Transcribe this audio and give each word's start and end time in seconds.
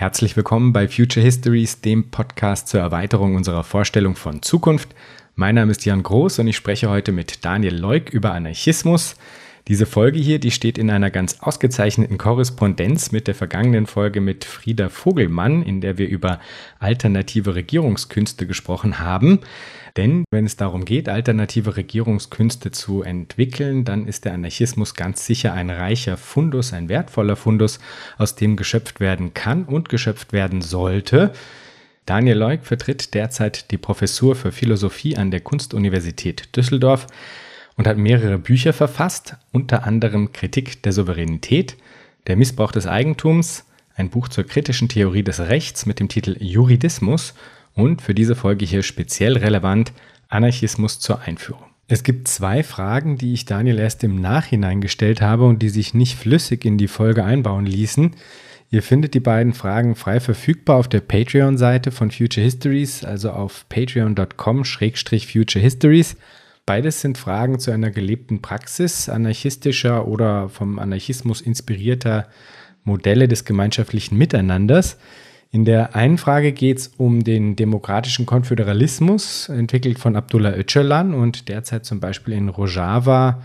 Herzlich 0.00 0.34
willkommen 0.34 0.72
bei 0.72 0.88
Future 0.88 1.22
Histories, 1.22 1.82
dem 1.82 2.10
Podcast 2.10 2.68
zur 2.68 2.80
Erweiterung 2.80 3.34
unserer 3.34 3.64
Vorstellung 3.64 4.16
von 4.16 4.40
Zukunft. 4.40 4.88
Mein 5.34 5.56
Name 5.56 5.72
ist 5.72 5.84
Jan 5.84 6.02
Groß 6.02 6.38
und 6.38 6.48
ich 6.48 6.56
spreche 6.56 6.88
heute 6.88 7.12
mit 7.12 7.44
Daniel 7.44 7.76
Leuk 7.76 8.08
über 8.08 8.32
Anarchismus. 8.32 9.16
Diese 9.70 9.86
Folge 9.86 10.18
hier, 10.18 10.40
die 10.40 10.50
steht 10.50 10.78
in 10.78 10.90
einer 10.90 11.10
ganz 11.12 11.36
ausgezeichneten 11.38 12.18
Korrespondenz 12.18 13.12
mit 13.12 13.28
der 13.28 13.36
vergangenen 13.36 13.86
Folge 13.86 14.20
mit 14.20 14.44
Frieda 14.44 14.88
Vogelmann, 14.88 15.62
in 15.62 15.80
der 15.80 15.96
wir 15.96 16.08
über 16.08 16.40
alternative 16.80 17.54
Regierungskünste 17.54 18.48
gesprochen 18.48 18.98
haben. 18.98 19.38
Denn 19.96 20.24
wenn 20.32 20.44
es 20.44 20.56
darum 20.56 20.84
geht, 20.84 21.08
alternative 21.08 21.76
Regierungskünste 21.76 22.72
zu 22.72 23.02
entwickeln, 23.02 23.84
dann 23.84 24.08
ist 24.08 24.24
der 24.24 24.34
Anarchismus 24.34 24.94
ganz 24.94 25.24
sicher 25.24 25.52
ein 25.52 25.70
reicher 25.70 26.16
Fundus, 26.16 26.72
ein 26.72 26.88
wertvoller 26.88 27.36
Fundus, 27.36 27.78
aus 28.18 28.34
dem 28.34 28.56
geschöpft 28.56 28.98
werden 28.98 29.34
kann 29.34 29.66
und 29.66 29.88
geschöpft 29.88 30.32
werden 30.32 30.62
sollte. 30.62 31.32
Daniel 32.06 32.38
Leuk 32.38 32.64
vertritt 32.64 33.14
derzeit 33.14 33.70
die 33.70 33.78
Professur 33.78 34.34
für 34.34 34.50
Philosophie 34.50 35.16
an 35.16 35.30
der 35.30 35.42
Kunstuniversität 35.42 36.56
Düsseldorf 36.56 37.06
und 37.80 37.86
hat 37.86 37.96
mehrere 37.96 38.36
Bücher 38.36 38.74
verfasst, 38.74 39.36
unter 39.52 39.84
anderem 39.84 40.34
Kritik 40.34 40.82
der 40.82 40.92
Souveränität, 40.92 41.78
der 42.26 42.36
Missbrauch 42.36 42.72
des 42.72 42.86
Eigentums, 42.86 43.64
ein 43.94 44.10
Buch 44.10 44.28
zur 44.28 44.44
kritischen 44.44 44.90
Theorie 44.90 45.22
des 45.22 45.40
Rechts 45.40 45.86
mit 45.86 45.98
dem 45.98 46.08
Titel 46.08 46.36
Juridismus 46.38 47.32
und 47.72 48.02
für 48.02 48.14
diese 48.14 48.36
Folge 48.36 48.66
hier 48.66 48.82
speziell 48.82 49.38
relevant 49.38 49.94
Anarchismus 50.28 51.00
zur 51.00 51.22
Einführung. 51.22 51.64
Es 51.88 52.02
gibt 52.02 52.28
zwei 52.28 52.62
Fragen, 52.62 53.16
die 53.16 53.32
ich 53.32 53.46
Daniel 53.46 53.78
erst 53.78 54.04
im 54.04 54.20
Nachhinein 54.20 54.82
gestellt 54.82 55.22
habe 55.22 55.46
und 55.46 55.62
die 55.62 55.70
sich 55.70 55.94
nicht 55.94 56.18
flüssig 56.18 56.66
in 56.66 56.76
die 56.76 56.86
Folge 56.86 57.24
einbauen 57.24 57.64
ließen. 57.64 58.10
Ihr 58.70 58.82
findet 58.82 59.14
die 59.14 59.20
beiden 59.20 59.54
Fragen 59.54 59.94
frei 59.94 60.20
verfügbar 60.20 60.76
auf 60.76 60.88
der 60.88 61.00
Patreon-Seite 61.00 61.92
von 61.92 62.10
Future 62.10 62.44
Histories, 62.44 63.04
also 63.04 63.30
auf 63.30 63.64
patreon.com-future 63.70 65.62
histories. 65.62 66.18
Beides 66.70 67.00
sind 67.00 67.18
Fragen 67.18 67.58
zu 67.58 67.72
einer 67.72 67.90
gelebten 67.90 68.42
Praxis 68.42 69.08
anarchistischer 69.08 70.06
oder 70.06 70.48
vom 70.48 70.78
Anarchismus 70.78 71.40
inspirierter 71.40 72.28
Modelle 72.84 73.26
des 73.26 73.44
gemeinschaftlichen 73.44 74.16
Miteinanders. 74.16 74.96
In 75.50 75.64
der 75.64 75.96
einen 75.96 76.16
Frage 76.16 76.52
geht 76.52 76.78
es 76.78 76.86
um 76.96 77.24
den 77.24 77.56
demokratischen 77.56 78.24
Konföderalismus, 78.24 79.48
entwickelt 79.48 79.98
von 79.98 80.14
Abdullah 80.14 80.56
Öcalan 80.56 81.12
und 81.12 81.48
derzeit 81.48 81.84
zum 81.84 81.98
Beispiel 81.98 82.34
in 82.34 82.48
Rojava 82.48 83.42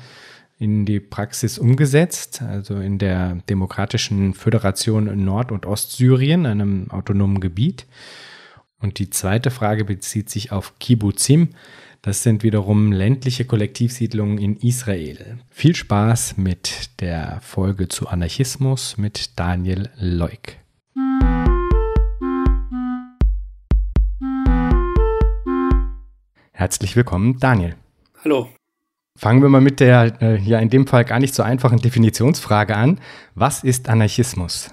in 0.59 0.85
die 0.85 0.99
Praxis 0.99 1.57
umgesetzt, 1.57 2.43
also 2.43 2.75
in 2.75 2.99
der 2.99 3.39
Demokratischen 3.49 4.35
Föderation 4.35 5.25
Nord- 5.25 5.51
und 5.51 5.65
Ostsyrien, 5.65 6.45
einem 6.45 6.91
autonomen 6.91 7.39
Gebiet. 7.39 7.87
Und 8.79 8.99
die 8.99 9.09
zweite 9.09 9.49
Frage 9.49 9.83
bezieht 9.83 10.29
sich 10.29 10.51
auf 10.51 10.77
Kibbuzim. 10.77 11.49
Das 12.05 12.21
sind 12.21 12.43
wiederum 12.43 12.91
ländliche 12.91 13.45
Kollektivsiedlungen 13.45 14.37
in 14.37 14.57
Israel. 14.57 15.39
Viel 15.49 15.73
Spaß 15.73 16.37
mit 16.37 17.01
der 17.01 17.39
Folge 17.41 17.87
zu 17.87 18.07
Anarchismus 18.07 18.99
mit 18.99 19.39
Daniel 19.39 19.89
Leuk. 19.97 20.53
Herzlich 26.51 26.95
willkommen, 26.95 27.39
Daniel. 27.39 27.73
Hallo. 28.23 28.49
Fangen 29.17 29.41
wir 29.41 29.49
mal 29.49 29.61
mit 29.61 29.79
der 29.79 30.21
äh, 30.21 30.39
ja 30.39 30.59
in 30.59 30.69
dem 30.69 30.85
Fall 30.85 31.05
gar 31.05 31.19
nicht 31.19 31.33
so 31.33 31.41
einfachen 31.41 31.79
Definitionsfrage 31.79 32.75
an. 32.75 32.99
Was 33.33 33.63
ist 33.63 33.89
Anarchismus? 33.89 34.69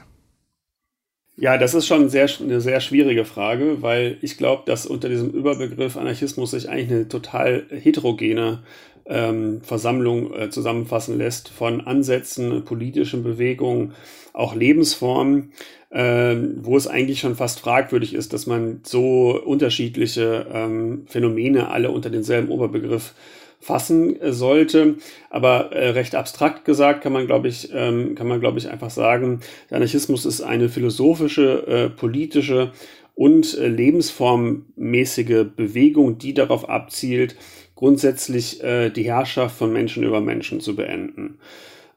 Ja, 1.43 1.59
das 1.59 1.75
ist 1.75 1.89
schon 1.89 2.09
sehr, 2.09 2.29
eine 2.41 2.61
sehr 2.61 2.79
schwierige 2.79 3.25
Frage, 3.25 3.83
weil 3.83 4.17
ich 4.23 4.39
glaube, 4.39 4.63
dass 4.65 4.87
unter 4.87 5.09
diesem 5.09 5.31
Überbegriff 5.31 5.97
Anarchismus 5.97 6.53
sich 6.53 6.69
eigentlich 6.69 6.93
eine 6.93 7.09
total 7.09 7.65
heterogene 7.69 8.63
ähm, 9.07 9.61
Versammlung 9.63 10.33
äh, 10.33 10.51
zusammenfassen 10.51 11.19
lässt 11.19 11.49
von 11.49 11.81
Ansätzen, 11.81 12.65
politischen 12.65 13.25
Bewegungen, 13.25 13.95
auch 14.33 14.55
Lebensformen, 14.55 15.51
ähm, 15.91 16.61
wo 16.63 16.77
es 16.77 16.87
eigentlich 16.87 17.19
schon 17.19 17.35
fast 17.35 17.59
fragwürdig 17.59 18.15
ist, 18.15 18.33
dass 18.33 18.47
man 18.47 18.79
so 18.85 19.37
unterschiedliche 19.45 20.47
ähm, 20.49 21.07
Phänomene 21.09 21.71
alle 21.71 21.91
unter 21.91 22.11
denselben 22.11 22.51
Oberbegriff 22.51 23.15
fassen 23.63 24.21
äh, 24.21 24.33
sollte. 24.33 24.97
Aber 25.31 25.73
äh, 25.73 25.91
recht 25.91 26.15
abstrakt 26.15 26.65
gesagt 26.65 27.03
kann 27.03 27.13
man, 27.13 27.27
glaube 27.27 27.49
ich, 27.49 27.71
ähm, 27.73 28.15
kann 28.15 28.27
man, 28.27 28.41
glaube 28.41 28.59
ich, 28.59 28.69
einfach 28.69 28.91
sagen, 28.91 29.41
der 29.71 29.77
Anarchismus 29.77 30.27
ist 30.27 30.43
eine 30.43 30.69
philosophische, 30.69 31.67
äh, 31.67 31.89
politische 31.89 32.73
und 33.15 33.57
äh, 33.57 33.69
lebensformmäßige 33.69 35.47
Bewegung, 35.57 36.19
die 36.19 36.35
darauf 36.35 36.69
abzielt, 36.69 37.37
grundsätzlich 37.77 38.63
äh, 38.63 38.91
die 38.91 39.05
Herrschaft 39.05 39.57
von 39.57 39.73
Menschen 39.73 40.03
über 40.03 40.21
Menschen 40.21 40.61
zu 40.61 40.75
beenden. 40.75 41.39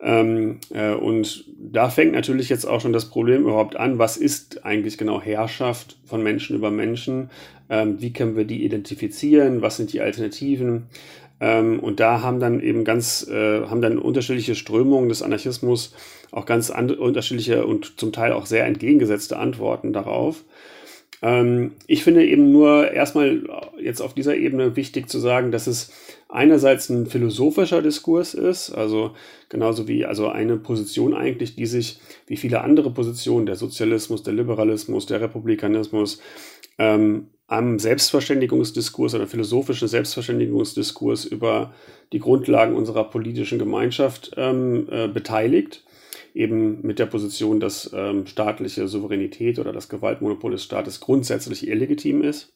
Ähm, 0.01 0.59
äh, 0.71 0.93
und 0.93 1.45
da 1.57 1.89
fängt 1.89 2.11
natürlich 2.11 2.49
jetzt 2.49 2.65
auch 2.65 2.81
schon 2.81 2.93
das 2.93 3.09
Problem 3.09 3.43
überhaupt 3.43 3.75
an, 3.75 3.97
was 3.97 4.17
ist 4.17 4.65
eigentlich 4.65 4.97
genau 4.97 5.21
Herrschaft 5.21 5.97
von 6.05 6.21
Menschen 6.21 6.55
über 6.55 6.69
Menschen? 6.69 7.29
Ähm, 7.69 7.99
wie 8.01 8.13
können 8.13 8.35
wir 8.35 8.45
die 8.45 8.63
identifizieren? 8.63 9.61
Was 9.61 9.77
sind 9.77 9.93
die 9.93 10.01
Alternativen? 10.01 10.87
Ähm, 11.45 11.79
und 11.79 11.99
da 11.99 12.23
haben 12.23 12.39
dann 12.39 12.59
eben 12.59 12.83
ganz, 12.83 13.27
äh, 13.29 13.67
haben 13.67 13.81
dann 13.81 13.99
unterschiedliche 13.99 14.55
Strömungen 14.55 15.09
des 15.09 15.21
Anarchismus 15.21 15.93
auch 16.31 16.47
ganz 16.47 16.71
unterschiedliche 16.71 17.67
und 17.67 17.99
zum 17.99 18.11
Teil 18.11 18.33
auch 18.33 18.47
sehr 18.47 18.65
entgegengesetzte 18.65 19.37
Antworten 19.37 19.93
darauf. 19.93 20.43
Ähm, 21.21 21.73
ich 21.85 22.03
finde 22.03 22.25
eben 22.25 22.51
nur 22.51 22.91
erstmal 22.91 23.43
jetzt 23.79 24.01
auf 24.01 24.15
dieser 24.15 24.35
Ebene 24.35 24.75
wichtig 24.75 25.07
zu 25.07 25.19
sagen, 25.19 25.51
dass 25.51 25.67
es 25.67 25.91
einerseits 26.29 26.89
ein 26.89 27.05
philosophischer 27.05 27.83
Diskurs 27.83 28.33
ist, 28.33 28.71
also 28.71 29.11
genauso 29.47 29.87
wie 29.87 30.03
also 30.03 30.29
eine 30.29 30.57
Position 30.57 31.13
eigentlich, 31.13 31.55
die 31.55 31.67
sich 31.67 31.99
wie 32.25 32.37
viele 32.37 32.61
andere 32.61 32.89
Positionen, 32.89 33.45
der 33.45 33.55
Sozialismus, 33.55 34.23
der 34.23 34.33
Liberalismus, 34.33 35.05
der 35.05 35.21
Republikanismus, 35.21 36.19
ähm, 36.79 37.27
am 37.47 37.77
Selbstverständigungsdiskurs 37.79 39.13
oder 39.13 39.27
philosophischen 39.27 39.87
Selbstverständigungsdiskurs 39.87 41.25
über 41.25 41.73
die 42.11 42.19
Grundlagen 42.19 42.75
unserer 42.75 43.03
politischen 43.05 43.59
Gemeinschaft 43.59 44.31
ähm, 44.37 44.87
äh, 44.89 45.07
beteiligt 45.07 45.83
eben 46.35 46.81
mit 46.85 46.99
der 46.99 47.05
Position, 47.05 47.59
dass 47.59 47.91
ähm, 47.93 48.27
staatliche 48.27 48.87
Souveränität 48.87 49.57
oder 49.57 49.71
das 49.71 49.89
Gewaltmonopol 49.89 50.51
des 50.51 50.63
Staates 50.63 50.99
grundsätzlich 50.99 51.67
illegitim 51.67 52.21
ist. 52.21 52.53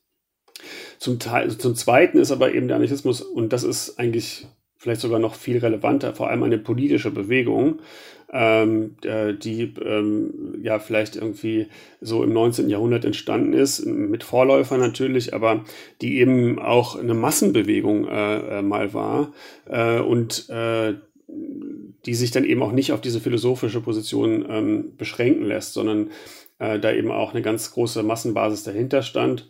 Zum, 1.00 1.18
Teil, 1.18 1.58
zum 1.58 1.76
Zweiten 1.76 2.18
ist 2.18 2.32
aber 2.32 2.54
eben 2.54 2.68
der 2.68 2.76
Anarchismus, 2.76 3.22
und 3.22 3.54
das 3.54 3.64
ist 3.64 3.98
eigentlich 3.98 4.48
vielleicht 4.76 5.00
sogar 5.02 5.20
noch 5.20 5.36
viel 5.36 5.58
relevanter, 5.58 6.14
vor 6.14 6.30
allem 6.30 6.44
eine 6.44 6.58
politische 6.58 7.12
Bewegung, 7.12 7.80
ähm, 8.32 8.96
die 9.04 9.74
ähm, 9.84 10.60
ja 10.62 10.80
vielleicht 10.80 11.16
irgendwie 11.16 11.68
so 12.02 12.24
im 12.24 12.34
19. 12.34 12.70
Jahrhundert 12.70 13.06
entstanden 13.06 13.54
ist, 13.54 13.86
mit 13.86 14.24
Vorläufern 14.24 14.80
natürlich, 14.80 15.34
aber 15.34 15.66
die 16.02 16.20
eben 16.20 16.60
auch 16.60 16.96
eine 16.96 17.14
Massenbewegung 17.14 18.08
äh, 18.08 18.60
äh 18.60 18.62
mal 18.62 18.94
war 18.94 19.34
äh, 19.68 20.00
und 20.00 20.50
äh, 20.50 20.94
die 22.06 22.16
sich 22.16 22.32
dann 22.32 22.46
eben 22.46 22.64
auch 22.64 22.72
nicht 22.72 22.92
auf 22.92 23.02
diese 23.02 23.20
philosophische 23.20 23.82
Position 23.82 24.46
ähm, 24.50 24.98
beschränken 24.98 25.46
lässt, 25.46 25.74
sondern 25.74 26.12
äh, 26.60 26.80
da 26.80 26.92
eben 26.92 27.12
auch 27.12 27.34
eine 27.34 27.42
ganz 27.42 27.72
große 27.72 28.04
Massenbasis 28.04 28.64
dahinter 28.64 29.02
stand. 29.02 29.50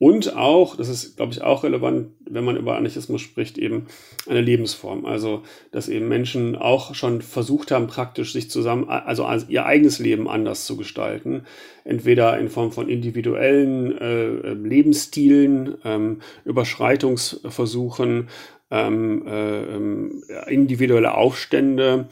Und 0.00 0.34
auch, 0.34 0.76
das 0.76 0.88
ist, 0.88 1.18
glaube 1.18 1.32
ich, 1.32 1.42
auch 1.42 1.62
relevant, 1.62 2.06
wenn 2.24 2.42
man 2.42 2.56
über 2.56 2.74
Anarchismus 2.74 3.20
spricht, 3.20 3.58
eben 3.58 3.86
eine 4.26 4.40
Lebensform. 4.40 5.04
Also, 5.04 5.42
dass 5.72 5.90
eben 5.90 6.08
Menschen 6.08 6.56
auch 6.56 6.94
schon 6.94 7.20
versucht 7.20 7.70
haben, 7.70 7.86
praktisch 7.86 8.32
sich 8.32 8.50
zusammen, 8.50 8.88
also 8.88 9.28
ihr 9.48 9.66
eigenes 9.66 9.98
Leben 9.98 10.26
anders 10.26 10.64
zu 10.64 10.78
gestalten. 10.78 11.42
Entweder 11.84 12.38
in 12.38 12.48
Form 12.48 12.72
von 12.72 12.88
individuellen 12.88 13.98
äh, 13.98 14.54
Lebensstilen, 14.54 15.74
ähm, 15.84 16.20
Überschreitungsversuchen, 16.46 18.28
ähm, 18.70 19.26
äh, 19.26 20.54
individuelle 20.54 21.12
Aufstände, 21.14 22.08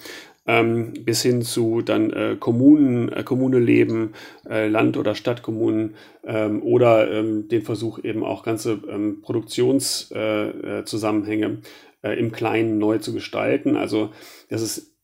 ähm, 0.49 0.95
bis 1.05 1.23
hin 1.23 1.43
zu 1.43 1.83
dann 1.83 2.11
äh, 2.11 2.37
Kommunen, 2.41 3.13
äh, 3.13 3.23
Kommune 3.23 3.61
leben, 3.61 4.15
äh, 4.49 4.67
Land- 4.67 4.97
oder 4.97 5.15
Stadtkommunen 5.15 5.95
ähm, 6.25 6.61
oder 6.63 7.13
ähm, 7.13 7.47
den 7.49 7.63
Versuch 7.63 8.03
eben 8.03 8.25
auch 8.25 8.43
ganze 8.43 8.81
ähm, 8.89 9.21
Produktionszusammenhänge 9.21 11.59
äh, 12.03 12.09
äh, 12.09 12.19
im 12.19 12.33
Kleinen 12.33 12.79
neu 12.79 12.99
zu 12.99 13.13
gestalten. 13.13 13.77
Also 13.77 14.11
das 14.49 14.63
ist 14.63 14.95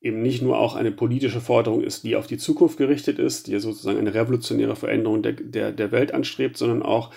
eben 0.00 0.22
nicht 0.22 0.42
nur 0.42 0.58
auch 0.58 0.76
eine 0.76 0.92
politische 0.92 1.40
Forderung 1.40 1.82
ist, 1.82 2.04
die 2.04 2.14
auf 2.14 2.26
die 2.26 2.36
Zukunft 2.36 2.76
gerichtet 2.76 3.18
ist, 3.18 3.46
die 3.46 3.58
sozusagen 3.58 3.98
eine 3.98 4.14
revolutionäre 4.14 4.76
Veränderung 4.76 5.22
der, 5.22 5.32
der, 5.32 5.72
der 5.72 5.92
Welt 5.92 6.12
anstrebt, 6.12 6.58
sondern 6.58 6.82
auch 6.82 7.10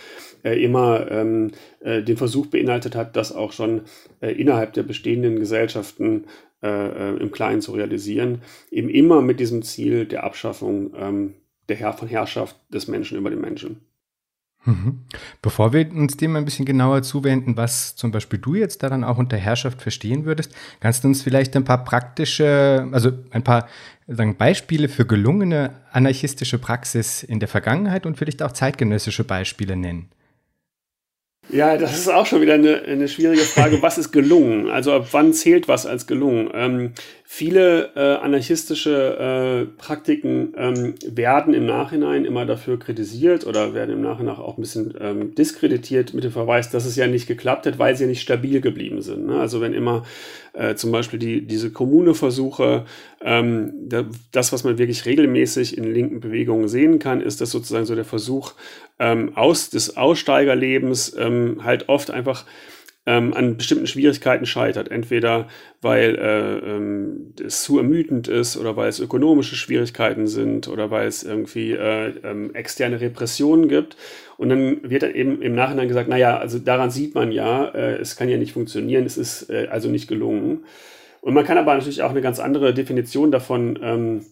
äh, 0.43 0.63
immer 0.63 1.11
ähm, 1.11 1.51
äh, 1.81 2.01
den 2.01 2.15
Versuch 2.15 2.47
beinhaltet 2.47 2.95
hat, 2.95 3.17
das 3.17 3.35
auch 3.35 3.51
schon 3.51 3.81
äh, 4.21 4.31
innerhalb 4.31 4.71
der 4.73 4.83
bestehenden 4.83 5.37
Gesellschaften 5.37 6.25
äh, 6.63 6.67
äh, 6.67 7.17
im 7.17 7.31
Kleinen 7.31 7.61
zu 7.61 7.71
realisieren, 7.73 8.41
eben 8.71 8.89
immer 8.89 9.21
mit 9.21 9.39
diesem 9.39 9.61
Ziel 9.61 10.05
der 10.05 10.23
Abschaffung 10.23 10.93
ähm, 10.95 11.33
der 11.69 11.75
Herr 11.75 11.93
von 11.93 12.07
Herrschaft 12.07 12.55
des 12.73 12.87
Menschen 12.87 13.17
über 13.17 13.29
den 13.29 13.41
Menschen. 13.41 13.81
Mhm. 14.65 15.03
Bevor 15.41 15.71
wir 15.71 15.89
uns 15.93 16.17
dem 16.17 16.35
ein 16.35 16.43
bisschen 16.43 16.65
genauer 16.65 17.01
zuwenden, 17.01 17.55
was 17.55 17.95
zum 17.95 18.11
Beispiel 18.11 18.39
du 18.39 18.55
jetzt 18.55 18.83
daran 18.83 19.03
auch 19.03 19.17
unter 19.17 19.37
Herrschaft 19.37 19.81
verstehen 19.81 20.25
würdest, 20.25 20.53
kannst 20.79 21.03
du 21.03 21.07
uns 21.07 21.21
vielleicht 21.21 21.55
ein 21.55 21.63
paar 21.63 21.83
praktische, 21.85 22.87
also 22.91 23.11
ein 23.31 23.43
paar 23.43 23.67
sagen, 24.07 24.35
Beispiele 24.35 24.89
für 24.89 25.05
gelungene 25.05 25.71
anarchistische 25.91 26.59
Praxis 26.59 27.23
in 27.23 27.39
der 27.39 27.47
Vergangenheit 27.47 28.05
und 28.05 28.17
vielleicht 28.17 28.43
auch 28.43 28.51
zeitgenössische 28.51 29.23
Beispiele 29.23 29.75
nennen? 29.75 30.09
Ja, 31.49 31.77
das 31.77 31.97
ist 31.97 32.09
auch 32.09 32.25
schon 32.25 32.41
wieder 32.41 32.55
eine, 32.55 32.81
eine 32.81 33.07
schwierige 33.07 33.41
Frage. 33.41 33.81
Was 33.81 33.97
ist 33.97 34.11
gelungen? 34.11 34.69
Also 34.69 34.91
ab 34.91 35.07
wann 35.11 35.31
zählt 35.31 35.69
was 35.69 35.85
als 35.85 36.05
gelungen? 36.05 36.49
Ähm, 36.53 36.91
viele 37.23 37.91
äh, 37.95 38.21
anarchistische 38.21 39.67
äh, 39.69 39.81
Praktiken 39.81 40.53
ähm, 40.57 40.95
werden 41.05 41.53
im 41.53 41.65
Nachhinein 41.65 42.25
immer 42.25 42.45
dafür 42.45 42.77
kritisiert 42.77 43.47
oder 43.47 43.73
werden 43.73 43.91
im 43.91 44.01
Nachhinein 44.01 44.35
auch 44.35 44.57
ein 44.57 44.61
bisschen 44.61 44.93
ähm, 44.99 45.35
diskreditiert 45.35 46.13
mit 46.13 46.25
dem 46.25 46.31
Verweis, 46.31 46.69
dass 46.69 46.85
es 46.85 46.97
ja 46.97 47.07
nicht 47.07 47.27
geklappt 47.27 47.65
hat, 47.65 47.79
weil 47.79 47.95
sie 47.95 48.03
ja 48.03 48.09
nicht 48.09 48.21
stabil 48.21 48.59
geblieben 48.59 49.01
sind. 49.01 49.27
Ne? 49.27 49.39
Also 49.39 49.61
wenn 49.61 49.73
immer 49.73 50.03
äh, 50.51 50.75
zum 50.75 50.91
Beispiel 50.91 51.19
die, 51.19 51.47
diese 51.47 51.71
Kommuneversuche, 51.71 52.85
ähm, 53.21 53.73
das, 54.31 54.51
was 54.51 54.63
man 54.65 54.77
wirklich 54.77 55.05
regelmäßig 55.05 55.77
in 55.77 55.85
linken 55.85 56.19
Bewegungen 56.19 56.67
sehen 56.67 56.99
kann, 56.99 57.21
ist 57.21 57.39
das 57.39 57.51
sozusagen 57.51 57.85
so 57.85 57.95
der 57.95 58.05
Versuch 58.05 58.53
ähm, 58.99 59.35
aus 59.35 59.69
des 59.69 59.97
Aussteigerlebens 59.97 61.15
ähm, 61.17 61.63
halt 61.63 61.89
oft 61.89 62.11
einfach 62.11 62.45
ähm, 63.07 63.33
an 63.33 63.57
bestimmten 63.57 63.87
Schwierigkeiten 63.87 64.45
scheitert. 64.45 64.91
Entweder 64.91 65.47
weil 65.81 66.15
äh, 66.15 66.75
ähm, 66.75 67.33
es 67.43 67.63
zu 67.63 67.77
ermüdend 67.77 68.27
ist 68.27 68.57
oder 68.57 68.75
weil 68.75 68.89
es 68.89 68.99
ökonomische 68.99 69.55
Schwierigkeiten 69.55 70.27
sind 70.27 70.67
oder 70.67 70.91
weil 70.91 71.07
es 71.07 71.23
irgendwie 71.23 71.71
äh, 71.71 72.13
ähm, 72.23 72.53
externe 72.53 72.99
Repressionen 72.99 73.69
gibt. 73.69 73.95
Und 74.37 74.49
dann 74.49 74.89
wird 74.89 75.03
dann 75.03 75.15
eben 75.15 75.41
im 75.41 75.55
Nachhinein 75.55 75.87
gesagt, 75.87 76.09
naja, 76.09 76.37
also 76.37 76.59
daran 76.59 76.91
sieht 76.91 77.15
man 77.15 77.31
ja, 77.31 77.69
äh, 77.69 77.95
es 77.95 78.17
kann 78.17 78.29
ja 78.29 78.37
nicht 78.37 78.51
funktionieren, 78.51 79.05
es 79.05 79.17
ist 79.17 79.49
äh, 79.49 79.67
also 79.71 79.89
nicht 79.89 80.07
gelungen. 80.07 80.65
Und 81.21 81.33
man 81.33 81.45
kann 81.45 81.57
aber 81.57 81.73
natürlich 81.73 82.03
auch 82.03 82.11
eine 82.11 82.21
ganz 82.21 82.39
andere 82.39 82.73
Definition 82.73 83.31
davon 83.31 83.79
ähm, 83.81 84.25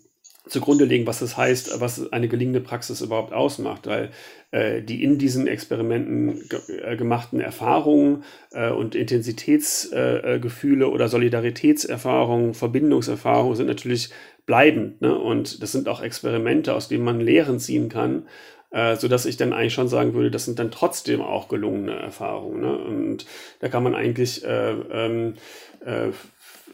zugrunde 0.47 0.86
legen, 0.86 1.07
was 1.07 1.19
das 1.19 1.38
heißt, 1.38 1.80
was 1.80 2.12
eine 2.12 2.27
gelingende 2.27 2.62
Praxis 2.62 3.01
überhaupt 3.01 3.33
ausmacht, 3.33 3.88
weil 3.88 4.12
äh, 4.51 4.81
die 4.81 5.03
in 5.03 5.18
diesen 5.18 5.47
Experimenten 5.47 6.47
ge 6.47 6.59
äh, 6.83 6.95
gemachten 6.95 7.39
Erfahrungen 7.39 8.24
äh, 8.51 8.69
und 8.69 8.95
Intensitätsgefühle 8.95 10.86
äh, 10.86 10.89
oder 10.89 11.07
Solidaritätserfahrungen, 11.07 12.53
Verbindungserfahrungen 12.53 13.56
sind 13.56 13.68
natürlich 13.68 14.12
bleibend. 14.45 15.01
Ne? 15.01 15.18
Und 15.18 15.62
das 15.63 15.71
sind 15.71 15.89
auch 15.89 16.01
Experimente, 16.01 16.74
aus 16.74 16.88
denen 16.88 17.03
man 17.03 17.19
Lehren 17.19 17.59
ziehen 17.59 17.89
kann, 17.89 18.27
äh, 18.71 18.95
sodass 18.95 19.25
ich 19.25 19.38
dann 19.38 19.53
eigentlich 19.53 19.74
schon 19.74 19.88
sagen 19.88 20.13
würde, 20.13 20.31
das 20.31 20.45
sind 20.45 20.59
dann 20.59 20.71
trotzdem 20.71 21.21
auch 21.21 21.47
gelungene 21.47 21.95
Erfahrungen. 21.95 22.62
Ne? 22.62 22.77
Und 22.77 23.25
da 23.59 23.69
kann 23.69 23.83
man 23.83 23.95
eigentlich 23.95 24.45
äh, 24.45 24.71
ähm, 24.92 25.33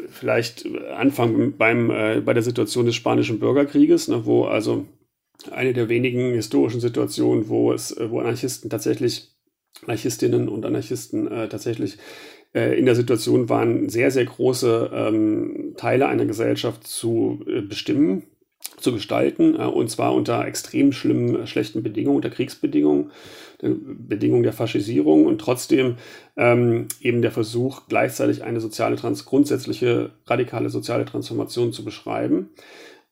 vielleicht 0.09 0.65
anfangen 0.95 1.57
beim, 1.57 1.89
äh, 1.89 2.21
bei 2.21 2.33
der 2.33 2.43
Situation 2.43 2.85
des 2.85 2.95
Spanischen 2.95 3.39
Bürgerkrieges, 3.39 4.07
ne, 4.07 4.25
wo 4.25 4.45
also 4.45 4.85
eine 5.49 5.73
der 5.73 5.89
wenigen 5.89 6.33
historischen 6.33 6.81
Situationen, 6.81 7.49
wo 7.49 7.73
es, 7.73 7.91
äh, 7.97 8.09
wo 8.09 8.19
Anarchisten 8.19 8.69
tatsächlich, 8.69 9.29
Anarchistinnen 9.83 10.49
und 10.49 10.65
Anarchisten 10.65 11.31
äh, 11.31 11.49
tatsächlich 11.49 11.97
äh, 12.53 12.77
in 12.77 12.85
der 12.85 12.95
Situation 12.95 13.49
waren, 13.49 13.89
sehr, 13.89 14.11
sehr 14.11 14.25
große 14.25 14.91
ähm, 14.93 15.73
Teile 15.77 16.07
einer 16.07 16.25
Gesellschaft 16.25 16.85
zu 16.85 17.43
äh, 17.47 17.61
bestimmen, 17.61 18.23
zu 18.77 18.93
gestalten, 18.93 19.55
äh, 19.55 19.63
und 19.63 19.89
zwar 19.89 20.13
unter 20.13 20.45
extrem 20.45 20.91
schlimmen, 20.91 21.47
schlechten 21.47 21.81
Bedingungen, 21.81 22.17
unter 22.17 22.29
Kriegsbedingungen. 22.29 23.11
Bedingung 23.61 24.43
der 24.43 24.53
Faschisierung 24.53 25.25
und 25.25 25.39
trotzdem 25.39 25.95
ähm, 26.35 26.87
eben 26.99 27.21
der 27.21 27.31
Versuch, 27.31 27.83
gleichzeitig 27.87 28.43
eine 28.43 28.59
soziale 28.59 28.95
Trans 28.95 29.25
grundsätzliche 29.25 30.11
radikale 30.25 30.69
soziale 30.69 31.05
Transformation 31.05 31.71
zu 31.71 31.85
beschreiben. 31.85 32.49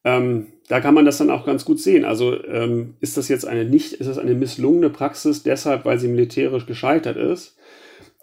Ähm, 0.04 0.48
da 0.68 0.80
kann 0.80 0.94
man 0.94 1.06
das 1.06 1.18
dann 1.18 1.30
auch 1.30 1.46
ganz 1.46 1.66
gut 1.66 1.80
sehen. 1.80 2.06
Also 2.06 2.44
ähm, 2.46 2.96
ist 3.00 3.18
das 3.18 3.28
jetzt 3.28 3.46
eine 3.46 3.66
nicht, 3.66 3.94
ist 3.94 4.08
das 4.08 4.18
eine 4.18 4.34
misslungene 4.34 4.90
Praxis 4.90 5.44
deshalb, 5.44 5.86
weil 5.86 6.00
sie 6.00 6.08
militärisch 6.08 6.66
gescheitert 6.66 7.18
ist? 7.18 7.58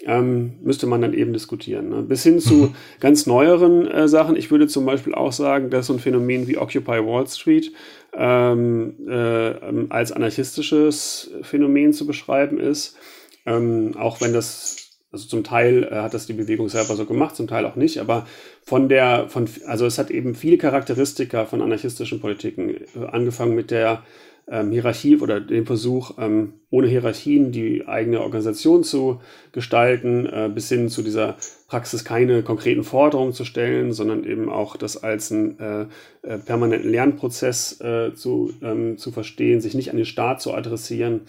Ähm, 0.04 0.58
müsste 0.62 0.86
man 0.86 1.00
dann 1.00 1.14
eben 1.14 1.32
diskutieren. 1.32 1.88
Ne? 1.88 2.02
Bis 2.02 2.22
hin 2.22 2.38
zu 2.38 2.54
mhm. 2.54 2.74
ganz 3.00 3.26
neueren 3.26 3.86
äh, 3.88 4.08
Sachen. 4.08 4.36
Ich 4.36 4.50
würde 4.50 4.68
zum 4.68 4.84
Beispiel 4.84 5.14
auch 5.14 5.32
sagen, 5.32 5.70
dass 5.70 5.86
so 5.86 5.94
ein 5.94 5.98
Phänomen 5.98 6.46
wie 6.46 6.58
Occupy 6.58 7.04
Wall 7.04 7.26
Street 7.26 7.72
ähm, 8.16 8.94
äh, 9.08 9.86
als 9.90 10.12
anarchistisches 10.12 11.30
Phänomen 11.42 11.92
zu 11.92 12.06
beschreiben 12.06 12.58
ist. 12.58 12.96
Ähm, 13.44 13.94
auch 13.96 14.20
wenn 14.20 14.32
das, 14.32 14.98
also 15.12 15.28
zum 15.28 15.44
Teil 15.44 15.84
äh, 15.84 15.96
hat 15.96 16.14
das 16.14 16.26
die 16.26 16.32
Bewegung 16.32 16.68
selber 16.68 16.96
so 16.96 17.04
gemacht, 17.04 17.36
zum 17.36 17.46
Teil 17.46 17.64
auch 17.64 17.76
nicht, 17.76 17.98
aber 17.98 18.26
von 18.64 18.88
der, 18.88 19.28
von, 19.28 19.48
also 19.66 19.86
es 19.86 19.98
hat 19.98 20.10
eben 20.10 20.34
viele 20.34 20.58
Charakteristika 20.58 21.44
von 21.44 21.62
anarchistischen 21.62 22.20
Politiken, 22.20 22.70
äh, 22.70 23.06
angefangen 23.12 23.54
mit 23.54 23.70
der 23.70 24.02
ähm, 24.48 24.70
Hierarchie 24.72 25.16
oder 25.16 25.40
den 25.40 25.66
Versuch, 25.66 26.12
ähm, 26.18 26.54
ohne 26.70 26.88
Hierarchien 26.88 27.52
die 27.52 27.86
eigene 27.86 28.20
Organisation 28.20 28.84
zu 28.84 29.20
gestalten, 29.52 30.26
äh, 30.26 30.50
bis 30.52 30.68
hin 30.68 30.88
zu 30.88 31.02
dieser 31.02 31.36
Praxis 31.66 32.04
keine 32.04 32.42
konkreten 32.42 32.84
Forderungen 32.84 33.32
zu 33.32 33.44
stellen, 33.44 33.92
sondern 33.92 34.24
eben 34.24 34.48
auch 34.48 34.76
das 34.76 35.02
als 35.02 35.32
einen 35.32 35.58
äh, 35.58 35.86
äh, 36.22 36.38
permanenten 36.38 36.90
Lernprozess 36.90 37.80
äh, 37.80 38.14
zu, 38.14 38.52
ähm, 38.62 38.98
zu 38.98 39.10
verstehen, 39.10 39.60
sich 39.60 39.74
nicht 39.74 39.90
an 39.90 39.96
den 39.96 40.06
Staat 40.06 40.40
zu 40.40 40.54
adressieren. 40.54 41.22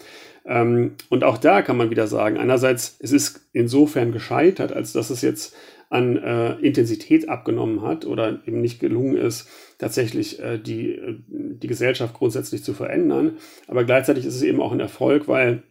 Ähm, 0.46 0.92
und 1.08 1.24
auch 1.24 1.38
da 1.38 1.62
kann 1.62 1.76
man 1.76 1.90
wieder 1.90 2.06
sagen, 2.06 2.38
einerseits, 2.38 2.96
es 3.00 3.12
ist 3.12 3.48
insofern 3.52 4.12
gescheitert, 4.12 4.72
als 4.72 4.92
dass 4.92 5.10
es 5.10 5.22
jetzt 5.22 5.56
an 5.90 6.16
äh, 6.16 6.52
Intensität 6.56 7.28
abgenommen 7.28 7.82
hat 7.82 8.06
oder 8.06 8.40
eben 8.46 8.60
nicht 8.60 8.78
gelungen 8.78 9.16
ist, 9.16 9.48
tatsächlich 9.78 10.38
äh, 10.40 10.58
die, 10.58 10.92
äh, 10.92 11.16
die 11.28 11.66
Gesellschaft 11.66 12.14
grundsätzlich 12.14 12.62
zu 12.62 12.74
verändern. 12.74 13.38
Aber 13.66 13.84
gleichzeitig 13.84 14.26
ist 14.26 14.34
es 14.34 14.42
eben 14.42 14.60
auch 14.60 14.72
ein 14.72 14.80
Erfolg, 14.80 15.28
weil 15.28 15.62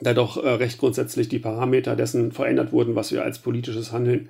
da 0.00 0.14
doch 0.14 0.42
äh, 0.42 0.48
recht 0.48 0.78
grundsätzlich 0.78 1.28
die 1.28 1.38
Parameter 1.38 1.96
dessen 1.96 2.32
verändert 2.32 2.72
wurden, 2.72 2.94
was 2.94 3.12
wir 3.12 3.24
als 3.24 3.40
politisches 3.40 3.92
Handeln 3.92 4.28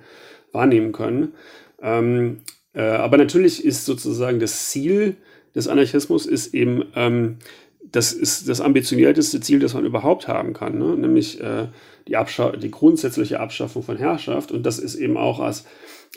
wahrnehmen 0.51 0.91
können. 0.91 1.33
Ähm, 1.81 2.41
äh, 2.73 2.81
aber 2.81 3.17
natürlich 3.17 3.63
ist 3.63 3.85
sozusagen 3.85 4.39
das 4.39 4.69
Ziel 4.69 5.15
des 5.55 5.67
Anarchismus 5.67 6.25
ist 6.25 6.53
eben 6.53 6.85
ähm, 6.95 7.37
das 7.91 8.11
ist 8.11 8.47
das 8.47 8.61
ambitionierteste 8.61 9.39
Ziel, 9.39 9.59
das 9.59 9.73
man 9.73 9.85
überhaupt 9.85 10.27
haben 10.27 10.53
kann, 10.53 10.77
ne? 10.77 10.95
nämlich 10.95 11.41
äh, 11.41 11.67
die, 12.07 12.17
die 12.61 12.71
grundsätzliche 12.71 13.39
Abschaffung 13.39 13.83
von 13.83 13.97
Herrschaft. 13.97 14.51
Und 14.51 14.63
das 14.63 14.79
ist 14.79 14.95
eben 14.95 15.17
auch 15.17 15.39
als 15.39 15.65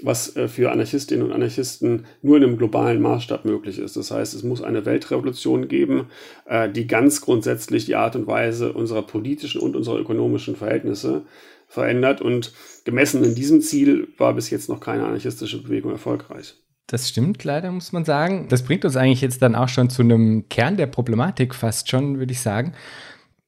was 0.02 0.36
äh, 0.36 0.48
für 0.48 0.70
Anarchistinnen 0.70 1.26
und 1.26 1.32
Anarchisten 1.32 2.06
nur 2.22 2.36
in 2.36 2.44
einem 2.44 2.58
globalen 2.58 3.00
Maßstab 3.02 3.44
möglich 3.44 3.78
ist. 3.78 3.96
Das 3.96 4.10
heißt, 4.10 4.34
es 4.34 4.42
muss 4.42 4.62
eine 4.62 4.86
Weltrevolution 4.86 5.68
geben, 5.68 6.06
äh, 6.46 6.70
die 6.70 6.86
ganz 6.86 7.20
grundsätzlich 7.20 7.84
die 7.84 7.96
Art 7.96 8.16
und 8.16 8.26
Weise 8.26 8.72
unserer 8.72 9.02
politischen 9.02 9.60
und 9.60 9.76
unserer 9.76 9.98
ökonomischen 9.98 10.56
Verhältnisse 10.56 11.22
verändert. 11.68 12.20
Und 12.20 12.52
gemessen 12.84 13.24
in 13.24 13.34
diesem 13.34 13.60
Ziel 13.60 14.08
war 14.18 14.34
bis 14.34 14.50
jetzt 14.50 14.68
noch 14.68 14.80
keine 14.80 15.04
anarchistische 15.04 15.62
Bewegung 15.62 15.92
erfolgreich. 15.92 16.54
Das 16.86 17.08
stimmt 17.08 17.42
leider, 17.44 17.70
muss 17.70 17.92
man 17.92 18.04
sagen. 18.04 18.48
Das 18.50 18.64
bringt 18.64 18.84
uns 18.84 18.96
eigentlich 18.96 19.22
jetzt 19.22 19.40
dann 19.40 19.54
auch 19.54 19.68
schon 19.68 19.88
zu 19.88 20.02
einem 20.02 20.48
Kern 20.48 20.76
der 20.76 20.86
Problematik 20.86 21.54
fast 21.54 21.88
schon, 21.88 22.18
würde 22.18 22.32
ich 22.32 22.40
sagen. 22.40 22.74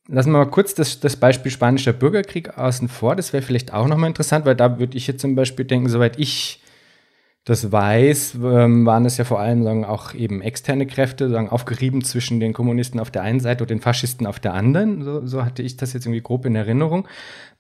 Lassen 0.09 0.33
wir 0.33 0.39
mal 0.39 0.51
kurz 0.51 0.75
das, 0.75 1.01
das 1.01 1.17
Beispiel 1.17 1.51
Spanischer 1.51 1.95
Bürgerkrieg 1.95 2.59
außen 2.59 2.89
vor. 2.89 3.17
Das 3.17 3.33
wäre 3.33 3.43
vielleicht 3.43 3.73
auch 3.73 3.87
nochmal 3.87 4.09
interessant, 4.09 4.45
weil 4.45 4.55
da 4.55 4.79
würde 4.79 4.97
ich 4.97 5.07
jetzt 5.07 5.23
zum 5.23 5.35
Beispiel 5.35 5.65
denken, 5.65 5.89
soweit 5.89 6.19
ich 6.19 6.61
das 7.45 7.71
weiß, 7.71 8.39
ähm, 8.43 8.87
waren 8.87 9.05
es 9.05 9.19
ja 9.19 9.25
vor 9.25 9.39
allem 9.39 9.63
sagen, 9.65 9.85
auch 9.85 10.15
eben 10.15 10.41
externe 10.41 10.87
Kräfte, 10.87 11.29
sagen, 11.29 11.51
aufgerieben 11.51 12.03
zwischen 12.03 12.41
den 12.41 12.55
Kommunisten 12.55 12.99
auf 12.99 13.11
der 13.11 13.21
einen 13.21 13.41
Seite 13.41 13.65
und 13.65 13.71
den 13.71 13.83
Faschisten 13.83 14.27
auf 14.27 14.41
der 14.41 14.55
anderen. 14.55 15.03
So, 15.05 15.27
so 15.27 15.45
hatte 15.45 15.63
ich 15.63 15.77
das 15.77 15.93
jetzt 15.93 16.07
irgendwie 16.07 16.23
grob 16.23 16.47
in 16.47 16.57
Erinnerung. 16.57 17.07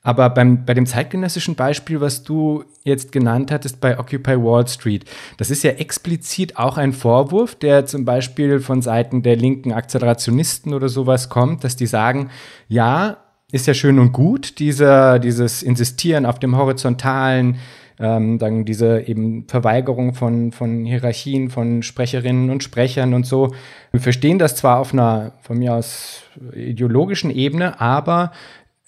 Aber 0.03 0.31
beim, 0.31 0.64
bei 0.64 0.73
dem 0.73 0.87
zeitgenössischen 0.87 1.55
Beispiel, 1.55 2.00
was 2.00 2.23
du 2.23 2.64
jetzt 2.85 3.12
genannt 3.12 3.50
hattest 3.50 3.81
bei 3.81 3.99
Occupy 3.99 4.37
Wall 4.43 4.67
Street, 4.69 5.05
das 5.37 5.50
ist 5.50 5.62
ja 5.64 5.73
explizit 5.73 6.57
auch 6.57 6.79
ein 6.79 6.95
Vorwurf, 6.95 7.55
der 7.55 7.85
zum 7.85 8.07
Beispiel 8.07 8.61
von 8.61 8.81
Seiten 8.81 9.23
der 9.23 9.37
linken 9.37 9.73
Akzelerationisten 9.73 10.73
oder 10.73 10.88
sowas 10.88 11.29
kommt, 11.29 11.62
dass 11.62 11.76
die 11.76 11.87
sagen, 11.87 12.31
ja, 12.69 13.19
ist 13.53 13.67
ja 13.67 13.75
schön 13.75 13.99
und 13.99 14.12
gut, 14.12 14.59
dieser, 14.59 15.19
dieses 15.19 15.62
Insistieren 15.62 16.26
auf 16.26 16.38
dem 16.38 16.57
horizontalen, 16.57 17.57
ähm, 17.99 18.39
dann 18.39 18.65
diese 18.65 19.01
eben 19.07 19.47
Verweigerung 19.47 20.15
von, 20.15 20.53
von 20.53 20.85
Hierarchien, 20.85 21.51
von 21.51 21.83
Sprecherinnen 21.83 22.51
und 22.51 22.63
Sprechern 22.63 23.15
und 23.15 23.27
so. 23.27 23.55
Wir 23.93 24.01
verstehen 24.01 24.39
das 24.39 24.57
zwar 24.57 24.79
auf 24.79 24.93
einer 24.93 25.35
von 25.43 25.59
mir 25.59 25.75
aus 25.75 26.23
ideologischen 26.55 27.31
Ebene, 27.31 27.81
aber 27.81 28.33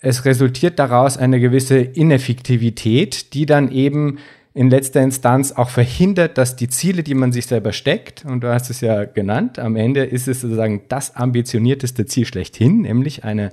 es 0.01 0.25
resultiert 0.25 0.79
daraus 0.79 1.17
eine 1.17 1.41
gewisse 1.41 1.79
Ineffektivität, 1.79 3.33
die 3.35 3.47
dann 3.47 3.71
eben 3.71 4.19
in 4.55 4.71
letzter 4.71 5.03
Instanz 5.03 5.53
auch 5.53 5.69
verhindert, 5.69 6.39
dass 6.39 6.57
die 6.57 6.69
Ziele, 6.69 7.03
die 7.03 7.15
man 7.15 7.31
sich 7.31 7.47
selber 7.47 7.73
steckt, 7.73 8.25
und 8.25 8.43
du 8.43 8.49
hast 8.49 8.71
es 8.71 8.81
ja 8.81 9.05
genannt, 9.05 9.59
am 9.59 9.77
Ende 9.77 10.05
ist 10.05 10.29
es 10.29 10.41
sozusagen 10.41 10.83
das 10.89 11.15
ambitionierteste 11.15 12.07
Ziel 12.07 12.25
schlechthin, 12.25 12.83
nämlich 12.83 13.23
eine 13.25 13.53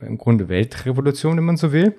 im 0.00 0.18
Grunde 0.18 0.48
Weltrevolution, 0.48 1.36
wenn 1.36 1.44
man 1.44 1.56
so 1.56 1.72
will. 1.72 1.94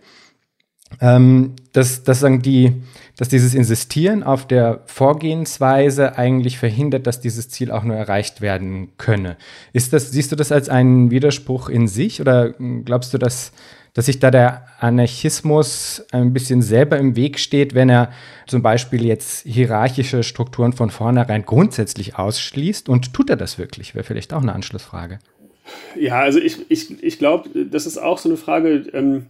Ähm, 1.01 1.53
dass, 1.73 2.03
dass, 2.03 2.21
die, 2.21 2.73
dass 3.17 3.29
dieses 3.29 3.53
Insistieren 3.53 4.23
auf 4.23 4.47
der 4.47 4.81
Vorgehensweise 4.85 6.17
eigentlich 6.17 6.57
verhindert, 6.57 7.07
dass 7.07 7.19
dieses 7.19 7.49
Ziel 7.49 7.71
auch 7.71 7.83
nur 7.83 7.95
erreicht 7.95 8.41
werden 8.41 8.89
könne. 8.97 9.37
Ist 9.73 9.93
das, 9.93 10.11
siehst 10.11 10.31
du 10.31 10.35
das 10.35 10.51
als 10.51 10.69
einen 10.69 11.11
Widerspruch 11.11 11.69
in 11.69 11.87
sich 11.87 12.21
oder 12.21 12.53
glaubst 12.85 13.13
du, 13.13 13.17
dass 13.17 13.51
dass 13.93 14.07
sich 14.07 14.19
da 14.19 14.31
der 14.31 14.65
Anarchismus 14.79 16.03
ein 16.11 16.33
bisschen 16.33 16.61
selber 16.61 16.97
im 16.97 17.15
Weg 17.15 17.39
steht, 17.39 17.75
wenn 17.75 17.89
er 17.89 18.11
zum 18.47 18.63
Beispiel 18.63 19.05
jetzt 19.05 19.45
hierarchische 19.45 20.23
Strukturen 20.23 20.73
von 20.73 20.89
vornherein 20.89 21.45
grundsätzlich 21.45 22.15
ausschließt. 22.15 22.89
Und 22.89 23.13
tut 23.13 23.29
er 23.29 23.35
das 23.35 23.59
wirklich? 23.59 23.93
Wäre 23.93 24.03
vielleicht 24.03 24.33
auch 24.33 24.41
eine 24.41 24.53
Anschlussfrage. 24.53 25.19
Ja, 25.95 26.19
also 26.19 26.39
ich, 26.39 26.69
ich, 26.69 27.03
ich 27.03 27.19
glaube, 27.19 27.49
das 27.65 27.85
ist 27.85 27.99
auch 27.99 28.17
so 28.17 28.29
eine 28.29 28.37
Frage. 28.37 28.83
Ähm, 28.93 29.27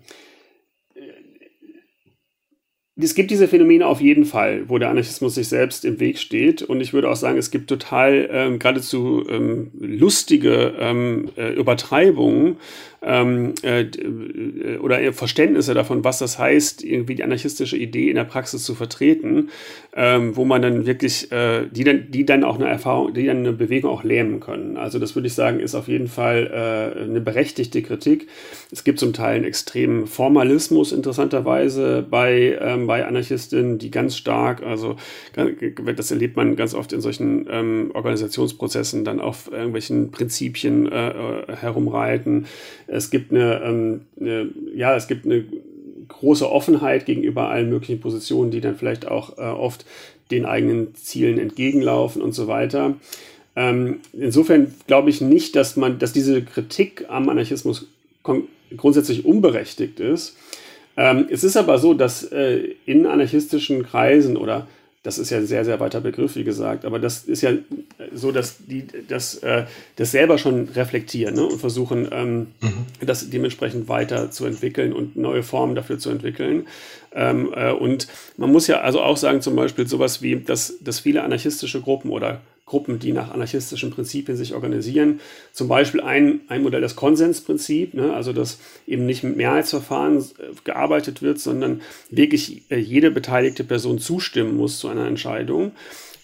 es 3.04 3.16
gibt 3.16 3.32
diese 3.32 3.48
Phänomene 3.48 3.86
auf 3.86 4.02
jeden 4.02 4.26
Fall, 4.26 4.64
wo 4.68 4.78
der 4.78 4.90
Anarchismus 4.90 5.36
sich 5.36 5.48
selbst 5.48 5.86
im 5.86 6.00
Weg 6.00 6.18
steht. 6.18 6.62
Und 6.62 6.82
ich 6.82 6.94
würde 6.94 7.10
auch 7.10 7.16
sagen, 7.16 7.38
es 7.38 7.52
gibt 7.52 7.68
total 7.68 8.30
ähm, 8.32 8.60
geradezu 8.60 9.26
ähm, 9.30 9.72
lustige 9.80 10.74
ähm, 10.80 11.30
äh, 11.36 11.54
Übertreibungen 11.54 12.58
ähm, 13.06 13.54
äh, 13.64 13.82
äh, 13.82 14.78
oder 14.78 15.14
Verständnisse 15.14 15.74
davon, 15.74 16.04
was 16.04 16.20
das 16.20 16.40
heißt, 16.40 16.84
irgendwie 16.84 17.16
die 17.16 17.24
anarchistische 17.24 17.78
Idee 17.78 18.10
in 18.10 18.16
der 18.16 18.24
Praxis 18.24 18.64
zu 18.64 18.76
vertreten, 18.76 19.50
ähm, 19.96 20.36
wo 20.36 20.46
man 20.46 20.62
dann 20.62 20.86
wirklich, 20.86 21.32
äh, 21.32 21.68
die, 21.70 21.84
dann, 21.84 22.12
die 22.12 22.26
dann 22.26 22.44
auch 22.44 22.56
eine 22.56 22.68
Erfahrung, 22.68 23.14
die 23.14 23.26
dann 23.26 23.38
eine 23.38 23.52
Bewegung 23.52 23.92
auch 23.92 24.04
lähmen 24.04 24.40
können. 24.40 24.78
Also 24.78 25.00
das 25.00 25.16
würde 25.16 25.28
ich 25.28 25.34
sagen, 25.34 25.60
ist 25.60 25.76
auf 25.76 25.88
jeden 25.88 26.08
Fall 26.08 26.96
äh, 26.98 27.04
eine 27.04 27.22
berechtigte 27.22 27.82
Kritik. 27.82 28.28
Es 28.72 28.84
gibt 28.84 29.00
zum 29.00 29.14
Teil 29.14 29.36
einen 29.36 29.46
extremen 29.46 30.08
Formalismus 30.08 30.92
interessanterweise 30.92 32.06
bei, 32.10 32.58
ähm, 32.62 32.88
bei 32.88 32.93
Anarchistinnen, 33.02 33.80
die 33.80 33.90
ganz 33.90 34.16
stark, 34.16 34.62
also 34.64 34.98
das 35.96 36.12
erlebt 36.12 36.36
man 36.36 36.56
ganz 36.56 36.76
oft 36.76 36.94
in 36.94 37.02
solchen 37.02 37.48
ähm, 37.50 37.92
Organisationsprozessen, 37.94 39.04
dann 39.04 39.20
auf 39.20 39.52
irgendwelchen 39.52 40.12
Prinzipien 40.12 40.92
äh, 40.92 41.10
äh 41.10 41.56
herumreiten 41.56 42.46
es 42.88 43.10
gibt 43.10 43.32
eine, 43.32 43.62
ähm, 43.64 44.02
eine, 44.20 44.50
ja, 44.76 44.96
es 44.96 45.08
gibt 45.08 45.26
eine 45.26 45.46
große 46.08 46.50
Offenheit 46.50 47.06
gegenüber 47.06 47.50
allen 47.50 47.70
möglichen 47.70 48.00
Positionen, 48.00 48.52
die 48.52 48.62
dann 48.62 48.76
vielleicht 48.76 49.08
auch 49.08 49.38
äh, 49.38 49.42
oft 49.42 49.86
den 50.32 50.46
eigenen 50.46 50.96
Zielen 50.96 51.40
entgegenlaufen 51.40 52.22
und 52.22 52.34
so 52.34 52.48
weiter. 52.48 52.96
Ähm, 53.56 54.00
insofern 54.14 54.74
glaube 54.88 55.10
ich 55.10 55.22
nicht, 55.22 55.56
dass 55.56 55.76
man, 55.76 56.00
dass 56.00 56.14
diese 56.14 56.42
Kritik 56.44 57.06
am 57.10 57.30
Anarchismus 57.30 57.88
grundsätzlich 58.76 59.26
unberechtigt 59.26 60.00
ist. 60.00 60.38
Ähm, 60.96 61.28
es 61.30 61.44
ist 61.44 61.58
aber 61.58 61.78
so, 61.80 61.94
dass 61.94 62.24
äh, 62.24 62.76
in 62.86 63.06
anarchistischen 63.06 63.84
Kreisen 63.84 64.38
oder 64.38 64.68
das 65.04 65.18
ist 65.18 65.32
ja 65.32 65.38
ein 65.38 65.46
sehr, 65.46 65.66
sehr 65.66 65.82
weiter 65.82 66.00
Begriff, 66.00 66.38
wie 66.38 66.46
gesagt, 66.46 66.86
aber 66.86 66.98
das 66.98 67.26
ist 67.26 67.42
ja 67.42 67.52
so, 68.14 68.32
dass 68.32 68.66
die 68.66 68.86
das, 69.10 69.36
äh, 69.36 69.66
das 69.98 70.12
selber 70.12 70.38
schon 70.38 70.70
reflektieren 70.70 71.36
ne? 71.36 71.46
und 71.46 71.60
versuchen, 71.60 72.08
ähm, 72.10 72.48
mhm. 72.62 72.86
das 73.06 73.30
dementsprechend 73.30 73.90
weiterzuentwickeln 73.90 74.94
und 74.94 75.18
neue 75.18 75.44
Formen 75.44 75.76
dafür 75.76 76.00
zu 76.00 76.10
entwickeln. 76.10 76.68
Ähm, 77.14 77.52
äh, 77.54 77.72
und 77.72 78.08
man 78.38 78.50
muss 78.50 78.68
ja 78.68 78.80
also 78.80 79.02
auch 79.02 79.18
sagen, 79.18 79.42
zum 79.42 79.58
Beispiel 79.58 79.88
sowas 79.88 80.22
wie, 80.22 80.40
dass, 80.40 80.80
dass 80.80 81.02
viele 81.02 81.24
anarchistische 81.24 81.82
Gruppen 81.82 82.10
oder 82.10 82.40
Gruppen, 82.66 82.98
die 83.00 83.12
nach 83.12 83.32
anarchistischen 83.32 83.92
Prinzipien 83.92 84.38
sich 84.38 84.54
organisieren. 84.54 85.20
Zum 85.52 85.68
Beispiel 85.68 86.02
ein, 86.02 86.42
ein 86.48 86.64
Modell 86.64 86.82
das 86.82 86.96
Konsensprinzip, 86.96 87.94
ne? 87.94 88.14
also 88.14 88.32
dass 88.32 88.60
eben 88.88 89.06
nicht 89.06 89.24
mit 89.24 89.36
Mehrheitsverfahren 89.36 90.20
äh, 90.20 90.24
gearbeitet 90.64 91.22
wird, 91.22 91.40
sondern 91.40 91.82
wirklich 92.10 92.64
äh, 92.70 92.78
jede 92.78 93.12
beteiligte 93.12 93.64
Person 93.64 94.00
zustimmen 94.00 94.56
muss 94.56 94.80
zu 94.80 94.88
einer 94.88 95.06
Entscheidung 95.06 95.74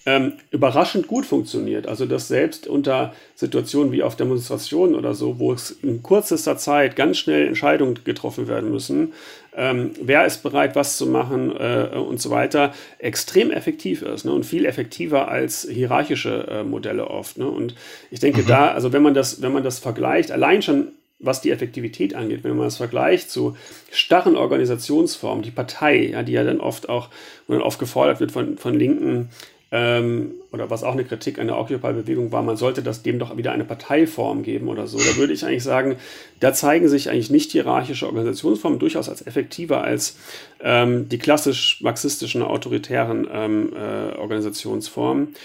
ähm, 0.06 0.34
überraschend 0.50 1.08
gut 1.08 1.26
funktioniert. 1.26 1.88
Also 1.88 2.06
dass 2.06 2.28
selbst 2.28 2.68
unter 2.68 3.14
Situationen 3.36 3.92
wie 3.92 4.02
auf 4.02 4.16
Demonstrationen 4.16 4.96
oder 4.96 5.14
so, 5.14 5.40
wo 5.40 5.54
es 5.54 5.72
in 5.72 6.02
kürzester 6.02 6.58
Zeit 6.58 6.96
ganz 6.96 7.18
schnell 7.18 7.48
Entscheidungen 7.48 8.00
getroffen 8.04 8.48
werden 8.48 8.72
müssen, 8.72 9.14
ähm, 9.60 9.92
wer 10.02 10.26
ist 10.26 10.42
bereit, 10.42 10.78
was 10.78 10.96
zu 10.96 11.06
machen 11.06 11.52
äh, 11.52 11.90
und 11.98 12.22
so 12.22 12.30
weiter, 12.30 12.74
extrem 12.98 13.52
effektiv 13.52 14.02
ist 14.02 14.24
ne? 14.24 14.32
und 14.32 14.46
viel 14.46 14.66
effektiver 14.66 15.28
als 15.28 15.68
hierarchische 15.70 16.48
äh, 16.50 16.64
Modelle 16.64 17.10
oft. 17.10 17.38
Ne? 17.38 17.48
Und 17.48 17.76
ich 18.10 18.22
denke 18.22 18.44
mhm. 18.44 18.48
da, 18.48 18.72
also 18.72 18.94
wenn 18.94 19.04
man 19.04 19.14
das, 19.14 19.42
wenn 19.42 19.52
man 19.52 19.64
das 19.64 19.80
vergleicht, 19.80 20.32
allein 20.32 20.62
schon 20.62 20.94
was 21.22 21.42
die 21.42 21.52
Effektivität 21.52 22.16
angeht, 22.16 22.46
wenn 22.46 22.56
man 22.56 22.68
das 22.68 22.78
vergleicht 22.78 23.30
zu 23.30 23.58
starren 23.92 24.38
Organisationsformen, 24.38 25.44
die 25.44 25.52
Partei, 25.52 26.12
ja, 26.12 26.24
die 26.24 26.32
ja 26.32 26.46
dann 26.46 26.62
oft 26.62 26.88
auch, 26.88 27.10
wo 27.46 27.54
dann 27.54 27.62
oft 27.62 27.78
gefordert 27.78 28.22
wird 28.22 28.32
von, 28.32 28.58
von 28.58 28.74
linken 28.74 29.28
ähm, 29.72 30.32
oder 30.52 30.70
was 30.70 30.84
auch 30.84 30.94
eine 30.94 31.04
Kritik 31.04 31.38
an 31.38 31.48
der 31.48 31.58
Occupy-Bewegung 31.58 32.32
war, 32.32 32.42
man 32.42 32.58
sollte 32.58 32.82
das 32.82 33.04
dem 33.04 33.20
doch 33.20 33.38
wieder 33.38 33.52
eine 33.52 33.66
Parteiform 33.66 34.42
geben 34.42 34.68
oder 34.68 34.88
so. 34.88 34.98
Da 34.98 35.18
würde 35.18 35.34
ich 35.34 35.46
eigentlich 35.46 35.64
sagen, 35.64 35.98
da 36.40 36.54
zeigen 36.54 36.90
sich 36.90 37.10
eigentlich 37.10 37.30
nicht 37.30 37.52
hierarchische 37.52 38.08
Organisationsformen 38.08 38.80
durchaus 38.80 39.10
als 39.10 39.26
effektiver 39.26 39.84
als 39.84 40.18
ähm, 40.62 41.08
die 41.08 41.20
klassisch 41.20 41.82
marxistischen, 41.82 42.42
autoritären 42.42 43.28
ähm, 43.32 43.74
äh, 43.76 44.18
Organisationsformen. 44.18 45.36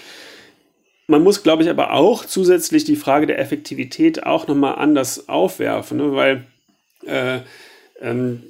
Man 1.07 1.23
muss, 1.23 1.43
glaube 1.43 1.61
ich, 1.61 1.69
aber 1.69 1.93
auch 1.93 2.25
zusätzlich 2.25 2.83
die 2.83 2.95
Frage 2.95 3.27
der 3.27 3.37
Effektivität 3.37 4.25
auch 4.25 4.47
nochmal 4.47 4.75
anders 4.75 5.29
aufwerfen, 5.29 5.97
ne? 5.97 6.15
weil 6.15 6.45
äh, 7.05 7.41
ähm, 8.01 8.41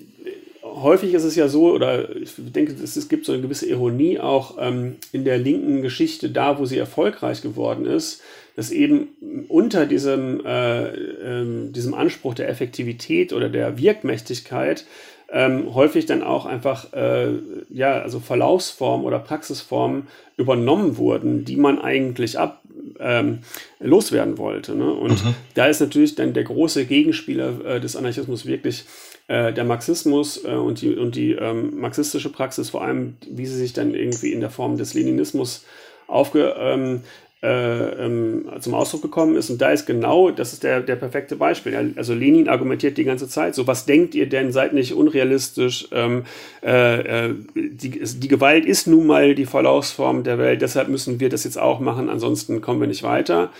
häufig 0.81 1.13
ist 1.13 1.23
es 1.23 1.35
ja 1.35 1.47
so, 1.47 1.71
oder 1.71 2.15
ich 2.15 2.33
denke, 2.37 2.73
es, 2.73 3.09
gibt 3.09 3.25
so 3.25 3.33
eine 3.33 3.41
gewisse 3.41 3.67
Ironie 3.67 4.19
auch 4.19 4.57
ähm, 4.59 4.97
in 5.11 5.23
der 5.23 5.37
linken 5.37 5.81
Geschichte, 5.81 6.29
da 6.29 6.59
wo 6.59 6.65
sie 6.65 6.77
erfolgreich 6.77 7.41
geworden 7.41 7.85
ist, 7.85 8.21
dass 8.55 8.71
eben 8.71 9.45
unter 9.47 9.85
diesem, 9.85 10.45
äh, 10.45 10.87
äh, 10.87 11.71
diesem 11.71 11.93
Anspruch 11.93 12.33
der 12.33 12.49
Effektivität 12.49 13.33
oder 13.33 13.49
der 13.49 13.77
Wirkmächtigkeit 13.77 14.85
ähm, 15.31 15.73
häufig 15.73 16.05
dann 16.05 16.21
auch 16.21 16.45
einfach 16.45 16.93
äh, 16.93 17.29
ja, 17.69 17.99
also 17.99 18.19
Verlaufsformen 18.19 19.05
oder 19.05 19.19
Praxisformen 19.19 20.07
übernommen 20.37 20.97
wurden, 20.97 21.45
die 21.45 21.57
man 21.57 21.79
eigentlich 21.81 22.37
ab 22.37 22.61
ähm, 22.99 23.39
loswerden 23.79 24.37
wollte. 24.37 24.75
Ne? 24.75 24.91
Und 24.91 25.23
mhm. 25.23 25.35
da 25.55 25.65
ist 25.67 25.79
natürlich 25.79 26.15
dann 26.15 26.33
der 26.33 26.43
große 26.43 26.85
Gegenspieler 26.85 27.65
äh, 27.65 27.79
des 27.81 27.95
Anarchismus 27.95 28.45
wirklich 28.45 28.85
äh, 29.27 29.53
der 29.53 29.63
Marxismus 29.63 30.43
äh, 30.45 30.49
und 30.49 30.81
die, 30.81 30.95
und 30.95 31.15
die 31.15 31.31
ähm, 31.31 31.79
marxistische 31.79 32.31
Praxis, 32.31 32.69
vor 32.69 32.83
allem 32.83 33.17
wie 33.27 33.45
sie 33.45 33.57
sich 33.57 33.73
dann 33.73 33.93
irgendwie 33.93 34.31
in 34.31 34.39
der 34.39 34.49
Form 34.49 34.77
des 34.77 34.93
Leninismus 34.93 35.65
aufge, 36.07 36.55
ähm, 36.59 37.01
äh, 37.45 38.05
ähm, 38.05 38.45
zum 38.59 38.73
Ausdruck 38.73 39.01
gekommen 39.03 39.35
ist. 39.35 39.49
Und 39.49 39.61
da 39.61 39.69
ist 39.69 39.85
genau, 39.85 40.31
das 40.31 40.53
ist 40.53 40.63
der, 40.63 40.81
der 40.81 40.95
perfekte 40.95 41.35
Beispiel. 41.35 41.93
Also 41.95 42.13
Lenin 42.13 42.49
argumentiert 42.49 42.97
die 42.97 43.03
ganze 43.03 43.27
Zeit 43.27 43.55
so, 43.55 43.67
was 43.67 43.85
denkt 43.85 44.15
ihr 44.15 44.27
denn, 44.27 44.51
seid 44.51 44.73
nicht 44.73 44.93
unrealistisch. 44.93 45.87
Ähm, 45.91 46.23
äh, 46.63 47.27
äh, 47.27 47.35
die, 47.55 47.99
die 47.99 48.27
Gewalt 48.27 48.65
ist 48.65 48.87
nun 48.87 49.05
mal 49.05 49.35
die 49.35 49.45
Verlaufsform 49.45 50.23
der 50.23 50.37
Welt, 50.39 50.61
deshalb 50.61 50.87
müssen 50.87 51.19
wir 51.19 51.29
das 51.29 51.43
jetzt 51.43 51.59
auch 51.59 51.79
machen, 51.79 52.09
ansonsten 52.09 52.61
kommen 52.61 52.79
wir 52.79 52.87
nicht 52.87 53.03
weiter. 53.03 53.51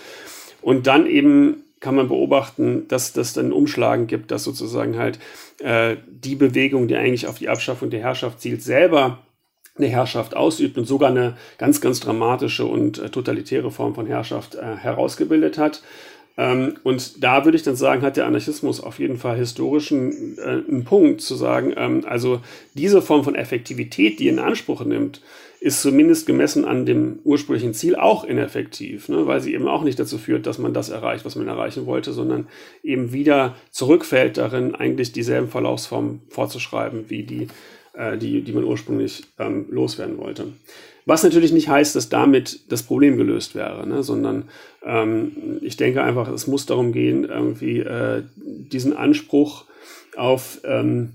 Und 0.62 0.86
dann 0.86 1.06
eben 1.06 1.62
kann 1.80 1.94
man 1.94 2.08
beobachten, 2.08 2.88
dass 2.88 3.12
das 3.12 3.32
dann 3.32 3.52
Umschlagen 3.52 4.06
gibt, 4.06 4.30
dass 4.30 4.44
sozusagen 4.44 4.96
halt 4.96 5.18
äh, 5.58 5.96
die 6.08 6.34
Bewegung, 6.34 6.88
die 6.88 6.96
eigentlich 6.96 7.26
auf 7.26 7.38
die 7.38 7.48
Abschaffung 7.48 7.90
der 7.90 8.00
Herrschaft 8.00 8.40
zielt, 8.40 8.62
selber 8.62 9.18
eine 9.76 9.88
Herrschaft 9.88 10.34
ausübt 10.34 10.78
und 10.78 10.86
sogar 10.86 11.10
eine 11.10 11.36
ganz, 11.58 11.80
ganz 11.80 12.00
dramatische 12.00 12.64
und 12.64 12.98
äh, 12.98 13.10
totalitäre 13.10 13.70
Form 13.70 13.94
von 13.94 14.06
Herrschaft 14.06 14.54
äh, 14.54 14.76
herausgebildet 14.76 15.58
hat. 15.58 15.82
Ähm, 16.38 16.76
und 16.82 17.22
da 17.22 17.44
würde 17.44 17.56
ich 17.56 17.62
dann 17.62 17.76
sagen, 17.76 18.02
hat 18.02 18.16
der 18.16 18.26
Anarchismus 18.26 18.80
auf 18.80 18.98
jeden 18.98 19.16
Fall 19.16 19.36
historischen 19.36 20.38
äh, 20.38 20.62
einen 20.68 20.84
Punkt 20.84 21.20
zu 21.20 21.34
sagen, 21.34 21.72
ähm, 21.76 22.04
also 22.06 22.40
diese 22.74 23.02
Form 23.02 23.24
von 23.24 23.34
Effektivität, 23.34 24.18
die 24.18 24.28
in 24.28 24.38
Anspruch 24.38 24.84
nimmt, 24.84 25.22
ist 25.66 25.82
zumindest 25.82 26.26
gemessen 26.26 26.64
an 26.64 26.86
dem 26.86 27.18
ursprünglichen 27.24 27.74
Ziel 27.74 27.96
auch 27.96 28.22
ineffektiv, 28.22 29.08
ne? 29.08 29.26
weil 29.26 29.40
sie 29.40 29.52
eben 29.52 29.66
auch 29.66 29.82
nicht 29.82 29.98
dazu 29.98 30.16
führt, 30.16 30.46
dass 30.46 30.58
man 30.58 30.72
das 30.72 30.90
erreicht, 30.90 31.24
was 31.24 31.34
man 31.34 31.48
erreichen 31.48 31.86
wollte, 31.86 32.12
sondern 32.12 32.46
eben 32.84 33.12
wieder 33.12 33.56
zurückfällt 33.72 34.38
darin, 34.38 34.76
eigentlich 34.76 35.12
dieselben 35.12 35.48
Verlaufsformen 35.48 36.22
vorzuschreiben, 36.28 37.10
wie 37.10 37.24
die 37.24 37.48
äh, 37.94 38.16
die, 38.16 38.42
die 38.42 38.52
man 38.52 38.64
ursprünglich 38.64 39.24
ähm, 39.38 39.66
loswerden 39.70 40.18
wollte. 40.18 40.52
Was 41.04 41.22
natürlich 41.22 41.52
nicht 41.52 41.68
heißt, 41.68 41.96
dass 41.96 42.08
damit 42.08 42.70
das 42.70 42.82
Problem 42.82 43.16
gelöst 43.16 43.54
wäre, 43.54 43.86
ne? 43.86 44.02
sondern 44.02 44.48
ähm, 44.84 45.58
ich 45.62 45.76
denke 45.76 46.02
einfach, 46.02 46.28
es 46.28 46.46
muss 46.46 46.66
darum 46.66 46.92
gehen, 46.92 47.24
irgendwie 47.24 47.80
äh, 47.80 48.22
diesen 48.36 48.96
Anspruch 48.96 49.64
auf, 50.16 50.60
ähm, 50.64 51.14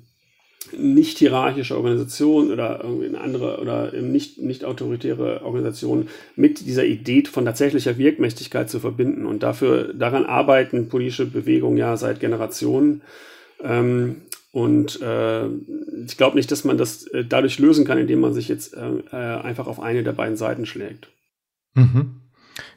nicht 0.77 1.17
hierarchische 1.17 1.75
Organisation 1.75 2.51
oder 2.51 2.81
irgendwie 2.83 3.07
eine 3.07 3.21
andere 3.21 3.59
oder 3.59 3.91
nicht, 3.93 4.41
nicht 4.41 4.65
autoritäre 4.65 5.43
Organisation 5.43 6.07
mit 6.35 6.65
dieser 6.65 6.85
Idee 6.85 7.23
von 7.25 7.45
tatsächlicher 7.45 7.97
Wirkmächtigkeit 7.97 8.69
zu 8.69 8.79
verbinden. 8.79 9.25
Und 9.25 9.43
dafür, 9.43 9.93
daran 9.93 10.25
arbeiten 10.25 10.89
politische 10.89 11.25
Bewegungen 11.25 11.77
ja 11.77 11.97
seit 11.97 12.19
Generationen. 12.19 13.01
Ähm, 13.63 14.23
und 14.51 15.01
äh, 15.01 15.47
ich 16.05 16.17
glaube 16.17 16.35
nicht, 16.35 16.51
dass 16.51 16.63
man 16.63 16.77
das 16.77 17.07
äh, 17.07 17.23
dadurch 17.23 17.59
lösen 17.59 17.85
kann, 17.85 17.97
indem 17.97 18.19
man 18.19 18.33
sich 18.33 18.47
jetzt 18.47 18.75
äh, 18.75 18.89
äh 19.11 19.15
einfach 19.15 19.67
auf 19.67 19.79
eine 19.79 20.03
der 20.03 20.11
beiden 20.11 20.35
Seiten 20.35 20.65
schlägt. 20.65 21.09
Mhm. 21.73 22.20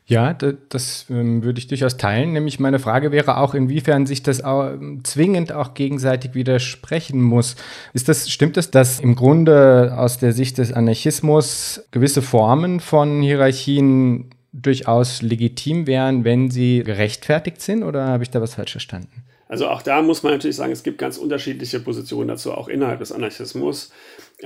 Ja, 0.07 0.35
das, 0.35 1.07
ähm, 1.09 1.43
würde 1.45 1.59
ich 1.59 1.67
durchaus 1.67 1.97
teilen. 1.97 2.35
Nämlich 2.35 2.61
meine 2.61 2.79
Frage 2.79 3.11
wäre 3.11 3.39
auch, 3.39 3.55
inwiefern 3.55 4.05
sich 4.05 4.23
das 4.23 4.45
auch, 4.45 4.75
zwingend 5.03 5.53
auch 5.53 5.73
gegenseitig 5.73 6.35
widersprechen 6.35 7.23
muss. 7.23 7.57
Ist 7.95 8.09
das, 8.09 8.31
stimmt 8.31 8.59
es, 8.59 8.71
dass 8.71 9.01
im 9.01 9.15
Grunde 9.15 9.95
aus 9.97 10.19
der 10.19 10.33
Sicht 10.33 10.59
des 10.59 10.75
Anarchismus 10.75 11.87
gewisse 11.91 12.21
Formen 12.21 12.81
von 12.81 13.23
Hierarchien 13.23 14.31
durchaus 14.53 15.23
legitim 15.23 15.87
wären, 15.87 16.25
wenn 16.25 16.51
sie 16.51 16.83
gerechtfertigt 16.85 17.63
sind? 17.63 17.83
Oder 17.83 18.07
habe 18.07 18.25
ich 18.25 18.31
da 18.31 18.43
was 18.43 18.55
falsch 18.55 18.73
verstanden? 18.73 19.25
Also 19.49 19.69
auch 19.69 19.83
da 19.83 20.03
muss 20.03 20.23
man 20.23 20.33
natürlich 20.33 20.57
sagen, 20.57 20.73
es 20.73 20.83
gibt 20.83 20.99
ganz 20.99 21.17
unterschiedliche 21.17 21.81
Positionen 21.81 22.29
dazu, 22.29 22.53
auch 22.53 22.69
innerhalb 22.69 22.99
des 22.99 23.13
Anarchismus. 23.13 23.91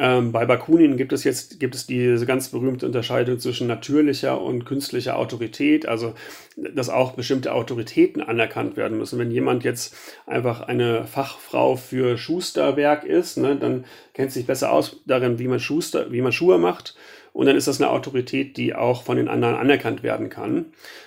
Ähm, 0.01 0.31
bei 0.31 0.47
Bakunin 0.47 0.97
gibt 0.97 1.13
es 1.13 1.25
jetzt 1.25 1.59
gibt 1.59 1.75
es 1.75 1.87
diese 1.87 2.25
ganz 2.25 2.51
berühmte 2.51 2.87
Unterscheidung 2.87 3.41
zwischen 3.41 3.67
natürlicher 3.67 4.41
und 4.41 4.65
künstlicher 4.65 5.17
Autorität, 5.17 5.89
also 5.89 6.15
dass 6.57 6.89
auch 6.89 7.13
bestimmte 7.13 7.53
Autoritäten 7.53 8.23
anerkannt 8.23 8.77
werden 8.77 8.97
müssen. 8.97 9.19
Wenn 9.19 9.33
jemand 9.33 9.65
jetzt 9.65 9.97
einfach 10.25 10.61
eine 10.61 11.05
Fachfrau 11.05 11.75
für 11.75 12.17
Schusterwerk 12.17 13.03
ist, 13.03 13.39
ne, 13.39 13.57
dann 13.57 13.85
kennt 14.15 14.31
sich 14.31 14.47
besser 14.47 14.73
aus 14.73 15.01
darin, 15.07 15.41
wie 15.41 15.49
man 15.49 15.59
Schuster, 15.59 16.13
wie 16.13 16.23
man 16.23 16.33
Schuhe 16.33 16.59
macht 16.59 16.95
und 17.33 17.47
dann 17.47 17.57
ist 17.57 17.69
das 17.69 17.81
eine 17.81 17.91
Autorität, 17.91 18.57
die 18.57 18.75
auch 18.75 19.03
von 19.03 19.17
den 19.17 19.29
anderen 19.29 19.55
anerkannt 19.55 20.03
werden 20.03 20.29
kann. 20.29 20.67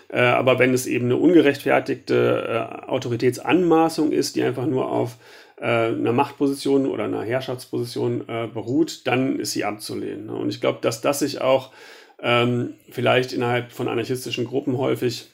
Äh, 0.10 0.22
aber 0.22 0.60
wenn 0.60 0.74
es 0.74 0.88
eben 0.88 1.06
eine 1.06 1.18
ungerechtfertigte 1.18 2.80
äh, 2.86 2.90
Autoritätsanmaßung 2.90 4.12
ist, 4.12 4.36
die 4.36 4.44
einfach 4.44 4.66
nur 4.66 4.90
auf 4.90 5.18
einer 5.64 6.14
Machtposition 6.14 6.88
oder 6.88 7.04
einer 7.04 7.24
Herrschaftsposition 7.24 8.28
äh, 8.28 8.48
beruht, 8.48 9.06
dann 9.08 9.40
ist 9.40 9.52
sie 9.52 9.64
abzulehnen. 9.64 10.30
Und 10.30 10.50
ich 10.50 10.62
glaube, 10.62 10.80
dass 10.82 11.02
das 11.02 11.20
sich 11.20 11.42
auch 11.42 11.72
ähm, 12.22 12.74
vielleicht 12.90 13.34
innerhalb 13.34 13.72
von 13.72 13.88
anarchistischen 13.88 14.46
Gruppen 14.46 14.78
häufig 14.78 15.30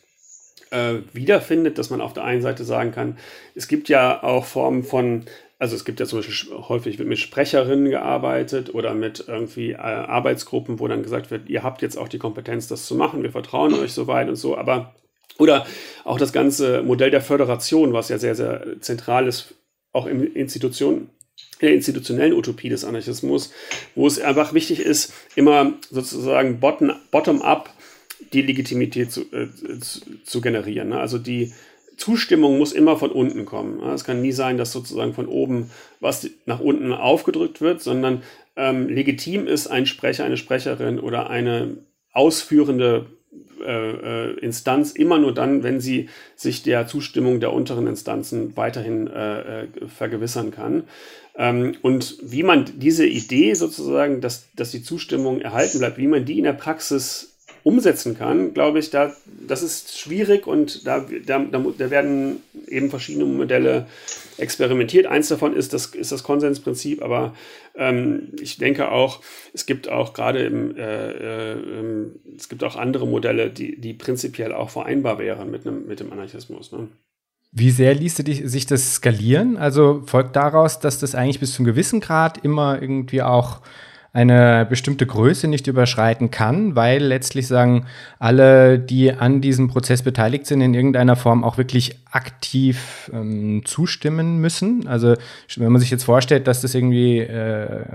äh, 0.72 0.96
wiederfindet, 1.14 1.78
dass 1.78 1.90
man 1.90 2.02
auf 2.02 2.14
der 2.14 2.24
einen 2.24 2.42
Seite 2.42 2.64
sagen 2.64 2.92
kann, 2.92 3.18
es 3.56 3.68
gibt 3.68 3.90
ja 3.90 4.22
auch 4.24 4.46
Formen 4.46 4.84
von 4.84 5.26
also 5.60 5.76
es 5.76 5.86
gibt 5.86 6.00
ja 6.00 6.06
zum 6.06 6.20
Beispiel 6.20 6.56
häufig 6.56 7.00
mit 7.00 7.18
Sprecherinnen 7.18 7.90
gearbeitet 7.90 8.74
oder 8.76 8.94
mit 8.94 9.26
irgendwie 9.28 9.72
äh, 9.72 9.78
Arbeitsgruppen, 9.78 10.80
wo 10.80 10.88
dann 10.88 11.02
gesagt 11.02 11.32
wird, 11.32 11.50
ihr 11.50 11.64
habt 11.64 11.82
jetzt 11.82 11.98
auch 11.98 12.08
die 12.08 12.20
Kompetenz, 12.20 12.68
das 12.68 12.86
zu 12.86 12.94
machen, 12.94 13.24
wir 13.24 13.32
vertrauen 13.32 13.74
euch 13.74 13.92
soweit 13.92 14.30
und 14.30 14.36
so, 14.36 14.56
aber 14.56 14.94
oder 15.40 15.66
auch 16.04 16.18
das 16.18 16.34
ganze 16.34 16.82
Modell 16.84 17.12
der 17.12 17.22
Föderation, 17.22 17.94
was 17.94 18.10
ja 18.10 18.18
sehr, 18.18 18.36
sehr 18.36 18.80
zentral 18.82 19.28
ist, 19.28 19.56
auch 19.98 20.08
in 20.08 20.24
Institutionen, 20.24 21.10
in 21.60 21.68
der 21.68 21.74
institutionellen 21.74 22.34
Utopie 22.34 22.70
des 22.70 22.86
Anarchismus, 22.86 23.52
wo 23.96 24.08
es 24.08 24.20
einfach 24.20 24.54
wichtig 24.54 24.80
ist, 24.80 25.14
immer 25.36 25.74
sozusagen 25.90 26.60
bottom-up 26.60 27.74
die 28.34 28.42
Legitimität 28.42 29.12
zu, 29.12 29.22
äh, 29.32 29.48
zu, 30.24 30.42
generieren. 30.42 30.90
Ne? 30.90 31.00
Also 31.00 31.18
die, 31.18 31.54
Zustimmung 31.98 32.60
muss 32.60 32.74
immer 32.74 32.96
von 32.96 33.12
unten 33.12 33.46
kommen. 33.46 33.82
Es 33.90 34.04
kann 34.04 34.22
nie 34.22 34.32
sein, 34.32 34.58
dass 34.58 34.72
sozusagen 34.72 35.14
von 35.14 35.28
oben 35.28 35.72
was 36.00 36.30
nach 36.46 36.60
unten 36.60 36.94
aufgedrückt 36.94 37.60
wird, 37.60 37.82
sondern 37.82 38.22
ähm, 38.56 38.88
legitim 38.88 39.48
ist 39.48 39.68
ein 39.68 39.88
Sprecher, 39.88 40.24
eine 40.24 40.38
Sprecherin 40.38 41.00
oder 41.00 41.30
eine 41.30 41.78
ausführende 42.14 43.08
äh, 43.66 44.30
äh, 44.30 44.40
Instanz 44.40 44.92
immer 44.92 45.18
nur 45.18 45.34
dann, 45.34 45.64
wenn 45.64 45.80
sie 45.80 46.10
sich 46.36 46.64
der 46.64 46.88
Zustimmung 46.88 47.40
der 47.40 47.54
unteren 47.54 47.88
Instanzen 47.88 48.56
weiterhin 48.56 49.08
äh, 49.08 49.64
äh 49.64 49.68
vergewissern 49.88 50.52
kann. 50.52 50.84
Ähm, 51.38 51.76
und 51.82 52.18
wie 52.22 52.44
man 52.44 52.66
diese 52.76 53.06
Idee 53.06 53.54
sozusagen, 53.54 54.22
dass, 54.22 54.48
dass 54.56 54.72
die 54.72 54.84
Zustimmung 54.84 55.42
erhalten 55.42 55.80
bleibt, 55.80 55.98
wie 55.98 56.08
man 56.08 56.26
die 56.26 56.38
in 56.38 56.44
der 56.44 56.54
Praxis 56.54 57.34
umsetzen 57.68 58.18
kann, 58.18 58.54
glaube 58.54 58.80
ich, 58.80 58.92
da, 58.92 59.14
das 59.46 59.62
ist 59.62 60.00
schwierig 60.00 60.48
und 60.48 60.88
da, 60.88 61.06
da, 61.26 61.40
da 61.40 61.90
werden 61.92 62.42
eben 62.68 62.90
verschiedene 62.90 63.26
Modelle 63.26 63.88
experimentiert. 64.38 65.06
Eins 65.06 65.28
davon 65.28 65.54
ist 65.54 65.74
das, 65.74 65.88
ist 65.88 66.14
das 66.14 66.24
Konsensprinzip, 66.24 67.04
aber 67.04 67.36
ähm, 67.78 68.34
ich 68.42 68.58
denke 68.58 68.92
auch, 68.92 69.22
es 69.54 69.66
gibt 69.66 69.88
auch 69.90 70.14
gerade 70.14 70.44
im, 70.44 70.76
äh, 70.76 71.52
äh, 71.52 72.08
es 72.36 72.50
gibt 72.50 72.64
auch 72.64 72.76
andere 72.76 73.08
Modelle, 73.08 73.50
die, 73.50 73.80
die 73.80 73.94
prinzipiell 73.94 74.54
auch 74.54 74.70
vereinbar 74.70 75.20
wären 75.20 75.52
mit, 75.52 75.66
einem, 75.66 75.88
mit 75.88 76.00
dem 76.00 76.12
Anarchismus. 76.12 76.72
Ne? 76.72 76.88
Wie 77.52 77.72
sehr 77.72 77.94
ließe 77.96 78.24
sich 78.48 78.66
das 78.66 78.96
skalieren? 78.96 79.58
Also 79.58 80.04
folgt 80.06 80.36
daraus, 80.36 80.80
dass 80.80 81.00
das 81.00 81.16
eigentlich 81.16 81.40
bis 81.40 81.54
zu 81.54 81.60
einem 81.62 81.68
gewissen 81.68 82.02
Grad 82.02 82.44
immer 82.44 82.82
irgendwie 82.82 83.22
auch 83.22 83.62
eine 84.18 84.66
bestimmte 84.68 85.06
Größe 85.06 85.48
nicht 85.48 85.68
überschreiten 85.68 86.32
kann, 86.32 86.76
weil 86.76 87.04
letztlich 87.04 87.46
sagen 87.46 87.86
alle, 88.18 88.80
die 88.80 89.14
an 89.14 89.42
diesem 89.42 89.68
Prozess 89.68 90.02
beteiligt 90.02 90.48
sind, 90.48 90.62
in 90.62 90.74
irgendeiner 90.74 91.16
Form 91.16 91.44
auch 91.44 91.60
wirklich 91.60 92.00
aktiv 92.10 93.12
ähm, 93.14 93.62
zustimmen 93.64 94.40
müssen. 94.40 94.88
Also 94.88 95.14
wenn 95.58 95.72
man 95.72 95.80
sich 95.80 95.92
jetzt 95.92 96.06
vorstellt, 96.06 96.48
dass 96.48 96.62
das 96.62 96.74
irgendwie 96.74 97.20
äh, 97.20 97.86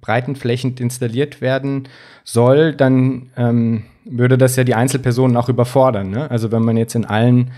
breitenflächend 0.00 0.78
installiert 0.78 1.40
werden 1.40 1.88
soll, 2.22 2.74
dann 2.74 3.30
ähm, 3.36 3.82
würde 4.04 4.38
das 4.38 4.54
ja 4.54 4.62
die 4.62 4.76
Einzelpersonen 4.76 5.36
auch 5.36 5.48
überfordern. 5.48 6.10
Ne? 6.10 6.30
Also 6.30 6.52
wenn 6.52 6.62
man 6.62 6.76
jetzt 6.76 6.94
in 6.94 7.04
allen 7.04 7.50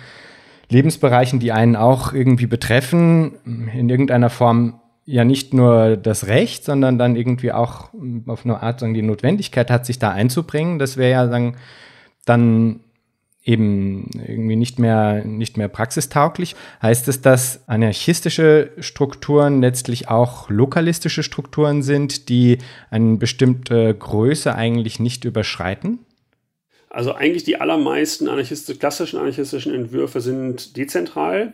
Lebensbereichen, 0.71 1.41
die 1.41 1.53
einen 1.53 1.77
auch 1.77 2.15
irgendwie 2.15 2.47
betreffen, 2.47 3.35
in 3.45 3.91
irgendeiner 3.91 4.31
Form 4.31 4.81
ja 5.05 5.25
nicht 5.25 5.55
nur 5.55 5.97
das 5.97 6.27
Recht, 6.27 6.64
sondern 6.64 6.99
dann 6.99 7.17
irgendwie 7.17 7.53
auch 7.53 7.93
hm, 7.93 8.25
auf 8.27 8.45
eine 8.45 8.62
Art 8.62 8.81
sagen, 8.81 8.95
die 8.95 9.03
Notwendigkeit 9.03 9.71
hat, 9.71 9.87
sich 9.87 9.99
da 9.99 10.11
einzubringen. 10.11 10.79
Das 10.79 10.97
wäre 10.97 11.11
ja 11.11 11.29
sagen, 11.29 11.57
dann 12.25 12.81
eben 13.45 14.11
irgendwie 14.27 14.57
nicht 14.57 14.79
mehr, 14.79 15.25
nicht 15.25 15.59
mehr 15.59 15.69
praxistauglich. 15.69 16.57
Heißt 16.81 17.09
es, 17.09 17.21
dass 17.21 17.69
anarchistische 17.69 18.71
Strukturen 18.79 19.61
letztlich 19.61 20.09
auch 20.09 20.49
lokalistische 20.49 21.23
Strukturen 21.23 21.83
sind, 21.83 22.31
die 22.31 22.59
eine 22.90 23.17
bestimmte 23.17 23.95
Größe 23.95 24.55
eigentlich 24.55 24.99
nicht 24.99 25.27
überschreiten? 25.27 25.99
Also 26.88 27.12
eigentlich 27.12 27.45
die 27.45 27.61
allermeisten 27.61 28.29
Anarchist 28.29 28.79
klassischen 28.81 29.19
anarchistischen 29.19 29.75
Entwürfe 29.75 30.21
sind 30.21 30.77
dezentral. 30.77 31.53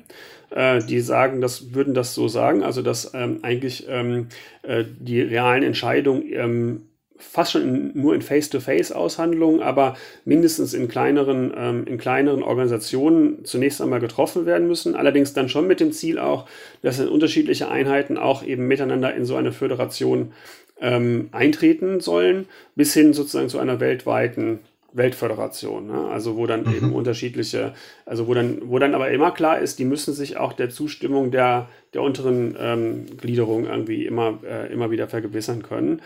Äh, 0.50 0.80
die 0.82 1.00
sagen, 1.00 1.40
das 1.40 1.74
würden 1.74 1.94
das 1.94 2.14
so 2.14 2.26
sagen, 2.26 2.62
also 2.62 2.82
dass 2.82 3.12
ähm, 3.14 3.38
eigentlich 3.42 3.86
ähm, 3.88 4.28
äh, 4.62 4.84
die 4.98 5.20
realen 5.20 5.62
Entscheidungen 5.62 6.24
ähm, 6.32 6.82
fast 7.20 7.52
schon 7.52 7.62
in, 7.62 7.92
nur 7.94 8.14
in 8.14 8.22
Face-to-Face-Aushandlungen, 8.22 9.62
aber 9.62 9.96
mindestens 10.24 10.74
in 10.74 10.88
kleineren, 10.88 11.52
ähm, 11.56 11.84
in 11.86 11.98
kleineren 11.98 12.42
Organisationen 12.42 13.44
zunächst 13.44 13.80
einmal 13.80 14.00
getroffen 14.00 14.46
werden 14.46 14.66
müssen. 14.66 14.96
Allerdings 14.96 15.34
dann 15.34 15.48
schon 15.48 15.66
mit 15.66 15.80
dem 15.80 15.92
Ziel 15.92 16.18
auch, 16.18 16.46
dass 16.82 16.98
in 16.98 17.08
unterschiedliche 17.08 17.68
Einheiten 17.68 18.16
auch 18.16 18.42
eben 18.42 18.66
miteinander 18.66 19.14
in 19.14 19.26
so 19.26 19.36
eine 19.36 19.52
Föderation 19.52 20.32
ähm, 20.80 21.28
eintreten 21.32 22.00
sollen, 22.00 22.46
bis 22.74 22.94
hin 22.94 23.12
sozusagen 23.12 23.50
zu 23.50 23.58
einer 23.58 23.80
weltweiten 23.80 24.60
Weltföderation, 24.92 25.86
ne? 25.86 26.08
also 26.08 26.36
wo 26.36 26.46
dann 26.46 26.64
mhm. 26.64 26.74
eben 26.74 26.92
unterschiedliche, 26.92 27.74
also 28.06 28.26
wo 28.26 28.34
dann, 28.34 28.62
wo 28.64 28.78
dann 28.78 28.94
aber 28.94 29.10
immer 29.10 29.30
klar 29.30 29.58
ist, 29.58 29.78
die 29.78 29.84
müssen 29.84 30.14
sich 30.14 30.36
auch 30.36 30.52
der 30.52 30.70
Zustimmung 30.70 31.30
der, 31.30 31.68
der 31.94 32.02
unteren 32.02 32.56
ähm, 32.58 33.06
Gliederung 33.16 33.66
irgendwie 33.66 34.06
immer, 34.06 34.38
äh, 34.44 34.72
immer 34.72 34.90
wieder 34.90 35.08
vergewissern 35.08 35.62
können. 35.62 36.02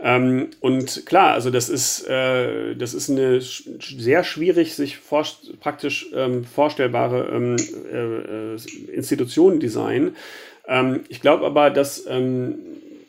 Ähm, 0.00 0.50
und 0.60 1.06
klar, 1.06 1.32
also 1.32 1.50
das 1.50 1.68
ist, 1.68 2.06
äh, 2.08 2.76
das 2.76 2.94
ist 2.94 3.10
eine 3.10 3.40
sehr 3.40 4.22
schwierig 4.22 4.74
sich 4.74 4.98
vor, 4.98 5.26
praktisch 5.60 6.10
ähm, 6.14 6.44
vorstellbare 6.44 7.28
ähm, 7.32 7.56
äh, 7.92 8.54
äh 8.54 8.58
Institutionendesign. 8.92 10.14
Ähm, 10.68 11.00
ich 11.08 11.20
glaube 11.20 11.46
aber, 11.46 11.70
dass 11.70 12.06
ähm, 12.06 12.56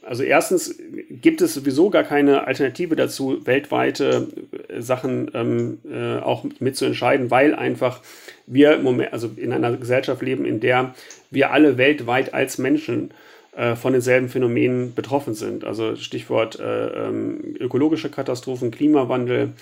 also 0.09 0.23
erstens 0.23 0.75
gibt 1.21 1.39
es 1.39 1.53
sowieso 1.53 1.91
gar 1.91 2.03
keine 2.03 2.47
Alternative 2.47 2.95
dazu, 2.95 3.45
weltweite 3.45 4.27
äh, 4.67 4.81
Sachen 4.81 5.29
ähm, 5.35 5.77
äh, 5.87 6.17
auch 6.17 6.45
mitzuentscheiden, 6.59 7.29
weil 7.29 7.53
einfach 7.53 8.01
wir 8.47 8.73
im 8.73 8.81
Moment, 8.81 9.13
also 9.13 9.29
in 9.35 9.53
einer 9.53 9.77
Gesellschaft 9.77 10.23
leben, 10.23 10.45
in 10.45 10.61
der 10.61 10.95
wir 11.29 11.51
alle 11.51 11.77
weltweit 11.77 12.33
als 12.33 12.57
Menschen 12.57 13.11
äh, 13.55 13.75
von 13.75 13.93
denselben 13.93 14.29
Phänomenen 14.29 14.95
betroffen 14.95 15.35
sind. 15.35 15.63
Also 15.63 15.95
Stichwort 15.95 16.59
äh, 16.59 16.87
ähm, 16.87 17.55
ökologische 17.59 18.09
Katastrophen, 18.09 18.71
Klimawandel, 18.71 19.53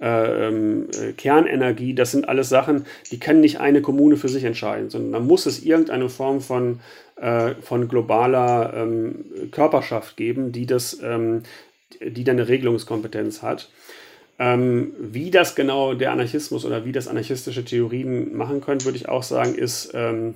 äh, 0.00 0.46
ähm, 0.46 0.86
äh, 0.98 1.12
Kernenergie, 1.12 1.94
das 1.94 2.12
sind 2.12 2.26
alles 2.26 2.48
Sachen, 2.48 2.86
die 3.10 3.20
kann 3.20 3.40
nicht 3.40 3.60
eine 3.60 3.82
Kommune 3.82 4.16
für 4.16 4.30
sich 4.30 4.44
entscheiden, 4.44 4.88
sondern 4.88 5.12
da 5.12 5.20
muss 5.20 5.44
es 5.44 5.62
irgendeine 5.62 6.08
Form 6.08 6.40
von, 6.40 6.80
äh, 7.20 7.54
von 7.60 7.88
globaler 7.88 8.72
ähm, 8.74 9.50
Körperschaft 9.50 10.16
geben, 10.16 10.52
die 10.52 10.66
das, 10.66 10.98
ähm, 11.02 11.42
die 12.00 12.24
dann 12.24 12.38
eine 12.38 12.48
Regelungskompetenz 12.48 13.42
hat. 13.42 13.70
Ähm, 14.38 14.94
wie 14.98 15.30
das 15.30 15.54
genau 15.54 15.92
der 15.92 16.12
Anarchismus 16.12 16.64
oder 16.64 16.86
wie 16.86 16.92
das 16.92 17.08
anarchistische 17.08 17.64
Theorien 17.64 18.34
machen 18.34 18.62
können, 18.62 18.84
würde 18.84 18.96
ich 18.96 19.08
auch 19.08 19.22
sagen, 19.22 19.54
ist, 19.54 19.90
ähm, 19.92 20.34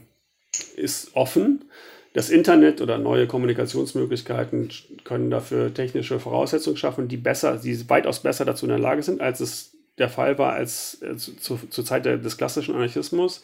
ist 0.76 1.16
offen. 1.16 1.64
Das 2.12 2.30
Internet 2.30 2.80
oder 2.80 2.98
neue 2.98 3.26
Kommunikationsmöglichkeiten 3.26 4.68
können 5.04 5.30
dafür 5.30 5.72
technische 5.72 6.20
Voraussetzungen 6.20 6.76
schaffen, 6.76 7.08
die 7.08 7.16
besser, 7.16 7.56
die 7.56 7.88
weitaus 7.88 8.20
besser 8.20 8.44
dazu 8.44 8.66
in 8.66 8.70
der 8.70 8.78
Lage 8.78 9.02
sind, 9.02 9.20
als 9.20 9.40
es 9.40 9.72
der 9.98 10.10
Fall 10.10 10.38
war 10.38 10.52
als 10.52 11.00
äh, 11.02 11.16
zu, 11.16 11.56
zur 11.56 11.84
Zeit 11.84 12.04
des 12.04 12.36
klassischen 12.36 12.74
Anarchismus. 12.74 13.42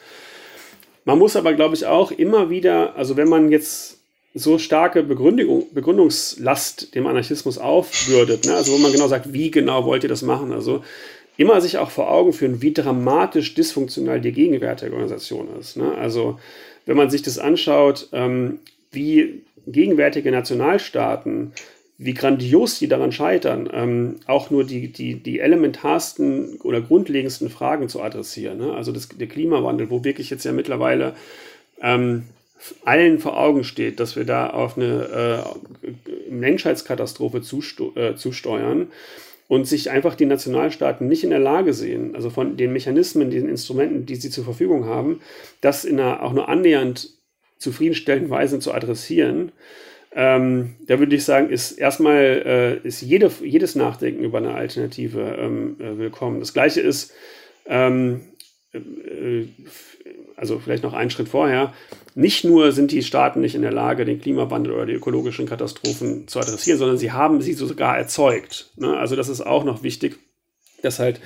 Man 1.05 1.19
muss 1.19 1.37
aber, 1.37 1.55
glaube 1.55 1.75
ich, 1.75 1.87
auch 1.87 2.11
immer 2.11 2.51
wieder, 2.51 2.95
also 2.97 3.17
wenn 3.17 3.29
man 3.29 3.51
jetzt 3.51 3.99
so 4.35 4.59
starke 4.59 5.03
Begründung, 5.03 5.67
Begründungslast 5.73 6.95
dem 6.95 7.07
Anarchismus 7.07 7.59
aufbürdet, 7.59 8.47
ne? 8.47 8.55
also 8.55 8.73
wo 8.73 8.79
man 8.79 8.93
genau 8.93 9.09
sagt, 9.09 9.33
wie 9.33 9.51
genau 9.51 9.85
wollt 9.85 10.05
ihr 10.05 10.09
das 10.09 10.23
machen, 10.23 10.53
also 10.53 10.85
immer 11.37 11.61
sich 11.61 11.79
auch 11.79 11.91
vor 11.91 12.11
Augen 12.11 12.33
führen, 12.33 12.63
wie 12.63 12.73
dramatisch 12.73 13.55
dysfunktional 13.55 14.21
die 14.21 14.33
gegenwärtige 14.33 14.93
Organisation 14.93 15.49
ist. 15.59 15.77
Ne? 15.77 15.95
Also 15.97 16.39
wenn 16.87 16.97
man 16.97 17.11
sich 17.11 17.23
das 17.23 17.39
anschaut, 17.39 18.09
ähm, 18.13 18.61
wie 18.93 19.43
gegenwärtige 19.67 20.31
Nationalstaaten, 20.31 21.53
wie 22.03 22.15
grandios 22.15 22.79
die 22.79 22.89
daran 22.89 23.13
scheitern, 23.13 23.69
ähm, 23.75 24.17
auch 24.27 24.49
nur 24.49 24.65
die, 24.65 24.89
die, 24.89 25.17
die 25.17 25.39
elementarsten 25.39 26.57
oder 26.63 26.81
grundlegendsten 26.81 27.51
Fragen 27.51 27.91
zu 27.91 28.01
adressieren. 28.01 28.57
Ne? 28.57 28.73
Also 28.73 28.91
das, 28.91 29.09
der 29.09 29.27
Klimawandel, 29.27 29.91
wo 29.91 30.03
wirklich 30.03 30.31
jetzt 30.31 30.45
ja 30.45 30.53
mittlerweile 30.53 31.15
ähm, 31.83 32.25
allen 32.87 33.19
vor 33.19 33.39
Augen 33.39 33.65
steht, 33.65 34.01
dass 34.01 34.17
wir 34.17 34.25
da 34.25 34.49
auf 34.49 34.79
eine 34.79 35.45
äh, 35.85 36.31
Menschheitskatastrophe 36.31 37.43
zusto 37.43 37.95
äh, 37.97 38.17
zusteuern 38.17 38.89
und 39.47 39.67
sich 39.67 39.91
einfach 39.91 40.15
die 40.15 40.27
Nationalstaaten 40.27 41.07
nicht 41.07 41.23
in 41.23 41.31
der 41.31 41.39
Lage 41.39 41.75
sehen, 41.75 42.15
also 42.15 42.31
von 42.31 42.57
den 42.57 42.73
Mechanismen, 42.73 43.31
den 43.31 43.47
Instrumenten, 43.47 44.07
die 44.07 44.17
sie 44.17 44.31
zur 44.31 44.45
Verfügung 44.45 44.87
haben, 44.87 45.21
das 45.61 45.85
in 45.85 46.01
einer 46.01 46.23
auch 46.23 46.33
nur 46.33 46.49
annähernd 46.49 47.11
zufriedenstellenden 47.59 48.31
Weise 48.31 48.59
zu 48.59 48.73
adressieren. 48.73 49.53
Ähm, 50.13 50.77
da 50.87 50.99
würde 50.99 51.15
ich 51.15 51.25
sagen, 51.25 51.51
ist 51.51 51.73
erstmal 51.73 52.81
äh, 52.85 52.87
ist 52.87 53.01
jede, 53.01 53.31
jedes 53.43 53.77
Nachdenken 53.77 54.25
über 54.25 54.39
eine 54.39 54.55
Alternative 54.55 55.37
ähm, 55.39 55.77
äh, 55.79 55.99
willkommen. 55.99 56.41
Das 56.41 56.53
gleiche 56.53 56.81
ist 56.81 57.13
ähm, 57.67 58.23
äh, 58.73 59.45
also 60.37 60.59
vielleicht 60.59 60.83
noch 60.83 60.95
einen 60.95 61.11
Schritt 61.11 61.29
vorher, 61.29 61.75
nicht 62.15 62.45
nur 62.45 62.73
sind 62.73 62.93
die 62.93 63.03
Staaten 63.03 63.41
nicht 63.41 63.55
in 63.55 63.63
der 63.63 63.73
Lage, 63.73 64.05
den 64.05 64.21
Klimawandel 64.21 64.73
oder 64.73 64.87
die 64.87 64.95
ökologischen 64.95 65.47
Katastrophen 65.47 66.27
zu 66.29 66.41
adressieren, 66.41 66.79
sondern 66.79 66.97
sie 66.97 67.13
haben 67.13 67.43
sie 67.43 67.53
sogar 67.53 67.99
erzeugt. 67.99 68.71
Ne? 68.77 68.97
Also 68.97 69.17
das 69.17 69.29
ist 69.29 69.43
auch 69.43 69.65
noch 69.65 69.83
wichtig, 69.83 70.19
dass 70.83 70.99
halt 70.99 71.21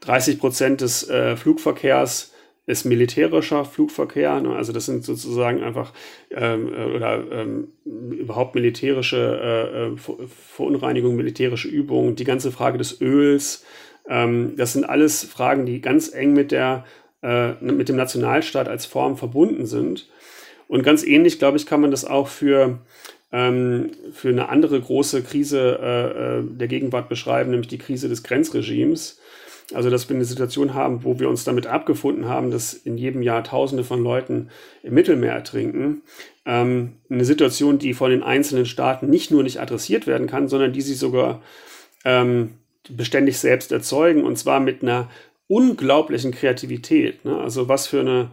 30 0.00 0.38
Prozent 0.38 0.80
des 0.80 1.08
äh, 1.08 1.36
Flugverkehrs 1.36 2.32
ist 2.68 2.84
militärischer 2.84 3.64
Flugverkehr. 3.64 4.40
Ne? 4.40 4.54
Also 4.54 4.72
das 4.72 4.86
sind 4.86 5.02
sozusagen 5.02 5.62
einfach 5.62 5.92
ähm, 6.30 6.72
äh, 6.72 6.84
oder 6.84 7.24
ähm, 7.32 7.68
überhaupt 7.84 8.54
militärische 8.54 9.96
äh, 9.96 10.26
Verunreinigungen, 10.28 11.16
militärische 11.16 11.68
Übungen, 11.68 12.14
die 12.14 12.24
ganze 12.24 12.52
Frage 12.52 12.76
des 12.76 13.00
Öls. 13.00 13.64
Ähm, 14.06 14.52
das 14.56 14.74
sind 14.74 14.84
alles 14.84 15.24
Fragen, 15.24 15.64
die 15.64 15.80
ganz 15.80 16.12
eng 16.14 16.34
mit 16.34 16.52
der 16.52 16.84
äh, 17.22 17.52
mit 17.62 17.88
dem 17.88 17.96
Nationalstaat 17.96 18.68
als 18.68 18.84
Form 18.84 19.16
verbunden 19.16 19.66
sind. 19.66 20.06
Und 20.68 20.82
ganz 20.82 21.02
ähnlich, 21.02 21.38
glaube 21.38 21.56
ich, 21.56 21.64
kann 21.64 21.80
man 21.80 21.90
das 21.90 22.04
auch 22.04 22.28
für, 22.28 22.80
ähm, 23.32 23.92
für 24.12 24.28
eine 24.28 24.50
andere 24.50 24.78
große 24.78 25.22
Krise 25.22 25.78
äh, 25.82 26.38
äh, 26.38 26.42
der 26.44 26.68
Gegenwart 26.68 27.08
beschreiben, 27.08 27.50
nämlich 27.50 27.68
die 27.68 27.78
Krise 27.78 28.10
des 28.10 28.22
Grenzregimes. 28.22 29.18
Also, 29.74 29.90
dass 29.90 30.08
wir 30.08 30.16
eine 30.16 30.24
Situation 30.24 30.72
haben, 30.72 31.04
wo 31.04 31.20
wir 31.20 31.28
uns 31.28 31.44
damit 31.44 31.66
abgefunden 31.66 32.26
haben, 32.26 32.50
dass 32.50 32.72
in 32.72 32.96
jedem 32.96 33.20
Jahr 33.20 33.44
Tausende 33.44 33.84
von 33.84 34.02
Leuten 34.02 34.48
im 34.82 34.94
Mittelmeer 34.94 35.32
ertrinken. 35.32 36.02
Ähm, 36.46 36.94
eine 37.10 37.26
Situation, 37.26 37.78
die 37.78 37.92
von 37.92 38.10
den 38.10 38.22
einzelnen 38.22 38.64
Staaten 38.64 39.10
nicht 39.10 39.30
nur 39.30 39.42
nicht 39.42 39.60
adressiert 39.60 40.06
werden 40.06 40.26
kann, 40.26 40.48
sondern 40.48 40.72
die 40.72 40.80
sie 40.80 40.94
sogar 40.94 41.42
ähm, 42.06 42.54
beständig 42.88 43.38
selbst 43.38 43.70
erzeugen 43.70 44.24
und 44.24 44.38
zwar 44.38 44.60
mit 44.60 44.82
einer 44.82 45.10
unglaublichen 45.48 46.32
Kreativität. 46.32 47.24
Ne? 47.24 47.38
Also 47.38 47.68
was 47.68 47.86
für 47.86 48.00
eine 48.00 48.30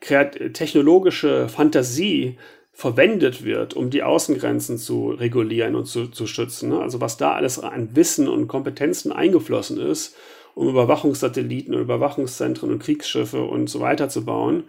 technologische 0.00 1.48
Fantasie 1.48 2.36
verwendet 2.72 3.44
wird, 3.44 3.74
um 3.74 3.90
die 3.90 4.02
Außengrenzen 4.02 4.78
zu 4.78 5.10
regulieren 5.10 5.76
und 5.76 5.86
zu, 5.86 6.08
zu 6.08 6.26
schützen. 6.26 6.70
Ne? 6.70 6.80
Also 6.80 7.00
was 7.00 7.16
da 7.16 7.32
alles 7.32 7.58
an 7.58 7.94
Wissen 7.94 8.28
und 8.28 8.48
Kompetenzen 8.48 9.12
eingeflossen 9.12 9.78
ist, 9.78 10.16
um 10.54 10.68
Überwachungssatelliten 10.68 11.74
und 11.74 11.82
Überwachungszentren 11.82 12.70
und 12.70 12.78
Kriegsschiffe 12.78 13.42
und 13.42 13.68
so 13.68 13.80
weiter 13.80 14.08
zu 14.08 14.24
bauen. 14.24 14.64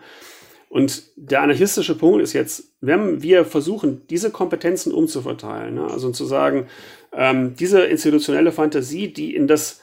Und 0.69 1.03
der 1.15 1.41
anarchistische 1.41 1.95
Punkt 1.95 2.23
ist 2.23 2.33
jetzt, 2.33 2.73
wenn 2.81 3.21
wir 3.21 3.45
versuchen, 3.45 4.07
diese 4.09 4.31
Kompetenzen 4.31 4.91
umzuverteilen, 4.91 5.75
ne? 5.75 5.85
also 5.85 6.09
zu 6.09 6.25
sagen, 6.25 6.67
ähm, 7.11 7.55
diese 7.55 7.83
institutionelle 7.83 8.51
Fantasie, 8.51 9.13
die 9.13 9.35
in 9.35 9.47
das 9.47 9.81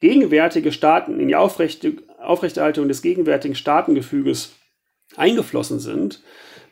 gegenwärtige 0.00 0.70
Staaten, 0.70 1.18
in 1.18 1.28
die 1.28 1.36
Aufrechte, 1.36 1.96
Aufrechterhaltung 2.18 2.88
des 2.88 3.00
gegenwärtigen 3.00 3.54
Staatengefüges 3.54 4.52
eingeflossen 5.16 5.78
sind, 5.78 6.22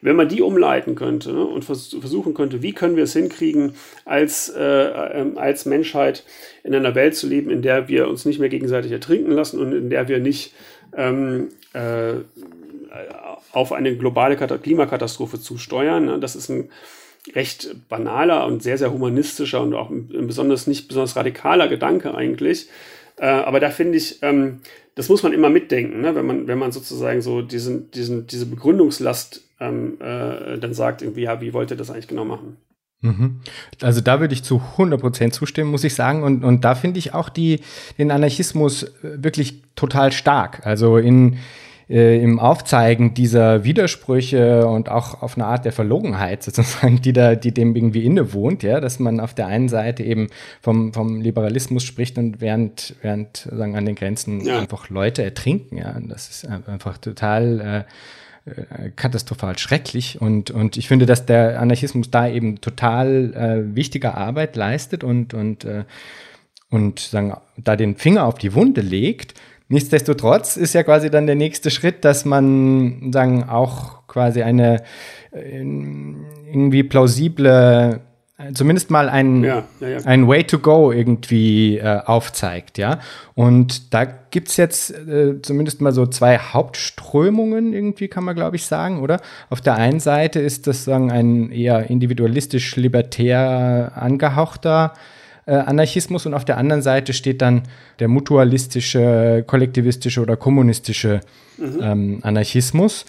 wenn 0.02 0.16
man 0.16 0.28
die 0.28 0.42
umleiten 0.42 0.94
könnte 0.94 1.32
ne, 1.32 1.44
und 1.44 1.64
vers 1.64 1.96
versuchen 1.98 2.35
könnte, 2.35 2.62
wie 2.62 2.72
können 2.72 2.96
wir 2.96 3.04
es 3.04 3.12
hinkriegen, 3.12 3.74
als, 4.04 4.48
äh, 4.48 4.62
äh, 4.62 5.37
als 5.37 5.66
Menschheit 5.66 6.24
in 6.64 6.74
einer 6.74 6.94
Welt 6.94 7.16
zu 7.16 7.26
leben, 7.26 7.50
in 7.50 7.62
der 7.62 7.88
wir 7.88 8.09
uns 8.09 8.24
nicht 8.24 8.38
mehr 8.38 8.48
gegenseitig 8.48 8.92
ertrinken 8.92 9.32
lassen 9.32 9.61
und 9.61 9.72
in 9.72 9.90
der 9.90 10.09
wir 10.09 10.18
nicht 10.18 10.54
ähm, 10.96 11.48
äh, 11.72 12.14
auf 13.52 13.72
eine 13.72 13.96
globale 13.96 14.37
Klimakatastrophe 14.37 15.40
zusteuern. 15.40 16.06
Ne. 16.06 16.18
Das 16.18 16.37
ist 16.37 16.48
ein 16.48 16.70
recht 17.35 17.74
banaler 17.88 18.46
und 18.46 18.62
sehr, 18.62 18.78
sehr 18.78 18.92
humanistischer 18.92 19.61
und 19.61 19.74
auch 19.74 19.90
ein 19.90 20.26
besonders 20.26 20.66
nicht 20.66 20.88
besonders 20.88 21.16
radikaler 21.16 21.68
Gedanke 21.68 22.14
eigentlich. 22.14 22.68
Äh, 23.18 23.26
aber 23.26 23.61
da 23.61 23.70
finde 23.70 23.98
ich, 23.98 24.22
ähm, 24.22 24.61
das 24.94 25.09
muss 25.09 25.22
man 25.22 25.33
immer 25.33 25.50
mitdenken, 25.50 26.00
ne? 26.00 26.14
wenn, 26.14 26.26
man, 26.26 26.46
wenn 26.46 26.59
man 26.59 26.72
sozusagen 26.72 27.20
so 27.20 27.42
diesen, 27.42 27.90
diesen, 27.90 28.26
diese 28.26 28.46
Begründungslast 28.46 29.42
ähm, 29.61 29.98
äh, 30.00 30.59
dann 30.59 30.74
sagt, 30.74 31.02
irgendwie, 31.02 31.22
ja, 31.22 31.40
wie 31.40 31.52
wollt 31.52 31.70
ihr 31.70 31.76
das 31.76 31.90
eigentlich 31.90 32.09
genau 32.09 32.24
machen? 32.24 32.57
Mhm. 33.00 33.40
Also 33.83 34.00
da 34.00 34.20
würde 34.20 34.35
ich 34.35 34.42
zu 34.42 34.62
100% 34.79 35.31
zustimmen, 35.33 35.70
muss 35.70 35.85
ich 35.85 35.94
sagen. 35.94 36.22
Und, 36.22 36.44
und 36.44 36.64
da 36.64 36.74
finde 36.74 36.98
ich 36.98 37.14
auch 37.14 37.29
die, 37.29 37.61
den 37.98 38.11
Anarchismus 38.11 38.92
wirklich 39.02 39.62
total 39.74 40.12
stark. 40.12 40.66
Also 40.66 40.96
in, 40.96 41.38
äh, 41.88 42.20
im 42.20 42.38
Aufzeigen 42.40 43.14
dieser 43.14 43.64
Widersprüche 43.64 44.66
und 44.66 44.88
auch 44.88 45.22
auf 45.22 45.37
eine 45.37 45.46
Art 45.46 45.64
der 45.64 45.72
Verlogenheit 45.72 46.42
sozusagen, 46.42 47.01
die 47.01 47.12
da, 47.12 47.35
die 47.35 47.53
dem 47.53 47.77
irgendwie 47.77 48.05
innewohnt, 48.05 48.62
ja, 48.62 48.81
dass 48.81 48.99
man 48.99 49.20
auf 49.20 49.35
der 49.35 49.46
einen 49.46 49.68
Seite 49.68 50.03
eben 50.03 50.29
vom, 50.61 50.92
vom 50.92 51.20
Liberalismus 51.20 51.85
spricht 51.85 52.18
und 52.18 52.40
während, 52.40 52.96
während 53.03 53.49
sagen, 53.51 53.77
an 53.77 53.87
den 53.87 53.94
Grenzen 53.94 54.44
ja. 54.44 54.59
einfach 54.59 54.90
Leute 54.90 55.22
ertrinken, 55.22 55.79
ja, 55.79 55.92
und 55.96 56.09
das 56.09 56.29
ist 56.29 56.49
einfach 56.49 56.99
total 56.99 57.87
äh, 58.46 58.51
äh, 58.51 58.90
katastrophal 58.90 59.59
schrecklich 59.59 60.20
und, 60.20 60.51
und 60.51 60.77
ich 60.77 60.88
finde, 60.88 61.07
dass 61.07 61.27
der 61.27 61.61
Anarchismus 61.61 62.11
da 62.11 62.29
eben 62.29 62.61
total 62.61 63.35
äh, 63.35 63.77
wichtige 63.77 64.14
Arbeit 64.14 64.57
leistet 64.57 65.05
und, 65.05 65.35
und, 65.35 65.64
äh, 65.64 65.85
und 66.70 66.99
sagen, 67.01 67.37
da 67.57 67.77
den 67.77 67.96
Finger 67.96 68.25
auf 68.25 68.38
die 68.38 68.55
Wunde 68.55 68.83
legt 68.83 69.35
Nichtsdestotrotz 69.68 70.57
ist 70.57 70.74
ja 70.74 70.83
quasi 70.83 71.11
dann 71.11 71.26
der 71.26 71.35
nächste 71.35 71.70
Schritt, 71.70 72.05
dass 72.05 72.24
man 72.24 73.11
sagen 73.12 73.48
auch 73.48 74.07
quasi 74.07 74.42
eine 74.42 74.83
äh, 75.33 75.59
irgendwie 75.59 76.85
plausible 76.85 78.00
zumindest 78.52 78.90
mal 78.90 79.09
ein, 79.09 79.42
ja, 79.42 79.64
ja, 79.81 79.88
ja. 79.88 79.98
ein 80.05 80.29
Way 80.29 80.44
to 80.44 80.59
go 80.59 80.92
irgendwie 80.92 81.79
äh, 81.79 82.02
aufzeigt, 82.05 82.76
ja. 82.76 83.00
Und 83.35 83.94
da 83.94 84.05
gibt 84.05 84.48
es 84.48 84.59
jetzt 84.59 84.90
äh, 84.90 85.40
zumindest 85.40 85.81
mal 85.81 85.92
so 85.92 86.07
zwei 86.07 86.38
Hauptströmungen, 86.38 87.72
irgendwie 87.72 88.09
kann 88.09 88.24
man, 88.24 88.35
glaube 88.35 88.57
ich, 88.57 88.66
sagen, 88.66 89.00
oder? 89.00 89.22
Auf 89.48 89.62
der 89.62 89.76
einen 89.76 90.00
Seite 90.00 90.40
ist 90.40 90.66
das 90.66 90.85
sagen 90.85 91.11
ein 91.11 91.50
eher 91.50 91.88
individualistisch-libertär 91.88 93.92
angehauchter 93.94 94.92
äh, 95.46 95.54
Anarchismus 95.54 96.26
und 96.26 96.35
auf 96.35 96.44
der 96.44 96.59
anderen 96.59 96.82
Seite 96.82 97.12
steht 97.12 97.40
dann 97.40 97.62
der 97.98 98.09
mutualistische, 98.09 99.44
kollektivistische 99.46 100.20
oder 100.20 100.37
kommunistische 100.37 101.20
mhm. 101.56 101.78
ähm, 101.80 102.18
Anarchismus. 102.22 103.06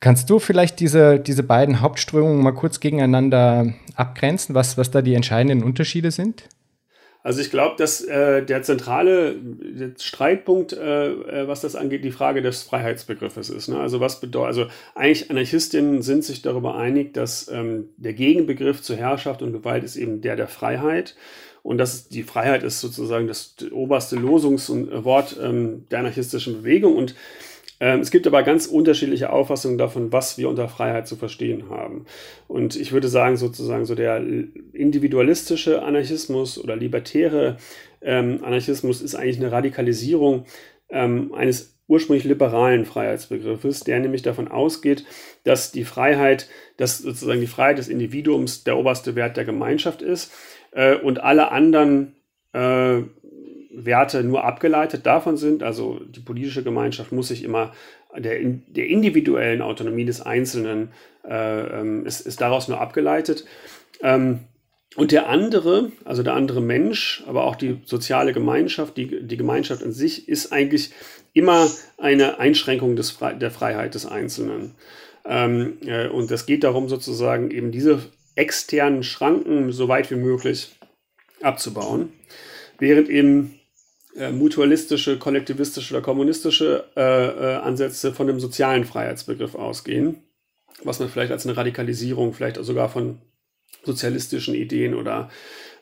Kannst 0.00 0.30
du 0.30 0.38
vielleicht 0.38 0.78
diese, 0.80 1.18
diese 1.18 1.42
beiden 1.42 1.80
Hauptströmungen 1.80 2.42
mal 2.42 2.52
kurz 2.52 2.80
gegeneinander 2.80 3.72
abgrenzen, 3.94 4.54
was, 4.54 4.78
was 4.78 4.90
da 4.90 5.02
die 5.02 5.14
entscheidenden 5.14 5.64
Unterschiede 5.64 6.10
sind? 6.10 6.44
Also 7.26 7.40
ich 7.40 7.50
glaube, 7.50 7.74
dass 7.76 8.02
äh, 8.02 8.44
der 8.44 8.62
zentrale 8.62 9.34
Streitpunkt, 9.98 10.74
äh, 10.74 11.08
äh, 11.08 11.48
was 11.48 11.60
das 11.60 11.74
angeht, 11.74 12.04
die 12.04 12.12
Frage 12.12 12.40
des 12.40 12.62
Freiheitsbegriffes 12.62 13.50
ist. 13.50 13.66
Ne? 13.66 13.80
Also 13.80 13.98
was 13.98 14.20
bedeutet, 14.20 14.46
also 14.46 14.66
eigentlich 14.94 15.28
Anarchistinnen 15.28 16.02
sind 16.02 16.22
sich 16.22 16.42
darüber 16.42 16.76
einig, 16.76 17.14
dass 17.14 17.48
ähm, 17.48 17.88
der 17.96 18.12
Gegenbegriff 18.12 18.80
zur 18.80 18.94
Herrschaft 18.94 19.42
und 19.42 19.52
Gewalt 19.52 19.82
ist 19.82 19.96
eben 19.96 20.20
der 20.20 20.36
der 20.36 20.46
Freiheit. 20.46 21.16
Und 21.64 21.78
das 21.78 22.06
die 22.08 22.22
Freiheit 22.22 22.62
ist 22.62 22.80
sozusagen 22.80 23.26
das 23.26 23.56
oberste 23.72 24.14
Losungswort 24.14 25.36
ähm, 25.42 25.84
der 25.90 25.98
anarchistischen 25.98 26.58
Bewegung. 26.58 26.94
Und 26.94 27.16
es 27.78 28.10
gibt 28.10 28.26
aber 28.26 28.42
ganz 28.42 28.66
unterschiedliche 28.66 29.30
Auffassungen 29.30 29.76
davon, 29.76 30.12
was 30.12 30.38
wir 30.38 30.48
unter 30.48 30.68
Freiheit 30.68 31.06
zu 31.06 31.16
verstehen 31.16 31.68
haben. 31.68 32.06
Und 32.48 32.74
ich 32.76 32.92
würde 32.92 33.08
sagen, 33.08 33.36
sozusagen 33.36 33.84
so 33.84 33.94
der 33.94 34.24
individualistische 34.72 35.82
Anarchismus 35.82 36.58
oder 36.62 36.74
libertäre 36.76 37.58
ähm, 38.00 38.40
Anarchismus 38.42 39.02
ist 39.02 39.14
eigentlich 39.14 39.38
eine 39.38 39.52
Radikalisierung 39.52 40.46
ähm, 40.88 41.34
eines 41.34 41.76
ursprünglich 41.88 42.24
liberalen 42.24 42.84
Freiheitsbegriffes, 42.84 43.80
der 43.80 44.00
nämlich 44.00 44.22
davon 44.22 44.48
ausgeht, 44.48 45.04
dass 45.44 45.72
die 45.72 45.84
Freiheit, 45.84 46.48
dass 46.76 46.98
sozusagen 46.98 47.40
die 47.40 47.46
Freiheit 47.46 47.78
des 47.78 47.88
Individuums 47.88 48.64
der 48.64 48.76
oberste 48.76 49.14
Wert 49.14 49.36
der 49.36 49.44
Gemeinschaft 49.44 50.02
ist 50.02 50.32
äh, 50.72 50.96
und 50.96 51.22
alle 51.22 51.52
anderen 51.52 52.16
äh, 52.52 53.02
Werte 53.76 54.24
nur 54.24 54.44
abgeleitet 54.44 55.06
davon 55.06 55.36
sind. 55.36 55.62
Also 55.62 56.00
die 56.00 56.20
politische 56.20 56.62
Gemeinschaft 56.62 57.12
muss 57.12 57.28
sich 57.28 57.44
immer 57.44 57.72
der, 58.16 58.38
der 58.42 58.86
individuellen 58.86 59.62
Autonomie 59.62 60.04
des 60.04 60.22
Einzelnen 60.22 60.90
äh, 61.28 61.80
ähm, 61.80 62.06
ist, 62.06 62.20
ist 62.20 62.40
daraus 62.40 62.68
nur 62.68 62.80
abgeleitet. 62.80 63.44
Ähm, 64.02 64.40
und 64.96 65.12
der 65.12 65.28
andere, 65.28 65.92
also 66.04 66.22
der 66.22 66.34
andere 66.34 66.62
Mensch, 66.62 67.22
aber 67.26 67.44
auch 67.44 67.56
die 67.56 67.80
soziale 67.84 68.32
Gemeinschaft, 68.32 68.96
die, 68.96 69.26
die 69.26 69.36
Gemeinschaft 69.36 69.82
an 69.82 69.92
sich, 69.92 70.28
ist 70.28 70.52
eigentlich 70.52 70.90
immer 71.34 71.70
eine 71.98 72.38
Einschränkung 72.38 72.96
des, 72.96 73.18
der 73.38 73.50
Freiheit 73.50 73.94
des 73.94 74.06
Einzelnen. 74.06 74.74
Ähm, 75.26 75.78
äh, 75.84 76.08
und 76.08 76.30
es 76.30 76.46
geht 76.46 76.64
darum, 76.64 76.88
sozusagen 76.88 77.50
eben 77.50 77.72
diese 77.72 78.00
externen 78.36 79.02
Schranken 79.02 79.72
so 79.72 79.88
weit 79.88 80.10
wie 80.10 80.16
möglich 80.16 80.76
abzubauen, 81.42 82.12
während 82.78 83.10
eben 83.10 83.58
äh, 84.16 84.32
mutualistische, 84.32 85.18
kollektivistische 85.18 85.94
oder 85.94 86.02
kommunistische 86.02 86.84
äh, 86.96 87.00
äh, 87.00 87.56
Ansätze 87.56 88.12
von 88.12 88.26
dem 88.26 88.40
sozialen 88.40 88.84
Freiheitsbegriff 88.84 89.54
ausgehen, 89.54 90.22
was 90.84 91.00
man 91.00 91.08
vielleicht 91.08 91.32
als 91.32 91.46
eine 91.46 91.56
Radikalisierung, 91.56 92.32
vielleicht 92.32 92.56
sogar 92.64 92.88
von 92.88 93.18
sozialistischen 93.84 94.54
Ideen 94.54 94.94
oder 94.94 95.30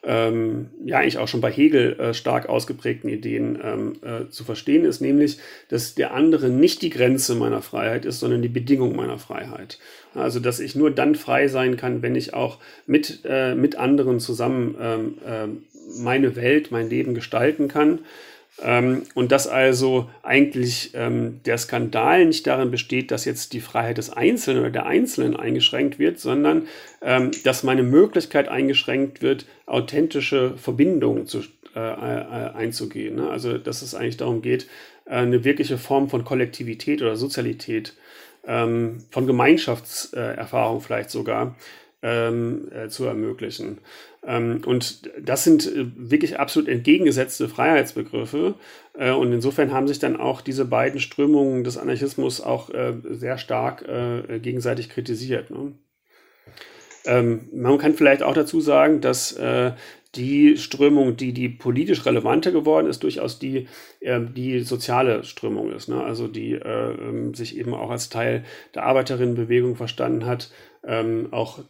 ähm, 0.03 0.71
ja 0.85 0.99
eigentlich 0.99 1.19
auch 1.19 1.29
schon 1.29 1.41
bei 1.41 1.51
Hegel 1.51 1.99
äh, 1.99 2.15
stark 2.15 2.49
ausgeprägten 2.49 3.09
Ideen 3.09 3.59
ähm, 3.63 3.93
äh, 4.03 4.29
zu 4.29 4.45
verstehen 4.45 4.85
ist, 4.85 5.01
nämlich, 5.01 5.39
dass 5.69 5.95
der 5.95 6.13
andere 6.13 6.51
nicht 6.51 6.83
die 6.83 6.91
Grenze 6.91 7.35
meiner 7.35 7.63
Freiheit 7.63 8.05
ist, 8.05 8.21
sondern 8.21 8.43
die 8.43 8.49
Bedingung 8.49 8.95
meiner 8.97 9.19
Freiheit. 9.19 9.79
Also, 10.15 10.41
dass 10.41 10.61
ich 10.61 10.75
nur 10.75 10.91
dann 10.91 11.15
frei 11.15 11.49
sein 11.49 11.77
kann, 11.77 12.03
wenn 12.03 12.17
ich 12.17 12.35
auch 12.35 12.59
mit, 12.87 13.21
äh, 13.25 13.55
mit 13.55 13.77
anderen 13.77 14.21
zusammen 14.21 14.77
ähm, 14.79 15.19
ähm 15.27 15.63
meine 15.99 16.37
Welt, 16.37 16.71
mein 16.71 16.89
Leben 16.89 17.15
gestalten 17.15 17.69
kann. 17.69 18.01
Ähm, 18.63 19.03
und 19.15 19.33
dass 19.33 19.49
also 19.49 20.09
eigentlich 20.23 20.93
ähm, 20.95 21.41
der 21.45 21.59
Skandal 21.59 22.25
nicht 22.25 22.47
darin 22.47 22.71
besteht, 22.71 23.11
dass 23.11 23.25
jetzt 23.25 23.53
die 23.53 23.61
Freiheit 23.61 23.99
des 23.99 24.11
Einzelnen 24.11 24.61
oder 24.61 24.71
der 24.71 24.87
Einzelnen 24.87 25.37
eingeschränkt 25.37 25.99
wird, 25.99 26.21
sondern 26.21 26.69
ähm, 27.03 27.33
dass 27.43 27.65
meine 27.65 27.83
Möglichkeit 27.83 28.49
eingeschränkt 28.49 29.23
wird, 29.23 29.47
authentische 29.67 30.57
Verbindungen 30.57 31.27
zu, 31.27 31.41
äh, 31.75 31.81
äh, 31.81 32.55
einzugehen. 32.55 33.17
Ne? 33.17 33.29
Also 33.29 33.59
dass 33.59 33.83
es 33.83 33.97
eigentlich 33.97 34.19
darum 34.19 34.41
geht, 34.41 34.69
äh, 35.07 35.17
eine 35.17 35.43
wirkliche 35.43 35.77
Form 35.77 36.09
von 36.09 36.25
Kollektivität 36.25 37.03
oder 37.03 37.17
Sozialität, 37.17 37.95
ähm, 38.47 38.99
von 39.11 39.27
Gemeinschaftserfahrung 39.27 40.81
vielleicht 40.81 41.11
sogar 41.11 41.57
ähm, 42.03 42.71
äh, 42.71 42.89
zu 42.89 43.07
ermöglichen. 43.07 43.79
Ähm, 44.27 44.63
und 44.65 45.11
das 45.21 45.45
sind 45.45 45.67
äh, 45.67 45.87
wirklich 45.97 46.39
absolut 46.39 46.69
entgegengesetzte 46.69 47.49
Freiheitsbegriffe. 47.49 48.55
Äh, 48.99 49.13
und 49.13 49.33
insofern 49.33 49.73
haben 49.73 49.89
sich 49.89 49.99
dann 49.99 50.17
auch 50.17 50.41
diese 50.41 50.65
beiden 50.65 51.01
Strömungen 51.01 51.65
des 51.65 51.77
Anarchismus 51.77 52.41
auch 52.41 52.71
äh, 52.71 52.95
sehr 53.11 53.39
stark 53.39 53.85
gegenseitig 54.43 54.89
kritisiert. 54.89 55.51
Ne? 55.51 55.73
Ähm, 57.07 57.49
man 57.53 57.79
kann 57.79 57.95
vielleicht 57.95 58.23
auch 58.23 58.35
dazu 58.35 58.61
sagen, 58.61 59.01
dass 59.01 59.39
die 60.15 60.57
Strömung, 60.57 61.17
die 61.17 61.33
die 61.33 61.49
politisch 61.49 62.07
relevante 62.07 62.53
geworden 62.53 62.87
ist, 62.87 63.03
durchaus 63.03 63.41
die, 63.41 63.67
die 64.01 64.61
soziale 64.61 65.25
Strömung 65.25 65.73
ist. 65.73 65.89
Ne? 65.89 66.03
Also 66.03 66.29
die 66.29 66.53
ähm, 66.53 67.35
sich 67.35 67.59
eben 67.59 67.75
auch 67.75 67.91
als 67.91 68.11
Teil 68.11 68.45
der 68.75 68.85
Arbeiterinnenbewegung 68.85 69.75
verstanden 69.75 70.25
hat, 70.25 70.51
ähm, 70.87 71.29
auch 71.31 71.61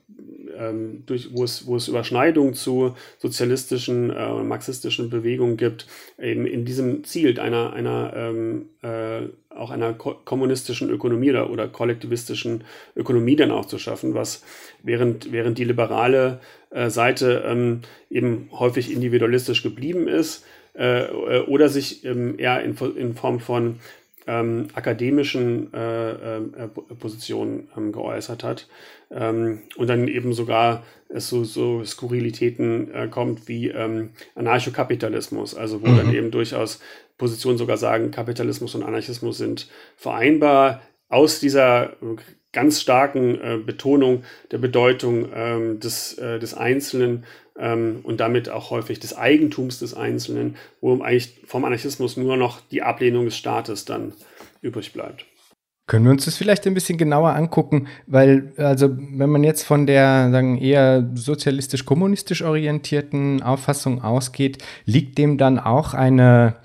ähm, 0.59 1.03
durch, 1.07 1.31
wo, 1.33 1.45
es, 1.45 1.67
wo 1.67 1.77
es 1.77 1.89
Überschneidungen 1.89 2.55
zu 2.55 2.95
sozialistischen, 3.19 4.11
äh, 4.11 4.43
marxistischen 4.43 5.11
Bewegungen 5.11 5.57
gibt, 5.57 5.87
eben 6.21 6.47
in 6.47 6.65
diesem 6.65 7.05
Ziel 7.05 7.39
einer, 7.41 7.73
einer 7.73 8.13
ähm, 8.17 8.67
äh, 8.83 9.29
auch 9.51 9.71
einer 9.71 9.93
ko 9.93 10.15
kommunistischen 10.25 10.91
Ökonomie 10.91 11.31
oder, 11.31 11.51
oder 11.51 11.69
kollektivistischen 11.69 12.65
Ökonomie 12.97 13.37
dann 13.37 13.51
auch 13.51 13.67
zu 13.67 13.79
schaffen, 13.79 14.15
was 14.15 14.43
während, 14.83 15.33
während 15.33 15.59
die 15.59 15.65
liberale 15.65 16.41
äh, 16.71 16.91
Seite 16.91 17.45
ähm, 17.47 17.83
eben 18.11 18.49
häufig 18.53 18.93
individualistisch 18.93 19.63
geblieben 19.63 20.09
ist 20.09 20.45
äh, 20.75 21.07
oder 21.47 21.69
sich 21.69 22.05
ähm, 22.05 22.39
eher 22.39 22.63
in 22.63 23.15
Form 23.15 23.41
von 23.41 23.81
ähm, 24.27 24.69
akademischen 24.75 25.73
äh, 25.75 26.37
äh, 26.39 26.69
Positionen 26.99 27.69
ähm, 27.77 27.93
geäußert 27.93 28.43
hat. 28.45 28.69
Ähm, 29.11 29.63
und 29.77 29.89
dann 29.89 30.09
eben 30.09 30.33
sogar 30.33 30.85
es 31.09 31.29
so, 31.29 31.45
so 31.45 31.85
Skurrilitäten 31.85 32.93
äh, 32.93 33.09
kommt 33.09 33.49
wie 33.49 33.69
ähm, 33.69 34.11
Anarchokapitalismus, 34.35 35.55
also 35.55 35.83
wo 35.83 35.89
mhm. 35.89 35.97
dann 35.97 36.15
eben 36.15 36.31
durchaus 36.31 36.81
Positionen 37.19 37.59
sogar 37.59 37.77
sagen, 37.77 38.11
Kapitalismus 38.11 38.75
und 38.75 38.83
Anarchismus 38.83 39.39
sind 39.39 39.69
vereinbar. 39.97 40.83
Aus 41.09 41.39
dieser 41.39 41.97
ganz 42.55 42.81
starken 42.81 43.35
äh, 43.35 43.59
Betonung 43.59 44.25
der 44.51 44.59
Bedeutung 44.59 45.29
ähm, 45.35 45.81
des, 45.81 46.17
äh, 46.17 46.39
des 46.39 46.55
Einzelnen 46.55 47.25
ähm, 47.59 48.01
und 48.03 48.21
damit 48.21 48.49
auch 48.49 48.71
häufig 48.71 49.01
des 49.01 49.15
Eigentums 49.15 49.79
des 49.81 49.93
Einzelnen, 49.93 50.57
wo 50.81 50.95
eigentlich 51.03 51.41
vom 51.45 51.67
Anarchismus 51.67 52.17
nur 52.17 52.39
noch 52.39 52.61
die 52.71 52.83
Ablehnung 52.83 53.27
des 53.27 53.37
Staates 53.37 53.85
dann 53.85 54.15
übrig 54.63 54.95
bleibt. 54.95 55.27
Können 55.87 56.07
wir 56.07 56.13
uns 56.13 56.25
das 56.25 56.39
vielleicht 56.39 56.67
ein 56.67 56.73
bisschen 56.73 56.97
genauer 56.97 57.35
angucken, 57.35 57.89
weil 58.07 58.55
also 58.57 58.89
wenn 58.97 59.29
man 59.29 59.45
jetzt 59.45 59.65
von 59.65 59.87
der 59.87 60.31
sagen 60.31 60.57
eher 60.57 61.11
sozialistisch-kommunistisch 61.15 62.41
orientierten 62.41 63.43
Auffassung 63.43 64.03
ausgeht, 64.03 64.65
liegt 64.87 65.19
dem 65.19 65.37
dann 65.37 65.59
auch 65.59 65.93
eine 65.93 66.57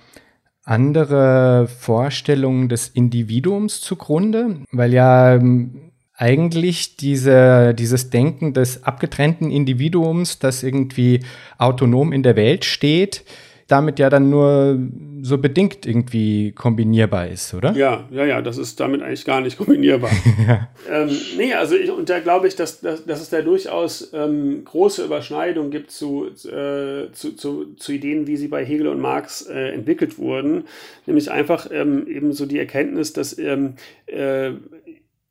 andere 0.69 1.67
Vorstellung 1.67 2.69
des 2.69 2.89
Individuums 2.89 3.81
zugrunde, 3.81 4.61
weil 4.71 4.93
ja 4.93 5.35
ähm, 5.35 5.91
eigentlich 6.13 6.97
diese, 6.97 7.73
dieses 7.73 8.09
Denken 8.09 8.53
des 8.53 8.83
abgetrennten 8.83 9.49
Individuums, 9.49 10.37
das 10.37 10.63
irgendwie 10.63 11.21
autonom 11.57 12.11
in 12.11 12.23
der 12.23 12.35
Welt 12.35 12.65
steht, 12.65 13.23
damit 13.71 13.99
ja 13.99 14.09
dann 14.09 14.29
nur 14.29 14.79
so 15.21 15.37
bedingt 15.37 15.85
irgendwie 15.85 16.51
kombinierbar 16.53 17.27
ist, 17.27 17.53
oder? 17.53 17.73
Ja, 17.73 18.07
ja, 18.09 18.25
ja, 18.25 18.41
das 18.41 18.57
ist 18.57 18.79
damit 18.79 19.01
eigentlich 19.01 19.25
gar 19.25 19.41
nicht 19.41 19.57
kombinierbar. 19.57 20.09
ja. 20.47 20.69
ähm, 20.89 21.09
nee, 21.37 21.53
also 21.53 21.75
ich, 21.75 21.91
und 21.91 22.09
da 22.09 22.19
glaube 22.19 22.47
ich, 22.47 22.55
dass, 22.55 22.81
dass, 22.81 23.05
dass 23.05 23.21
es 23.21 23.29
da 23.29 23.41
durchaus 23.41 24.11
ähm, 24.13 24.63
große 24.65 25.03
Überschneidungen 25.03 25.71
gibt 25.71 25.91
zu, 25.91 26.25
äh, 26.25 27.11
zu, 27.11 27.35
zu, 27.35 27.75
zu, 27.75 27.91
Ideen, 27.91 28.27
wie 28.27 28.37
sie 28.37 28.47
bei 28.47 28.65
Hegel 28.65 28.87
und 28.87 28.99
Marx 28.99 29.45
äh, 29.47 29.69
entwickelt 29.69 30.17
wurden. 30.17 30.63
Nämlich 31.05 31.29
einfach 31.29 31.67
ähm, 31.71 32.07
eben 32.07 32.33
so 32.33 32.45
die 32.45 32.59
Erkenntnis, 32.59 33.13
dass 33.13 33.37
ähm, 33.37 33.75
äh, 34.07 34.51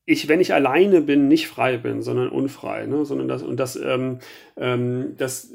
ich, 0.05 0.29
wenn 0.29 0.41
ich 0.41 0.55
alleine 0.55 1.03
bin, 1.03 1.29
nicht 1.29 1.49
frei 1.49 1.77
bin, 1.77 2.03
sondern 2.03 2.29
unfrei, 2.29 2.87
ne? 2.87 3.05
sondern 3.05 3.29
das, 3.29 3.43
und 3.43 3.59
dass, 3.59 3.77
ähm, 3.77 4.19
ähm, 4.57 5.15
dass 5.19 5.53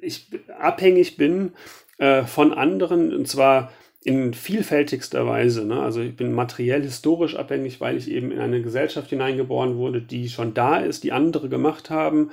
ich 0.00 0.28
abhängig 0.58 1.16
bin 1.16 1.52
äh, 1.98 2.24
von 2.24 2.52
anderen 2.52 3.14
und 3.14 3.28
zwar 3.28 3.72
in 4.06 4.34
vielfältigster 4.34 5.26
Weise. 5.26 5.66
Ne? 5.66 5.82
Also 5.82 6.00
ich 6.00 6.16
bin 6.16 6.32
materiell 6.32 6.82
historisch 6.82 7.34
abhängig, 7.34 7.80
weil 7.80 7.96
ich 7.96 8.08
eben 8.08 8.30
in 8.30 8.38
eine 8.38 8.62
Gesellschaft 8.62 9.10
hineingeboren 9.10 9.76
wurde, 9.76 10.00
die 10.00 10.28
schon 10.28 10.54
da 10.54 10.78
ist, 10.78 11.02
die 11.02 11.10
andere 11.10 11.48
gemacht 11.48 11.90
haben. 11.90 12.30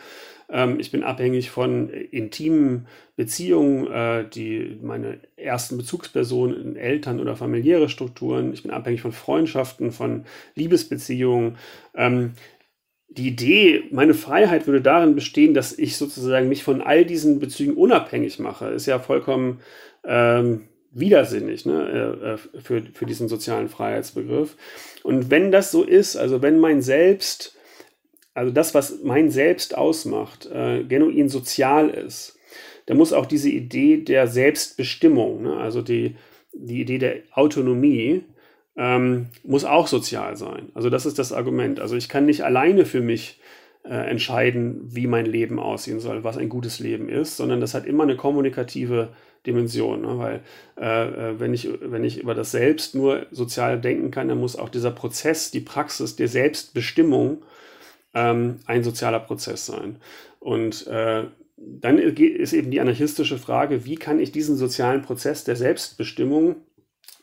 Ähm, 0.49 0.79
ich 0.79 0.91
bin 0.91 1.03
abhängig 1.03 1.49
von 1.49 1.89
intimen 1.89 2.85
Beziehungen, 3.15 3.87
äh, 3.91 4.29
die 4.29 4.77
meine 4.83 5.17
ersten 5.35 5.77
Bezugspersonen, 5.77 6.75
Eltern 6.75 7.19
oder 7.19 7.35
familiäre 7.35 7.89
Strukturen. 7.89 8.53
Ich 8.53 8.61
bin 8.61 8.71
abhängig 8.71 9.01
von 9.01 9.11
Freundschaften, 9.11 9.91
von 9.91 10.25
Liebesbeziehungen. 10.53 11.57
Ähm, 11.95 12.33
die 13.17 13.27
Idee, 13.27 13.83
meine 13.91 14.13
Freiheit 14.13 14.65
würde 14.67 14.81
darin 14.81 15.15
bestehen, 15.15 15.53
dass 15.53 15.77
ich 15.77 15.97
sozusagen 15.97 16.49
mich 16.49 16.63
von 16.63 16.81
all 16.81 17.05
diesen 17.05 17.39
Bezügen 17.39 17.73
unabhängig 17.73 18.39
mache, 18.39 18.67
ist 18.67 18.85
ja 18.85 18.99
vollkommen 18.99 19.59
ähm, 20.03 20.61
widersinnig 20.91 21.65
ne, 21.65 22.17
äh, 22.21 22.33
äh, 22.33 22.61
für, 22.61 22.83
für 22.93 23.05
diesen 23.05 23.27
sozialen 23.27 23.69
Freiheitsbegriff. 23.69 24.55
Und 25.03 25.31
wenn 25.31 25.51
das 25.51 25.71
so 25.71 25.83
ist, 25.83 26.15
also 26.15 26.41
wenn 26.41 26.59
mein 26.59 26.81
Selbst, 26.81 27.55
also 28.33 28.51
das, 28.51 28.73
was 28.73 29.03
mein 29.03 29.29
Selbst 29.29 29.77
ausmacht, 29.77 30.49
äh, 30.51 30.83
genuin 30.83 31.29
sozial 31.29 31.89
ist, 31.89 32.37
dann 32.85 32.97
muss 32.97 33.13
auch 33.13 33.25
diese 33.25 33.49
Idee 33.49 33.97
der 33.97 34.27
Selbstbestimmung, 34.27 35.43
ne, 35.43 35.57
also 35.57 35.81
die, 35.81 36.15
die 36.53 36.81
Idee 36.81 36.97
der 36.97 37.15
Autonomie, 37.31 38.23
ähm, 38.75 39.27
muss 39.43 39.65
auch 39.65 39.87
sozial 39.87 40.35
sein. 40.37 40.69
Also 40.73 40.89
das 40.89 41.05
ist 41.05 41.19
das 41.19 41.31
Argument. 41.31 41.79
Also 41.79 41.95
ich 41.95 42.09
kann 42.09 42.25
nicht 42.25 42.43
alleine 42.43 42.85
für 42.85 43.01
mich 43.01 43.39
äh, 43.83 43.93
entscheiden, 43.93 44.81
wie 44.95 45.07
mein 45.07 45.25
Leben 45.25 45.59
aussehen 45.59 45.99
soll, 45.99 46.23
was 46.23 46.37
ein 46.37 46.49
gutes 46.49 46.79
Leben 46.79 47.09
ist, 47.09 47.37
sondern 47.37 47.61
das 47.61 47.73
hat 47.73 47.85
immer 47.85 48.03
eine 48.03 48.15
kommunikative 48.15 49.09
Dimension. 49.45 50.01
Ne? 50.01 50.17
Weil 50.17 50.41
äh, 50.79 51.31
äh, 51.31 51.39
wenn, 51.39 51.53
ich, 51.53 51.69
wenn 51.81 52.03
ich 52.03 52.19
über 52.19 52.33
das 52.33 52.51
Selbst 52.51 52.95
nur 52.95 53.27
sozial 53.31 53.79
denken 53.79 54.09
kann, 54.09 54.29
dann 54.29 54.39
muss 54.39 54.55
auch 54.55 54.69
dieser 54.69 54.91
Prozess, 54.91 55.51
die 55.51 55.59
Praxis 55.59 56.15
der 56.15 56.27
Selbstbestimmung 56.27 57.43
ähm, 58.13 58.59
ein 58.65 58.83
sozialer 58.83 59.19
Prozess 59.19 59.65
sein. 59.65 59.97
Und 60.39 60.87
äh, 60.87 61.25
dann 61.57 61.97
ist 61.97 62.53
eben 62.53 62.71
die 62.71 62.81
anarchistische 62.81 63.37
Frage, 63.37 63.85
wie 63.85 63.95
kann 63.95 64.19
ich 64.19 64.31
diesen 64.31 64.55
sozialen 64.55 65.01
Prozess 65.01 65.43
der 65.43 65.55
Selbstbestimmung 65.55 66.55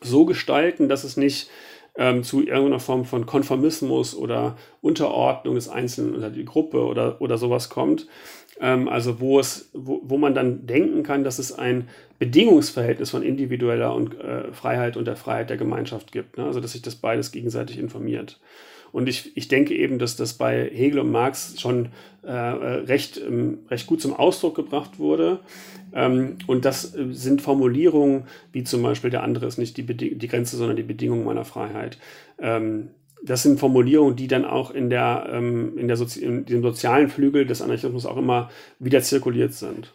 so 0.01 0.25
gestalten, 0.25 0.89
dass 0.89 1.03
es 1.03 1.17
nicht 1.17 1.49
ähm, 1.95 2.23
zu 2.23 2.41
irgendeiner 2.41 2.79
Form 2.79 3.05
von 3.05 3.25
Konformismus 3.25 4.15
oder 4.15 4.57
Unterordnung 4.81 5.55
des 5.55 5.69
Einzelnen 5.69 6.15
unter 6.15 6.29
die 6.29 6.45
Gruppe 6.45 6.85
oder, 6.85 7.21
oder 7.21 7.37
sowas 7.37 7.69
kommt. 7.69 8.07
Ähm, 8.59 8.87
also 8.87 9.19
wo, 9.19 9.39
es, 9.39 9.69
wo, 9.73 10.01
wo 10.03 10.17
man 10.17 10.33
dann 10.33 10.65
denken 10.65 11.03
kann, 11.03 11.23
dass 11.23 11.39
es 11.39 11.51
ein 11.51 11.89
Bedingungsverhältnis 12.19 13.09
von 13.09 13.23
individueller 13.23 13.93
und, 13.93 14.19
äh, 14.19 14.53
Freiheit 14.53 14.97
und 14.97 15.05
der 15.05 15.15
Freiheit 15.15 15.49
der 15.49 15.57
Gemeinschaft 15.57 16.11
gibt. 16.11 16.37
Ne? 16.37 16.45
Also 16.45 16.59
dass 16.59 16.73
sich 16.73 16.81
das 16.81 16.95
beides 16.95 17.31
gegenseitig 17.31 17.77
informiert. 17.77 18.39
Und 18.91 19.07
ich, 19.07 19.35
ich 19.35 19.47
denke 19.47 19.75
eben, 19.75 19.99
dass 19.99 20.15
das 20.15 20.33
bei 20.33 20.69
Hegel 20.71 20.99
und 20.99 21.11
Marx 21.11 21.59
schon 21.59 21.89
äh, 22.23 22.31
recht, 22.31 23.17
ähm, 23.17 23.59
recht 23.69 23.87
gut 23.87 24.01
zum 24.01 24.13
Ausdruck 24.13 24.55
gebracht 24.55 24.99
wurde. 24.99 25.39
Ähm, 25.93 26.37
und 26.47 26.65
das 26.65 26.95
äh, 26.95 27.07
sind 27.11 27.41
Formulierungen, 27.41 28.23
wie 28.51 28.63
zum 28.63 28.83
Beispiel 28.83 29.09
der 29.09 29.23
andere 29.23 29.45
ist 29.45 29.57
nicht 29.57 29.77
die, 29.77 29.85
die 29.85 30.27
Grenze, 30.27 30.57
sondern 30.57 30.77
die 30.77 30.83
Bedingung 30.83 31.23
meiner 31.23 31.45
Freiheit. 31.45 31.97
Ähm, 32.39 32.89
das 33.23 33.43
sind 33.43 33.59
Formulierungen, 33.59 34.15
die 34.15 34.27
dann 34.27 34.45
auch 34.45 34.71
in, 34.71 34.89
der, 34.89 35.27
ähm, 35.31 35.77
in, 35.77 35.87
der 35.87 35.97
Sozi 35.97 36.21
in 36.21 36.45
dem 36.45 36.61
sozialen 36.61 37.09
Flügel 37.09 37.45
des 37.45 37.61
Anarchismus 37.61 38.05
auch 38.05 38.17
immer 38.17 38.49
wieder 38.79 39.01
zirkuliert 39.01 39.53
sind. 39.53 39.93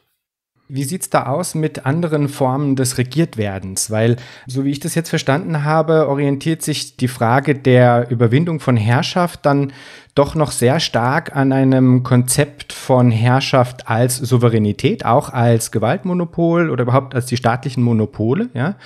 Wie 0.69 0.85
sieht 0.85 1.03
es 1.03 1.11
da 1.11 1.27
aus 1.27 1.55
mit 1.55 1.87
anderen 1.87 2.29
Formen 2.29 2.75
des 2.75 2.99
Regiertwerdens? 2.99 3.91
Weil, 3.91 4.17
so 4.47 4.65
wie 4.65 4.71
ich 4.71 4.81
das 4.81 4.97
jetzt 4.97 5.11
verstanden 5.11 5.63
habe, 5.63 6.09
orientiert 6.09 6.63
sich 6.63 6.97
die 6.97 7.07
Frage 7.07 7.55
der 7.55 8.11
Überwindung 8.11 8.59
von 8.59 8.77
Herrschaft 8.77 9.47
dann 9.47 9.73
doch 10.17 10.35
noch 10.35 10.51
sehr 10.51 10.81
stark 10.81 11.37
an 11.37 11.53
einem 11.53 12.03
Konzept 12.03 12.73
von 12.73 13.11
Herrschaft 13.11 13.87
als 13.89 14.17
Souveränität, 14.17 15.05
auch 15.05 15.29
als 15.29 15.71
Gewaltmonopol 15.71 16.71
oder 16.71 16.83
überhaupt 16.83 17.15
als 17.15 17.27
die 17.27 17.37
staatlichen 17.37 17.83
Monopole. 17.83 18.49
Ja. 18.55 18.77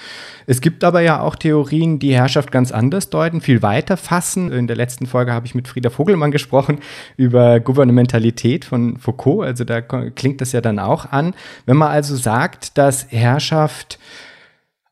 Es 0.47 0.61
gibt 0.61 0.83
aber 0.83 1.01
ja 1.03 1.21
auch 1.21 1.37
Theorien, 1.37 2.01
die 2.01 2.13
Herrschaft 2.13 2.51
ganz 2.51 2.73
anders 2.73 3.11
deuten, 3.11 3.41
viel 3.41 3.63
weiter 3.63 3.97
fassen. 3.97 4.51
In 4.51 4.67
der 4.67 4.75
letzten 4.75 5.07
Folge 5.07 5.33
habe 5.33 5.47
ich 5.47 5.55
mit 5.55 5.69
Frieda 5.69 5.89
Vogelmann 5.89 6.33
gesprochen 6.33 6.81
über 7.17 7.61
Gouvernementalität 7.61 8.65
von 8.65 8.97
Foucault. 8.99 9.47
Also 9.47 9.63
da 9.63 9.81
klingt 9.81 10.41
das 10.41 10.51
ja 10.51 10.61
dann 10.61 10.81
auch 10.81 11.13
an. 11.13 11.35
Wenn 11.65 11.77
man 11.77 11.93
also 11.93 12.17
sagt, 12.17 12.77
dass 12.77 13.07
Herrschaft 13.13 14.01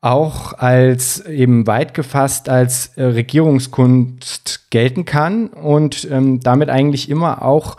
auch 0.01 0.53
als 0.53 1.25
eben 1.25 1.67
weit 1.67 1.93
gefasst 1.93 2.47
als 2.47 2.87
äh, 2.95 3.03
Regierungskunst 3.03 4.69
gelten 4.69 5.05
kann 5.05 5.47
und 5.47 6.07
ähm, 6.09 6.39
damit 6.39 6.69
eigentlich 6.69 7.09
immer 7.09 7.43
auch 7.43 7.77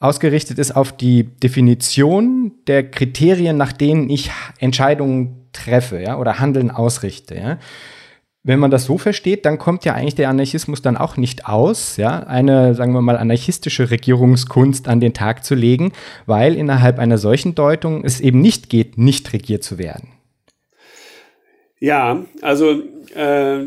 ausgerichtet 0.00 0.58
ist 0.58 0.74
auf 0.74 0.96
die 0.96 1.24
Definition 1.24 2.52
der 2.66 2.90
Kriterien, 2.90 3.56
nach 3.56 3.72
denen 3.72 4.10
ich 4.10 4.30
Entscheidungen 4.58 5.48
treffe, 5.52 6.00
ja, 6.00 6.18
oder 6.18 6.38
Handeln 6.40 6.70
ausrichte, 6.70 7.36
ja. 7.36 7.58
Wenn 8.42 8.58
man 8.58 8.70
das 8.70 8.86
so 8.86 8.96
versteht, 8.96 9.44
dann 9.44 9.58
kommt 9.58 9.84
ja 9.84 9.92
eigentlich 9.92 10.14
der 10.14 10.30
Anarchismus 10.30 10.80
dann 10.80 10.96
auch 10.96 11.18
nicht 11.18 11.46
aus, 11.46 11.98
ja, 11.98 12.20
eine, 12.20 12.74
sagen 12.74 12.94
wir 12.94 13.02
mal, 13.02 13.18
anarchistische 13.18 13.90
Regierungskunst 13.90 14.88
an 14.88 14.98
den 14.98 15.12
Tag 15.12 15.44
zu 15.44 15.54
legen, 15.54 15.92
weil 16.24 16.54
innerhalb 16.54 16.98
einer 16.98 17.18
solchen 17.18 17.54
Deutung 17.54 18.02
es 18.02 18.18
eben 18.18 18.40
nicht 18.40 18.70
geht, 18.70 18.96
nicht 18.96 19.34
regiert 19.34 19.62
zu 19.62 19.76
werden. 19.76 20.08
Ja, 21.80 22.26
also 22.42 22.82
äh, 23.14 23.66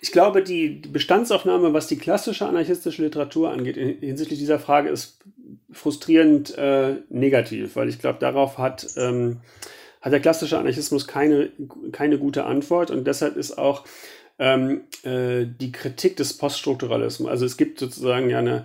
ich 0.00 0.12
glaube, 0.12 0.42
die 0.42 0.82
Bestandsaufnahme, 0.90 1.72
was 1.72 1.86
die 1.86 1.98
klassische 1.98 2.46
anarchistische 2.46 3.02
Literatur 3.02 3.50
angeht, 3.50 3.76
hinsichtlich 3.76 4.38
dieser 4.38 4.58
Frage 4.58 4.88
ist 4.88 5.18
frustrierend 5.70 6.56
äh, 6.56 6.96
negativ, 7.10 7.76
weil 7.76 7.88
ich 7.88 7.98
glaube, 7.98 8.18
darauf 8.18 8.58
hat, 8.58 8.86
ähm, 8.96 9.40
hat 10.00 10.12
der 10.12 10.20
klassische 10.20 10.58
Anarchismus 10.58 11.06
keine, 11.06 11.50
keine 11.92 12.18
gute 12.18 12.44
Antwort 12.44 12.90
und 12.90 13.06
deshalb 13.06 13.36
ist 13.36 13.58
auch 13.58 13.84
ähm, 14.38 14.82
äh, 15.04 15.46
die 15.46 15.72
Kritik 15.72 16.16
des 16.16 16.36
Poststrukturalismus, 16.36 17.30
also 17.30 17.44
es 17.44 17.56
gibt 17.56 17.78
sozusagen 17.78 18.30
ja 18.30 18.38
eine, 18.38 18.64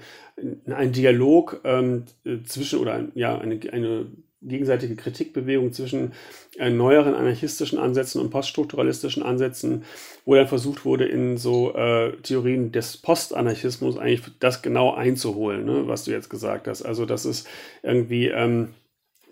einen 0.68 0.94
Dialog 0.94 1.62
ähm, 1.64 2.06
zwischen 2.46 2.80
oder 2.80 3.08
ja 3.14 3.38
eine, 3.38 3.60
eine 3.72 4.08
gegenseitige 4.42 4.96
Kritikbewegung 4.96 5.74
zwischen 5.74 6.14
äh, 6.58 6.70
neueren 6.70 7.14
anarchistischen 7.14 7.78
Ansätzen 7.78 8.22
und 8.22 8.30
poststrukturalistischen 8.30 9.22
Ansätzen, 9.22 9.84
wo 10.26 10.36
dann 10.36 10.48
versucht 10.48 10.86
wurde, 10.86 11.06
in 11.06 11.38
so 11.38 11.76
äh, 11.76 12.14
Theorien 12.24 12.72
des 12.72 12.98
Postanarchismus 12.98 13.98
eigentlich 13.98 14.22
das 14.40 14.62
genau 14.62 14.94
einzuholen, 14.94 15.66
ne, 15.66 15.88
was 15.88 16.06
du 16.06 16.12
jetzt 16.12 16.30
gesagt 16.30 16.68
hast. 16.68 16.84
Also, 16.84 17.06
dass 17.06 17.26
es 17.26 17.44
irgendwie 17.84 18.28
ähm, 18.28 18.70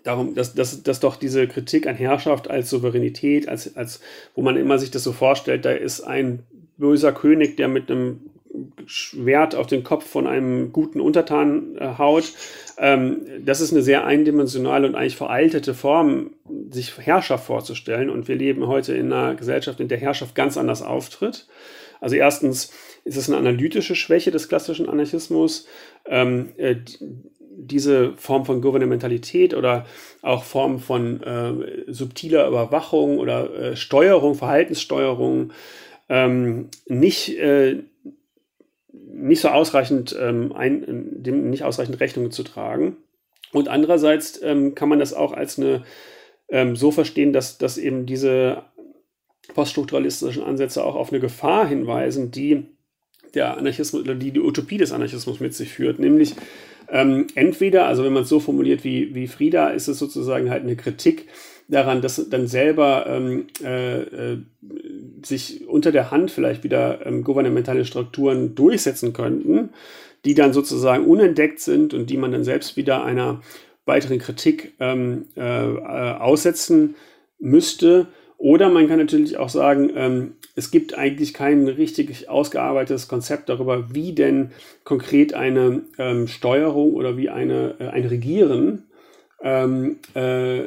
darum, 0.04 0.34
dass, 0.34 0.54
dass, 0.54 0.82
dass 0.82 1.00
doch 1.00 1.16
diese 1.16 1.48
Kritik 1.48 1.86
an 1.86 1.96
Herrschaft 1.96 2.50
als 2.50 2.68
Souveränität, 2.68 3.48
als, 3.48 3.76
als 3.76 4.00
wo 4.34 4.42
man 4.42 4.56
immer 4.56 4.78
sich 4.78 4.90
das 4.90 5.04
so 5.04 5.12
vorstellt, 5.12 5.64
da 5.64 5.70
ist 5.70 6.02
ein 6.02 6.42
böser 6.76 7.12
König, 7.12 7.56
der 7.56 7.68
mit 7.68 7.90
einem 7.90 8.20
Schwert 8.86 9.54
auf 9.54 9.66
den 9.66 9.84
Kopf 9.84 10.06
von 10.06 10.26
einem 10.26 10.72
guten 10.72 11.00
Untertan 11.00 11.76
äh, 11.76 11.98
haut. 11.98 12.32
Ähm, 12.78 13.22
das 13.44 13.60
ist 13.60 13.72
eine 13.72 13.82
sehr 13.82 14.04
eindimensionale 14.04 14.86
und 14.86 14.94
eigentlich 14.94 15.16
veraltete 15.16 15.74
Form, 15.74 16.30
sich 16.70 16.96
Herrschaft 16.98 17.46
vorzustellen. 17.46 18.10
Und 18.10 18.28
wir 18.28 18.36
leben 18.36 18.66
heute 18.66 18.94
in 18.94 19.12
einer 19.12 19.34
Gesellschaft, 19.34 19.80
in 19.80 19.88
der 19.88 19.98
Herrschaft 19.98 20.34
ganz 20.34 20.56
anders 20.56 20.82
auftritt. 20.82 21.46
Also 22.00 22.16
erstens 22.16 22.72
ist 23.04 23.16
es 23.16 23.28
eine 23.28 23.38
analytische 23.38 23.96
Schwäche 23.96 24.30
des 24.30 24.48
klassischen 24.48 24.88
Anarchismus. 24.88 25.66
Ähm, 26.06 26.50
äh, 26.56 26.76
diese 27.60 28.12
Form 28.16 28.44
von 28.44 28.60
Gouvernementalität 28.60 29.52
oder 29.52 29.84
auch 30.22 30.44
Form 30.44 30.78
von 30.78 31.22
äh, 31.22 31.92
subtiler 31.92 32.46
Überwachung 32.46 33.18
oder 33.18 33.52
äh, 33.52 33.76
Steuerung, 33.76 34.36
Verhaltenssteuerung 34.36 35.52
ähm, 36.08 36.68
nicht, 36.86 37.36
äh, 37.38 37.82
nicht 39.18 39.40
so 39.40 39.48
ausreichend 39.48 40.16
ähm, 40.18 40.52
ein, 40.52 41.22
dem 41.22 41.50
nicht 41.50 41.64
ausreichend 41.64 42.00
Rechnung 42.00 42.30
zu 42.30 42.42
tragen. 42.42 42.96
Und 43.52 43.68
andererseits 43.68 44.40
ähm, 44.42 44.74
kann 44.74 44.88
man 44.88 44.98
das 44.98 45.14
auch 45.14 45.32
als 45.32 45.58
eine 45.58 45.82
ähm, 46.48 46.76
so 46.76 46.90
verstehen, 46.90 47.32
dass, 47.32 47.58
dass 47.58 47.78
eben 47.78 48.06
diese 48.06 48.62
poststrukturalistischen 49.54 50.42
Ansätze 50.42 50.84
auch 50.84 50.94
auf 50.94 51.10
eine 51.10 51.20
Gefahr 51.20 51.66
hinweisen, 51.66 52.30
die 52.30 52.66
der 53.34 53.56
Anarchismus 53.56 54.02
oder 54.02 54.14
die 54.14 54.30
die 54.30 54.40
Utopie 54.40 54.78
des 54.78 54.92
Anarchismus 54.92 55.40
mit 55.40 55.54
sich 55.54 55.70
führt, 55.72 55.98
nämlich 55.98 56.34
ähm, 56.90 57.26
entweder, 57.34 57.86
also 57.86 58.04
wenn 58.04 58.12
man 58.12 58.22
es 58.22 58.28
so 58.28 58.40
formuliert 58.40 58.84
wie, 58.84 59.14
wie 59.14 59.26
Frieda, 59.26 59.68
ist 59.68 59.88
es 59.88 59.98
sozusagen 59.98 60.50
halt 60.50 60.62
eine 60.62 60.76
Kritik 60.76 61.26
daran, 61.68 62.00
dass 62.00 62.28
dann 62.30 62.46
selber 62.46 63.06
ähm, 63.06 63.46
äh, 63.62 64.00
äh, 64.00 64.38
sich 65.24 65.66
unter 65.68 65.92
der 65.92 66.10
Hand 66.10 66.30
vielleicht 66.30 66.64
wieder 66.64 67.04
ähm, 67.06 67.24
gouvernementale 67.24 67.84
Strukturen 67.84 68.54
durchsetzen 68.54 69.12
könnten, 69.12 69.70
die 70.24 70.34
dann 70.34 70.52
sozusagen 70.52 71.04
unentdeckt 71.04 71.60
sind 71.60 71.94
und 71.94 72.10
die 72.10 72.16
man 72.16 72.32
dann 72.32 72.44
selbst 72.44 72.76
wieder 72.76 73.04
einer 73.04 73.40
weiteren 73.84 74.18
Kritik 74.18 74.74
ähm, 74.80 75.26
äh, 75.36 75.42
aussetzen 75.42 76.96
müsste. 77.38 78.08
Oder 78.36 78.68
man 78.68 78.86
kann 78.86 78.98
natürlich 78.98 79.36
auch 79.36 79.48
sagen, 79.48 79.90
ähm, 79.96 80.32
es 80.54 80.70
gibt 80.70 80.96
eigentlich 80.96 81.34
kein 81.34 81.66
richtig 81.66 82.28
ausgearbeitetes 82.28 83.08
Konzept 83.08 83.48
darüber, 83.48 83.94
wie 83.94 84.12
denn 84.12 84.52
konkret 84.84 85.34
eine 85.34 85.82
ähm, 85.98 86.28
Steuerung 86.28 86.94
oder 86.94 87.16
wie 87.16 87.30
eine, 87.30 87.74
äh, 87.80 87.88
ein 87.88 88.04
Regieren 88.04 88.84
ähm, 89.42 89.98
äh, 90.14 90.62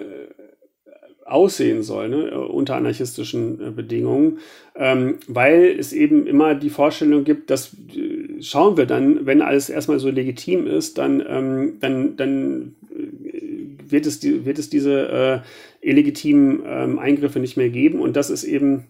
aussehen 1.25 1.83
soll, 1.83 2.09
ne, 2.09 2.39
unter 2.39 2.75
anarchistischen 2.75 3.59
äh, 3.61 3.71
Bedingungen, 3.71 4.39
ähm, 4.75 5.19
weil 5.27 5.75
es 5.77 5.93
eben 5.93 6.27
immer 6.27 6.55
die 6.55 6.69
Vorstellung 6.69 7.23
gibt, 7.23 7.49
dass 7.49 7.73
äh, 7.95 8.41
schauen 8.41 8.77
wir 8.77 8.85
dann, 8.85 9.25
wenn 9.25 9.41
alles 9.41 9.69
erstmal 9.69 9.99
so 9.99 10.09
legitim 10.09 10.67
ist, 10.67 10.97
dann, 10.97 11.23
ähm, 11.27 11.73
dann, 11.79 12.15
dann 12.17 12.75
wird 13.91 14.05
es, 14.05 14.19
die, 14.19 14.45
wird 14.45 14.59
es 14.59 14.69
diese 14.69 15.43
äh, 15.81 15.87
illegitimen 15.87 16.63
ähm, 16.65 16.99
Eingriffe 16.99 17.39
nicht 17.39 17.57
mehr 17.57 17.69
geben. 17.69 17.99
Und 17.99 18.15
das 18.15 18.29
ist 18.29 18.43
eben 18.43 18.85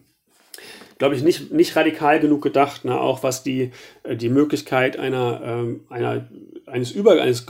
glaube 1.02 1.16
ich, 1.16 1.24
nicht, 1.24 1.50
nicht 1.50 1.74
radikal 1.74 2.20
genug 2.20 2.42
gedacht, 2.42 2.84
ne? 2.84 3.00
auch 3.00 3.24
was 3.24 3.42
die, 3.42 3.72
äh, 4.04 4.14
die 4.14 4.28
Möglichkeit 4.28 4.96
einer, 4.96 5.40
ähm, 5.44 5.80
einer, 5.90 6.28
eines, 6.66 6.92
Über 6.92 7.20
eines, 7.20 7.44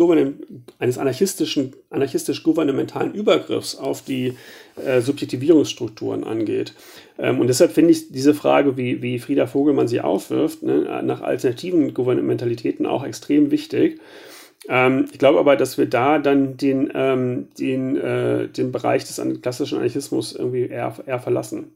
eines 0.79 0.97
anarchistischen, 0.97 1.75
anarchistisch-gouvernementalen 1.91 3.13
Übergriffs 3.13 3.75
auf 3.77 4.01
die 4.07 4.39
äh, 4.83 5.03
Subjektivierungsstrukturen 5.03 6.25
angeht. 6.25 6.73
Ähm, 7.19 7.41
und 7.41 7.49
deshalb 7.49 7.73
finde 7.73 7.91
ich 7.91 8.11
diese 8.11 8.33
Frage, 8.33 8.79
wie, 8.79 9.03
wie 9.03 9.19
Frieda 9.19 9.47
Vogelmann 9.47 9.87
sie 9.87 10.01
aufwirft, 10.01 10.63
ne, 10.63 11.03
nach 11.05 11.21
alternativen 11.21 11.93
Gouvernementalitäten 11.93 12.87
auch 12.87 13.05
extrem 13.05 13.51
wichtig. 13.51 14.01
Ähm, 14.71 15.11
ich 15.13 15.19
glaube 15.19 15.39
aber, 15.39 15.57
dass 15.57 15.77
wir 15.77 15.85
da 15.85 16.19
dann 16.19 16.57
den, 16.57 16.91
ähm, 16.95 17.49
den, 17.59 17.99
äh, 17.99 18.49
den 18.49 18.73
Bereich 18.73 19.05
des 19.05 19.21
klassischen 19.43 19.77
Anarchismus 19.77 20.35
irgendwie 20.35 20.69
eher, 20.69 20.95
eher 21.07 21.21
verlassen 21.21 21.67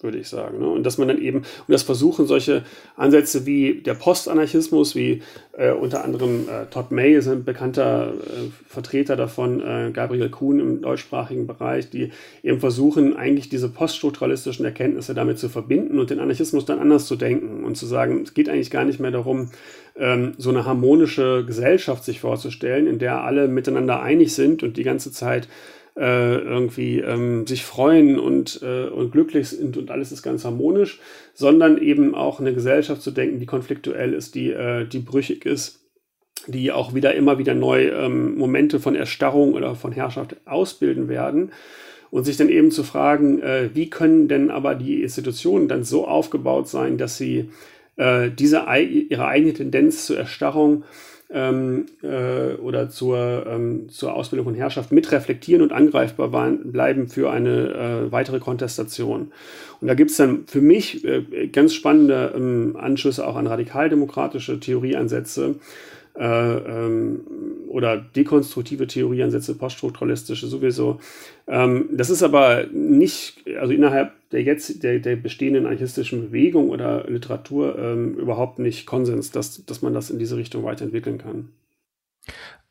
würde 0.00 0.18
ich 0.18 0.28
sagen. 0.28 0.58
Ne? 0.58 0.68
Und 0.68 0.84
dass 0.84 0.98
man 0.98 1.08
dann 1.08 1.20
eben, 1.20 1.38
und 1.38 1.68
das 1.68 1.82
versuchen 1.82 2.26
solche 2.26 2.64
Ansätze 2.96 3.46
wie 3.46 3.80
der 3.80 3.94
Postanarchismus, 3.94 4.94
wie 4.94 5.22
äh, 5.52 5.72
unter 5.72 6.04
anderem 6.04 6.48
äh, 6.48 6.66
Todd 6.66 6.90
May 6.90 7.14
ist 7.14 7.28
ein 7.28 7.44
bekannter 7.44 8.12
äh, 8.12 8.50
Vertreter 8.68 9.16
davon, 9.16 9.60
äh, 9.60 9.90
Gabriel 9.92 10.28
Kuhn 10.28 10.60
im 10.60 10.82
deutschsprachigen 10.82 11.46
Bereich, 11.46 11.88
die 11.88 12.10
eben 12.42 12.60
versuchen, 12.60 13.16
eigentlich 13.16 13.48
diese 13.48 13.70
poststrukturalistischen 13.70 14.66
Erkenntnisse 14.66 15.14
damit 15.14 15.38
zu 15.38 15.48
verbinden 15.48 15.98
und 15.98 16.10
den 16.10 16.20
Anarchismus 16.20 16.66
dann 16.66 16.78
anders 16.78 17.06
zu 17.06 17.16
denken 17.16 17.64
und 17.64 17.76
zu 17.76 17.86
sagen, 17.86 18.22
es 18.22 18.34
geht 18.34 18.50
eigentlich 18.50 18.70
gar 18.70 18.84
nicht 18.84 19.00
mehr 19.00 19.12
darum, 19.12 19.50
ähm, 19.96 20.34
so 20.36 20.50
eine 20.50 20.66
harmonische 20.66 21.44
Gesellschaft 21.46 22.04
sich 22.04 22.20
vorzustellen, 22.20 22.86
in 22.86 22.98
der 22.98 23.22
alle 23.22 23.48
miteinander 23.48 24.02
einig 24.02 24.34
sind 24.34 24.62
und 24.62 24.76
die 24.76 24.82
ganze 24.82 25.10
Zeit 25.10 25.48
äh, 25.96 26.36
irgendwie 26.38 27.00
ähm, 27.00 27.46
sich 27.46 27.64
freuen 27.64 28.18
und, 28.18 28.60
äh, 28.62 28.86
und 28.86 29.12
glücklich 29.12 29.48
sind 29.48 29.76
und 29.76 29.90
alles 29.90 30.12
ist 30.12 30.22
ganz 30.22 30.44
harmonisch, 30.44 31.00
sondern 31.32 31.78
eben 31.78 32.14
auch 32.14 32.38
eine 32.38 32.52
Gesellschaft 32.52 33.02
zu 33.02 33.10
denken, 33.10 33.40
die 33.40 33.46
konfliktuell 33.46 34.12
ist, 34.12 34.34
die, 34.34 34.50
äh, 34.50 34.86
die 34.86 34.98
brüchig 34.98 35.46
ist, 35.46 35.80
die 36.46 36.70
auch 36.70 36.94
wieder 36.94 37.14
immer 37.14 37.38
wieder 37.38 37.54
neu 37.54 37.88
ähm, 37.88 38.36
Momente 38.36 38.78
von 38.78 38.94
Erstarrung 38.94 39.54
oder 39.54 39.74
von 39.74 39.92
Herrschaft 39.92 40.36
ausbilden 40.44 41.08
werden. 41.08 41.52
Und 42.10 42.24
sich 42.24 42.36
dann 42.36 42.48
eben 42.48 42.70
zu 42.70 42.84
fragen, 42.84 43.42
äh, 43.42 43.70
wie 43.74 43.90
können 43.90 44.28
denn 44.28 44.50
aber 44.50 44.74
die 44.74 45.02
Institutionen 45.02 45.66
dann 45.66 45.82
so 45.82 46.06
aufgebaut 46.06 46.68
sein, 46.68 46.98
dass 46.98 47.18
sie 47.18 47.50
äh, 47.96 48.30
diese 48.30 48.64
ihre 48.68 49.26
eigene 49.26 49.52
Tendenz 49.54 50.06
zur 50.06 50.18
Erstarrung 50.18 50.84
ähm, 51.30 51.86
äh, 52.02 52.54
oder 52.54 52.88
zur, 52.88 53.46
ähm, 53.48 53.88
zur 53.88 54.14
Ausbildung 54.14 54.46
von 54.46 54.54
Herrschaft 54.54 54.92
mitreflektieren 54.92 55.62
und 55.62 55.72
angreifbar 55.72 56.28
bleiben 56.28 57.08
für 57.08 57.30
eine 57.30 58.06
äh, 58.08 58.12
weitere 58.12 58.38
Kontestation. 58.38 59.32
Und 59.80 59.88
da 59.88 59.94
gibt 59.94 60.10
es 60.10 60.16
dann 60.16 60.46
für 60.46 60.60
mich 60.60 61.04
äh, 61.04 61.48
ganz 61.48 61.74
spannende 61.74 62.32
ähm, 62.36 62.76
Anschlüsse 62.78 63.26
auch 63.26 63.36
an 63.36 63.46
radikaldemokratische 63.46 64.60
Theorieansätze 64.60 65.56
äh, 66.18 66.24
ähm, 66.24 67.20
oder 67.68 67.96
dekonstruktive 67.98 68.86
Theorieansätze, 68.86 69.54
poststrukturalistische 69.54 70.46
sowieso. 70.46 71.00
Ähm, 71.46 71.88
das 71.92 72.08
ist 72.08 72.22
aber 72.22 72.66
nicht, 72.72 73.44
also 73.60 73.72
innerhalb 73.72 74.12
der 74.32 74.42
jetzt 74.42 74.82
der, 74.82 74.98
der 74.98 75.16
bestehenden 75.16 75.66
anarchistischen 75.66 76.26
Bewegung 76.26 76.70
oder 76.70 77.08
Literatur 77.08 77.78
ähm, 77.78 78.14
überhaupt 78.14 78.58
nicht 78.58 78.86
Konsens, 78.86 79.30
dass, 79.30 79.64
dass 79.64 79.82
man 79.82 79.94
das 79.94 80.10
in 80.10 80.18
diese 80.18 80.36
Richtung 80.36 80.64
weiterentwickeln 80.64 81.18
kann. 81.18 81.50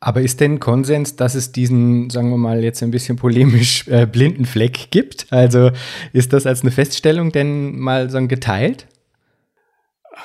Aber 0.02 0.22
ist 0.22 0.42
denn 0.42 0.60
Konsens, 0.60 1.16
dass 1.16 1.36
es 1.36 1.52
diesen, 1.52 2.10
sagen 2.10 2.30
wir 2.30 2.38
mal 2.38 2.64
jetzt 2.64 2.84
ein 2.84 2.92
bisschen 2.92 3.16
polemisch, 3.16 3.88
äh, 3.88 4.06
blinden 4.06 4.46
Fleck 4.46 4.92
gibt? 4.92 5.28
Also 5.32 5.72
ist 6.14 6.34
das 6.34 6.46
als 6.46 6.62
eine 6.62 6.72
Feststellung 6.72 7.32
denn 7.32 7.80
mal 7.80 8.10
so 8.10 8.28
geteilt? 8.28 8.88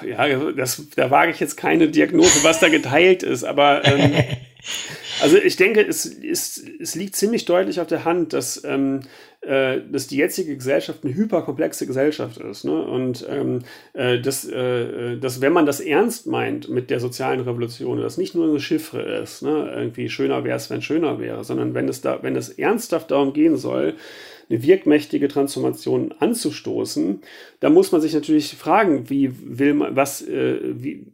ja, 0.06 0.52
das, 0.52 0.82
da 0.96 1.10
wage 1.10 1.32
ich 1.32 1.40
jetzt 1.40 1.56
keine 1.56 1.88
Diagnose, 1.88 2.42
was 2.44 2.60
da 2.60 2.68
geteilt 2.68 3.22
ist, 3.22 3.44
aber 3.44 3.84
ähm, 3.84 4.12
also 5.22 5.36
ich 5.36 5.56
denke, 5.56 5.86
es, 5.86 6.04
es, 6.04 6.64
es 6.78 6.94
liegt 6.94 7.16
ziemlich 7.16 7.44
deutlich 7.44 7.80
auf 7.80 7.86
der 7.86 8.04
Hand, 8.04 8.32
dass, 8.32 8.62
ähm, 8.64 9.00
äh, 9.40 9.80
dass 9.90 10.06
die 10.06 10.16
jetzige 10.16 10.56
Gesellschaft 10.56 11.04
eine 11.04 11.14
hyperkomplexe 11.14 11.86
Gesellschaft 11.86 12.38
ist. 12.38 12.64
Ne? 12.64 12.82
Und 12.82 13.26
ähm, 13.28 13.60
äh, 13.92 14.20
dass, 14.20 14.46
äh, 14.46 15.16
dass, 15.16 15.40
wenn 15.40 15.52
man 15.52 15.66
das 15.66 15.80
ernst 15.80 16.26
meint 16.26 16.68
mit 16.68 16.90
der 16.90 17.00
sozialen 17.00 17.40
Revolution, 17.40 18.00
das 18.00 18.18
nicht 18.18 18.34
nur 18.34 18.48
eine 18.48 18.60
Chiffre 18.60 19.02
ist, 19.02 19.42
ne? 19.42 19.72
irgendwie 19.74 20.08
schöner 20.08 20.44
wäre 20.44 20.56
es, 20.56 20.70
wenn 20.70 20.82
schöner 20.82 21.18
wäre, 21.18 21.44
sondern 21.44 21.74
wenn 21.74 21.88
es, 21.88 22.00
da, 22.00 22.22
wenn 22.22 22.36
es 22.36 22.50
ernsthaft 22.50 23.10
darum 23.10 23.32
gehen 23.32 23.56
soll, 23.56 23.94
eine 24.50 24.62
wirkmächtige 24.64 25.28
Transformation 25.28 26.12
anzustoßen, 26.18 27.20
da 27.60 27.70
muss 27.70 27.92
man 27.92 28.00
sich 28.00 28.12
natürlich 28.14 28.56
fragen, 28.56 29.08
wie 29.08 29.30
will 29.32 29.74
man, 29.74 29.94
was, 29.94 30.26
äh, 30.26 30.58
wie, 30.62 31.06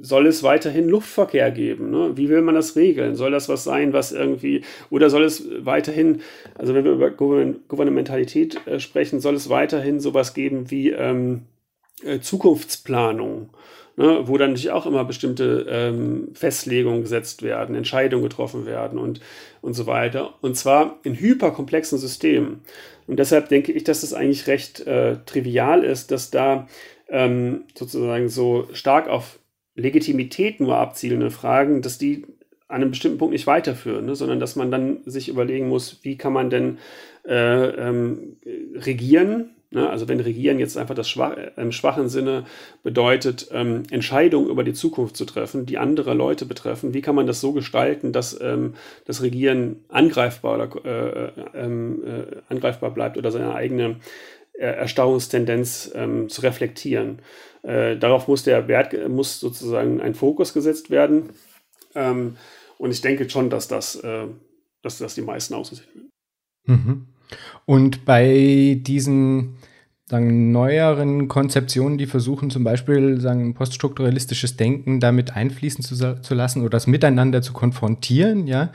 soll 0.00 0.26
es 0.26 0.42
weiterhin 0.42 0.88
Luftverkehr 0.88 1.50
geben? 1.50 1.90
Ne? 1.90 2.16
Wie 2.16 2.28
will 2.28 2.42
man 2.42 2.54
das 2.54 2.76
regeln? 2.76 3.16
Soll 3.16 3.30
das 3.30 3.48
was 3.48 3.64
sein, 3.64 3.92
was 3.92 4.12
irgendwie, 4.12 4.62
oder 4.90 5.10
soll 5.10 5.24
es 5.24 5.44
weiterhin, 5.64 6.20
also 6.54 6.74
wenn 6.74 6.84
wir 6.84 6.92
über 6.92 7.10
Gouvernementalität 7.10 8.66
äh, 8.66 8.80
sprechen, 8.80 9.20
soll 9.20 9.34
es 9.34 9.48
weiterhin 9.48 10.00
sowas 10.00 10.34
geben 10.34 10.70
wie 10.70 10.90
ähm, 10.90 11.42
äh, 12.04 12.20
Zukunftsplanung? 12.20 13.50
ne, 14.00 14.26
wo 14.26 14.38
dann 14.38 14.50
natürlich 14.50 14.70
auch 14.70 14.86
immer 14.86 15.04
bestimmte 15.04 15.66
ähm, 15.68 16.28
Festlegungen 16.32 17.02
gesetzt 17.02 17.42
werden, 17.42 17.74
Entscheidungen 17.74 18.22
getroffen 18.22 18.64
werden 18.66 18.98
und, 18.98 19.20
und 19.60 19.74
so 19.74 19.86
weiter. 19.86 20.34
Und 20.40 20.56
zwar 20.56 20.98
in 21.02 21.18
hyperkomplexen 21.18 21.98
Systemen. 21.98 22.62
Und 23.06 23.18
deshalb 23.18 23.48
denke 23.48 23.72
ich, 23.72 23.84
dass 23.84 24.02
es 24.02 24.14
eigentlich 24.14 24.46
recht 24.46 24.80
äh, 24.86 25.16
trivial 25.26 25.84
ist, 25.84 26.10
dass 26.12 26.30
da 26.30 26.66
ähm, 27.08 27.64
sozusagen 27.76 28.28
so 28.28 28.68
stark 28.72 29.08
auf 29.08 29.39
Legitimität 29.80 30.60
nur 30.60 30.76
abzielende 30.76 31.30
Fragen, 31.30 31.82
dass 31.82 31.98
die 31.98 32.24
an 32.68 32.82
einem 32.82 32.90
bestimmten 32.90 33.18
Punkt 33.18 33.32
nicht 33.32 33.46
weiterführen, 33.46 34.06
ne, 34.06 34.14
sondern 34.14 34.38
dass 34.38 34.54
man 34.54 34.70
dann 34.70 34.98
sich 35.04 35.28
überlegen 35.28 35.68
muss, 35.68 36.00
wie 36.02 36.16
kann 36.16 36.32
man 36.32 36.50
denn 36.50 36.78
äh, 37.26 37.34
ähm, 37.34 38.36
regieren 38.76 39.50
Ne? 39.72 39.88
Also 39.88 40.08
wenn 40.08 40.20
Regieren 40.20 40.58
jetzt 40.58 40.76
einfach 40.76 40.94
das 40.94 41.08
Schwach, 41.08 41.36
äh, 41.36 41.52
im 41.56 41.72
schwachen 41.72 42.08
Sinne 42.08 42.44
bedeutet, 42.82 43.48
ähm, 43.52 43.84
Entscheidungen 43.90 44.50
über 44.50 44.64
die 44.64 44.72
Zukunft 44.72 45.16
zu 45.16 45.24
treffen, 45.24 45.64
die 45.64 45.78
andere 45.78 46.14
Leute 46.14 46.44
betreffen, 46.44 46.92
wie 46.92 47.02
kann 47.02 47.14
man 47.14 47.26
das 47.26 47.40
so 47.40 47.52
gestalten, 47.52 48.12
dass 48.12 48.38
ähm, 48.40 48.74
das 49.06 49.22
Regieren 49.22 49.84
angreifbar, 49.88 50.54
oder, 50.54 50.84
äh, 50.84 51.26
äh, 51.26 51.32
ähm, 51.54 52.02
äh, 52.04 52.36
angreifbar 52.48 52.90
bleibt 52.90 53.16
oder 53.16 53.30
seine 53.30 53.54
eigene 53.54 53.96
äh, 54.54 54.66
Erstarrungstendenz 54.66 55.92
ähm, 55.94 56.28
zu 56.28 56.42
reflektieren. 56.42 57.20
Äh, 57.62 57.96
darauf 57.96 58.28
muss 58.28 58.42
der 58.42 58.68
Wert, 58.68 58.94
muss 59.08 59.40
sozusagen 59.40 60.00
ein 60.00 60.14
Fokus 60.14 60.52
gesetzt 60.52 60.90
werden. 60.90 61.30
Ähm, 61.94 62.36
und 62.78 62.90
ich 62.90 63.00
denke 63.02 63.28
schon, 63.28 63.50
dass 63.50 63.68
das, 63.68 64.00
dass 64.80 64.96
das 64.96 65.14
die 65.14 65.20
meisten 65.20 65.52
aussehen 65.52 65.82
würden. 65.92 66.10
Mhm. 66.64 67.06
Und 67.66 68.06
bei 68.06 68.80
diesen 68.80 69.58
sagen, 70.10 70.50
neueren 70.50 71.28
Konzeptionen, 71.28 71.96
die 71.96 72.06
versuchen 72.06 72.50
zum 72.50 72.64
Beispiel 72.64 73.20
sagen, 73.20 73.54
poststrukturalistisches 73.54 74.56
Denken 74.56 75.00
damit 75.00 75.36
einfließen 75.36 75.84
zu, 75.84 76.20
zu 76.20 76.34
lassen 76.34 76.60
oder 76.60 76.70
das 76.70 76.86
miteinander 76.86 77.42
zu 77.42 77.52
konfrontieren, 77.52 78.46
ja, 78.46 78.72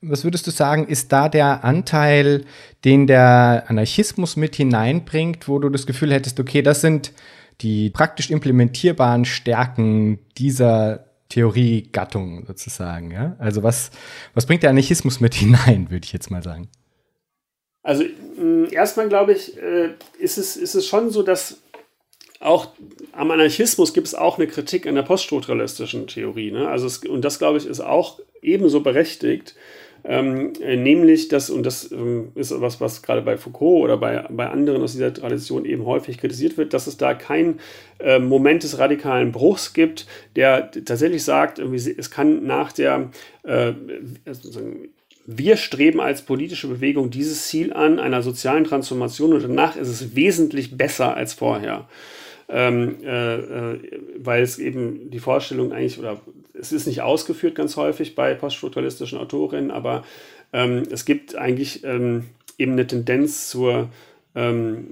was 0.00 0.24
würdest 0.24 0.48
du 0.48 0.50
sagen, 0.50 0.88
ist 0.88 1.12
da 1.12 1.28
der 1.28 1.62
Anteil, 1.62 2.44
den 2.84 3.06
der 3.06 3.64
Anarchismus 3.68 4.34
mit 4.34 4.56
hineinbringt, 4.56 5.46
wo 5.46 5.60
du 5.60 5.68
das 5.68 5.86
Gefühl 5.86 6.12
hättest, 6.12 6.40
okay, 6.40 6.60
das 6.62 6.80
sind 6.80 7.12
die 7.60 7.90
praktisch 7.90 8.30
implementierbaren 8.30 9.24
Stärken 9.24 10.18
dieser 10.38 11.04
Theoriegattung 11.28 12.44
sozusagen, 12.46 13.10
ja? 13.10 13.36
Also 13.38 13.62
was, 13.62 13.90
was 14.34 14.46
bringt 14.46 14.62
der 14.62 14.70
Anarchismus 14.70 15.20
mit 15.20 15.34
hinein, 15.34 15.90
würde 15.90 16.04
ich 16.04 16.12
jetzt 16.12 16.30
mal 16.30 16.42
sagen? 16.42 16.68
Also 17.82 18.04
erstmal 18.70 19.08
glaube 19.08 19.32
ich, 19.32 19.56
äh, 19.56 19.90
ist, 20.18 20.38
es, 20.38 20.56
ist 20.56 20.74
es 20.74 20.86
schon 20.86 21.10
so, 21.10 21.22
dass 21.22 21.62
auch 22.42 22.68
am 23.12 23.30
Anarchismus 23.30 23.94
gibt 23.94 24.08
es 24.08 24.14
auch 24.14 24.38
eine 24.38 24.46
Kritik 24.46 24.86
an 24.86 24.94
der 24.94 25.02
poststrukturalistischen 25.02 26.06
Theorie. 26.06 26.50
Ne? 26.50 26.68
Also 26.68 26.86
es, 26.86 26.98
und 26.98 27.24
das, 27.24 27.38
glaube 27.38 27.58
ich, 27.58 27.66
ist 27.66 27.80
auch 27.80 28.20
ebenso 28.42 28.80
berechtigt. 28.80 29.54
Ähm, 30.04 30.52
äh, 30.60 30.76
nämlich, 30.76 31.28
dass, 31.28 31.48
und 31.48 31.64
das 31.64 31.92
ähm, 31.92 32.32
ist 32.34 32.52
was, 32.60 32.80
was 32.80 33.02
gerade 33.02 33.22
bei 33.22 33.36
Foucault 33.36 33.84
oder 33.84 33.96
bei, 33.96 34.24
bei 34.30 34.48
anderen 34.48 34.82
aus 34.82 34.92
dieser 34.92 35.14
Tradition 35.14 35.64
eben 35.64 35.86
häufig 35.86 36.18
kritisiert 36.18 36.56
wird, 36.56 36.74
dass 36.74 36.88
es 36.88 36.96
da 36.96 37.14
kein 37.14 37.60
äh, 38.00 38.18
Moment 38.18 38.64
des 38.64 38.78
radikalen 38.78 39.30
Bruchs 39.30 39.74
gibt, 39.74 40.06
der 40.34 40.70
tatsächlich 40.70 41.22
sagt, 41.22 41.60
es 41.60 42.10
kann 42.10 42.44
nach 42.44 42.72
der 42.72 43.10
äh, 43.44 43.72
wir 45.24 45.56
streben 45.56 46.00
als 46.00 46.22
politische 46.22 46.66
Bewegung 46.66 47.10
dieses 47.10 47.46
Ziel 47.46 47.72
an, 47.72 47.98
einer 47.98 48.22
sozialen 48.22 48.64
Transformation 48.64 49.32
und 49.32 49.42
danach 49.42 49.76
ist 49.76 49.88
es 49.88 50.16
wesentlich 50.16 50.76
besser 50.76 51.16
als 51.16 51.34
vorher. 51.34 51.88
Ähm, 52.52 52.96
äh, 53.02 53.36
äh, 53.36 53.78
weil 54.18 54.42
es 54.42 54.58
eben 54.58 55.10
die 55.10 55.18
Vorstellung 55.18 55.72
eigentlich, 55.72 55.98
oder 55.98 56.20
es 56.52 56.70
ist 56.70 56.86
nicht 56.86 57.00
ausgeführt 57.00 57.54
ganz 57.54 57.76
häufig 57.76 58.14
bei 58.14 58.34
poststrukturalistischen 58.34 59.18
Autorinnen, 59.18 59.70
aber 59.70 60.04
ähm, 60.52 60.82
es 60.90 61.04
gibt 61.06 61.34
eigentlich 61.34 61.82
ähm, 61.84 62.24
eben 62.58 62.72
eine 62.72 62.86
Tendenz 62.86 63.48
zur 63.48 63.88
ähm, 64.34 64.86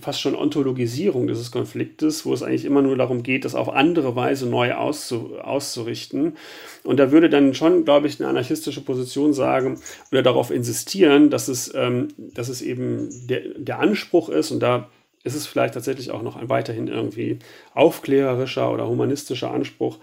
fast 0.00 0.20
schon 0.20 0.34
Ontologisierung 0.34 1.26
dieses 1.26 1.50
Konfliktes, 1.50 2.26
wo 2.26 2.34
es 2.34 2.42
eigentlich 2.42 2.64
immer 2.64 2.82
nur 2.82 2.96
darum 2.96 3.22
geht, 3.22 3.44
das 3.44 3.54
auf 3.54 3.72
andere 3.72 4.16
Weise 4.16 4.46
neu 4.46 4.74
auszu, 4.74 5.38
auszurichten. 5.40 6.36
Und 6.84 6.98
da 6.98 7.12
würde 7.12 7.30
dann 7.30 7.54
schon, 7.54 7.84
glaube 7.84 8.06
ich, 8.06 8.20
eine 8.20 8.28
anarchistische 8.28 8.82
Position 8.82 9.32
sagen 9.32 9.78
oder 10.12 10.22
darauf 10.22 10.50
insistieren, 10.50 11.30
dass 11.30 11.48
es, 11.48 11.72
ähm, 11.74 12.08
dass 12.18 12.48
es 12.48 12.62
eben 12.62 13.08
der, 13.28 13.42
der 13.56 13.78
Anspruch 13.78 14.28
ist, 14.28 14.50
und 14.50 14.60
da 14.60 14.88
ist 15.26 15.34
es 15.34 15.46
vielleicht 15.46 15.74
tatsächlich 15.74 16.10
auch 16.10 16.22
noch 16.22 16.36
ein 16.36 16.48
weiterhin 16.48 16.88
irgendwie 16.88 17.38
aufklärerischer 17.74 18.72
oder 18.72 18.88
humanistischer 18.88 19.50
Anspruch, 19.50 19.98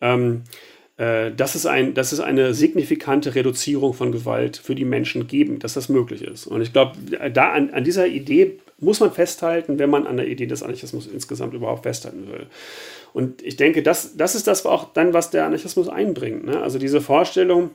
ähm, 0.00 0.42
äh, 0.96 1.32
dass, 1.32 1.54
es 1.54 1.66
ein, 1.66 1.94
dass 1.94 2.12
es 2.12 2.20
eine 2.20 2.54
signifikante 2.54 3.34
Reduzierung 3.34 3.94
von 3.94 4.12
Gewalt 4.12 4.56
für 4.56 4.74
die 4.74 4.84
Menschen 4.84 5.26
geben, 5.26 5.58
dass 5.58 5.74
das 5.74 5.88
möglich 5.88 6.22
ist. 6.22 6.46
Und 6.46 6.62
ich 6.62 6.72
glaube, 6.72 6.96
da 7.30 7.52
an, 7.52 7.70
an 7.70 7.84
dieser 7.84 8.06
Idee 8.06 8.58
muss 8.78 9.00
man 9.00 9.12
festhalten, 9.12 9.78
wenn 9.78 9.90
man 9.90 10.06
an 10.06 10.16
der 10.16 10.28
Idee 10.28 10.46
des 10.46 10.62
Anarchismus 10.62 11.06
insgesamt 11.06 11.54
überhaupt 11.54 11.84
festhalten 11.84 12.28
will. 12.30 12.46
Und 13.12 13.42
ich 13.42 13.56
denke, 13.56 13.82
das, 13.82 14.16
das 14.16 14.34
ist 14.34 14.46
das 14.46 14.66
auch 14.66 14.92
dann, 14.92 15.12
was 15.12 15.30
der 15.30 15.46
Anarchismus 15.46 15.88
einbringt. 15.88 16.44
Ne? 16.44 16.60
Also 16.60 16.78
diese 16.78 17.00
Vorstellung, 17.00 17.70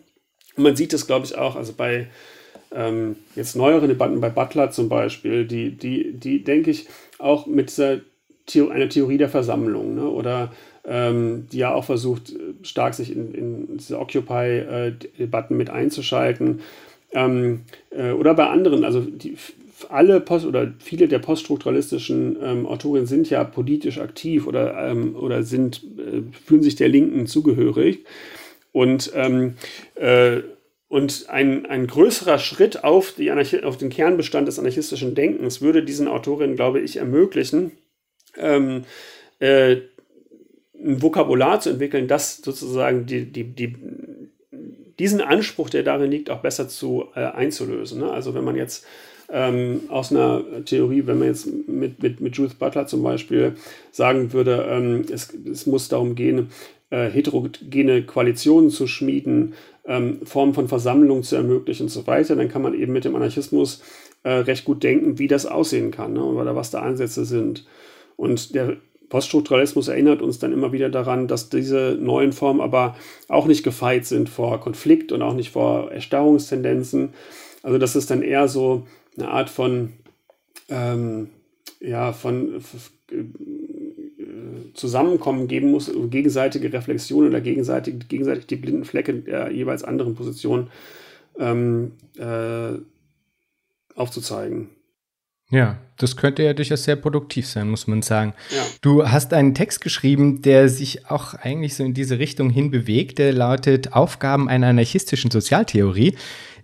man 0.56 0.76
sieht 0.76 0.94
es, 0.94 1.08
glaube 1.08 1.26
ich, 1.26 1.38
auch, 1.38 1.56
also 1.56 1.74
bei 1.74 2.08
ähm, 2.74 3.16
jetzt 3.36 3.56
neueren 3.56 3.88
Debatten, 3.88 4.22
bei 4.22 4.30
Butler 4.30 4.72
zum 4.72 4.90
Beispiel, 4.90 5.46
die, 5.46 5.72
die, 5.72 6.14
die 6.14 6.44
denke 6.44 6.72
ich, 6.72 6.88
auch 7.18 7.46
mit 7.48 7.70
dieser 7.70 8.00
The 8.48 8.70
einer 8.70 8.90
Theorie 8.90 9.18
der 9.18 9.30
Versammlung 9.30 9.96
ne? 9.96 10.10
oder 10.10 10.52
ähm, 10.86 11.48
die 11.52 11.60
ja 11.60 11.74
auch 11.74 11.84
versucht, 11.84 12.34
stark 12.64 12.96
sich 12.96 13.16
in, 13.16 13.34
in 13.34 13.78
diese 13.78 14.00
Occupy-Debatten 14.00 15.56
mit 15.56 15.70
einzuschalten. 15.70 16.62
Ähm, 17.12 17.62
äh, 17.92 18.12
oder 18.12 18.34
bei 18.34 18.48
anderen, 18.48 18.84
also 18.84 19.02
die, 19.02 19.36
alle 19.90 20.20
Post 20.20 20.46
oder 20.46 20.74
viele 20.80 21.08
der 21.08 21.20
poststrukturalistischen 21.20 22.38
ähm, 22.42 22.66
Autorinnen 22.66 23.08
sind 23.08 23.30
ja 23.30 23.44
politisch 23.44 24.00
aktiv 24.00 24.46
oder, 24.46 24.90
ähm, 24.90 25.16
oder 25.16 25.44
sind, 25.44 25.84
äh, 25.98 26.22
fühlen 26.46 26.64
sich 26.64 26.76
der 26.76 26.90
Linken 26.90 27.28
zugehörig. 27.28 28.00
Und, 28.72 29.12
ähm, 29.16 29.56
äh, 29.96 30.42
und 30.90 31.30
ein, 31.30 31.68
ein 31.68 31.86
größerer 31.86 32.40
Schritt 32.40 32.84
auf, 32.84 33.14
die 33.14 33.32
auf 33.32 33.78
den 33.78 33.90
Kernbestand 33.90 34.48
des 34.48 34.58
anarchistischen 34.58 35.14
Denkens 35.16 35.62
würde 35.62 35.84
diesen 35.84 36.08
Autorinnen, 36.08 36.56
glaube 36.56 36.82
ich, 36.82 36.98
ermöglichen, 36.98 37.72
ähm, 38.36 38.84
äh, 39.38 39.78
ein 40.74 41.02
Vokabular 41.02 41.60
zu 41.60 41.70
entwickeln, 41.70 42.08
das 42.08 42.38
sozusagen 42.38 43.06
die, 43.06 43.26
die, 43.32 43.44
die, 43.44 43.76
diesen 44.98 45.22
Anspruch, 45.22 45.70
der 45.70 45.84
darin 45.84 46.10
liegt, 46.10 46.32
auch 46.32 46.42
besser 46.42 46.68
zu 46.68 47.06
äh, 47.16 47.20
einzulösen. 47.20 48.00
Ne? 48.00 48.12
Also 48.12 48.34
wenn 48.34 48.44
man 48.44 48.56
jetzt 48.56 48.86
ähm, 49.32 49.82
aus 49.90 50.12
einer 50.12 50.44
Theorie, 50.66 51.04
wenn 51.06 51.20
man 51.20 51.28
jetzt 51.28 51.48
mit, 51.68 52.02
mit, 52.02 52.20
mit 52.20 52.36
Judith 52.36 52.56
Butler 52.56 52.88
zum 52.88 53.04
Beispiel 53.04 53.54
sagen 53.92 54.34
würde, 54.34 54.68
ähm, 54.70 55.06
es, 55.12 55.34
es 55.34 55.66
muss 55.66 55.88
darum 55.88 56.16
gehen, 56.16 56.50
äh, 56.90 57.10
heterogene 57.10 58.04
Koalitionen 58.04 58.70
zu 58.70 58.88
schmieden, 58.88 59.54
ähm, 59.86 60.20
Formen 60.24 60.54
von 60.54 60.68
Versammlungen 60.68 61.24
zu 61.24 61.36
ermöglichen 61.36 61.84
und 61.84 61.90
so 61.90 62.08
weiter, 62.08 62.36
dann 62.36 62.50
kann 62.50 62.62
man 62.62 62.74
eben 62.74 62.94
mit 62.94 63.06
dem 63.06 63.16
Anarchismus 63.16 63.82
äh, 64.24 64.32
recht 64.32 64.66
gut 64.66 64.84
denken, 64.84 65.20
wie 65.20 65.28
das 65.28 65.46
aussehen 65.46 65.92
kann 65.92 66.14
ne, 66.14 66.24
oder 66.24 66.56
was 66.56 66.72
da 66.72 66.82
Ansätze 66.82 67.26
sind. 67.26 67.66
Und 68.16 68.54
der 68.56 68.78
Poststrukturalismus 69.10 69.88
erinnert 69.88 70.22
uns 70.22 70.40
dann 70.40 70.54
immer 70.54 70.72
wieder 70.72 70.90
daran, 70.90 71.28
dass 71.28 71.50
diese 71.50 71.98
neuen 72.00 72.32
Formen 72.32 72.62
aber 72.62 72.96
auch 73.28 73.48
nicht 73.48 73.64
gefeit 73.64 74.06
sind 74.06 74.30
vor 74.30 74.60
Konflikt 74.60 75.12
und 75.12 75.22
auch 75.22 75.34
nicht 75.34 75.52
vor 75.52 75.92
Erstarrungstendenzen. 75.92 77.14
Also 77.64 77.78
dass 77.78 77.96
es 77.96 78.06
dann 78.06 78.22
eher 78.22 78.48
so 78.48 78.86
eine 79.20 79.32
Art 79.32 79.50
von, 79.50 79.94
ähm, 80.70 81.30
ja, 81.80 82.14
von 82.14 82.62
äh, 83.12 83.24
Zusammenkommen 84.74 85.48
geben 85.48 85.72
muss, 85.72 85.92
gegenseitige 86.10 86.72
Reflexion 86.72 87.28
oder 87.28 87.42
gegenseitig, 87.42 88.08
gegenseitig 88.08 88.48
die 88.48 88.56
blinden 88.56 88.86
Flecke 88.86 89.14
der 89.14 89.52
jeweils 89.52 89.84
anderen 89.84 90.16
Position 90.16 90.70
ähm, 91.38 91.94
äh, 92.18 92.78
aufzuzeigen. 93.96 94.70
Ja, 95.52 95.78
das 95.98 96.16
könnte 96.16 96.44
ja 96.44 96.54
durchaus 96.54 96.84
sehr 96.84 96.96
produktiv 96.96 97.48
sein, 97.48 97.70
muss 97.70 97.88
man 97.88 98.02
sagen. 98.02 98.34
Ja. 98.52 98.62
Du 98.82 99.08
hast 99.08 99.34
einen 99.34 99.56
Text 99.56 99.82
geschrieben, 99.82 100.42
der 100.42 100.70
sich 100.70 101.10
auch 101.10 101.34
eigentlich 101.34 101.76
so 101.76 101.84
in 101.84 101.94
diese 101.94 102.20
Richtung 102.20 102.50
hin 102.50 102.70
bewegt. 102.70 103.18
Der 103.18 103.34
lautet 103.34 103.94
Aufgaben 103.94 104.48
einer 104.48 104.68
anarchistischen 104.68 105.32
Sozialtheorie. 105.32 106.16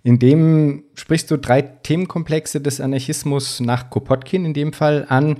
In 0.04 0.20
dem 0.20 0.84
sprichst 0.94 1.30
du 1.30 1.36
drei 1.36 1.62
Themenkomplexe 1.62 2.60
des 2.60 2.80
Anarchismus 2.80 3.58
nach 3.60 3.90
Kropotkin 3.90 4.44
in 4.44 4.54
dem 4.54 4.72
Fall 4.72 5.04
an, 5.08 5.38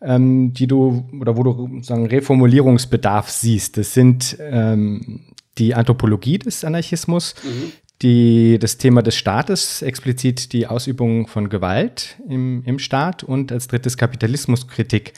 ähm, 0.00 0.52
die 0.52 0.68
du 0.68 1.04
oder 1.20 1.36
wo 1.36 1.42
du 1.42 1.82
sagen 1.82 2.06
Reformulierungsbedarf 2.06 3.28
siehst. 3.28 3.76
Das 3.76 3.92
sind 3.92 4.36
ähm, 4.40 5.20
die 5.58 5.74
Anthropologie 5.74 6.38
des 6.38 6.64
Anarchismus, 6.64 7.34
mhm 7.42 7.72
die, 8.02 8.58
das 8.58 8.76
Thema 8.76 9.02
des 9.02 9.16
Staates, 9.16 9.82
explizit 9.82 10.52
die 10.52 10.66
Ausübung 10.66 11.26
von 11.26 11.48
Gewalt 11.48 12.16
im, 12.28 12.62
im 12.64 12.78
Staat 12.78 13.22
und 13.22 13.52
als 13.52 13.68
drittes 13.68 13.96
Kapitalismuskritik. 13.96 15.14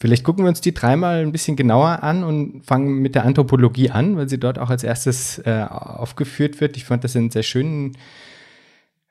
Vielleicht 0.00 0.22
gucken 0.22 0.44
wir 0.44 0.48
uns 0.48 0.60
die 0.60 0.72
dreimal 0.72 1.22
ein 1.22 1.32
bisschen 1.32 1.56
genauer 1.56 2.04
an 2.04 2.22
und 2.22 2.62
fangen 2.64 3.00
mit 3.00 3.16
der 3.16 3.24
Anthropologie 3.24 3.90
an, 3.90 4.16
weil 4.16 4.28
sie 4.28 4.38
dort 4.38 4.58
auch 4.58 4.70
als 4.70 4.84
erstes 4.84 5.38
äh, 5.38 5.66
aufgeführt 5.68 6.60
wird. 6.60 6.76
Ich 6.76 6.84
fand 6.84 7.02
das 7.02 7.16
einen 7.16 7.30
sehr 7.30 7.42
schönen 7.42 7.96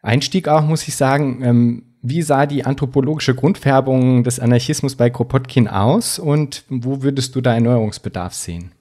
Einstieg 0.02 0.48
auch, 0.48 0.62
muss 0.62 0.88
ich 0.88 0.96
sagen. 0.96 1.42
Ähm, 1.44 1.84
wie 2.02 2.22
sah 2.22 2.46
die 2.46 2.64
anthropologische 2.64 3.36
Grundfärbung 3.36 4.24
des 4.24 4.40
Anarchismus 4.40 4.96
bei 4.96 5.10
Kropotkin 5.10 5.68
aus 5.68 6.20
und 6.20 6.64
wo 6.70 7.04
würdest 7.04 7.36
du 7.36 7.42
da 7.42 7.54
Erneuerungsbedarf 7.54 8.34
sehen? 8.34 8.72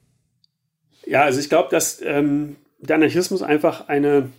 Ja, 1.06 1.22
also 1.22 1.40
ich 1.40 1.48
glaube, 1.48 1.68
dass 1.70 2.00
ähm, 2.04 2.56
der 2.78 2.96
Anarchismus 2.96 3.42
einfach 3.42 3.88
eine, 3.88 4.30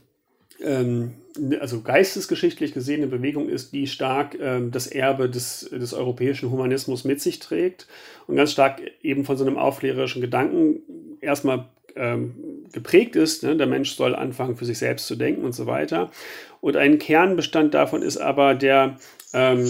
ähm, 0.61 1.13
also 1.59 1.81
geistesgeschichtlich 1.81 2.73
gesehen, 2.73 3.01
eine 3.01 3.07
Bewegung 3.07 3.49
ist, 3.49 3.73
die 3.73 3.87
stark 3.87 4.37
ähm, 4.39 4.71
das 4.71 4.87
Erbe 4.87 5.29
des, 5.29 5.69
des 5.71 5.93
europäischen 5.93 6.51
Humanismus 6.51 7.03
mit 7.03 7.21
sich 7.21 7.39
trägt 7.39 7.87
und 8.27 8.35
ganz 8.35 8.51
stark 8.51 8.81
eben 9.01 9.25
von 9.25 9.37
so 9.37 9.45
einem 9.45 9.57
aufklärerischen 9.57 10.21
Gedanken 10.21 10.81
erstmal 11.21 11.65
ähm, 11.95 12.35
geprägt 12.71 13.15
ist. 13.15 13.43
Ne? 13.43 13.55
Der 13.55 13.67
Mensch 13.67 13.95
soll 13.95 14.15
anfangen, 14.15 14.55
für 14.55 14.65
sich 14.65 14.77
selbst 14.77 15.07
zu 15.07 15.15
denken 15.15 15.43
und 15.43 15.53
so 15.53 15.65
weiter. 15.65 16.11
Und 16.61 16.77
ein 16.77 16.99
Kernbestand 16.99 17.73
davon 17.73 18.01
ist 18.01 18.17
aber 18.17 18.55
der 18.55 18.97
ähm, 19.33 19.67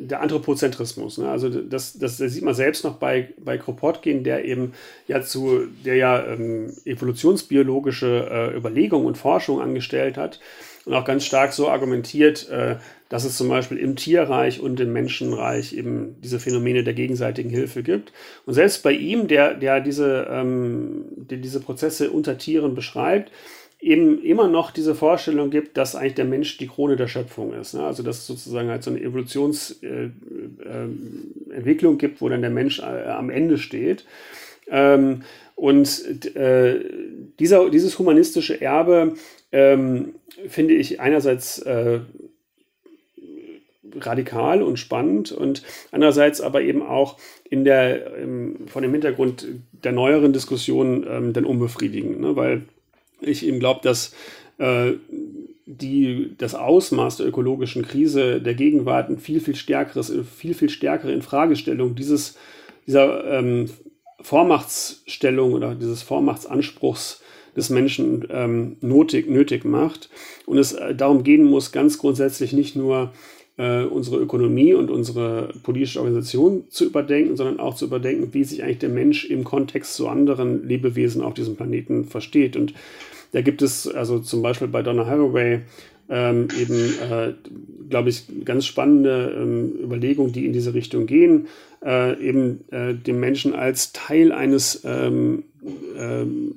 der 0.00 0.20
Anthropozentrismus. 0.20 1.18
Ne? 1.18 1.28
Also 1.28 1.48
das, 1.48 1.98
das, 1.98 2.18
das, 2.18 2.32
sieht 2.32 2.44
man 2.44 2.54
selbst 2.54 2.84
noch 2.84 2.96
bei, 2.96 3.30
bei 3.38 3.56
Kropotkin, 3.56 4.22
der 4.22 4.44
eben 4.44 4.74
ja 5.06 5.22
zu, 5.22 5.66
der 5.84 5.96
ja 5.96 6.26
ähm, 6.26 6.74
evolutionsbiologische 6.84 8.28
äh, 8.30 8.56
Überlegungen 8.56 9.06
und 9.06 9.16
Forschung 9.16 9.60
angestellt 9.60 10.16
hat 10.16 10.40
und 10.84 10.94
auch 10.94 11.04
ganz 11.04 11.24
stark 11.24 11.52
so 11.52 11.68
argumentiert, 11.68 12.48
äh, 12.50 12.76
dass 13.08 13.24
es 13.24 13.36
zum 13.36 13.48
Beispiel 13.48 13.78
im 13.78 13.96
Tierreich 13.96 14.60
und 14.60 14.80
im 14.80 14.92
Menschenreich 14.92 15.72
eben 15.72 16.16
diese 16.22 16.38
Phänomene 16.40 16.84
der 16.84 16.94
gegenseitigen 16.94 17.50
Hilfe 17.50 17.82
gibt. 17.82 18.12
Und 18.44 18.54
selbst 18.54 18.82
bei 18.82 18.92
ihm, 18.92 19.28
der, 19.28 19.54
der 19.54 19.80
diese, 19.80 20.26
ähm, 20.30 21.04
der 21.16 21.38
diese 21.38 21.60
Prozesse 21.60 22.10
unter 22.10 22.36
Tieren 22.36 22.74
beschreibt, 22.74 23.32
eben 23.80 24.22
immer 24.22 24.48
noch 24.48 24.72
diese 24.72 24.94
Vorstellung 24.94 25.50
gibt, 25.50 25.76
dass 25.76 25.94
eigentlich 25.94 26.14
der 26.14 26.24
Mensch 26.24 26.56
die 26.58 26.66
Krone 26.66 26.96
der 26.96 27.06
Schöpfung 27.06 27.54
ist. 27.54 27.74
Ne? 27.74 27.84
Also 27.84 28.02
dass 28.02 28.18
es 28.18 28.26
sozusagen 28.26 28.68
halt 28.68 28.82
so 28.82 28.90
eine 28.90 29.00
Evolutionsentwicklung 29.00 31.92
äh, 31.92 31.96
äh, 31.96 31.98
gibt, 31.98 32.20
wo 32.20 32.28
dann 32.28 32.40
der 32.40 32.50
Mensch 32.50 32.80
äh, 32.80 32.82
am 32.82 33.30
Ende 33.30 33.58
steht. 33.58 34.04
Ähm, 34.68 35.22
und 35.54 36.36
äh, 36.36 36.80
dieser, 37.38 37.70
dieses 37.70 37.98
humanistische 37.98 38.60
Erbe 38.60 39.14
ähm, 39.52 40.14
finde 40.48 40.74
ich 40.74 41.00
einerseits 41.00 41.60
äh, 41.60 42.00
radikal 43.96 44.62
und 44.62 44.78
spannend 44.78 45.32
und 45.32 45.62
andererseits 45.90 46.40
aber 46.40 46.62
eben 46.62 46.82
auch 46.82 47.18
in 47.48 47.64
der, 47.64 48.16
im, 48.16 48.68
von 48.68 48.82
dem 48.82 48.92
Hintergrund 48.92 49.46
der 49.72 49.92
neueren 49.92 50.32
Diskussion 50.32 51.06
ähm, 51.08 51.32
dann 51.32 51.44
unbefriedigend, 51.44 52.20
ne? 52.20 52.36
weil 52.36 52.62
ich 53.20 53.46
eben 53.46 53.60
glaube, 53.60 53.80
dass 53.82 54.14
äh, 54.58 54.92
die, 55.66 56.34
das 56.38 56.54
Ausmaß 56.54 57.18
der 57.18 57.26
ökologischen 57.26 57.82
Krise 57.82 58.40
der 58.40 58.54
Gegenwart 58.54 59.10
ein 59.10 59.18
viel, 59.18 59.40
viel 59.40 59.54
stärkeres, 59.54 60.12
viel, 60.36 60.54
viel 60.54 60.70
stärkere 60.70 61.12
Infragestellung 61.12 61.94
dieses, 61.94 62.36
dieser 62.86 63.38
ähm, 63.38 63.68
Vormachtsstellung 64.20 65.52
oder 65.52 65.74
dieses 65.74 66.02
Vormachtsanspruchs 66.02 67.22
des 67.54 67.70
Menschen 67.70 68.26
ähm, 68.30 68.76
notig, 68.80 69.28
nötig 69.28 69.64
macht. 69.64 70.08
Und 70.46 70.58
es 70.58 70.72
äh, 70.72 70.94
darum 70.94 71.22
gehen 71.22 71.44
muss, 71.44 71.72
ganz 71.72 71.98
grundsätzlich 71.98 72.52
nicht 72.52 72.74
nur 72.74 73.12
äh, 73.58 73.82
unsere 73.82 74.18
Ökonomie 74.18 74.72
und 74.72 74.90
unsere 74.90 75.50
politische 75.62 75.98
Organisation 75.98 76.64
zu 76.70 76.86
überdenken, 76.86 77.36
sondern 77.36 77.60
auch 77.60 77.74
zu 77.74 77.84
überdenken, 77.84 78.32
wie 78.32 78.44
sich 78.44 78.62
eigentlich 78.62 78.78
der 78.78 78.88
Mensch 78.88 79.24
im 79.24 79.44
Kontext 79.44 79.94
zu 79.94 80.08
anderen 80.08 80.66
Lebewesen 80.66 81.22
auf 81.22 81.34
diesem 81.34 81.56
Planeten 81.56 82.04
versteht. 82.04 82.56
Und 82.56 82.72
da 83.32 83.42
gibt 83.42 83.60
es 83.60 83.86
also 83.86 84.20
zum 84.20 84.42
Beispiel 84.42 84.68
bei 84.68 84.82
Donna 84.82 85.06
Haraway 85.06 85.60
ähm, 86.08 86.48
eben, 86.58 86.94
äh, 87.10 87.34
glaube 87.90 88.08
ich, 88.08 88.24
ganz 88.44 88.64
spannende 88.64 89.36
ähm, 89.36 89.72
Überlegungen, 89.82 90.32
die 90.32 90.46
in 90.46 90.52
diese 90.52 90.72
Richtung 90.72 91.06
gehen, 91.06 91.48
äh, 91.84 92.18
eben 92.26 92.64
äh, 92.70 92.94
den 92.94 93.20
Menschen 93.20 93.54
als 93.54 93.92
Teil 93.92 94.32
eines 94.32 94.82
ähm, 94.84 95.44
ähm 95.96 96.54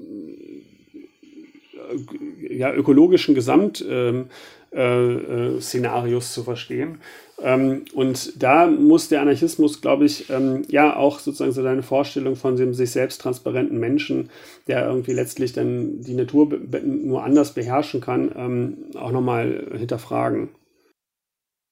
ja, 2.50 2.74
ökologischen 2.74 3.36
Gesamt 3.36 3.84
ähm, 3.88 4.28
äh, 4.74 5.14
äh, 5.14 5.62
Szenarios 5.62 6.34
zu 6.34 6.44
verstehen. 6.44 7.00
Ähm, 7.44 7.86
und 7.94 8.42
da 8.42 8.68
muss 8.68 9.10
der 9.10 9.22
Anarchismus, 9.22 9.82
glaube 9.82 10.06
ich, 10.06 10.30
ähm, 10.30 10.64
ja 10.70 10.96
auch 10.96 11.20
sozusagen 11.20 11.52
so 11.52 11.64
deine 11.64 11.84
Vorstellung 11.84 12.36
von 12.36 12.56
dem 12.56 12.74
sich 12.74 12.92
selbst 12.92 13.22
transparenten 13.22 13.80
Menschen, 13.80 14.30
der 14.68 14.86
irgendwie 14.86 15.14
letztlich 15.14 15.54
dann 15.54 16.02
die 16.02 16.14
Natur 16.14 16.50
nur 16.84 17.24
anders 17.24 17.54
beherrschen 17.54 18.00
kann, 18.00 18.32
ähm, 18.36 18.78
auch 18.96 19.12
nochmal 19.12 19.72
hinterfragen. 19.76 20.50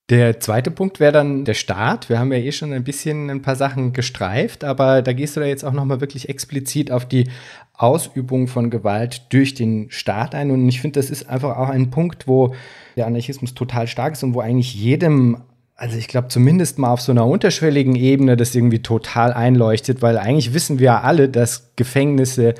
Der 0.09 0.39
zweite 0.39 0.71
Punkt 0.71 0.99
wäre 0.99 1.11
dann 1.11 1.45
der 1.45 1.53
Staat. 1.53 2.09
Wir 2.09 2.17
haben 2.17 2.33
ja 2.33 2.39
eh 2.39 2.51
schon 2.51 2.73
ein 2.73 2.83
bisschen 2.83 3.29
ein 3.29 3.43
paar 3.43 3.55
Sachen 3.55 3.93
gestreift, 3.93 4.63
aber 4.63 5.03
da 5.03 5.13
gehst 5.13 5.35
du 5.35 5.39
da 5.39 5.45
jetzt 5.45 5.63
auch 5.63 5.71
nochmal 5.71 6.01
wirklich 6.01 6.29
explizit 6.29 6.91
auf 6.91 7.05
die 7.05 7.29
Ausübung 7.73 8.47
von 8.47 8.71
Gewalt 8.71 9.27
durch 9.29 9.53
den 9.53 9.91
Staat 9.91 10.33
ein. 10.33 10.49
Und 10.49 10.67
ich 10.67 10.81
finde, 10.81 10.99
das 10.99 11.11
ist 11.11 11.29
einfach 11.29 11.57
auch 11.57 11.69
ein 11.69 11.91
Punkt, 11.91 12.27
wo 12.27 12.55
der 12.99 13.07
Anarchismus 13.07 13.53
total 13.53 13.87
stark 13.87 14.13
ist 14.13 14.23
und 14.23 14.33
wo 14.33 14.41
eigentlich 14.41 14.75
jedem, 14.75 15.37
also 15.75 15.97
ich 15.97 16.07
glaube 16.07 16.27
zumindest 16.27 16.77
mal 16.77 16.91
auf 16.91 17.01
so 17.01 17.11
einer 17.11 17.25
unterschwelligen 17.25 17.95
Ebene 17.95 18.37
das 18.37 18.53
irgendwie 18.53 18.81
total 18.81 19.33
einleuchtet, 19.33 20.01
weil 20.01 20.17
eigentlich 20.17 20.53
wissen 20.53 20.79
wir 20.79 21.03
alle, 21.03 21.29
dass 21.29 21.71
Gefängnisse 21.75 22.53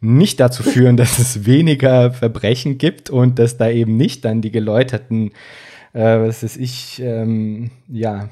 nicht 0.00 0.40
dazu 0.40 0.62
führen, 0.62 0.96
dass 0.96 1.18
es 1.18 1.46
weniger 1.46 2.12
Verbrechen 2.12 2.78
gibt 2.78 3.08
und 3.08 3.38
dass 3.38 3.56
da 3.56 3.70
eben 3.70 3.96
nicht 3.96 4.24
dann 4.24 4.42
die 4.42 4.50
geläuterten 4.50 5.30
äh, 5.96 6.20
was 6.20 6.42
ist 6.42 6.58
ich, 6.58 7.00
ähm, 7.02 7.70
ja, 7.88 8.28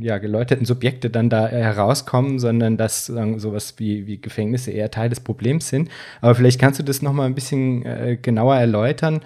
ja, 0.00 0.18
geläuterten 0.18 0.64
Subjekte 0.64 1.10
dann 1.10 1.28
da 1.28 1.48
herauskommen, 1.48 2.38
sondern 2.38 2.76
dass 2.76 3.06
sagen, 3.06 3.40
sowas 3.40 3.74
wie, 3.78 4.06
wie 4.06 4.20
Gefängnisse 4.20 4.70
eher 4.70 4.92
Teil 4.92 5.08
des 5.08 5.18
Problems 5.18 5.68
sind. 5.68 5.90
Aber 6.20 6.36
vielleicht 6.36 6.60
kannst 6.60 6.78
du 6.78 6.84
das 6.84 7.02
nochmal 7.02 7.26
ein 7.26 7.34
bisschen 7.34 7.84
äh, 7.84 8.16
genauer 8.22 8.54
erläutern, 8.54 9.20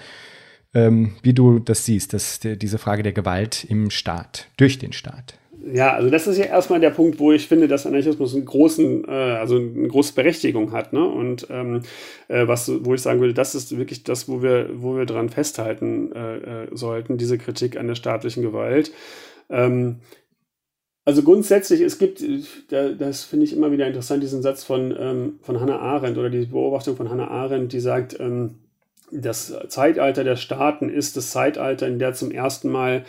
ähm, 0.74 1.12
wie 1.22 1.32
du 1.32 1.58
das 1.58 1.84
siehst, 1.84 2.12
dass 2.12 2.40
die, 2.40 2.56
diese 2.56 2.78
Frage 2.78 3.02
der 3.02 3.12
Gewalt 3.12 3.64
im 3.64 3.90
Staat, 3.90 4.48
durch 4.56 4.78
den 4.78 4.92
Staat. 4.92 5.34
Ja, 5.72 5.92
also 5.92 6.08
das 6.08 6.26
ist 6.26 6.38
ja 6.38 6.46
erstmal 6.46 6.80
der 6.80 6.90
Punkt, 6.90 7.18
wo 7.18 7.32
ich 7.32 7.46
finde, 7.46 7.68
dass 7.68 7.86
Anarchismus 7.86 8.34
einen 8.34 8.46
großen, 8.46 9.04
äh, 9.04 9.10
also 9.10 9.56
eine 9.56 9.88
große 9.88 10.14
Berechtigung 10.14 10.72
hat, 10.72 10.94
ne? 10.94 11.06
Und 11.06 11.48
ähm, 11.50 11.82
äh, 12.28 12.48
was, 12.48 12.70
wo 12.84 12.94
ich 12.94 13.02
sagen 13.02 13.20
würde, 13.20 13.34
das 13.34 13.54
ist 13.54 13.76
wirklich 13.76 14.02
das, 14.02 14.26
wo 14.26 14.42
wir, 14.42 14.70
wo 14.74 14.96
wir 14.96 15.04
dran 15.04 15.28
festhalten 15.28 16.12
äh, 16.12 16.36
äh 16.36 16.68
sollten, 16.72 17.18
diese 17.18 17.36
Kritik 17.36 17.76
an 17.76 17.88
der 17.88 17.94
staatlichen 17.94 18.42
Gewalt. 18.42 18.92
Ähm, 19.50 19.96
also 21.04 21.22
grundsätzlich, 21.22 21.80
es 21.80 21.98
gibt, 21.98 22.22
das 22.70 23.24
finde 23.24 23.44
ich 23.44 23.52
immer 23.52 23.72
wieder 23.72 23.86
interessant, 23.86 24.22
diesen 24.22 24.42
Satz 24.42 24.64
von, 24.64 24.94
ähm, 24.98 25.40
von 25.42 25.60
Hannah 25.60 25.78
Arendt 25.80 26.18
oder 26.18 26.30
die 26.30 26.46
Beobachtung 26.46 26.96
von 26.96 27.10
Hannah 27.10 27.28
Arendt, 27.28 27.72
die 27.72 27.80
sagt, 27.80 28.18
ähm, 28.20 28.59
das 29.12 29.52
Zeitalter 29.68 30.24
der 30.24 30.36
Staaten 30.36 30.88
ist 30.88 31.16
das 31.16 31.30
Zeitalter, 31.30 31.86
in 31.86 31.98
der 31.98 32.14
zum 32.14 32.30
ersten 32.30 32.70
Mal 32.70 33.04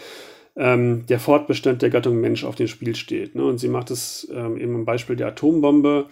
ähm, 0.55 1.05
der 1.07 1.19
Fortbestand 1.19 1.81
der 1.81 1.89
Gattung 1.89 2.19
Mensch 2.19 2.43
auf 2.43 2.55
dem 2.55 2.67
Spiel 2.67 2.95
steht. 2.95 3.35
Ne? 3.35 3.43
Und 3.43 3.59
sie 3.59 3.69
macht 3.69 3.91
es 3.91 4.27
ähm, 4.33 4.57
eben 4.57 4.75
am 4.75 4.85
Beispiel 4.85 5.15
der 5.15 5.27
Atombombe. 5.27 6.07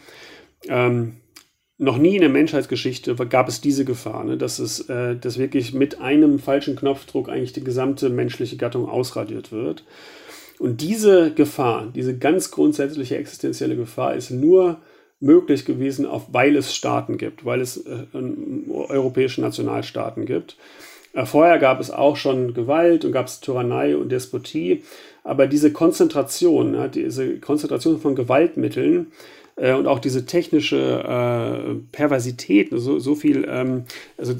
Ähm, 0.67 1.17
noch 1.77 1.97
nie 1.97 2.15
in 2.15 2.21
der 2.21 2.29
Menschheitsgeschichte 2.29 3.15
gab 3.27 3.47
es 3.47 3.61
diese 3.61 3.85
Gefahr, 3.85 4.23
ne? 4.23 4.37
dass 4.37 4.59
es 4.59 4.89
äh, 4.89 5.15
dass 5.15 5.37
wirklich 5.37 5.73
mit 5.73 6.01
einem 6.01 6.39
falschen 6.39 6.75
Knopfdruck 6.75 7.29
eigentlich 7.29 7.53
die 7.53 7.63
gesamte 7.63 8.09
menschliche 8.09 8.57
Gattung 8.57 8.87
ausradiert 8.87 9.51
wird. 9.51 9.85
Und 10.59 10.81
diese 10.81 11.33
Gefahr, 11.33 11.89
diese 11.95 12.17
ganz 12.17 12.51
grundsätzliche 12.51 13.17
existenzielle 13.17 13.77
Gefahr 13.77 14.15
ist 14.15 14.29
nur 14.29 14.81
möglich 15.19 15.65
gewesen, 15.65 16.05
auf, 16.05 16.27
weil 16.31 16.55
es 16.55 16.73
Staaten 16.73 17.17
gibt, 17.17 17.45
weil 17.45 17.61
es 17.61 17.77
äh, 17.77 18.05
europäische 18.13 19.41
Nationalstaaten 19.41 20.25
gibt. 20.25 20.57
Äh, 21.13 21.25
vorher 21.25 21.59
gab 21.59 21.79
es 21.79 21.91
auch 21.91 22.15
schon 22.15 22.53
Gewalt 22.53 23.05
und 23.05 23.11
gab 23.11 23.27
es 23.27 23.39
Tyrannei 23.39 23.97
und 23.97 24.11
Despotie, 24.11 24.83
aber 25.23 25.47
diese 25.47 25.71
Konzentration, 25.73 26.73
ja, 26.75 26.87
diese 26.87 27.37
Konzentration 27.39 27.99
von 27.99 28.15
Gewaltmitteln 28.15 29.11
äh, 29.57 29.73
und 29.73 29.87
auch 29.87 29.99
diese 29.99 30.25
technische 30.25 30.77
äh, 30.77 31.75
Perversität, 31.91 32.69
so, 32.71 32.99
so 32.99 33.15
viel 33.15 33.45
ähm, 33.49 33.83
also, 34.17 34.35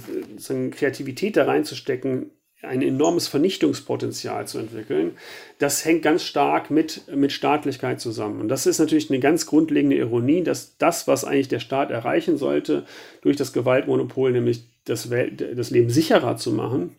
Kreativität 0.72 1.36
da 1.36 1.46
reinzustecken, 1.46 2.32
ein 2.62 2.82
enormes 2.82 3.28
Vernichtungspotenzial 3.28 4.48
zu 4.48 4.60
entwickeln, 4.60 5.18
das 5.60 5.86
hängt 5.86 6.02
ganz 6.02 6.24
stark 6.24 6.70
mit, 6.70 7.04
mit 7.16 7.32
Staatlichkeit 7.32 8.02
zusammen. 8.02 8.42
Und 8.42 8.50
das 8.50 8.66
ist 8.66 8.80
natürlich 8.80 9.10
eine 9.10 9.20
ganz 9.20 9.46
grundlegende 9.46 9.96
Ironie, 9.96 10.44
dass 10.44 10.78
das, 10.78 11.08
was 11.08 11.24
eigentlich 11.24 11.48
der 11.48 11.60
Staat 11.60 11.90
erreichen 11.90 12.38
sollte, 12.38 12.86
durch 13.22 13.38
das 13.38 13.54
Gewaltmonopol, 13.54 14.32
nämlich 14.32 14.66
das, 14.86 15.10
Welt, 15.10 15.58
das 15.58 15.70
Leben 15.70 15.90
sicherer 15.90 16.36
zu 16.36 16.52
machen, 16.52 16.96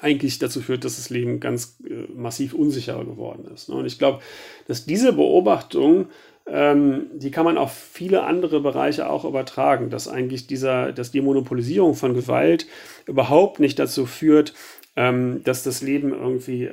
eigentlich 0.00 0.38
dazu 0.38 0.60
führt, 0.60 0.84
dass 0.84 0.96
das 0.96 1.10
Leben 1.10 1.40
ganz 1.40 1.78
äh, 1.88 2.10
massiv 2.12 2.54
unsicherer 2.54 3.04
geworden 3.04 3.46
ist. 3.52 3.68
Ne? 3.68 3.76
Und 3.76 3.86
ich 3.86 3.98
glaube, 3.98 4.20
dass 4.66 4.86
diese 4.86 5.12
Beobachtung, 5.12 6.08
ähm, 6.46 7.06
die 7.14 7.30
kann 7.30 7.44
man 7.44 7.56
auf 7.56 7.72
viele 7.72 8.24
andere 8.24 8.60
Bereiche 8.60 9.08
auch 9.08 9.24
übertragen, 9.24 9.90
dass 9.90 10.08
eigentlich 10.08 10.46
dieser, 10.46 10.92
dass 10.92 11.10
die 11.10 11.22
Monopolisierung 11.22 11.94
von 11.94 12.14
Gewalt 12.14 12.66
überhaupt 13.06 13.60
nicht 13.60 13.78
dazu 13.78 14.04
führt, 14.04 14.52
ähm, 14.96 15.42
dass 15.44 15.62
das 15.62 15.82
Leben 15.82 16.12
irgendwie 16.12 16.64
äh, 16.64 16.68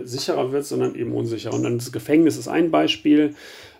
äh, 0.00 0.04
sicherer 0.04 0.52
wird, 0.52 0.64
sondern 0.64 0.94
eben 0.94 1.12
unsicher. 1.12 1.52
Und 1.52 1.64
dann 1.64 1.78
das 1.78 1.92
Gefängnis 1.92 2.36
ist 2.36 2.48
ein 2.48 2.70
Beispiel, 2.70 3.34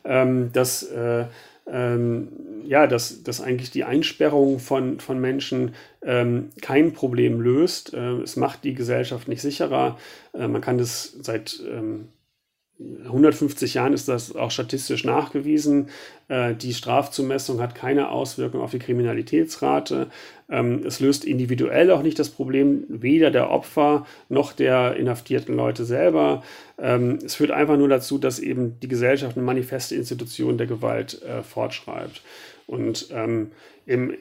ähm, 0.04 0.50
dass 0.52 0.82
äh, 0.82 1.26
ähm, 1.68 2.28
ja, 2.64 2.86
dass, 2.86 3.22
dass 3.22 3.40
eigentlich 3.40 3.70
die 3.70 3.84
Einsperrung 3.84 4.60
von, 4.60 5.00
von 5.00 5.20
Menschen 5.20 5.74
ähm, 6.02 6.50
kein 6.60 6.92
Problem 6.92 7.40
löst. 7.40 7.92
Äh, 7.94 8.20
es 8.20 8.36
macht 8.36 8.64
die 8.64 8.74
Gesellschaft 8.74 9.28
nicht 9.28 9.42
sicherer. 9.42 9.98
Äh, 10.32 10.46
man 10.48 10.60
kann 10.60 10.78
das 10.78 11.16
seit 11.22 11.60
ähm, 11.68 12.08
150 12.78 13.74
Jahren 13.74 13.94
ist 13.94 14.06
das 14.06 14.36
auch 14.36 14.50
statistisch 14.50 15.04
nachgewiesen. 15.04 15.88
Äh, 16.28 16.54
die 16.54 16.74
Strafzumessung 16.74 17.60
hat 17.60 17.74
keine 17.74 18.10
Auswirkung 18.10 18.60
auf 18.60 18.70
die 18.70 18.78
Kriminalitätsrate. 18.78 20.08
Ähm, 20.50 20.82
es 20.84 21.00
löst 21.00 21.24
individuell 21.24 21.90
auch 21.90 22.02
nicht 22.02 22.18
das 22.18 22.28
Problem, 22.28 22.84
weder 22.88 23.30
der 23.30 23.50
Opfer 23.50 24.06
noch 24.28 24.52
der 24.52 24.96
inhaftierten 24.96 25.56
Leute 25.56 25.86
selber. 25.86 26.42
Ähm, 26.78 27.18
es 27.24 27.34
führt 27.34 27.50
einfach 27.50 27.78
nur 27.78 27.88
dazu, 27.88 28.18
dass 28.18 28.38
eben 28.38 28.78
die 28.80 28.88
Gesellschaft 28.88 29.36
eine 29.36 29.46
manifeste 29.46 29.94
Institution 29.94 30.58
der 30.58 30.66
Gewalt 30.66 31.22
äh, 31.22 31.42
fortschreibt. 31.42 32.20
Und 32.66 33.08
ähm, 33.10 33.52
im, 33.86 34.16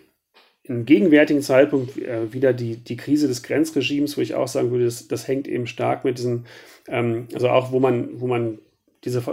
im 0.67 0.85
gegenwärtigen 0.85 1.41
Zeitpunkt 1.41 1.97
äh, 1.97 2.33
wieder 2.33 2.53
die, 2.53 2.77
die 2.77 2.97
Krise 2.97 3.27
des 3.27 3.43
Grenzregimes, 3.43 4.17
wo 4.17 4.21
ich 4.21 4.35
auch 4.35 4.47
sagen 4.47 4.71
würde, 4.71 4.85
das, 4.85 5.07
das 5.07 5.27
hängt 5.27 5.47
eben 5.47 5.67
stark 5.67 6.05
mit 6.05 6.17
diesen, 6.17 6.45
ähm, 6.87 7.27
also 7.33 7.49
auch 7.49 7.71
wo 7.71 7.79
man, 7.79 8.19
wo 8.19 8.27
man 8.27 8.59
diese 9.03 9.23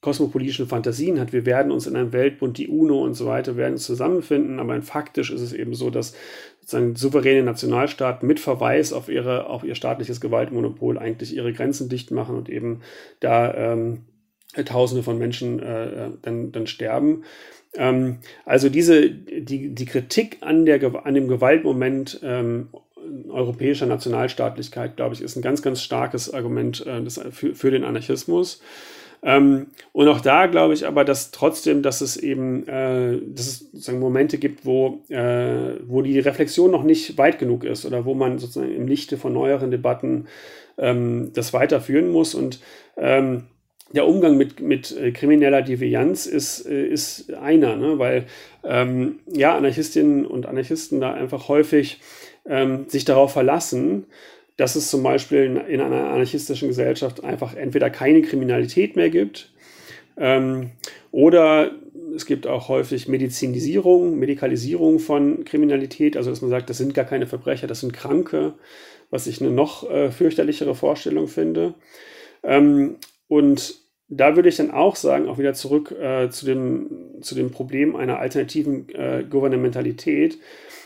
kosmopolitischen 0.00 0.66
Fantasien 0.66 1.20
hat. 1.20 1.32
Wir 1.32 1.46
werden 1.46 1.70
uns 1.70 1.86
in 1.86 1.94
einem 1.94 2.12
Weltbund, 2.12 2.58
die 2.58 2.66
UNO 2.66 3.04
und 3.04 3.14
so 3.14 3.26
weiter, 3.26 3.56
werden 3.56 3.74
uns 3.74 3.84
zusammenfinden, 3.84 4.58
aber 4.58 4.82
faktisch 4.82 5.30
ist 5.30 5.40
es 5.40 5.52
eben 5.52 5.74
so, 5.74 5.90
dass 5.90 6.14
sozusagen 6.60 6.96
souveräne 6.96 7.44
Nationalstaaten 7.44 8.26
mit 8.26 8.40
Verweis 8.40 8.92
auf, 8.92 9.08
ihre, 9.08 9.46
auf 9.46 9.62
ihr 9.62 9.76
staatliches 9.76 10.20
Gewaltmonopol 10.20 10.98
eigentlich 10.98 11.34
ihre 11.36 11.52
Grenzen 11.52 11.88
dicht 11.88 12.10
machen 12.10 12.36
und 12.36 12.48
eben 12.48 12.80
da 13.20 13.54
ähm, 13.54 14.00
Tausende 14.66 15.02
von 15.02 15.16
Menschen 15.16 15.60
äh, 15.60 16.10
dann, 16.20 16.52
dann 16.52 16.66
sterben. 16.66 17.24
Ähm, 17.76 18.18
also 18.44 18.68
diese, 18.68 19.10
die, 19.10 19.74
die 19.74 19.84
Kritik 19.86 20.38
an, 20.40 20.64
der, 20.66 21.06
an 21.06 21.14
dem 21.14 21.28
Gewaltmoment 21.28 22.20
ähm, 22.22 22.68
europäischer 23.28 23.86
Nationalstaatlichkeit, 23.86 24.96
glaube 24.96 25.14
ich, 25.14 25.22
ist 25.22 25.36
ein 25.36 25.42
ganz, 25.42 25.62
ganz 25.62 25.82
starkes 25.82 26.32
Argument 26.32 26.86
äh, 26.86 27.02
das, 27.02 27.20
für, 27.30 27.54
für 27.54 27.70
den 27.70 27.84
Anarchismus. 27.84 28.60
Ähm, 29.24 29.68
und 29.92 30.08
auch 30.08 30.20
da 30.20 30.46
glaube 30.46 30.74
ich 30.74 30.86
aber, 30.86 31.04
dass 31.04 31.30
trotzdem, 31.30 31.82
dass 31.82 32.00
es 32.00 32.16
eben 32.16 32.66
äh, 32.66 33.18
dass 33.24 33.46
es 33.46 33.58
sozusagen 33.70 34.00
Momente 34.00 34.36
gibt, 34.36 34.66
wo, 34.66 35.04
äh, 35.08 35.74
wo 35.86 36.02
die 36.02 36.18
Reflexion 36.18 36.72
noch 36.72 36.82
nicht 36.82 37.18
weit 37.18 37.38
genug 37.38 37.62
ist 37.62 37.86
oder 37.86 38.04
wo 38.04 38.14
man 38.14 38.40
sozusagen 38.40 38.74
im 38.74 38.88
Lichte 38.88 39.16
von 39.16 39.32
neueren 39.32 39.70
Debatten 39.70 40.26
ähm, 40.76 41.30
das 41.34 41.52
weiterführen 41.52 42.10
muss. 42.10 42.34
Und 42.34 42.58
ähm, 42.96 43.44
der 43.92 44.06
Umgang 44.06 44.36
mit, 44.36 44.60
mit 44.60 44.96
äh, 44.96 45.12
krimineller 45.12 45.62
Devianz 45.62 46.26
ist, 46.26 46.66
äh, 46.66 46.86
ist 46.86 47.32
einer, 47.34 47.76
ne? 47.76 47.98
weil 47.98 48.26
ähm, 48.64 49.20
ja, 49.26 49.56
Anarchistinnen 49.56 50.26
und 50.26 50.46
Anarchisten 50.46 51.00
da 51.00 51.12
einfach 51.12 51.48
häufig 51.48 52.00
ähm, 52.46 52.86
sich 52.88 53.04
darauf 53.04 53.32
verlassen, 53.32 54.06
dass 54.56 54.76
es 54.76 54.90
zum 54.90 55.02
Beispiel 55.02 55.44
in, 55.44 55.56
in 55.56 55.80
einer 55.80 56.10
anarchistischen 56.10 56.68
Gesellschaft 56.68 57.24
einfach 57.24 57.54
entweder 57.54 57.90
keine 57.90 58.22
Kriminalität 58.22 58.96
mehr 58.96 59.10
gibt 59.10 59.52
ähm, 60.16 60.70
oder 61.10 61.72
es 62.14 62.26
gibt 62.26 62.46
auch 62.46 62.68
häufig 62.68 63.08
Medizinisierung, 63.08 64.18
Medikalisierung 64.18 64.98
von 64.98 65.44
Kriminalität, 65.44 66.16
also 66.16 66.30
dass 66.30 66.42
man 66.42 66.50
sagt, 66.50 66.70
das 66.70 66.78
sind 66.78 66.94
gar 66.94 67.04
keine 67.04 67.26
Verbrecher, 67.26 67.66
das 67.66 67.80
sind 67.80 67.92
Kranke, 67.92 68.54
was 69.10 69.26
ich 69.26 69.40
eine 69.40 69.50
noch 69.50 69.88
äh, 69.90 70.10
fürchterlichere 70.10 70.74
Vorstellung 70.74 71.28
finde. 71.28 71.74
Ähm, 72.42 72.96
und 73.28 73.81
da 74.14 74.36
würde 74.36 74.48
ich 74.50 74.56
dann 74.56 74.70
auch 74.70 74.96
sagen, 74.96 75.28
auch 75.28 75.38
wieder 75.38 75.54
zurück 75.54 75.90
äh, 75.92 76.28
zu, 76.28 76.44
dem, 76.44 76.90
zu 77.22 77.34
dem 77.34 77.50
Problem 77.50 77.96
einer 77.96 78.18
alternativen 78.18 78.88
äh, 78.90 79.24
Gouvernementalität, 79.28 80.38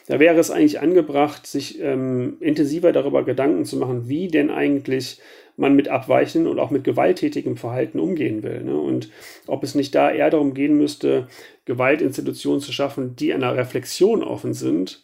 da 0.07 0.21
wäre 0.21 0.39
es 0.39 0.53
eigentlich 0.53 0.81
angebracht, 0.81 1.47
sich 1.47 1.81
ähm, 1.81 2.37
intensiver 2.39 2.93
darüber 2.93 3.25
Gedanken 3.25 3.65
zu 3.65 3.77
machen, 3.77 4.09
wie 4.09 4.29
denn 4.29 4.51
eigentlich 4.51 5.21
man 5.57 5.75
mit 5.75 5.89
abweichenden 5.89 6.51
und 6.51 6.61
auch 6.61 6.71
mit 6.71 6.85
gewalttätigem 6.85 7.57
Verhalten 7.57 7.99
umgehen 7.99 8.43
will. 8.43 8.63
Ne? 8.63 8.77
Und 8.79 9.11
ob 9.47 9.65
es 9.65 9.75
nicht 9.75 9.95
da 9.95 10.11
eher 10.11 10.31
darum 10.31 10.55
gehen 10.55 10.77
müsste, 10.77 11.27
Gewaltinstitutionen 11.65 12.61
zu 12.61 12.73
schaffen, 12.73 13.17
die 13.17 13.35
einer 13.35 13.57
Reflexion 13.57 14.23
offen 14.23 14.55
sind 14.55 15.03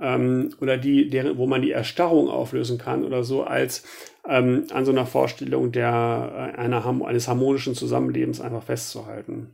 ähm, 0.00 0.54
oder 0.60 0.78
die, 0.78 1.10
deren, 1.10 1.36
wo 1.36 1.46
man 1.46 1.60
die 1.60 1.72
Erstarrung 1.72 2.28
auflösen 2.28 2.78
kann 2.78 3.04
oder 3.04 3.24
so, 3.24 3.42
als 3.42 3.84
ähm, 4.28 4.66
an 4.72 4.84
so 4.84 4.92
einer 4.92 5.06
Vorstellung 5.06 5.72
der, 5.72 6.52
äh, 6.54 6.58
einer, 6.58 6.84
eines 7.04 7.28
harmonischen 7.28 7.74
Zusammenlebens 7.74 8.40
einfach 8.40 8.62
festzuhalten. 8.62 9.50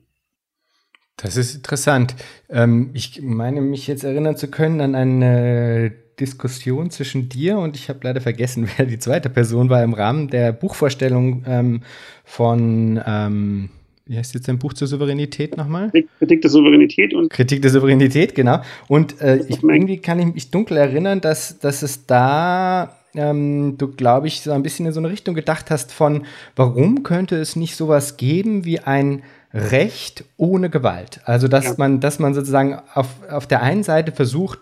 Das 1.17 1.37
ist 1.37 1.55
interessant. 1.55 2.17
Ähm, 2.51 2.91
ich 2.93 3.23
meine, 3.23 3.61
mich 3.61 3.87
jetzt 3.87 4.03
erinnern 4.05 4.37
zu 4.37 4.49
können 4.49 4.81
an 4.81 4.95
eine 4.95 5.93
Diskussion 6.19 6.91
zwischen 6.91 7.29
dir 7.29 7.59
und 7.59 7.77
ich 7.77 7.89
habe 7.89 8.01
leider 8.03 8.21
vergessen, 8.21 8.69
wer 8.77 8.87
die 8.87 8.99
zweite 8.99 9.31
Person 9.31 9.71
war 9.71 9.83
im 9.83 9.95
Rahmen 9.95 10.29
der 10.29 10.53
Buchvorstellung 10.53 11.45
ähm, 11.47 11.83
von, 12.25 13.01
ähm, 13.07 13.71
wie 14.07 14.19
heißt 14.19 14.35
jetzt 14.35 14.49
dein 14.49 14.59
Buch 14.59 14.73
zur 14.73 14.89
Souveränität 14.89 15.57
nochmal? 15.57 15.93
Kritik 16.19 16.43
der 16.43 16.51
Souveränität 16.51 17.15
und 17.15 17.31
Kritik 17.31 17.63
der 17.63 17.71
Souveränität, 17.71 18.35
genau. 18.35 18.61
Und 18.89 19.21
äh, 19.21 19.39
ich, 19.49 19.63
irgendwie 19.63 19.99
kann 19.99 20.19
ich 20.19 20.35
mich 20.35 20.51
dunkel 20.51 20.77
erinnern, 20.77 21.21
dass, 21.21 21.59
dass 21.61 21.83
es 21.83 22.07
da 22.07 22.97
ähm, 23.15 23.77
du, 23.79 23.89
glaube 23.89 24.27
ich, 24.27 24.43
so 24.43 24.53
ein 24.53 24.63
bisschen 24.63 24.87
in 24.87 24.93
so 24.93 25.01
eine 25.01 25.11
Richtung 25.11 25.35
gedacht 25.35 25.71
hast 25.71 25.93
von, 25.93 26.27
warum 26.57 27.03
könnte 27.03 27.37
es 27.37 27.57
nicht 27.57 27.77
sowas 27.77 28.17
geben 28.17 28.65
wie 28.65 28.81
ein 28.81 29.23
Recht 29.55 30.25
ohne 30.37 30.69
Gewalt. 30.69 31.21
Also 31.25 31.47
dass 31.47 31.65
ja. 31.65 31.75
man, 31.79 32.01
dass 32.01 32.19
man 32.19 32.35
sozusagen 32.35 32.81
auf, 32.93 33.07
auf 33.31 33.47
der 33.47 33.63
einen 33.63 33.85
Seite 33.85 34.11
versucht, 34.11 34.59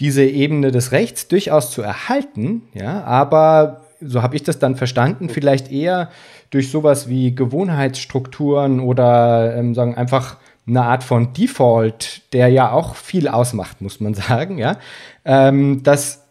diese 0.00 0.24
Ebene 0.24 0.72
des 0.72 0.92
Rechts 0.92 1.28
durchaus 1.28 1.70
zu 1.70 1.82
erhalten, 1.82 2.62
ja, 2.74 3.04
aber 3.04 3.82
so 4.00 4.22
habe 4.22 4.34
ich 4.34 4.42
das 4.42 4.58
dann 4.58 4.76
verstanden, 4.76 5.28
vielleicht 5.28 5.70
eher 5.70 6.10
durch 6.48 6.70
sowas 6.70 7.08
wie 7.08 7.34
Gewohnheitsstrukturen 7.34 8.80
oder 8.80 9.54
ähm, 9.54 9.74
sagen 9.74 9.94
einfach 9.94 10.38
eine 10.66 10.82
Art 10.82 11.04
von 11.04 11.32
Default, 11.32 12.22
der 12.32 12.48
ja 12.48 12.72
auch 12.72 12.96
viel 12.96 13.28
ausmacht, 13.28 13.80
muss 13.80 14.00
man 14.00 14.14
sagen, 14.14 14.58
ja, 14.58 14.78
ähm, 15.24 15.82
dass 15.82 16.26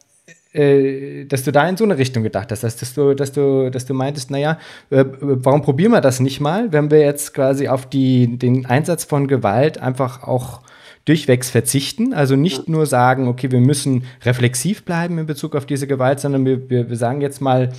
äh, 0.54 1.26
dass 1.26 1.44
du 1.44 1.52
da 1.52 1.68
in 1.68 1.78
so 1.78 1.84
eine 1.84 1.98
Richtung 1.98 2.24
gedacht 2.24 2.52
hast, 2.52 2.64
dass, 2.64 2.94
du, 2.94 3.14
dass, 3.14 3.32
du, 3.32 3.70
dass 3.70 3.86
du 3.86 3.94
meintest, 3.94 4.32
naja, 4.32 4.58
äh, 4.90 5.06
warum 5.22 5.62
probieren 5.62 5.92
wir 5.92 6.02
das 6.02 6.20
nicht 6.20 6.40
mal, 6.40 6.72
wenn 6.72 6.90
wir 6.90 7.00
jetzt 7.00 7.34
quasi 7.34 7.68
auf 7.68 7.88
die, 7.88 8.38
den 8.38 8.66
Einsatz 8.66 9.04
von 9.04 9.28
Gewalt 9.28 9.80
einfach 9.80 10.24
auch 10.24 10.62
durchwegs 11.06 11.50
verzichten. 11.50 12.14
Also 12.14 12.36
nicht 12.36 12.70
nur 12.70 12.86
sagen, 12.86 13.28
okay, 13.28 13.52
wir 13.52 13.60
müssen 13.60 14.04
reflexiv 14.24 14.86
bleiben 14.86 15.18
in 15.18 15.26
Bezug 15.26 15.56
auf 15.56 15.66
diese 15.66 15.88
Gewalt, 15.88 16.20
sondern 16.20 16.46
wir, 16.46 16.70
wir, 16.70 16.90
wir 16.90 16.98
sagen 16.98 17.22
jetzt 17.22 17.42
mal, 17.42 17.70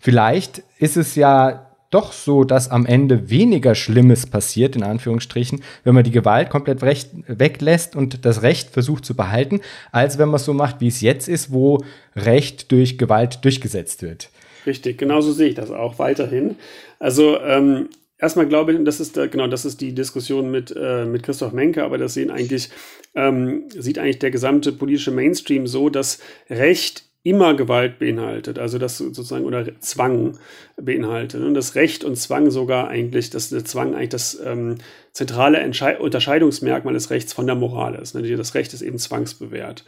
vielleicht 0.00 0.62
ist 0.78 0.96
es 0.96 1.14
ja 1.14 1.65
doch 1.96 2.12
so, 2.12 2.44
dass 2.44 2.70
am 2.70 2.84
Ende 2.84 3.30
weniger 3.30 3.74
Schlimmes 3.74 4.26
passiert, 4.26 4.76
in 4.76 4.82
Anführungsstrichen, 4.82 5.62
wenn 5.82 5.94
man 5.94 6.04
die 6.04 6.10
Gewalt 6.10 6.50
komplett 6.50 6.82
recht, 6.82 7.08
weglässt 7.26 7.96
und 7.96 8.26
das 8.26 8.42
Recht 8.42 8.68
versucht 8.68 9.06
zu 9.06 9.16
behalten, 9.16 9.62
als 9.92 10.18
wenn 10.18 10.28
man 10.28 10.36
es 10.36 10.44
so 10.44 10.52
macht, 10.52 10.82
wie 10.82 10.88
es 10.88 11.00
jetzt 11.00 11.26
ist, 11.26 11.52
wo 11.52 11.82
Recht 12.14 12.70
durch 12.70 12.98
Gewalt 12.98 13.44
durchgesetzt 13.46 14.02
wird. 14.02 14.28
Richtig, 14.66 14.98
genauso 14.98 15.32
sehe 15.32 15.48
ich 15.48 15.54
das 15.54 15.70
auch 15.70 15.98
weiterhin. 15.98 16.56
Also 16.98 17.40
ähm, 17.40 17.88
erstmal 18.18 18.46
glaube 18.46 18.74
ich, 18.74 18.84
das 18.84 19.00
ist 19.00 19.16
da, 19.16 19.26
genau, 19.26 19.46
das 19.46 19.64
ist 19.64 19.80
die 19.80 19.94
Diskussion 19.94 20.50
mit, 20.50 20.74
äh, 20.76 21.06
mit 21.06 21.22
Christoph 21.22 21.52
Menke, 21.52 21.82
aber 21.82 21.96
das 21.96 22.12
sehen 22.12 22.30
eigentlich, 22.30 22.68
ähm, 23.14 23.64
sieht 23.70 23.98
eigentlich 23.98 24.18
der 24.18 24.30
gesamte 24.30 24.72
politische 24.72 25.12
Mainstream 25.12 25.66
so, 25.66 25.88
dass 25.88 26.18
Recht 26.50 27.04
immer 27.26 27.54
Gewalt 27.54 27.98
beinhaltet, 27.98 28.56
also 28.56 28.78
das 28.78 28.98
sozusagen 28.98 29.44
oder 29.44 29.66
Zwang 29.80 30.38
beinhaltet. 30.80 31.42
Und 31.42 31.54
das 31.54 31.74
Recht 31.74 32.04
und 32.04 32.14
Zwang 32.16 32.52
sogar 32.52 32.86
eigentlich, 32.86 33.30
dass 33.30 33.48
der 33.48 33.64
Zwang 33.64 33.96
eigentlich 33.96 34.10
das 34.10 34.40
ähm, 34.44 34.76
zentrale 35.10 35.58
Entschei 35.58 35.98
Unterscheidungsmerkmal 35.98 36.94
des 36.94 37.10
Rechts 37.10 37.32
von 37.32 37.46
der 37.46 37.56
Moral 37.56 37.96
ist. 37.96 38.14
Ne? 38.14 38.36
Das 38.36 38.54
Recht 38.54 38.72
ist 38.72 38.82
eben 38.82 38.98
zwangsbewährt. 38.98 39.84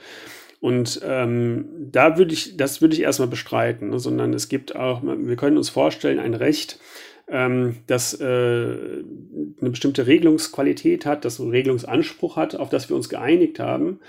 Und 0.58 1.00
ähm, 1.04 1.66
da 1.92 2.18
würde 2.18 2.34
ich, 2.34 2.56
das 2.56 2.80
würde 2.80 2.96
ich 2.96 3.02
erstmal 3.02 3.28
bestreiten, 3.28 3.90
ne? 3.90 4.00
sondern 4.00 4.34
es 4.34 4.48
gibt 4.48 4.74
auch, 4.74 5.02
wir 5.04 5.36
können 5.36 5.58
uns 5.58 5.68
vorstellen, 5.68 6.18
ein 6.18 6.34
Recht, 6.34 6.80
ähm, 7.28 7.76
das 7.86 8.20
äh, 8.20 8.24
eine 8.24 9.70
bestimmte 9.70 10.08
Regelungsqualität 10.08 11.06
hat, 11.06 11.24
das 11.24 11.38
einen 11.38 11.50
Regelungsanspruch 11.50 12.34
hat, 12.34 12.56
auf 12.56 12.68
das 12.68 12.88
wir 12.88 12.96
uns 12.96 13.08
geeinigt 13.08 13.60
haben 13.60 14.00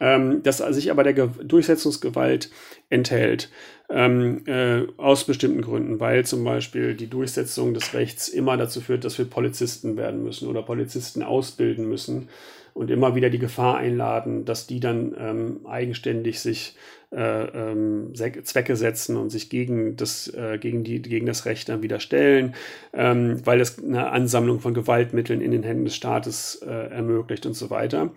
ähm, 0.00 0.42
das 0.42 0.58
sich 0.58 0.90
aber 0.90 1.04
der 1.04 1.12
Ge 1.12 1.28
Durchsetzungsgewalt 1.44 2.50
enthält. 2.88 3.50
Ähm, 3.88 4.46
äh, 4.46 4.82
aus 4.98 5.24
bestimmten 5.24 5.62
Gründen, 5.62 5.98
weil 5.98 6.24
zum 6.24 6.44
Beispiel 6.44 6.94
die 6.94 7.08
Durchsetzung 7.08 7.74
des 7.74 7.92
Rechts 7.92 8.28
immer 8.28 8.56
dazu 8.56 8.80
führt, 8.80 9.04
dass 9.04 9.18
wir 9.18 9.24
Polizisten 9.24 9.96
werden 9.96 10.22
müssen 10.22 10.48
oder 10.48 10.62
Polizisten 10.62 11.24
ausbilden 11.24 11.88
müssen 11.88 12.28
und 12.72 12.90
immer 12.90 13.16
wieder 13.16 13.30
die 13.30 13.40
Gefahr 13.40 13.78
einladen, 13.78 14.44
dass 14.44 14.68
die 14.68 14.78
dann 14.78 15.14
ähm, 15.18 15.66
eigenständig 15.66 16.40
sich 16.40 16.76
äh, 17.12 17.72
ähm, 17.72 18.12
Zwecke 18.14 18.76
setzen 18.76 19.16
und 19.16 19.30
sich 19.30 19.50
gegen 19.50 19.96
das, 19.96 20.28
äh, 20.28 20.58
gegen 20.58 20.84
die, 20.84 21.02
gegen 21.02 21.26
das 21.26 21.44
Recht 21.44 21.68
dann 21.68 21.82
wieder 21.82 21.98
stellen, 21.98 22.54
ähm, 22.92 23.44
weil 23.44 23.60
es 23.60 23.82
eine 23.82 24.10
Ansammlung 24.10 24.60
von 24.60 24.74
Gewaltmitteln 24.74 25.40
in 25.40 25.50
den 25.50 25.62
Händen 25.62 25.84
des 25.84 25.96
Staates 25.96 26.62
äh, 26.64 26.70
ermöglicht 26.70 27.46
und 27.46 27.54
so 27.54 27.70
weiter. 27.70 28.12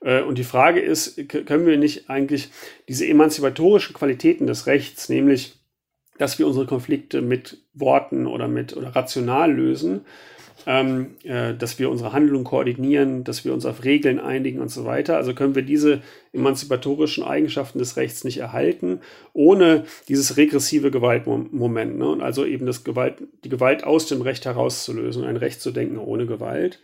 Äh, 0.00 0.22
und 0.22 0.38
die 0.38 0.44
Frage 0.44 0.80
ist, 0.80 1.28
können 1.28 1.66
wir 1.66 1.76
nicht 1.76 2.08
eigentlich 2.08 2.50
diese 2.88 3.06
emanzipatorischen 3.06 3.94
Qualitäten 3.94 4.46
des 4.46 4.66
Rechts, 4.66 5.08
nämlich 5.08 5.54
dass 6.16 6.38
wir 6.38 6.46
unsere 6.46 6.66
Konflikte 6.66 7.22
mit 7.22 7.58
Worten 7.74 8.26
oder 8.26 8.48
mit 8.48 8.76
oder 8.76 8.96
rational 8.96 9.52
lösen, 9.52 10.00
ähm, 10.68 11.16
äh, 11.24 11.54
dass 11.54 11.78
wir 11.78 11.88
unsere 11.88 12.12
Handlung 12.12 12.44
koordinieren, 12.44 13.24
dass 13.24 13.42
wir 13.42 13.54
uns 13.54 13.64
auf 13.64 13.84
Regeln 13.84 14.20
einigen 14.20 14.60
und 14.60 14.70
so 14.70 14.84
weiter. 14.84 15.16
Also 15.16 15.32
können 15.32 15.54
wir 15.54 15.62
diese 15.62 16.02
emanzipatorischen 16.34 17.24
Eigenschaften 17.24 17.78
des 17.78 17.96
Rechts 17.96 18.22
nicht 18.22 18.36
erhalten, 18.36 19.00
ohne 19.32 19.84
dieses 20.08 20.36
regressive 20.36 20.90
Gewaltmoment. 20.90 21.96
Ne? 21.96 22.06
Und 22.06 22.20
also 22.20 22.44
eben 22.44 22.66
das 22.66 22.84
Gewalt, 22.84 23.14
die 23.44 23.48
Gewalt 23.48 23.82
aus 23.82 24.08
dem 24.08 24.20
Recht 24.20 24.44
herauszulösen, 24.44 25.24
ein 25.24 25.38
Recht 25.38 25.62
zu 25.62 25.70
denken 25.70 25.96
ohne 25.96 26.26
Gewalt. 26.26 26.80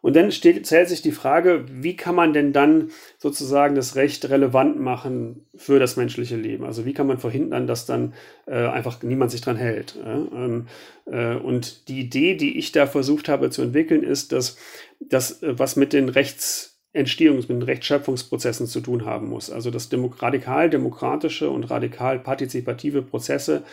Und 0.00 0.14
dann 0.14 0.30
steht, 0.30 0.66
zählt 0.66 0.88
sich 0.88 1.02
die 1.02 1.12
Frage, 1.12 1.64
wie 1.70 1.96
kann 1.96 2.14
man 2.14 2.32
denn 2.32 2.52
dann 2.52 2.90
sozusagen 3.18 3.74
das 3.74 3.96
Recht 3.96 4.28
relevant 4.30 4.78
machen 4.78 5.46
für 5.56 5.78
das 5.78 5.96
menschliche 5.96 6.36
Leben? 6.36 6.64
Also 6.64 6.84
wie 6.84 6.92
kann 6.92 7.06
man 7.06 7.18
verhindern, 7.18 7.66
dass 7.66 7.86
dann 7.86 8.14
äh, 8.46 8.66
einfach 8.66 9.02
niemand 9.02 9.32
sich 9.32 9.40
dran 9.40 9.56
hält? 9.56 9.96
Ähm, 10.04 10.68
äh, 11.06 11.34
und 11.34 11.88
die 11.88 12.00
Idee, 12.00 12.36
die 12.36 12.58
ich 12.58 12.70
da 12.72 12.86
versucht 12.86 13.28
habe 13.28 13.50
zu 13.50 13.62
entwickeln, 13.62 14.04
ist, 14.04 14.32
dass 14.32 14.56
das, 15.00 15.42
äh, 15.42 15.58
was 15.58 15.74
mit 15.74 15.92
den 15.92 16.08
Rechtsentstehungs-, 16.08 17.48
mit 17.48 17.50
den 17.50 17.62
Rechtsschöpfungsprozessen 17.62 18.68
zu 18.68 18.80
tun 18.80 19.04
haben 19.04 19.28
muss. 19.28 19.50
Also 19.50 19.72
dass 19.72 19.88
demo 19.88 20.14
radikal 20.18 20.70
demokratische 20.70 21.50
und 21.50 21.64
radikal 21.64 22.20
partizipative 22.20 23.02
Prozesse 23.02 23.64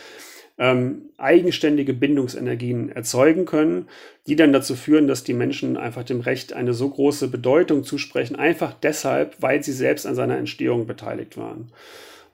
ähm, 0.58 1.10
eigenständige 1.18 1.92
Bindungsenergien 1.92 2.90
erzeugen 2.90 3.44
können, 3.44 3.88
die 4.26 4.36
dann 4.36 4.52
dazu 4.52 4.74
führen, 4.74 5.06
dass 5.06 5.24
die 5.24 5.34
Menschen 5.34 5.76
einfach 5.76 6.04
dem 6.04 6.20
Recht 6.20 6.52
eine 6.52 6.72
so 6.72 6.88
große 6.88 7.28
Bedeutung 7.28 7.84
zusprechen, 7.84 8.36
einfach 8.36 8.72
deshalb, 8.72 9.36
weil 9.40 9.62
sie 9.62 9.72
selbst 9.72 10.06
an 10.06 10.14
seiner 10.14 10.38
Entstehung 10.38 10.86
beteiligt 10.86 11.36
waren. 11.36 11.70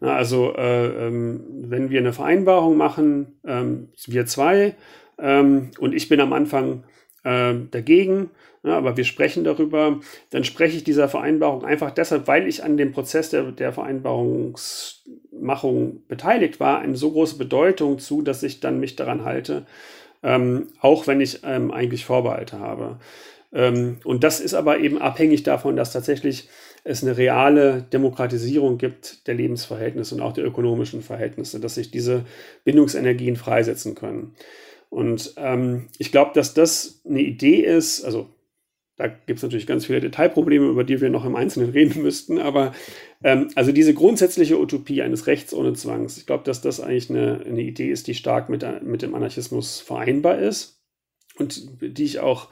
Na, 0.01 0.17
also 0.17 0.55
äh, 0.57 1.07
ähm, 1.07 1.41
wenn 1.49 1.91
wir 1.91 2.01
eine 2.01 2.13
Vereinbarung 2.13 2.77
machen, 2.77 3.39
ähm, 3.47 3.89
wir 4.07 4.27
zwei, 4.27 4.75
ähm, 5.19 5.71
und 5.79 5.95
ich 5.95 6.09
bin 6.09 6.21
am 6.21 6.33
Anfang 6.33 6.85
äh, 7.25 7.55
dagegen, 7.71 8.31
ja, 8.65 8.77
aber 8.77 8.97
wir 8.97 9.05
sprechen 9.05 9.45
darüber, 9.45 10.01
dann 10.31 10.45
spreche 10.45 10.77
ich 10.77 10.85
dieser 10.85 11.09
Vereinbarung 11.09 11.65
einfach 11.65 11.91
deshalb, 11.91 12.29
weil 12.29 12.47
ich 12.47 12.63
an 12.63 12.77
dem 12.77 12.93
Prozess 12.93 13.31
der, 13.31 13.51
der 13.51 13.73
Vereinbarungsmachung 15.43 16.03
beteiligt 16.09 16.61
war, 16.61 16.81
eine 16.81 16.97
so 16.97 17.11
große 17.11 17.37
Bedeutung 17.37 17.99
zu, 17.99 18.23
dass 18.23 18.43
ich 18.43 18.61
dann 18.61 18.81
mich 18.81 18.97
daran 18.97 19.25
halte, 19.25 19.67
ähm, 20.23 20.69
auch 20.81 21.07
wenn 21.07 21.21
ich 21.21 21.41
ähm, 21.45 21.71
eigentlich 21.71 22.05
Vorbehalte 22.05 22.59
habe. 22.59 22.99
Ähm, 23.53 23.99
und 24.05 24.25
das 24.25 24.41
ist 24.41 24.55
aber 24.55 24.79
eben 24.79 25.01
abhängig 25.01 25.43
davon, 25.43 25.77
dass 25.77 25.93
tatsächlich 25.93 26.49
es 26.85 27.03
eine 27.03 27.17
reale 27.17 27.83
Demokratisierung 27.93 28.79
gibt 28.79 29.27
der 29.27 29.35
Lebensverhältnisse 29.35 30.15
und 30.15 30.21
auch 30.21 30.33
der 30.33 30.45
ökonomischen 30.45 31.03
Verhältnisse, 31.03 31.61
dass 31.61 31.75
sich 31.75 31.91
diese 31.91 32.25
Bindungsenergien 32.65 33.37
freisetzen 33.37 33.95
können. 33.95 34.35
Und 34.91 35.35
ähm, 35.37 35.89
ich 35.99 36.13
glaube, 36.13 36.33
dass 36.35 36.55
das 36.55 37.01
eine 37.09 37.21
Idee 37.21 37.61
ist, 37.61 38.05
also 38.05 38.29
da 39.03 39.09
gibt 39.09 39.39
es 39.39 39.43
natürlich 39.43 39.67
ganz 39.67 39.87
viele 39.87 40.01
Detailprobleme, 40.01 40.69
über 40.69 40.85
die 40.85 41.01
wir 41.01 41.11
noch 41.11 41.25
im 41.25 41.35
Einzelnen 41.35 41.71
reden 41.73 42.03
müssten, 42.03 42.39
aber 42.39 42.73
ähm, 43.25 43.49
also 43.57 43.73
diese 43.73 43.95
grundsätzliche 43.95 44.61
Utopie 44.61 45.03
eines 45.03 45.27
Rechts 45.27 45.53
ohne 45.53 45.73
Zwangs, 45.73 46.19
ich 46.19 46.27
glaube, 46.27 46.45
dass 46.45 46.61
das 46.61 46.81
eigentlich 46.81 47.11
eine, 47.11 47.43
eine 47.45 47.63
Idee 47.63 47.91
ist, 47.91 48.07
die 48.07 48.15
stark 48.15 48.49
mit, 48.49 48.65
mit 48.83 49.03
dem 49.03 49.15
Anarchismus 49.15 49.81
vereinbar 49.81 50.39
ist 50.39 50.81
und 51.37 51.69
die 51.81 52.05
ich 52.05 52.21
auch, 52.21 52.49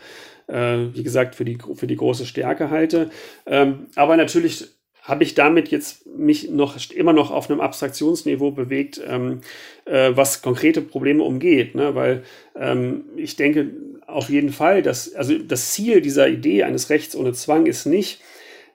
äh, 0.48 0.86
wie 0.92 1.04
gesagt, 1.04 1.36
für 1.36 1.44
die, 1.44 1.58
für 1.74 1.86
die 1.86 1.96
große 1.96 2.26
Stärke 2.26 2.70
halte. 2.70 3.10
Ähm, 3.46 3.86
aber 3.94 4.16
natürlich 4.16 4.66
habe 5.02 5.24
ich 5.24 5.34
damit 5.34 5.68
jetzt 5.68 6.06
mich 6.06 6.50
noch 6.50 6.76
immer 6.90 7.12
noch 7.12 7.30
auf 7.30 7.48
einem 7.48 7.60
Abstraktionsniveau 7.60 8.50
bewegt, 8.50 9.00
ähm, 9.06 9.40
äh, 9.84 10.10
was 10.14 10.42
konkrete 10.42 10.82
Probleme 10.82 11.22
umgeht, 11.22 11.74
ne? 11.74 11.94
weil 11.94 12.22
ähm, 12.54 13.04
ich 13.16 13.36
denke 13.36 13.70
auf 14.12 14.28
jeden 14.28 14.52
Fall, 14.52 14.82
dass 14.82 15.14
also 15.14 15.38
das 15.38 15.72
Ziel 15.72 16.00
dieser 16.00 16.28
Idee 16.28 16.64
eines 16.64 16.90
Rechts 16.90 17.16
ohne 17.16 17.32
Zwang 17.32 17.66
ist 17.66 17.86
nicht, 17.86 18.20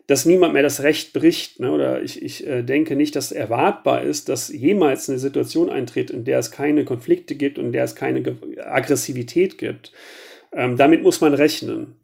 dass 0.07 0.25
niemand 0.25 0.53
mehr 0.53 0.63
das 0.63 0.83
Recht 0.83 1.13
bricht. 1.13 1.59
Ne? 1.59 1.71
Oder 1.71 2.01
ich, 2.01 2.21
ich 2.21 2.45
äh, 2.45 2.63
denke 2.63 2.95
nicht, 2.95 3.15
dass 3.15 3.31
erwartbar 3.31 4.03
ist, 4.03 4.29
dass 4.29 4.49
jemals 4.49 5.09
eine 5.09 5.19
Situation 5.19 5.69
eintritt, 5.69 6.11
in 6.11 6.25
der 6.25 6.39
es 6.39 6.51
keine 6.51 6.86
Konflikte 6.86 7.36
gibt 7.36 7.57
und 7.57 7.65
in 7.65 7.71
der 7.71 7.83
es 7.83 7.95
keine 7.95 8.21
Ge 8.21 8.36
Aggressivität 8.59 9.57
gibt. 9.57 9.91
Ähm, 10.53 10.77
damit 10.77 11.03
muss 11.03 11.21
man 11.21 11.33
rechnen. 11.33 11.95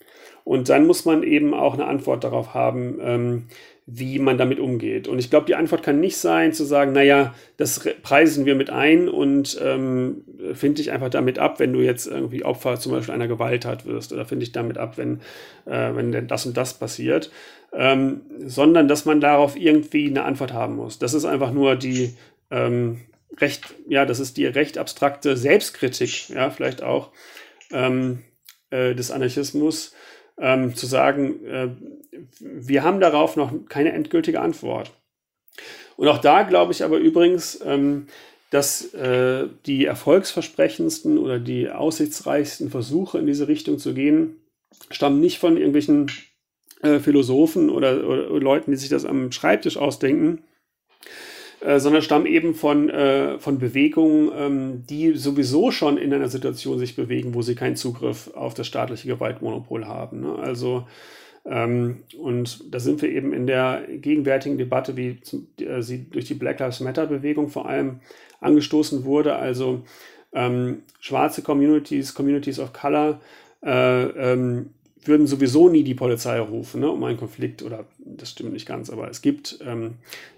Und 0.43 0.69
dann 0.69 0.88
muss 0.88 1.05
man 1.05 1.21
eben 1.23 1.53
auch 1.53 1.75
eine 1.75 1.86
Antwort 1.86 2.23
darauf 2.23 2.53
haben, 2.55 2.99
ähm, 3.01 3.43
wie 3.93 4.19
man 4.19 4.37
damit 4.37 4.59
umgeht. 4.59 5.09
Und 5.09 5.19
ich 5.19 5.29
glaube, 5.29 5.47
die 5.47 5.55
Antwort 5.55 5.83
kann 5.83 5.99
nicht 5.99 6.15
sein, 6.15 6.53
zu 6.53 6.63
sagen, 6.63 6.93
naja, 6.93 7.35
das 7.57 7.81
preisen 8.01 8.45
wir 8.45 8.55
mit 8.55 8.69
ein 8.69 9.09
und 9.09 9.59
ähm, 9.61 10.23
finde 10.53 10.81
ich 10.81 10.91
einfach 10.91 11.09
damit 11.09 11.39
ab, 11.39 11.59
wenn 11.59 11.73
du 11.73 11.81
jetzt 11.81 12.07
irgendwie 12.07 12.45
Opfer 12.45 12.79
zum 12.79 12.93
Beispiel 12.93 13.13
einer 13.13 13.27
Gewalttat 13.27 13.85
wirst 13.85 14.13
oder 14.13 14.25
finde 14.25 14.43
ich 14.43 14.53
damit 14.53 14.77
ab, 14.77 14.97
wenn, 14.97 15.19
äh, 15.65 15.93
wenn 15.93 16.13
denn 16.13 16.27
das 16.27 16.45
und 16.45 16.55
das 16.55 16.75
passiert, 16.75 17.31
ähm, 17.73 18.21
sondern 18.45 18.87
dass 18.87 19.03
man 19.03 19.19
darauf 19.19 19.57
irgendwie 19.57 20.07
eine 20.07 20.23
Antwort 20.23 20.53
haben 20.53 20.77
muss. 20.77 20.97
Das 20.97 21.13
ist 21.13 21.25
einfach 21.25 21.51
nur 21.51 21.75
die 21.75 22.15
ähm, 22.49 23.01
recht, 23.39 23.75
ja, 23.89 24.05
das 24.05 24.21
ist 24.21 24.37
die 24.37 24.45
recht 24.45 24.77
abstrakte 24.77 25.35
Selbstkritik, 25.35 26.29
ja, 26.29 26.49
vielleicht 26.49 26.81
auch 26.81 27.11
ähm, 27.71 28.19
äh, 28.69 28.95
des 28.95 29.11
Anarchismus, 29.11 29.93
ähm, 30.37 30.75
zu 30.75 30.85
sagen, 30.85 31.45
äh, 31.45 31.69
wir 32.39 32.84
haben 32.84 32.99
darauf 32.99 33.36
noch 33.36 33.53
keine 33.70 33.93
endgültige 33.93 34.41
Antwort. 34.41 34.91
Und 35.97 36.07
auch 36.07 36.20
da 36.20 36.43
glaube 36.43 36.74
ich 36.74 36.84
aber 36.84 36.97
übrigens, 36.97 37.59
ähm, 37.66 38.07
dass 38.49 38.93
äh, 38.93 39.47
die 39.66 39.86
erfolgsversprechendsten 39.86 41.18
oder 41.18 41.39
die 41.39 41.70
aussichtsreichsten 41.70 42.70
Versuche 42.70 43.18
in 43.18 43.26
diese 43.26 43.47
Richtung 43.47 43.80
zu 43.80 43.93
gehen, 43.93 44.36
stammen 44.89 45.20
nicht 45.20 45.39
von 45.39 45.55
irgendwelchen 45.55 46.12
äh, 46.82 46.99
Philosophen 46.99 47.70
oder, 47.70 48.05
oder, 48.07 48.39
Leuten, 48.39 48.72
die 48.72 48.78
sich 48.78 48.89
das 48.89 49.05
am 49.05 49.32
Schreibtisch 49.32 49.78
ausdenken, 49.78 50.43
äh, 51.62 51.80
sondern 51.80 52.01
stammen 52.01 52.26
eben 52.26 52.53
von, 52.53 52.89
äh, 52.89 53.39
von 53.39 53.57
Bewegungen, 53.57 54.32
ähm, 54.36 54.84
die 54.86 55.14
sowieso 55.14 55.72
schon 55.72 55.97
in 55.97 56.14
einer 56.14 56.28
Situation 56.28 56.78
sich 56.78 56.95
bewegen, 56.95 57.34
wo 57.34 57.41
sie 57.41 57.55
keinen 57.55 57.78
Zugriff 57.78 58.32
auf 58.34 58.53
das 58.53 58.68
staatliche 58.68 59.07
Gewaltmonopol 59.07 59.86
haben. 59.86 60.22
Ne? 60.22 60.36
Also 60.39 60.88
und 61.43 62.73
da 62.73 62.79
sind 62.79 63.01
wir 63.01 63.09
eben 63.09 63.33
in 63.33 63.47
der 63.47 63.87
gegenwärtigen 63.89 64.57
Debatte, 64.57 64.95
wie 64.95 65.17
äh, 65.63 65.81
sie 65.81 66.05
durch 66.09 66.25
die 66.25 66.35
Black 66.35 66.59
Lives 66.59 66.81
Matter 66.81 67.07
Bewegung 67.07 67.49
vor 67.49 67.67
allem 67.67 67.99
angestoßen 68.41 69.05
wurde. 69.05 69.35
Also 69.35 69.83
ähm, 70.33 70.83
schwarze 70.99 71.41
Communities, 71.41 72.13
Communities 72.13 72.59
of 72.59 72.73
Color, 72.73 73.19
äh, 73.63 74.03
ähm, 74.03 74.69
würden 75.03 75.25
sowieso 75.25 75.67
nie 75.67 75.83
die 75.83 75.95
Polizei 75.95 76.39
rufen, 76.39 76.81
ne, 76.81 76.89
um 76.89 77.03
einen 77.03 77.17
Konflikt, 77.17 77.63
oder 77.63 77.85
das 77.97 78.29
stimmt 78.29 78.53
nicht 78.53 78.67
ganz, 78.67 78.89
aber 78.91 79.09
es 79.09 79.23
gibt, 79.23 79.59
ähm, 79.65 79.95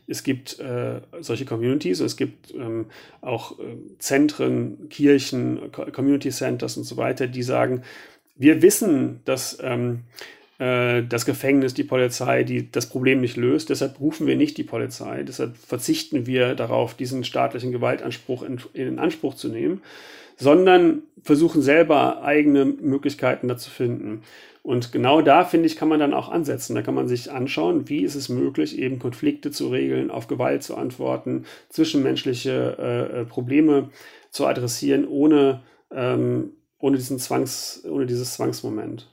es 0.07 0.23
gibt 0.23 0.57
äh, 0.59 1.01
solche 1.19 1.43
Communities, 1.45 1.99
es 1.99 2.15
gibt 2.15 2.53
ähm, 2.53 2.85
auch 3.19 3.59
äh, 3.59 3.63
Zentren, 3.99 4.87
Kirchen, 4.89 5.69
Community 5.71 6.29
Centers 6.29 6.77
und 6.77 6.85
so 6.85 6.95
weiter, 6.95 7.27
die 7.27 7.43
sagen, 7.43 7.83
wir 8.37 8.61
wissen, 8.61 9.19
dass 9.25 9.57
ähm, 9.61 10.03
äh, 10.63 11.03
das 11.03 11.25
Gefängnis, 11.25 11.73
die 11.73 11.83
Polizei, 11.83 12.43
die 12.43 12.71
das 12.71 12.87
Problem 12.87 13.19
nicht 13.19 13.35
löst, 13.35 13.69
deshalb 13.69 13.99
rufen 13.99 14.27
wir 14.27 14.37
nicht 14.37 14.57
die 14.57 14.63
Polizei, 14.63 15.23
deshalb 15.23 15.57
verzichten 15.57 16.25
wir 16.25 16.55
darauf, 16.55 16.93
diesen 16.93 17.25
staatlichen 17.25 17.73
Gewaltanspruch 17.73 18.43
in, 18.43 18.61
in 18.73 18.99
Anspruch 18.99 19.33
zu 19.33 19.49
nehmen, 19.49 19.81
sondern 20.37 21.03
versuchen 21.21 21.61
selber 21.61 22.23
eigene 22.23 22.63
Möglichkeiten 22.63 23.47
dazu 23.49 23.69
finden. 23.69 24.21
Und 24.61 24.93
genau 24.93 25.21
da, 25.21 25.43
finde 25.43 25.67
ich, 25.67 25.75
kann 25.75 25.89
man 25.89 25.99
dann 25.99 26.13
auch 26.13 26.29
ansetzen. 26.29 26.75
Da 26.75 26.81
kann 26.81 26.95
man 26.95 27.09
sich 27.09 27.29
anschauen, 27.29 27.89
wie 27.89 28.03
ist 28.03 28.15
es 28.15 28.29
möglich, 28.29 28.79
eben 28.79 28.97
Konflikte 28.97 29.51
zu 29.51 29.67
regeln, 29.67 30.09
auf 30.09 30.27
Gewalt 30.27 30.63
zu 30.63 30.77
antworten, 30.77 31.43
zwischenmenschliche 31.67 32.77
äh, 32.79 33.21
äh, 33.21 33.25
Probleme 33.25 33.89
zu 34.31 34.47
adressieren, 34.47 35.05
ohne, 35.05 35.61
ähm, 35.91 36.51
ohne, 36.79 36.95
diesen 36.95 37.19
Zwangs, 37.19 37.83
ohne 37.85 38.05
dieses 38.05 38.35
Zwangsmoment. 38.35 39.12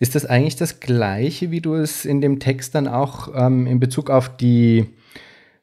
Ist 0.00 0.14
das 0.14 0.24
eigentlich 0.24 0.56
das 0.56 0.80
Gleiche, 0.80 1.50
wie 1.50 1.60
du 1.60 1.74
es 1.74 2.06
in 2.06 2.22
dem 2.22 2.40
Text 2.40 2.74
dann 2.74 2.88
auch 2.88 3.28
ähm, 3.34 3.66
in 3.66 3.78
Bezug 3.78 4.08
auf 4.10 4.34
die, 4.34 4.86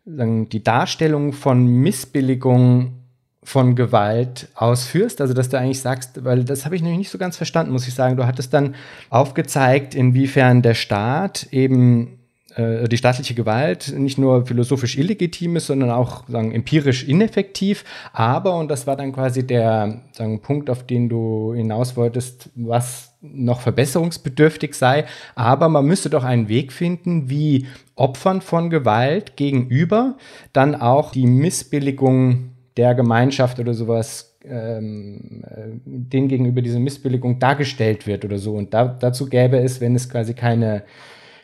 sagen, 0.06 0.48
die 0.48 0.64
Darstellung 0.64 1.34
von 1.34 1.66
Missbilligung 1.66 2.94
von 3.44 3.76
Gewalt 3.76 4.50
ausführst. 4.56 5.22
Also, 5.22 5.34
dass 5.34 5.50
du 5.50 5.58
eigentlich 5.58 5.82
sagst, 5.82 6.24
weil 6.24 6.44
das 6.44 6.66
habe 6.66 6.76
ich 6.76 6.82
nämlich 6.82 7.00
nicht 7.00 7.10
so 7.10 7.18
ganz 7.18 7.36
verstanden, 7.36 7.72
muss 7.72 7.88
ich 7.88 7.94
sagen. 7.94 8.16
Du 8.16 8.28
hattest 8.28 8.54
dann 8.54 8.76
aufgezeigt, 9.10 9.96
inwiefern 9.96 10.62
der 10.62 10.76
Staat 10.76 11.48
eben 11.52 12.20
äh, 12.56 12.88
die 12.90 12.98
staatliche 12.98 13.36
Gewalt 13.36 13.94
nicht 13.98 14.18
nur 14.18 14.46
philosophisch 14.46 14.98
illegitim 14.98 15.56
ist, 15.56 15.68
sondern 15.68 15.92
auch 15.92 16.28
sagen, 16.28 16.52
empirisch 16.52 17.08
ineffektiv. 17.08 17.86
Aber, 18.14 18.58
und 18.58 18.70
das 18.70 18.86
war 18.86 18.98
dann 18.98 19.14
quasi 19.14 19.48
der 19.48 20.02
sagen, 20.12 20.42
Punkt, 20.42 20.70
auf 20.70 20.86
den 20.86 21.08
du 21.08 21.54
hinaus 21.56 21.96
wolltest, 21.96 22.50
was 22.54 23.07
noch 23.22 23.62
verbesserungsbedürftig 23.62 24.74
sei. 24.74 25.06
Aber 25.36 25.70
man 25.70 25.86
müsste 25.86 26.10
doch 26.10 26.24
einen 26.24 26.50
Weg 26.50 26.72
finden, 26.72 27.30
wie 27.30 27.68
Opfern 27.96 28.42
von 28.42 28.70
Gewalt 28.70 29.36
gegenüber 29.36 30.18
dann 30.54 30.76
auch 30.76 31.12
die 31.12 31.28
Missbilligung 31.28 32.52
der 32.78 32.94
Gemeinschaft 32.94 33.60
oder 33.60 33.74
sowas 33.74 34.38
ähm, 34.46 35.44
äh, 35.46 35.80
denen 35.84 36.28
gegenüber 36.28 36.62
diese 36.62 36.80
Missbilligung 36.80 37.40
dargestellt 37.40 38.08
wird 38.08 38.24
oder 38.24 38.38
so. 38.38 38.54
Und 38.54 38.74
da, 38.74 38.86
dazu 38.86 39.28
gäbe 39.28 39.58
es, 39.58 39.82
wenn 39.82 39.96
es 39.96 40.10
quasi 40.10 40.34
keine, 40.34 40.84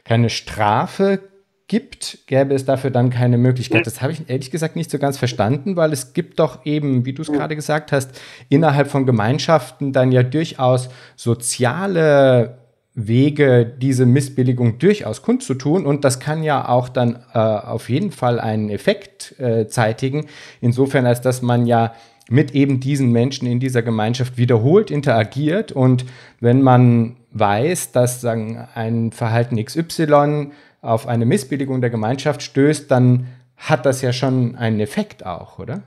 keine 0.04 0.30
Strafe 0.30 1.20
gibt, 1.68 2.20
gäbe 2.28 2.54
es 2.54 2.66
dafür 2.66 2.92
dann 2.92 3.10
keine 3.10 3.38
Möglichkeit. 3.38 3.88
Das 3.88 4.02
habe 4.02 4.14
ich 4.14 4.30
ehrlich 4.30 4.52
gesagt 4.52 4.76
nicht 4.76 4.92
so 4.92 5.00
ganz 5.00 5.18
verstanden, 5.18 5.76
weil 5.76 5.94
es 5.94 6.14
gibt 6.14 6.40
doch 6.40 6.66
eben, 6.66 7.06
wie 7.06 7.14
du 7.14 7.22
es 7.22 7.32
gerade 7.32 7.56
gesagt 7.56 7.92
hast, 7.92 8.12
innerhalb 8.50 8.90
von 8.90 9.06
Gemeinschaften 9.06 9.94
dann 9.94 10.12
ja 10.12 10.24
durchaus 10.24 10.90
soziale 11.16 12.58
Wege, 12.96 13.66
diese 13.66 14.06
Missbilligung 14.06 14.78
durchaus 14.78 15.22
kundzutun. 15.22 15.86
Und 15.86 16.04
das 16.04 16.20
kann 16.20 16.44
ja 16.44 16.68
auch 16.68 16.90
dann 16.90 17.24
äh, 17.34 17.40
auf 17.40 17.90
jeden 17.90 18.12
Fall 18.12 18.40
einen 18.40 18.70
Effekt 18.70 19.40
äh, 19.40 19.68
zeitigen, 19.68 20.28
insofern 20.62 21.06
als 21.06 21.22
dass 21.22 21.42
man 21.42 21.66
ja 21.66 21.94
mit 22.30 22.52
eben 22.52 22.80
diesen 22.80 23.12
Menschen 23.12 23.48
in 23.48 23.60
dieser 23.60 23.82
Gemeinschaft 23.82 24.38
wiederholt 24.38 24.92
interagiert. 24.92 25.72
Und 25.72 26.06
wenn 26.40 26.62
man 26.62 27.18
weiß, 27.32 27.92
dass 27.92 28.22
sagen, 28.22 28.68
ein 28.76 29.12
Verhalten 29.12 29.64
XY 29.64 30.52
auf 30.84 31.08
eine 31.08 31.26
Missbilligung 31.26 31.82
der 31.82 31.90
Gemeinschaft 31.90 32.44
stößt, 32.44 32.92
dann 32.92 33.28
hat 33.58 33.86
das 33.86 34.02
ja 34.02 34.14
schon 34.14 34.56
einen 34.56 34.80
Effekt 34.80 35.26
auch, 35.26 35.58
oder? 35.58 35.84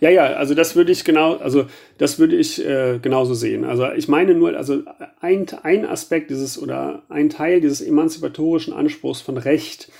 Ja, 0.00 0.10
ja, 0.10 0.24
also 0.34 0.54
das 0.54 0.76
würde 0.76 0.92
ich 0.92 1.04
genau, 1.04 1.36
also 1.36 1.66
das 1.98 2.18
würde 2.18 2.36
ich 2.36 2.64
äh, 2.64 2.98
genauso 3.00 3.34
sehen. 3.34 3.64
Also 3.64 3.90
ich 3.92 4.08
meine 4.08 4.34
nur, 4.34 4.56
also 4.56 4.82
ein, 5.20 5.46
ein 5.62 5.86
Aspekt 5.86 6.30
dieses 6.30 6.60
oder 6.60 7.02
ein 7.08 7.30
Teil 7.30 7.60
dieses 7.60 7.80
emanzipatorischen 7.80 8.72
Anspruchs 8.72 9.20
von 9.20 9.38
Recht 9.38 9.90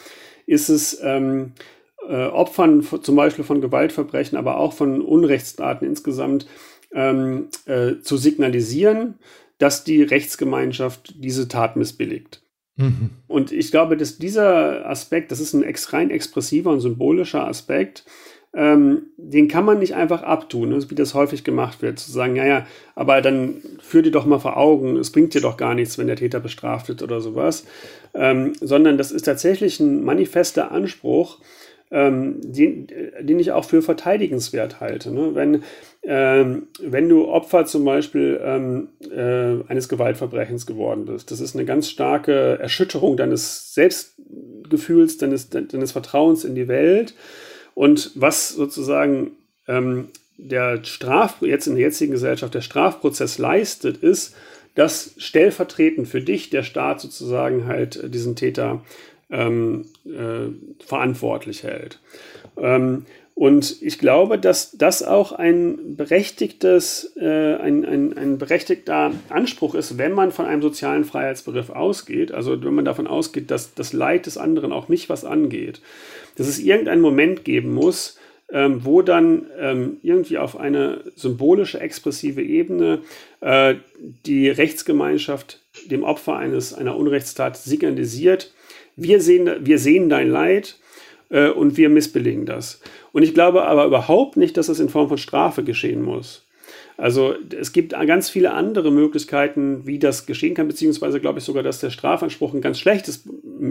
ist 0.47 0.69
es, 0.69 1.01
ähm, 1.03 1.53
äh, 2.09 2.27
Opfern 2.27 2.83
zum 2.83 3.17
Beispiel 3.17 3.45
von 3.45 3.61
Gewaltverbrechen, 3.61 4.39
aber 4.39 4.59
auch 4.59 4.73
von 4.73 5.03
Unrechtsdaten 5.03 5.87
insgesamt 5.87 6.47
ähm, 6.93 7.49
äh, 7.67 8.01
zu 8.03 8.17
signalisieren, 8.17 9.19
dass 9.59 9.85
die 9.85 10.03
Rechtsgemeinschaft 10.03 11.15
diese 11.17 11.49
Tat 11.49 11.77
missbilligt. 11.77 12.43
Mhm. 12.79 13.11
Und 13.27 13.53
ich 13.53 13.71
glaube, 13.71 13.97
dass 13.97 14.19
dieser 14.19 14.89
Aspekt, 14.89 15.31
das 15.31 15.41
ist 15.41 15.53
ein 15.53 15.65
rein 15.91 16.11
expressiver 16.11 16.71
und 16.71 16.81
symbolischer 16.81 17.47
Aspekt, 17.47 18.05
ähm, 18.55 19.09
den 19.17 19.49
kann 19.49 19.65
man 19.65 19.79
nicht 19.79 19.95
einfach 19.95 20.23
abtun, 20.23 20.71
ne, 20.71 20.81
wie 20.89 20.95
das 20.95 21.13
häufig 21.13 21.45
gemacht 21.45 21.83
wird, 21.83 21.99
zu 21.99 22.11
sagen, 22.11 22.35
naja, 22.35 22.67
aber 22.95 23.21
dann 23.21 23.57
führ 23.81 24.03
dir 24.03 24.11
doch 24.11 24.25
mal 24.25 24.39
vor 24.39 24.57
Augen, 24.57 24.97
es 24.97 25.13
bringt 25.13 25.35
dir 25.35 25.43
doch 25.43 25.59
gar 25.59 25.75
nichts, 25.75 25.99
wenn 25.99 26.07
der 26.07 26.17
Täter 26.17 26.41
bestraft 26.41 26.89
wird 26.89 27.03
oder 27.03 27.21
sowas, 27.21 27.67
ähm, 28.15 28.55
sondern 28.61 28.97
das 28.97 29.11
ist 29.13 29.25
tatsächlich 29.25 29.81
ein 29.81 30.03
manifester 30.03 30.71
Anspruch, 30.71 31.39
ähm, 31.91 32.41
den, 32.43 32.87
den 33.21 33.41
ich 33.41 33.53
auch 33.53 33.65
für 33.65 33.83
verteidigenswert 33.83 34.81
halte. 34.81 35.13
Ne? 35.13 35.35
Wenn, 35.35 35.63
ähm, 36.03 36.69
wenn 36.81 37.09
du 37.09 37.27
Opfer 37.29 37.67
zum 37.67 37.85
Beispiel 37.85 38.41
ähm, 38.43 38.89
äh, 39.11 39.69
eines 39.71 39.89
Gewaltverbrechens 39.89 40.67
geworden 40.67 41.07
bist, 41.07 41.31
das 41.31 41.41
ist 41.41 41.55
eine 41.55 41.65
ganz 41.65 41.89
starke 41.89 42.59
Erschütterung 42.59 43.17
deines 43.17 43.75
Selbstgefühls, 43.75 45.17
deines, 45.19 45.49
deines 45.49 45.93
Vertrauens 45.93 46.45
in 46.45 46.55
die 46.55 46.69
Welt. 46.69 47.15
Und 47.75 48.13
was 48.15 48.51
sozusagen 48.51 49.33
ähm, 49.67 50.09
der 50.37 50.85
Straf, 50.85 51.37
jetzt 51.41 51.67
in 51.67 51.75
der 51.75 51.85
jetzigen 51.85 52.13
Gesellschaft 52.13 52.55
der 52.55 52.61
Strafprozess 52.61 53.39
leistet, 53.39 53.99
ist, 53.99 54.35
dass 54.75 55.15
stellvertretend 55.17 56.07
für 56.07 56.21
dich 56.21 56.51
der 56.51 56.63
Staat 56.63 57.01
sozusagen 57.01 57.67
halt 57.67 58.15
diesen 58.15 58.37
Täter 58.37 58.83
ähm, 59.31 59.87
äh, 60.07 60.85
verantwortlich 60.85 61.63
hält. 61.63 62.01
Ähm, 62.57 63.07
und 63.35 63.83
ich 63.83 64.01
glaube, 64.01 64.37
dass 64.37 64.73
das 64.73 65.05
auch 65.05 65.31
ein 65.31 65.97
berechtigtes, 65.97 67.13
äh, 67.21 67.55
ein, 67.55 67.85
ein, 67.85 68.19
ein 68.19 68.39
berechtigter 68.39 69.13
Anspruch 69.29 69.77
ist, 69.77 69.97
wenn 69.97 70.13
man 70.13 70.33
von 70.33 70.45
einem 70.45 70.61
sozialen 70.61 71.05
Freiheitsbegriff 71.05 71.71
ausgeht. 71.71 72.33
Also 72.33 72.61
wenn 72.65 72.75
man 72.75 72.85
davon 72.85 73.07
ausgeht, 73.07 73.53
dass 73.53 73.75
das 73.75 73.93
Leid 73.93 74.27
des 74.27 74.39
anderen 74.39 74.73
auch 74.73 74.89
mich 74.89 75.09
was 75.09 75.25
angeht 75.25 75.81
dass 76.39 76.47
es 76.47 76.61
irgendeinen 76.61 77.03
Moment 77.03 77.45
geben 77.45 77.75
muss, 77.75 78.17
ähm, 78.51 78.85
wo 78.85 79.03
dann 79.03 79.47
ähm, 79.59 79.99
irgendwie 80.03 80.39
auf 80.39 80.59
eine 80.59 81.05
symbolische, 81.17 81.81
expressive 81.81 82.41
Ebene 82.41 83.03
äh, 83.41 83.75
die 84.25 84.49
Rechtsgemeinschaft 84.49 85.61
dem 85.91 86.05
Opfer 86.05 86.37
eines, 86.37 86.73
einer 86.73 86.97
Unrechtstat 86.97 87.59
signalisiert, 87.59 88.55
wir 88.99 89.21
sehen, 89.21 89.51
wir 89.61 89.79
sehen 89.79 90.09
dein 90.09 90.29
Leid 90.29 90.79
äh, 91.31 91.49
und 91.49 91.77
wir 91.77 91.89
missbilligen 91.89 92.47
das. 92.47 92.81
Und 93.13 93.23
ich 93.23 93.35
glaube 93.35 93.65
aber 93.65 93.87
überhaupt 93.87 94.37
nicht, 94.37 94.57
dass 94.57 94.67
das 94.67 94.81
in 94.81 94.89
Form 94.89 95.09
von 95.09 95.19
Strafe 95.19 95.65
geschehen 95.65 96.03
muss. 96.03 96.47
Also 96.97 97.35
es 97.59 97.73
gibt 97.73 97.93
ganz 97.93 98.29
viele 98.29 98.53
andere 98.53 98.91
Möglichkeiten, 98.91 99.87
wie 99.87 100.01
das 100.01 100.27
geschehen 100.27 100.55
kann, 100.55 100.67
beziehungsweise 100.67 101.21
glaube 101.21 101.39
ich 101.39 101.45
sogar, 101.45 101.63
dass 101.63 101.79
der 101.79 101.91
Strafanspruch 101.91 102.53
eine 102.53 102.61
ganz, 102.61 102.79
schlechtes, 102.79 103.27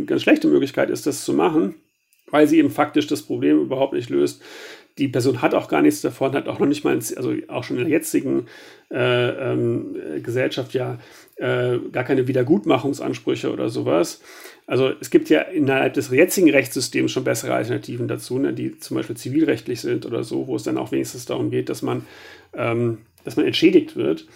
ganz 0.06 0.24
schlechte 0.24 0.48
Möglichkeit 0.48 0.90
ist, 0.90 1.06
das 1.06 1.26
zu 1.26 1.34
machen 1.34 1.76
weil 2.30 2.48
sie 2.48 2.58
eben 2.58 2.70
faktisch 2.70 3.08
das 3.08 3.22
Problem 3.22 3.62
überhaupt 3.62 3.94
nicht 3.94 4.10
löst. 4.10 4.42
Die 4.98 5.08
Person 5.08 5.42
hat 5.42 5.54
auch 5.54 5.68
gar 5.68 5.82
nichts 5.82 6.02
davon, 6.02 6.34
hat 6.34 6.48
auch 6.48 6.60
noch 6.60 6.68
nicht 6.68 6.84
mal, 6.84 6.96
also 6.96 7.34
auch 7.48 7.64
schon 7.64 7.78
in 7.78 7.84
der 7.84 7.92
jetzigen 7.92 8.48
äh, 8.92 9.52
ähm, 9.52 9.96
Gesellschaft 10.24 10.74
ja 10.74 10.98
äh, 11.36 11.78
gar 11.92 12.04
keine 12.04 12.28
Wiedergutmachungsansprüche 12.28 13.52
oder 13.52 13.70
sowas. 13.70 14.22
Also 14.68 14.92
es 15.00 15.10
gibt 15.10 15.30
ja 15.30 15.42
innerhalb 15.42 15.94
des 15.94 16.10
jetzigen 16.10 16.50
Rechtssystems 16.50 17.14
schon 17.14 17.24
bessere 17.24 17.54
Alternativen 17.54 18.10
dazu, 18.10 18.38
ne, 18.38 18.52
die 18.52 18.78
zum 18.78 18.98
Beispiel 18.98 19.16
zivilrechtlich 19.16 19.80
sind 19.80 20.06
oder 20.06 20.26
so, 20.26 20.48
wo 20.48 20.58
es 20.58 20.64
dann 20.64 20.78
auch 20.78 20.92
wenigstens 20.92 21.26
darum 21.26 21.50
geht, 21.50 21.70
dass 21.70 21.82
man, 21.82 22.06
ähm, 22.54 23.00
dass 23.24 23.38
man 23.38 23.46
entschädigt 23.46 23.96
wird. 23.96 24.28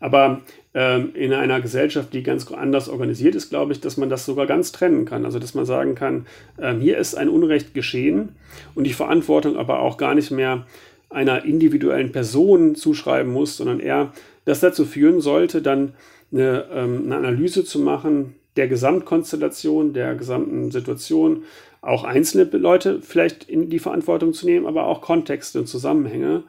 Aber 0.00 0.42
ähm, 0.74 1.10
in 1.14 1.32
einer 1.32 1.60
Gesellschaft, 1.60 2.12
die 2.12 2.24
ganz 2.24 2.50
anders 2.50 2.88
organisiert 2.88 3.36
ist, 3.36 3.48
glaube 3.48 3.72
ich, 3.72 3.80
dass 3.80 3.96
man 3.96 4.10
das 4.10 4.26
sogar 4.26 4.46
ganz 4.46 4.72
trennen 4.72 5.04
kann. 5.04 5.24
Also 5.24 5.38
dass 5.38 5.54
man 5.54 5.64
sagen 5.64 5.94
kann, 5.94 6.26
ähm, 6.60 6.80
hier 6.80 6.98
ist 6.98 7.14
ein 7.14 7.28
Unrecht 7.28 7.72
geschehen 7.72 8.30
und 8.74 8.84
die 8.84 8.92
Verantwortung 8.92 9.56
aber 9.56 9.78
auch 9.78 9.98
gar 9.98 10.16
nicht 10.16 10.32
mehr 10.32 10.66
einer 11.10 11.44
individuellen 11.44 12.10
Person 12.10 12.74
zuschreiben 12.74 13.32
muss, 13.32 13.56
sondern 13.56 13.78
eher 13.78 14.12
das 14.44 14.58
dazu 14.58 14.84
führen 14.84 15.20
sollte, 15.20 15.62
dann 15.62 15.94
eine, 16.32 16.64
ähm, 16.72 17.04
eine 17.06 17.16
Analyse 17.16 17.64
zu 17.64 17.78
machen 17.78 18.34
der 18.56 18.68
Gesamtkonstellation, 18.68 19.92
der 19.92 20.14
gesamten 20.14 20.70
Situation, 20.70 21.44
auch 21.82 22.04
einzelne 22.04 22.44
Leute 22.56 23.00
vielleicht 23.02 23.48
in 23.48 23.70
die 23.70 23.78
Verantwortung 23.78 24.32
zu 24.32 24.46
nehmen, 24.46 24.66
aber 24.66 24.86
auch 24.86 25.00
Kontexte 25.00 25.60
und 25.60 25.66
Zusammenhänge 25.66 26.44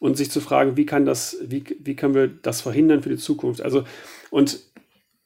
und 0.00 0.16
sich 0.16 0.30
zu 0.30 0.40
fragen, 0.40 0.76
wie 0.76 0.86
kann 0.86 1.06
das, 1.06 1.38
wie, 1.46 1.64
wie 1.78 1.94
können 1.94 2.14
wir 2.14 2.26
das 2.26 2.60
verhindern 2.60 3.02
für 3.02 3.10
die 3.10 3.16
Zukunft? 3.16 3.62
Also, 3.62 3.84
und 4.30 4.60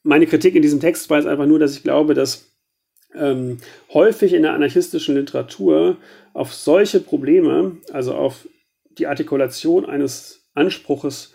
meine 0.03 0.27
Kritik 0.27 0.55
in 0.55 0.61
diesem 0.61 0.79
Text 0.79 1.09
war 1.09 1.17
jetzt 1.17 1.27
einfach 1.27 1.47
nur, 1.47 1.59
dass 1.59 1.75
ich 1.75 1.83
glaube, 1.83 2.13
dass 2.13 2.51
ähm, 3.15 3.57
häufig 3.93 4.33
in 4.33 4.43
der 4.43 4.53
anarchistischen 4.53 5.15
Literatur 5.15 5.97
auf 6.33 6.53
solche 6.53 6.99
Probleme, 6.99 7.77
also 7.91 8.13
auf 8.13 8.47
die 8.97 9.07
Artikulation 9.07 9.85
eines 9.85 10.47
Anspruches 10.53 11.33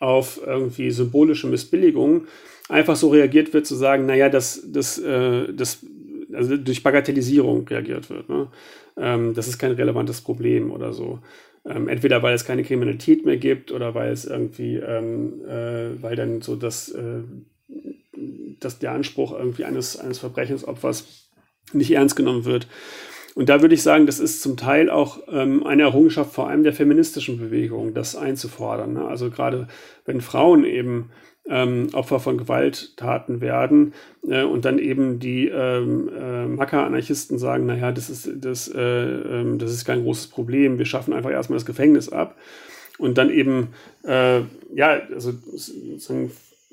auf 0.00 0.40
irgendwie 0.44 0.90
symbolische 0.90 1.46
Missbilligung, 1.46 2.26
einfach 2.68 2.96
so 2.96 3.08
reagiert 3.08 3.52
wird, 3.52 3.66
zu 3.66 3.74
sagen, 3.74 4.06
naja, 4.06 4.28
das, 4.28 4.62
das, 4.66 4.98
äh, 4.98 5.52
das, 5.52 5.84
also 6.32 6.56
durch 6.56 6.82
Bagatellisierung 6.82 7.66
reagiert 7.66 8.10
wird. 8.10 8.28
Ne? 8.28 8.48
Ähm, 8.96 9.34
das 9.34 9.48
ist 9.48 9.58
kein 9.58 9.72
relevantes 9.72 10.20
Problem 10.20 10.70
oder 10.70 10.92
so. 10.92 11.20
Ähm, 11.64 11.88
entweder 11.88 12.22
weil 12.22 12.34
es 12.34 12.44
keine 12.44 12.62
Kriminalität 12.62 13.24
mehr 13.24 13.36
gibt 13.36 13.72
oder 13.72 13.94
weil 13.94 14.12
es 14.12 14.24
irgendwie, 14.24 14.76
ähm, 14.76 15.42
äh, 15.46 16.02
weil 16.02 16.16
dann 16.16 16.40
so 16.40 16.56
das, 16.56 16.90
äh, 16.90 17.22
dass 18.60 18.78
der 18.78 18.92
Anspruch 18.92 19.32
irgendwie 19.32 19.64
eines, 19.64 19.96
eines 19.98 20.18
Verbrechensopfers 20.18 21.28
nicht 21.72 21.90
ernst 21.90 22.16
genommen 22.16 22.44
wird. 22.44 22.66
Und 23.34 23.48
da 23.48 23.60
würde 23.60 23.74
ich 23.74 23.82
sagen, 23.82 24.06
das 24.06 24.18
ist 24.18 24.42
zum 24.42 24.56
Teil 24.56 24.90
auch 24.90 25.20
ähm, 25.30 25.64
eine 25.64 25.82
Errungenschaft 25.82 26.32
vor 26.32 26.48
allem 26.48 26.64
der 26.64 26.72
feministischen 26.72 27.38
Bewegung, 27.38 27.94
das 27.94 28.16
einzufordern. 28.16 28.94
Ne? 28.94 29.06
Also 29.06 29.30
gerade 29.30 29.68
wenn 30.04 30.20
Frauen 30.20 30.64
eben 30.64 31.10
ähm, 31.48 31.88
Opfer 31.92 32.20
von 32.20 32.38
Gewalttaten 32.38 33.40
werden 33.40 33.94
äh, 34.28 34.42
und 34.42 34.64
dann 34.64 34.78
eben 34.78 35.18
die 35.18 35.48
ähm, 35.48 36.10
äh, 36.14 36.46
Macker-Anarchisten 36.46 37.38
sagen, 37.38 37.66
naja, 37.66 37.92
das 37.92 38.10
ist, 38.10 38.30
das, 38.36 38.68
äh, 38.68 38.80
ähm, 38.80 39.58
das 39.58 39.72
ist 39.72 39.84
kein 39.84 40.02
großes 40.02 40.28
Problem, 40.28 40.78
wir 40.78 40.86
schaffen 40.86 41.14
einfach 41.14 41.30
erstmal 41.30 41.56
das 41.56 41.66
Gefängnis 41.66 42.08
ab. 42.08 42.36
Und 42.98 43.16
dann 43.16 43.30
eben, 43.30 43.68
äh, 44.04 44.40
ja, 44.74 45.00
also 45.14 45.32
sozusagen 45.32 46.32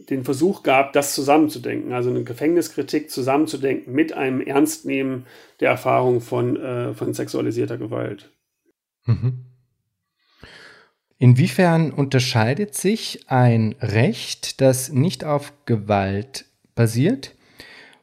den 0.09 0.23
Versuch 0.23 0.63
gab, 0.63 0.93
das 0.93 1.15
zusammenzudenken, 1.15 1.93
also 1.93 2.09
eine 2.09 2.23
Gefängniskritik 2.23 3.09
zusammenzudenken 3.09 3.93
mit 3.93 4.13
einem 4.13 4.41
Ernstnehmen 4.41 5.26
der 5.59 5.69
Erfahrung 5.69 6.19
von, 6.19 6.57
äh, 6.57 6.93
von 6.93 7.13
sexualisierter 7.13 7.78
Gewalt. 7.78 8.32
Mhm. 9.05 9.45
Inwiefern 11.18 11.91
unterscheidet 11.91 12.76
sich 12.76 13.22
ein 13.28 13.76
Recht, 13.80 14.59
das 14.59 14.91
nicht 14.91 15.24
auf 15.24 15.53
Gewalt 15.66 16.45
basiert, 16.76 17.36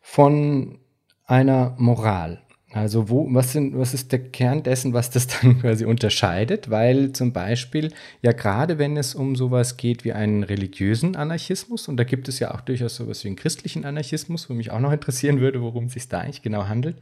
von 0.00 0.78
einer 1.26 1.74
Moral? 1.78 2.42
Also 2.72 3.10
wo, 3.10 3.28
was, 3.34 3.52
sind, 3.52 3.76
was 3.76 3.92
ist 3.92 4.12
der 4.12 4.30
Kern 4.30 4.62
dessen, 4.62 4.94
was 4.94 5.10
das 5.10 5.26
dann 5.42 5.60
quasi 5.60 5.84
unterscheidet? 5.84 6.70
Weil 6.70 7.12
zum 7.12 7.32
Beispiel, 7.34 7.92
ja 8.22 8.32
gerade 8.32 8.78
wenn 8.78 8.96
es 8.96 9.14
um 9.14 9.36
sowas 9.36 9.76
geht 9.76 10.04
wie 10.04 10.14
einen 10.14 10.42
religiösen 10.42 11.14
Anarchismus, 11.14 11.88
und 11.88 11.98
da 11.98 12.04
gibt 12.04 12.28
es 12.28 12.38
ja 12.38 12.54
auch 12.54 12.62
durchaus 12.62 12.96
sowas 12.96 13.22
wie 13.24 13.28
einen 13.28 13.36
christlichen 13.36 13.84
Anarchismus, 13.84 14.48
wo 14.48 14.54
mich 14.54 14.70
auch 14.70 14.80
noch 14.80 14.92
interessieren 14.92 15.40
würde, 15.40 15.60
worum 15.60 15.86
es 15.86 15.92
sich 15.92 16.08
da 16.08 16.20
eigentlich 16.20 16.40
genau 16.40 16.66
handelt. 16.66 16.96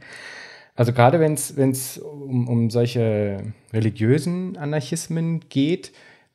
Also 0.75 0.93
gerade 0.93 1.19
wenn 1.19 1.33
es 1.33 1.97
um, 1.97 2.47
um 2.47 2.69
solche 2.69 3.53
religiösen 3.73 4.57
Anarchismen 4.57 5.41
geht, 5.49 5.91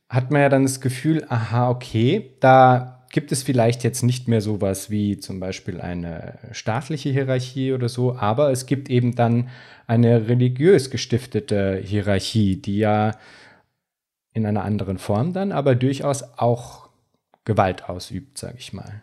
hat 0.09 0.31
man 0.31 0.43
ja 0.43 0.49
dann 0.49 0.63
das 0.63 0.81
Gefühl, 0.81 1.25
aha, 1.29 1.71
okay, 1.71 2.31
da 2.41 2.97
gibt 3.11 3.33
es 3.33 3.43
vielleicht 3.43 3.83
jetzt 3.83 4.03
nicht 4.03 4.29
mehr 4.29 4.41
sowas 4.41 4.91
wie 4.91 5.19
zum 5.19 5.41
Beispiel 5.41 5.81
eine 5.81 6.39
staatliche 6.53 7.11
Hierarchie 7.11 7.73
oder 7.73 7.89
so, 7.89 8.17
aber 8.17 8.51
es 8.51 8.67
gibt 8.67 8.91
eben 8.91 9.15
dann 9.15 9.49
eine 9.87 10.29
religiös 10.29 10.91
gestiftete 10.91 11.81
Hierarchie, 11.83 12.57
die 12.57 12.79
ja 12.79 13.13
in 14.33 14.45
einer 14.45 14.65
anderen 14.65 14.99
Form 14.99 15.33
dann, 15.33 15.51
aber 15.51 15.75
durchaus 15.75 16.23
auch 16.37 16.91
Gewalt 17.45 17.89
ausübt, 17.89 18.37
sage 18.37 18.57
ich 18.59 18.73
mal. 18.73 19.03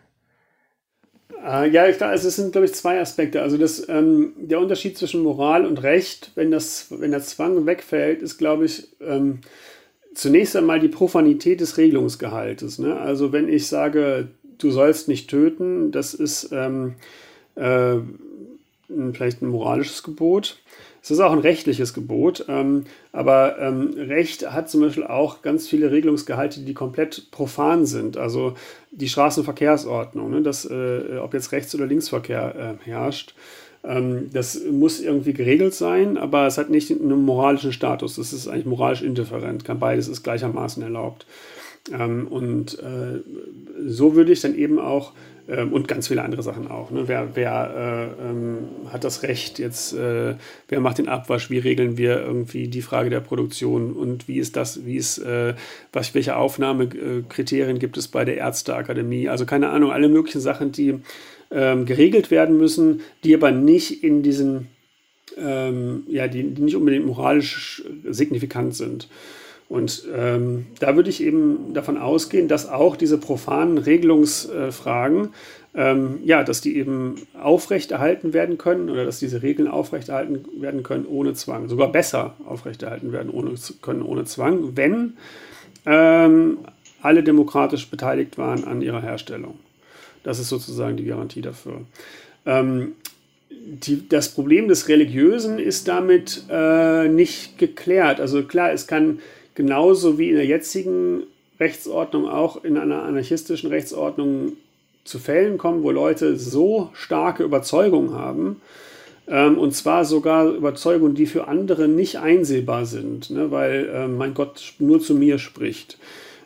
Äh, 1.44 1.68
ja, 1.70 1.82
also 1.82 2.28
es 2.28 2.36
sind, 2.36 2.52
glaube 2.52 2.66
ich, 2.66 2.74
zwei 2.74 3.00
Aspekte. 3.00 3.42
Also 3.42 3.58
das, 3.58 3.88
ähm, 3.88 4.32
der 4.36 4.60
Unterschied 4.60 4.96
zwischen 4.96 5.22
Moral 5.22 5.66
und 5.66 5.82
Recht, 5.82 6.30
wenn, 6.34 6.50
das, 6.50 6.86
wenn 6.90 7.10
der 7.10 7.22
Zwang 7.22 7.66
wegfällt, 7.66 8.22
ist, 8.22 8.38
glaube 8.38 8.64
ich, 8.64 8.88
ähm, 9.00 9.40
zunächst 10.14 10.56
einmal 10.56 10.80
die 10.80 10.88
Profanität 10.88 11.60
des 11.60 11.76
Regelungsgehaltes. 11.76 12.78
Ne? 12.78 12.98
Also 12.98 13.32
wenn 13.32 13.48
ich 13.48 13.66
sage, 13.66 14.28
du 14.58 14.70
sollst 14.70 15.08
nicht 15.08 15.28
töten, 15.28 15.92
das 15.92 16.14
ist 16.14 16.50
ähm, 16.52 16.94
äh, 17.56 17.96
vielleicht 19.12 19.42
ein 19.42 19.48
moralisches 19.48 20.02
Gebot. 20.02 20.58
Es 21.04 21.10
ist 21.10 21.20
auch 21.20 21.32
ein 21.32 21.40
rechtliches 21.40 21.92
Gebot, 21.92 22.46
ähm, 22.48 22.84
aber 23.12 23.58
ähm, 23.60 23.92
Recht 23.94 24.50
hat 24.50 24.70
zum 24.70 24.80
Beispiel 24.80 25.04
auch 25.04 25.42
ganz 25.42 25.68
viele 25.68 25.90
Regelungsgehalte, 25.90 26.60
die 26.60 26.72
komplett 26.72 27.30
profan 27.30 27.84
sind. 27.84 28.16
Also 28.16 28.54
die 28.90 29.10
Straßenverkehrsordnung, 29.10 30.30
ne, 30.30 30.40
dass, 30.40 30.64
äh, 30.64 31.18
ob 31.22 31.34
jetzt 31.34 31.52
Rechts- 31.52 31.74
oder 31.74 31.84
Linksverkehr 31.84 32.78
äh, 32.82 32.88
herrscht. 32.88 33.34
Ähm, 33.84 34.30
das 34.32 34.58
muss 34.64 34.98
irgendwie 34.98 35.34
geregelt 35.34 35.74
sein, 35.74 36.16
aber 36.16 36.46
es 36.46 36.56
hat 36.56 36.70
nicht 36.70 36.90
einen 36.90 37.22
moralischen 37.22 37.74
Status. 37.74 38.16
Das 38.16 38.32
ist 38.32 38.48
eigentlich 38.48 38.64
moralisch 38.64 39.02
indifferent. 39.02 39.64
Beides 39.78 40.08
ist 40.08 40.22
gleichermaßen 40.22 40.82
erlaubt. 40.82 41.26
Ähm, 41.92 42.28
und 42.28 42.78
äh, 42.78 43.20
so 43.86 44.14
würde 44.14 44.32
ich 44.32 44.40
dann 44.40 44.54
eben 44.54 44.78
auch 44.78 45.12
und 45.46 45.88
ganz 45.88 46.08
viele 46.08 46.22
andere 46.22 46.42
Sachen 46.42 46.68
auch. 46.68 46.90
Ne? 46.90 47.04
Wer, 47.06 47.34
wer 47.34 48.14
äh, 48.18 48.30
ähm, 48.30 48.68
hat 48.90 49.04
das 49.04 49.22
Recht 49.22 49.58
jetzt, 49.58 49.92
äh, 49.92 50.36
wer 50.68 50.80
macht 50.80 50.98
den 50.98 51.08
Abwasch, 51.08 51.50
wie 51.50 51.58
regeln 51.58 51.98
wir 51.98 52.20
irgendwie 52.20 52.68
die 52.68 52.82
Frage 52.82 53.10
der 53.10 53.20
Produktion 53.20 53.92
und 53.92 54.26
wie 54.26 54.38
ist 54.38 54.56
das, 54.56 54.86
wie 54.86 54.96
ist, 54.96 55.18
äh, 55.18 55.54
was, 55.92 56.14
welche 56.14 56.36
Aufnahmekriterien 56.36 57.78
gibt 57.78 57.96
es 57.98 58.08
bei 58.08 58.24
der 58.24 58.38
Ärzteakademie? 58.38 59.28
Also 59.28 59.44
keine 59.44 59.68
Ahnung, 59.68 59.92
alle 59.92 60.08
möglichen 60.08 60.40
Sachen, 60.40 60.72
die 60.72 61.00
ähm, 61.50 61.84
geregelt 61.84 62.30
werden 62.30 62.56
müssen, 62.56 63.02
die 63.22 63.34
aber 63.34 63.50
nicht 63.50 64.02
in 64.02 64.22
diesen, 64.22 64.68
ähm, 65.36 66.04
ja, 66.08 66.26
die, 66.26 66.42
die 66.54 66.62
nicht 66.62 66.76
unbedingt 66.76 67.06
moralisch 67.06 67.82
signifikant 68.04 68.74
sind. 68.74 69.08
Und 69.68 70.04
ähm, 70.14 70.66
da 70.78 70.94
würde 70.94 71.10
ich 71.10 71.22
eben 71.22 71.72
davon 71.72 71.96
ausgehen, 71.96 72.48
dass 72.48 72.68
auch 72.68 72.96
diese 72.96 73.18
profanen 73.18 73.78
Regelungsfragen, 73.78 75.30
ähm, 75.74 76.18
ja, 76.24 76.44
dass 76.44 76.60
die 76.60 76.76
eben 76.76 77.16
aufrechterhalten 77.40 78.32
werden 78.32 78.58
können 78.58 78.90
oder 78.90 79.04
dass 79.04 79.18
diese 79.18 79.42
Regeln 79.42 79.66
aufrechterhalten 79.66 80.44
werden 80.60 80.82
können 80.82 81.06
ohne 81.06 81.34
Zwang, 81.34 81.68
sogar 81.68 81.90
besser 81.90 82.34
aufrechterhalten 82.46 83.10
werden 83.12 83.30
ohne, 83.30 83.54
können 83.82 84.02
ohne 84.02 84.24
Zwang, 84.24 84.76
wenn 84.76 85.14
ähm, 85.86 86.58
alle 87.02 87.22
demokratisch 87.22 87.88
beteiligt 87.88 88.38
waren 88.38 88.64
an 88.64 88.82
ihrer 88.82 89.02
Herstellung. 89.02 89.58
Das 90.22 90.38
ist 90.38 90.48
sozusagen 90.48 90.96
die 90.96 91.04
Garantie 91.04 91.42
dafür. 91.42 91.82
Ähm, 92.46 92.92
die, 93.50 94.08
das 94.08 94.28
Problem 94.30 94.68
des 94.68 94.88
Religiösen 94.88 95.58
ist 95.58 95.88
damit 95.88 96.44
äh, 96.50 97.08
nicht 97.08 97.58
geklärt. 97.58 98.20
Also 98.20 98.42
klar, 98.44 98.72
es 98.72 98.86
kann 98.86 99.20
genauso 99.54 100.18
wie 100.18 100.30
in 100.30 100.36
der 100.36 100.46
jetzigen 100.46 101.24
Rechtsordnung 101.60 102.28
auch 102.28 102.64
in 102.64 102.76
einer 102.76 103.02
anarchistischen 103.02 103.70
Rechtsordnung 103.70 104.52
zu 105.04 105.18
Fällen 105.18 105.58
kommen, 105.58 105.82
wo 105.82 105.90
Leute 105.90 106.36
so 106.36 106.90
starke 106.94 107.44
Überzeugungen 107.44 108.14
haben, 108.14 108.60
ähm, 109.26 109.58
und 109.58 109.72
zwar 109.74 110.04
sogar 110.04 110.48
Überzeugungen, 110.48 111.14
die 111.14 111.26
für 111.26 111.48
andere 111.48 111.88
nicht 111.88 112.18
einsehbar 112.18 112.86
sind, 112.86 113.30
ne, 113.30 113.50
weil 113.50 113.88
äh, 113.88 114.08
mein 114.08 114.34
Gott 114.34 114.74
nur 114.78 115.00
zu 115.00 115.14
mir 115.14 115.38
spricht. 115.38 115.98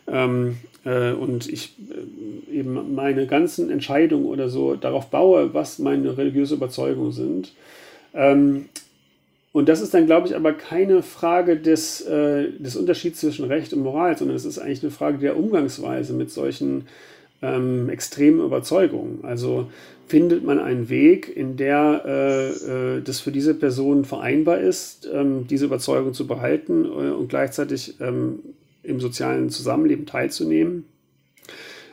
Ähm, 0.07 0.57
äh, 0.85 1.11
und 1.11 1.47
ich 1.49 1.75
äh, 2.51 2.57
eben 2.57 2.95
meine 2.95 3.27
ganzen 3.27 3.69
Entscheidungen 3.69 4.25
oder 4.25 4.49
so 4.49 4.75
darauf 4.75 5.07
baue, 5.07 5.53
was 5.53 5.79
meine 5.79 6.17
religiöse 6.17 6.55
Überzeugungen 6.55 7.11
sind. 7.11 7.53
Ähm, 8.13 8.69
und 9.51 9.67
das 9.67 9.81
ist 9.81 9.93
dann, 9.93 10.05
glaube 10.05 10.27
ich, 10.27 10.35
aber 10.35 10.53
keine 10.53 11.01
Frage 11.01 11.57
des, 11.57 12.01
äh, 12.01 12.51
des 12.59 12.75
Unterschieds 12.75 13.19
zwischen 13.19 13.45
Recht 13.45 13.73
und 13.73 13.81
Moral, 13.81 14.17
sondern 14.17 14.37
es 14.37 14.45
ist 14.45 14.59
eigentlich 14.59 14.83
eine 14.83 14.91
Frage 14.91 15.17
der 15.17 15.37
Umgangsweise 15.37 16.13
mit 16.13 16.29
solchen 16.29 16.87
ähm, 17.41 17.89
extremen 17.89 18.41
Überzeugungen. 18.45 19.19
Also 19.23 19.69
findet 20.07 20.43
man 20.43 20.59
einen 20.59 20.89
Weg, 20.89 21.35
in 21.35 21.57
der 21.57 22.03
äh, 22.05 22.97
äh, 22.97 23.01
das 23.01 23.19
für 23.21 23.31
diese 23.31 23.55
Person 23.55 24.05
vereinbar 24.05 24.59
ist, 24.59 25.09
ähm, 25.11 25.47
diese 25.47 25.65
Überzeugung 25.65 26.13
zu 26.13 26.27
behalten 26.27 26.85
äh, 26.85 27.11
und 27.11 27.29
gleichzeitig 27.29 27.95
ähm, 28.01 28.39
im 28.83 28.99
sozialen 28.99 29.49
Zusammenleben 29.49 30.05
teilzunehmen. 30.05 30.85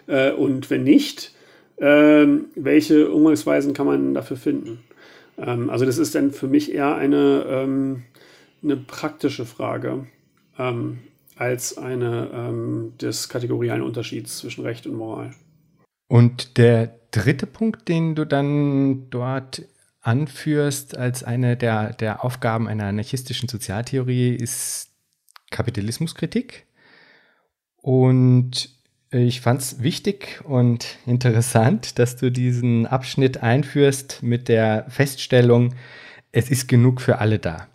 Äh, 0.06 0.32
und 0.32 0.70
wenn 0.70 0.84
nicht, 0.84 1.32
ähm, 1.78 2.46
welche 2.54 3.10
Umgangsweisen 3.10 3.74
kann 3.74 3.86
man 3.86 4.14
dafür 4.14 4.36
finden? 4.36 4.80
Ähm, 5.38 5.70
also 5.70 5.84
das 5.84 5.98
ist 5.98 6.14
dann 6.14 6.32
für 6.32 6.48
mich 6.48 6.72
eher 6.72 6.96
eine, 6.96 7.44
ähm, 7.48 8.04
eine 8.62 8.76
praktische 8.76 9.44
Frage 9.46 10.06
ähm, 10.58 10.98
als 11.36 11.76
eine 11.76 12.30
ähm, 12.32 12.94
des 13.00 13.28
kategorialen 13.28 13.82
Unterschieds 13.82 14.38
zwischen 14.38 14.64
Recht 14.64 14.86
und 14.86 14.94
Moral. 14.94 15.34
Und 16.08 16.56
der 16.56 16.98
dritte 17.10 17.46
Punkt, 17.46 17.88
den 17.88 18.14
du 18.14 18.24
dann 18.24 19.10
dort 19.10 19.62
anführst 20.00 20.96
als 20.96 21.24
eine 21.24 21.56
der, 21.56 21.92
der 21.92 22.24
Aufgaben 22.24 22.68
einer 22.68 22.86
anarchistischen 22.86 23.48
Sozialtheorie, 23.48 24.34
ist 24.34 24.90
Kapitalismuskritik. 25.50 26.66
Und 27.76 28.75
ich 29.10 29.40
fand 29.40 29.60
es 29.60 29.82
wichtig 29.82 30.40
und 30.44 30.98
interessant, 31.06 31.98
dass 31.98 32.16
du 32.16 32.30
diesen 32.30 32.86
Abschnitt 32.86 33.42
einführst 33.42 34.22
mit 34.22 34.48
der 34.48 34.86
Feststellung, 34.88 35.74
es 36.32 36.50
ist 36.50 36.68
genug 36.68 37.00
für 37.00 37.18
alle 37.18 37.38
da. 37.38 37.68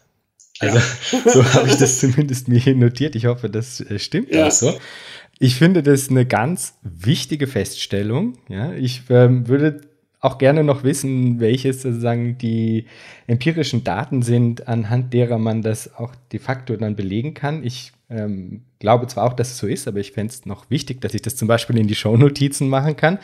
Also 0.60 0.78
ja. 0.78 1.32
so 1.32 1.54
habe 1.54 1.68
ich 1.68 1.78
das 1.78 2.00
zumindest 2.00 2.48
mir 2.48 2.60
hier 2.60 2.76
notiert. 2.76 3.16
Ich 3.16 3.26
hoffe, 3.26 3.50
das 3.50 3.82
äh, 3.82 3.98
stimmt 3.98 4.32
ja. 4.32 4.48
auch 4.48 4.52
so. 4.52 4.78
Ich 5.40 5.56
finde 5.56 5.82
das 5.82 6.10
eine 6.10 6.26
ganz 6.26 6.76
wichtige 6.84 7.48
Feststellung. 7.48 8.38
Ja, 8.48 8.74
ich 8.74 9.02
ähm, 9.10 9.48
würde 9.48 9.82
auch 10.20 10.38
gerne 10.38 10.64
noch 10.64 10.84
wissen, 10.84 11.40
welche 11.40 11.74
sozusagen 11.74 12.38
die 12.38 12.86
empirischen 13.26 13.84
Daten 13.84 14.22
sind, 14.22 14.68
anhand 14.68 15.14
derer 15.14 15.40
man 15.40 15.64
das 15.64 15.96
auch 15.96 16.14
de 16.32 16.40
facto 16.40 16.76
dann 16.76 16.96
belegen 16.96 17.34
kann. 17.34 17.64
Ich 17.64 17.92
ähm, 18.12 18.62
glaube 18.80 19.08
zwar 19.08 19.26
auch, 19.26 19.34
dass 19.34 19.52
es 19.52 19.58
so 19.58 19.68
ist, 19.68 19.88
aber 19.88 20.00
ich 20.00 20.12
fände 20.12 20.34
es 20.34 20.46
noch 20.46 20.70
wichtig, 20.70 21.00
dass 21.02 21.14
ich 21.14 21.22
das 21.22 21.36
zum 21.36 21.48
Beispiel 21.48 21.78
in 21.78 21.88
die 21.88 21.96
Shownotizen 21.96 22.68
machen 22.68 22.96
kann. 22.98 23.20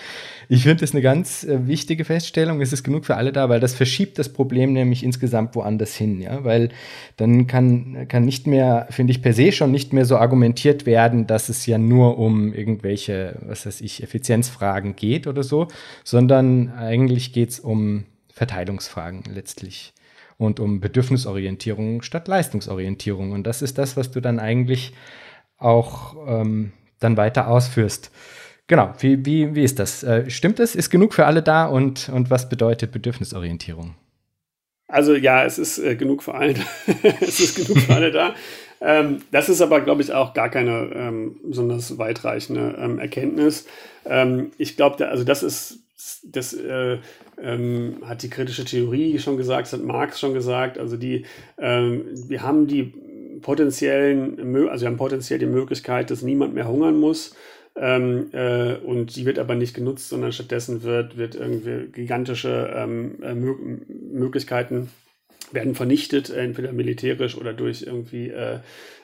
Ich 0.50 0.64
finde 0.64 0.82
das 0.82 0.94
eine 0.94 1.02
ganz 1.02 1.44
äh, 1.44 1.68
wichtige 1.68 2.06
Feststellung. 2.06 2.62
Es 2.62 2.72
ist 2.72 2.84
genug 2.84 3.06
für 3.06 3.16
alle 3.16 3.34
da, 3.34 3.50
weil 3.50 3.60
das 3.60 3.74
verschiebt 3.74 4.18
das 4.18 4.30
Problem 4.30 4.74
nämlich 4.74 5.04
insgesamt 5.04 5.56
woanders 5.56 5.96
hin, 5.96 6.22
ja, 6.22 6.44
weil 6.44 6.70
dann 7.18 7.48
kann, 7.48 8.08
kann 8.08 8.24
nicht 8.24 8.48
mehr, 8.48 8.88
finde 8.90 9.12
ich 9.12 9.22
per 9.22 9.34
se 9.34 9.52
schon 9.52 9.72
nicht 9.72 9.94
mehr 9.94 10.06
so 10.06 10.18
argumentiert 10.18 10.86
werden, 10.86 11.28
dass 11.28 11.50
es 11.50 11.66
ja 11.66 11.78
nur 11.78 12.18
um 12.18 12.54
irgendwelche, 12.54 13.38
was 13.42 13.66
weiß 13.66 13.82
ich, 13.82 14.04
Effizienzfragen 14.04 14.96
geht 14.96 15.28
oder 15.28 15.44
so, 15.44 15.68
sondern 16.04 16.72
eigentlich 16.72 17.34
geht 17.34 17.50
es 17.50 17.60
um 17.60 18.06
Verteilungsfragen 18.32 19.24
letztlich 19.34 19.94
und 20.38 20.60
um 20.60 20.80
Bedürfnisorientierung 20.80 22.02
statt 22.02 22.28
Leistungsorientierung. 22.28 23.32
Und 23.32 23.46
das 23.46 23.62
ist 23.62 23.78
das, 23.78 23.98
was 23.98 24.12
du 24.12 24.22
dann 24.22 24.40
eigentlich 24.40 24.94
auch 25.58 26.16
ähm, 26.28 26.72
dann 27.00 27.18
weiter 27.18 27.48
ausführst. 27.48 28.12
Genau, 28.68 28.94
wie, 29.00 29.26
wie, 29.26 29.56
wie 29.56 29.64
ist 29.64 29.80
das? 29.80 30.04
Äh, 30.04 30.30
stimmt 30.30 30.60
es? 30.60 30.76
Ist 30.76 30.90
genug 30.90 31.14
für 31.14 31.26
alle 31.26 31.42
da 31.42 31.66
und, 31.66 32.10
und 32.10 32.30
was 32.30 32.50
bedeutet 32.50 32.92
Bedürfnisorientierung? 32.92 33.96
Also 34.90 35.16
ja, 35.16 35.44
es 35.44 35.58
ist 35.58 35.80
äh, 35.80 35.96
genug 35.96 36.24
für 36.24 36.34
alle. 36.34 36.56
es 37.22 37.40
ist 37.40 37.56
genug 37.56 37.84
für 37.84 37.94
alle 37.94 38.12
da. 38.12 38.36
Ähm, 38.80 39.24
das 39.32 39.50
ist 39.50 39.62
aber, 39.62 39.82
glaube 39.82 40.04
ich, 40.04 40.14
auch 40.14 40.36
gar 40.36 40.50
keine 40.50 40.92
ähm, 40.94 41.38
besonders 41.44 41.98
weitreichende 41.98 42.78
ähm, 42.80 43.00
Erkenntnis. 43.00 43.66
Ähm, 44.06 44.52
ich 44.60 44.78
glaube, 44.78 45.08
also 45.08 45.24
das 45.24 45.42
ist 45.42 45.80
das 46.24 46.54
äh, 46.54 47.00
ähm, 47.42 47.98
hat 48.06 48.22
die 48.24 48.30
kritische 48.30 48.66
Theorie 48.66 49.18
schon 49.20 49.38
gesagt, 49.38 49.68
das 49.68 49.74
hat 49.74 49.86
Marx 49.86 50.20
schon 50.20 50.34
gesagt. 50.34 50.78
Also 50.78 50.96
die, 50.96 51.26
ähm, 51.58 52.06
wir 52.28 52.44
haben 52.44 52.68
die 52.68 52.94
potenziellen, 53.42 54.40
also 54.70 54.84
wir 54.84 54.90
haben 54.90 54.98
potenziell 54.98 55.40
die 55.40 55.46
Möglichkeit, 55.46 56.12
dass 56.12 56.22
niemand 56.22 56.54
mehr 56.54 56.68
hungern 56.68 57.00
muss. 57.00 57.36
Ähm, 57.76 58.30
äh, 58.32 58.76
und 58.76 59.16
die 59.16 59.26
wird 59.26 59.38
aber 59.38 59.56
nicht 59.56 59.76
genutzt, 59.76 60.10
sondern 60.10 60.32
stattdessen 60.32 60.84
wird, 60.84 61.18
wird 61.18 61.36
irgendwie 61.36 61.92
gigantische 61.92 62.74
ähm, 62.76 63.22
äh, 63.22 63.34
Möglichkeiten 63.34 64.90
werden 65.52 65.76
vernichtet, 65.76 66.30
entweder 66.30 66.74
militärisch 66.74 67.38
oder 67.38 67.54
durch 67.54 67.84
irgendwie 67.84 68.30
äh, 68.30 68.60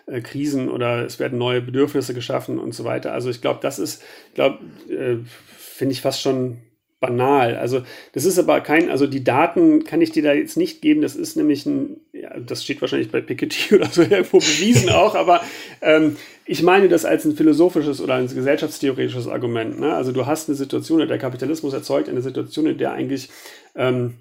äh, 0.07 0.21
Krisen 0.21 0.69
oder 0.69 1.05
es 1.05 1.19
werden 1.19 1.37
neue 1.37 1.61
Bedürfnisse 1.61 2.13
geschaffen 2.13 2.59
und 2.59 2.73
so 2.73 2.83
weiter. 2.83 3.13
Also 3.13 3.29
ich 3.29 3.41
glaube, 3.41 3.59
das 3.61 3.79
ist, 3.79 4.03
glaube, 4.33 4.59
äh, 4.89 5.17
finde 5.57 5.93
ich 5.93 6.01
fast 6.01 6.21
schon 6.21 6.57
banal. 7.03 7.57
Also 7.57 7.83
das 8.13 8.23
ist 8.23 8.39
aber 8.39 8.61
kein, 8.61 8.89
also 8.89 9.07
die 9.07 9.25
Daten 9.25 9.83
kann 9.83 9.99
ich 9.99 10.11
dir 10.11 10.23
da 10.23 10.31
jetzt 10.31 10.55
nicht 10.55 10.81
geben. 10.81 11.01
Das 11.01 11.17
ist 11.17 11.35
nämlich 11.35 11.65
ein, 11.65 11.97
ja, 12.13 12.39
das 12.39 12.63
steht 12.63 12.79
wahrscheinlich 12.79 13.11
bei 13.11 13.19
Piketty 13.19 13.75
oder 13.75 13.87
so 13.87 14.03
irgendwo 14.03 14.37
bewiesen 14.37 14.89
auch, 15.01 15.13
aber 15.13 15.41
ähm, 15.81 16.15
ich 16.45 16.63
meine 16.63 16.87
das 16.87 17.03
als 17.03 17.25
ein 17.25 17.35
philosophisches 17.35 17.99
oder 17.99 18.15
ein 18.15 18.27
gesellschaftstheoretisches 18.27 19.27
Argument. 19.27 19.81
Ne? 19.81 19.93
Also 19.93 20.13
du 20.13 20.25
hast 20.25 20.47
eine 20.47 20.55
Situation, 20.55 21.05
der 21.05 21.17
Kapitalismus 21.17 21.73
erzeugt 21.73 22.07
eine 22.07 22.21
Situation, 22.21 22.67
in 22.67 22.77
der 22.77 22.93
eigentlich 22.93 23.29
ähm, 23.75 24.13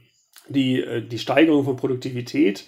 die, 0.48 0.80
äh, 0.80 1.02
die 1.02 1.18
Steigerung 1.18 1.64
von 1.64 1.76
Produktivität 1.76 2.64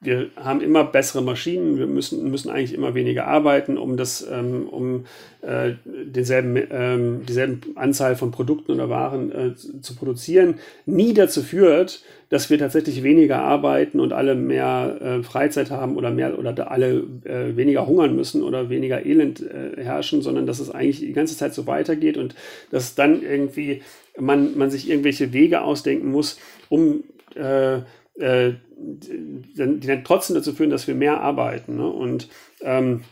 wir 0.00 0.30
haben 0.36 0.60
immer 0.60 0.84
bessere 0.84 1.22
Maschinen, 1.22 1.78
wir 1.78 1.86
müssen, 1.86 2.30
müssen 2.30 2.50
eigentlich 2.50 2.74
immer 2.74 2.94
weniger 2.94 3.26
arbeiten, 3.26 3.78
um, 3.78 3.96
das, 3.96 4.26
ähm, 4.30 4.68
um 4.68 5.06
äh, 5.40 5.72
denselben, 5.84 6.56
ähm, 6.70 7.26
dieselben 7.26 7.62
Anzahl 7.76 8.14
von 8.14 8.30
Produkten 8.30 8.72
oder 8.72 8.90
Waren 8.90 9.32
äh, 9.32 9.54
zu 9.54 9.96
produzieren, 9.96 10.56
nie 10.84 11.14
dazu 11.14 11.42
führt, 11.42 12.02
dass 12.28 12.50
wir 12.50 12.58
tatsächlich 12.58 13.02
weniger 13.02 13.38
arbeiten 13.38 13.98
und 13.98 14.12
alle 14.12 14.34
mehr 14.34 14.98
äh, 15.00 15.22
Freizeit 15.22 15.70
haben 15.70 15.96
oder 15.96 16.10
mehr 16.10 16.38
oder 16.38 16.70
alle 16.70 17.04
äh, 17.24 17.56
weniger 17.56 17.86
hungern 17.86 18.14
müssen 18.14 18.42
oder 18.42 18.68
weniger 18.68 19.06
Elend 19.06 19.40
äh, 19.40 19.82
herrschen, 19.82 20.20
sondern 20.20 20.46
dass 20.46 20.58
es 20.58 20.70
eigentlich 20.70 21.00
die 21.00 21.14
ganze 21.14 21.38
Zeit 21.38 21.54
so 21.54 21.66
weitergeht 21.66 22.18
und 22.18 22.34
dass 22.70 22.96
dann 22.96 23.22
irgendwie 23.22 23.82
man, 24.18 24.58
man 24.58 24.70
sich 24.70 24.90
irgendwelche 24.90 25.32
Wege 25.32 25.62
ausdenken 25.62 26.10
muss, 26.10 26.38
um 26.68 27.04
äh, 27.34 27.80
äh, 28.18 28.54
die 28.78 29.86
dann 29.86 30.04
trotzdem 30.04 30.36
dazu 30.36 30.52
führen, 30.52 30.70
dass 30.70 30.86
wir 30.86 30.94
mehr 30.94 31.20
arbeiten. 31.20 31.76
Ne? 31.76 31.88
Und 31.88 32.28
ähm, 32.60 33.04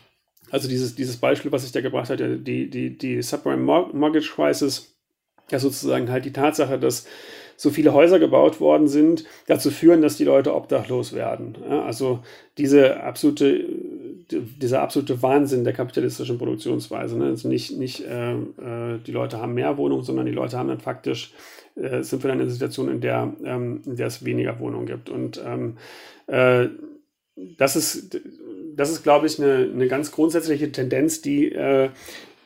also 0.51 0.67
dieses, 0.67 0.95
dieses 0.95 1.17
Beispiel, 1.17 1.51
was 1.51 1.65
ich 1.65 1.71
da 1.71 1.81
gebracht 1.81 2.09
hatte, 2.09 2.37
die, 2.37 2.69
die, 2.69 2.97
die 2.97 3.21
Subprime 3.21 3.61
Mortgage 3.93 4.31
Crisis, 4.35 4.95
ja 5.51 5.59
sozusagen 5.59 6.09
halt 6.09 6.25
die 6.25 6.33
Tatsache, 6.33 6.79
dass 6.79 7.05
so 7.57 7.69
viele 7.69 7.93
Häuser 7.93 8.19
gebaut 8.19 8.59
worden 8.59 8.87
sind, 8.87 9.23
dazu 9.47 9.71
führen, 9.71 10.01
dass 10.01 10.17
die 10.17 10.25
Leute 10.25 10.53
obdachlos 10.53 11.13
werden. 11.13 11.55
Ja, 11.69 11.83
also 11.83 12.19
diese 12.57 13.01
absolute, 13.01 13.65
dieser 14.29 14.81
absolute 14.81 15.21
Wahnsinn 15.21 15.63
der 15.63 15.73
kapitalistischen 15.73 16.37
Produktionsweise. 16.37 17.17
Ne? 17.17 17.25
Also 17.25 17.47
nicht, 17.47 17.77
nicht 17.77 18.05
äh, 18.05 18.33
äh, 18.33 18.99
die 19.05 19.11
Leute 19.11 19.39
haben 19.39 19.53
mehr 19.53 19.77
Wohnungen, 19.77 20.03
sondern 20.03 20.25
die 20.25 20.33
Leute 20.33 20.57
haben 20.57 20.67
dann 20.67 20.81
faktisch, 20.81 21.33
äh, 21.75 22.03
sind 22.03 22.23
wir 22.23 22.29
dann 22.29 22.39
in 22.39 22.43
einer 22.43 22.51
Situation, 22.51 22.89
in 22.89 23.01
der, 23.01 23.33
ähm, 23.43 23.81
in 23.85 23.95
der 23.95 24.07
es 24.07 24.23
weniger 24.25 24.59
Wohnungen 24.59 24.85
gibt. 24.85 25.09
Und 25.09 25.41
ähm, 25.45 25.77
äh, 26.27 26.67
das 27.57 27.75
ist, 27.75 28.19
das 28.75 28.91
ist, 28.91 29.03
glaube 29.03 29.27
ich, 29.27 29.41
eine, 29.41 29.69
eine 29.73 29.87
ganz 29.87 30.11
grundsätzliche 30.11 30.71
Tendenz, 30.71 31.21
die 31.21 31.51
äh, 31.51 31.89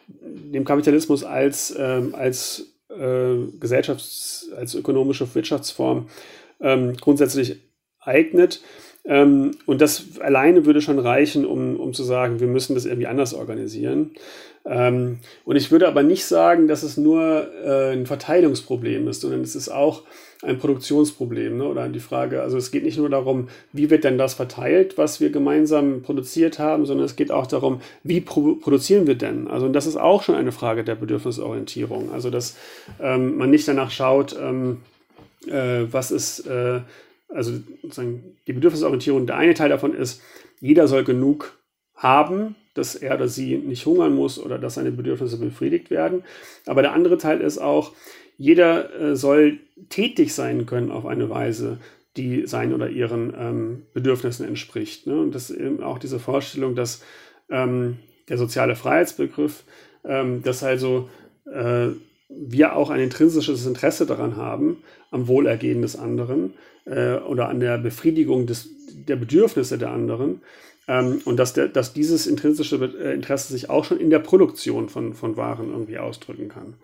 dem 0.08 0.66
Kapitalismus 0.66 1.24
als, 1.24 1.76
ähm, 1.78 2.16
als 2.16 2.74
äh, 2.90 3.36
Gesellschafts-, 3.60 4.52
als 4.56 4.74
ökonomische 4.74 5.34
Wirtschaftsform 5.34 6.10
ähm, 6.60 6.96
grundsätzlich 6.98 7.62
eignet. 8.00 8.62
Ähm, 9.10 9.52
und 9.66 9.82
das 9.82 10.20
alleine 10.22 10.66
würde 10.66 10.82
schon 10.82 11.00
reichen, 11.00 11.46
um, 11.46 11.78
um 11.78 11.94
zu 11.94 12.04
sagen, 12.04 12.40
wir 12.40 12.48
müssen 12.48 12.76
das 12.76 12.86
irgendwie 12.86 13.08
anders 13.08 13.34
organisieren. 13.34 14.12
Ähm, 14.66 15.18
und 15.46 15.56
ich 15.56 15.72
würde 15.72 15.88
aber 15.88 16.04
nicht 16.04 16.26
sagen, 16.26 16.68
dass 16.68 16.84
es 16.84 16.96
nur 16.96 17.48
äh, 17.66 17.94
ein 17.94 18.06
Verteilungsproblem 18.06 19.08
ist, 19.08 19.22
sondern 19.22 19.42
es 19.42 19.56
ist 19.56 19.70
auch 19.70 20.04
ein 20.44 20.60
Produktionsproblem. 20.60 21.58
Ne? 21.58 21.64
Oder 21.66 21.90
die 21.90 22.00
Frage, 22.00 22.44
also 22.44 22.58
es 22.58 22.70
geht 22.70 22.84
nicht 22.84 23.00
nur 23.00 23.10
darum, 23.10 23.50
wie 23.74 23.90
wird 23.90 24.04
denn 24.04 24.20
das 24.20 24.36
verteilt, 24.36 24.98
was 24.98 25.20
wir 25.20 25.32
gemeinsam 25.32 26.04
produziert 26.04 26.60
haben, 26.60 26.86
sondern 26.86 27.06
es 27.06 27.16
geht 27.16 27.32
auch 27.32 27.48
darum, 27.48 27.82
wie 28.04 28.22
pro 28.22 28.56
produzieren 28.56 29.08
wir 29.08 29.16
denn? 29.16 29.48
Also 29.48 29.66
und 29.66 29.74
das 29.74 29.88
ist 29.88 29.98
auch 29.98 30.22
schon 30.22 30.36
eine 30.36 30.52
Frage 30.52 30.84
der 30.84 30.96
Bedürfnisorientierung. 30.96 32.14
Also 32.14 32.30
dass 32.30 32.56
ähm, 33.02 33.38
man 33.38 33.50
nicht 33.50 33.68
danach 33.68 33.90
schaut, 33.90 34.38
ähm, 34.40 34.78
äh, 35.48 35.86
was 35.92 36.12
ist, 36.12 36.46
äh, 36.46 36.82
also 37.30 37.54
sozusagen 37.82 38.38
die 38.48 38.54
Bedürfnisorientierung, 38.54 39.28
der 39.28 39.38
eine 39.38 39.54
Teil 39.54 39.70
davon 39.70 39.94
ist, 39.94 40.22
jeder 40.60 40.88
soll 40.88 41.04
genug 41.04 41.58
haben, 41.96 42.56
dass 42.74 42.96
er 42.96 43.16
oder 43.16 43.28
sie 43.28 43.58
nicht 43.58 43.86
hungern 43.86 44.16
muss 44.16 44.40
oder 44.40 44.58
dass 44.58 44.76
seine 44.76 44.92
Bedürfnisse 44.92 45.38
befriedigt 45.38 45.90
werden. 45.90 46.24
Aber 46.66 46.82
der 46.82 46.94
andere 46.94 47.18
Teil 47.18 47.42
ist 47.42 47.58
auch, 47.58 47.94
jeder 48.38 48.94
äh, 49.00 49.16
soll 49.16 49.60
tätig 49.90 50.34
sein 50.34 50.66
können 50.66 50.92
auf 50.92 51.06
eine 51.06 51.30
Weise, 51.30 51.78
die 52.16 52.48
seinen 52.48 52.74
oder 52.74 52.90
ihren 52.90 53.34
ähm, 53.38 53.84
Bedürfnissen 53.94 54.48
entspricht. 54.48 55.08
Ne? 55.08 55.20
Und 55.20 55.36
das 55.36 55.50
ist 55.50 55.58
eben 55.58 55.84
auch 55.84 56.00
diese 56.00 56.20
Vorstellung, 56.20 56.76
dass 56.76 57.04
ähm, 57.50 58.00
der 58.30 58.38
soziale 58.38 58.76
Freiheitsbegriff, 58.76 59.64
ähm, 60.06 60.42
dass 60.42 60.64
also 60.64 61.10
äh, 61.46 61.90
wir 62.30 62.76
auch 62.76 62.90
ein 62.90 63.00
intrinsisches 63.00 63.66
Interesse 63.66 64.06
daran 64.06 64.38
haben, 64.38 64.84
am 65.12 65.28
Wohlergehen 65.28 65.82
des 65.82 65.98
anderen 65.98 66.54
äh, 66.86 67.16
oder 67.16 67.50
an 67.50 67.60
der 67.60 67.78
Befriedigung 67.78 68.46
des, 68.46 68.70
der 69.08 69.16
Bedürfnisse 69.16 69.78
der 69.78 69.90
anderen. 69.90 70.42
Ähm, 70.88 71.22
und 71.26 71.38
dass, 71.38 71.54
der, 71.54 71.68
dass 71.68 71.94
dieses 71.94 72.28
intrinsische 72.28 72.76
äh, 72.78 73.14
Interesse 73.14 73.52
sich 73.52 73.70
auch 73.70 73.84
schon 73.84 74.00
in 74.00 74.10
der 74.10 74.20
Produktion 74.20 74.90
von, 74.90 75.14
von 75.14 75.38
Waren 75.38 75.72
irgendwie 75.72 75.98
ausdrücken 75.98 76.50
kann. 76.50 76.76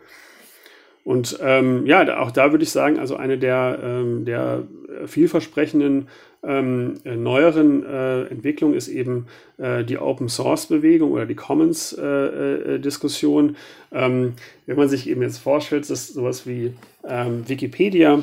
Und 1.04 1.38
ähm, 1.42 1.86
ja, 1.86 2.20
auch 2.20 2.32
da 2.32 2.52
würde 2.52 2.64
ich 2.64 2.72
sagen, 2.72 2.98
also 2.98 3.16
eine 3.16 3.38
der, 3.38 3.80
ähm, 3.84 4.26
der 4.26 4.64
vielversprechenden 5.06 6.08
ähm, 6.46 6.96
neueren 7.04 7.86
äh, 7.86 8.24
Entwicklungen 8.26 8.76
ist 8.76 8.88
eben 8.88 9.28
äh, 9.58 9.84
die 9.84 9.98
Open 9.98 10.30
Source 10.30 10.68
Bewegung 10.68 11.12
oder 11.12 11.26
die 11.26 11.36
Commons 11.36 11.94
äh, 11.94 12.06
äh 12.06 12.80
Diskussion. 12.80 13.56
Ähm, 13.92 14.34
wenn 14.66 14.78
man 14.78 14.90
sich 14.90 15.10
eben 15.10 15.22
jetzt 15.22 15.40
vorstellt, 15.40 15.90
dass 15.90 16.08
sowas 16.08 16.46
wie 16.46 16.74
ähm, 17.08 17.48
Wikipedia, 17.48 18.22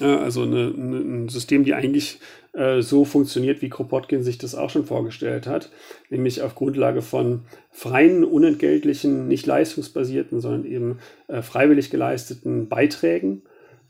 äh, 0.00 0.04
also 0.04 0.42
eine, 0.42 0.72
eine, 0.76 0.96
ein 0.96 1.28
System, 1.28 1.64
die 1.64 1.74
eigentlich 1.74 2.18
äh, 2.54 2.82
so 2.82 3.04
funktioniert, 3.04 3.62
wie 3.62 3.68
Kropotkin 3.68 4.22
sich 4.22 4.38
das 4.38 4.54
auch 4.54 4.70
schon 4.70 4.86
vorgestellt 4.86 5.46
hat, 5.46 5.70
nämlich 6.08 6.40
auf 6.42 6.54
Grundlage 6.54 7.02
von 7.02 7.40
freien, 7.72 8.24
unentgeltlichen, 8.24 9.26
nicht 9.26 9.46
leistungsbasierten, 9.46 10.40
sondern 10.40 10.64
eben 10.64 10.98
äh, 11.26 11.42
freiwillig 11.42 11.90
geleisteten 11.90 12.68
Beiträgen, 12.68 13.42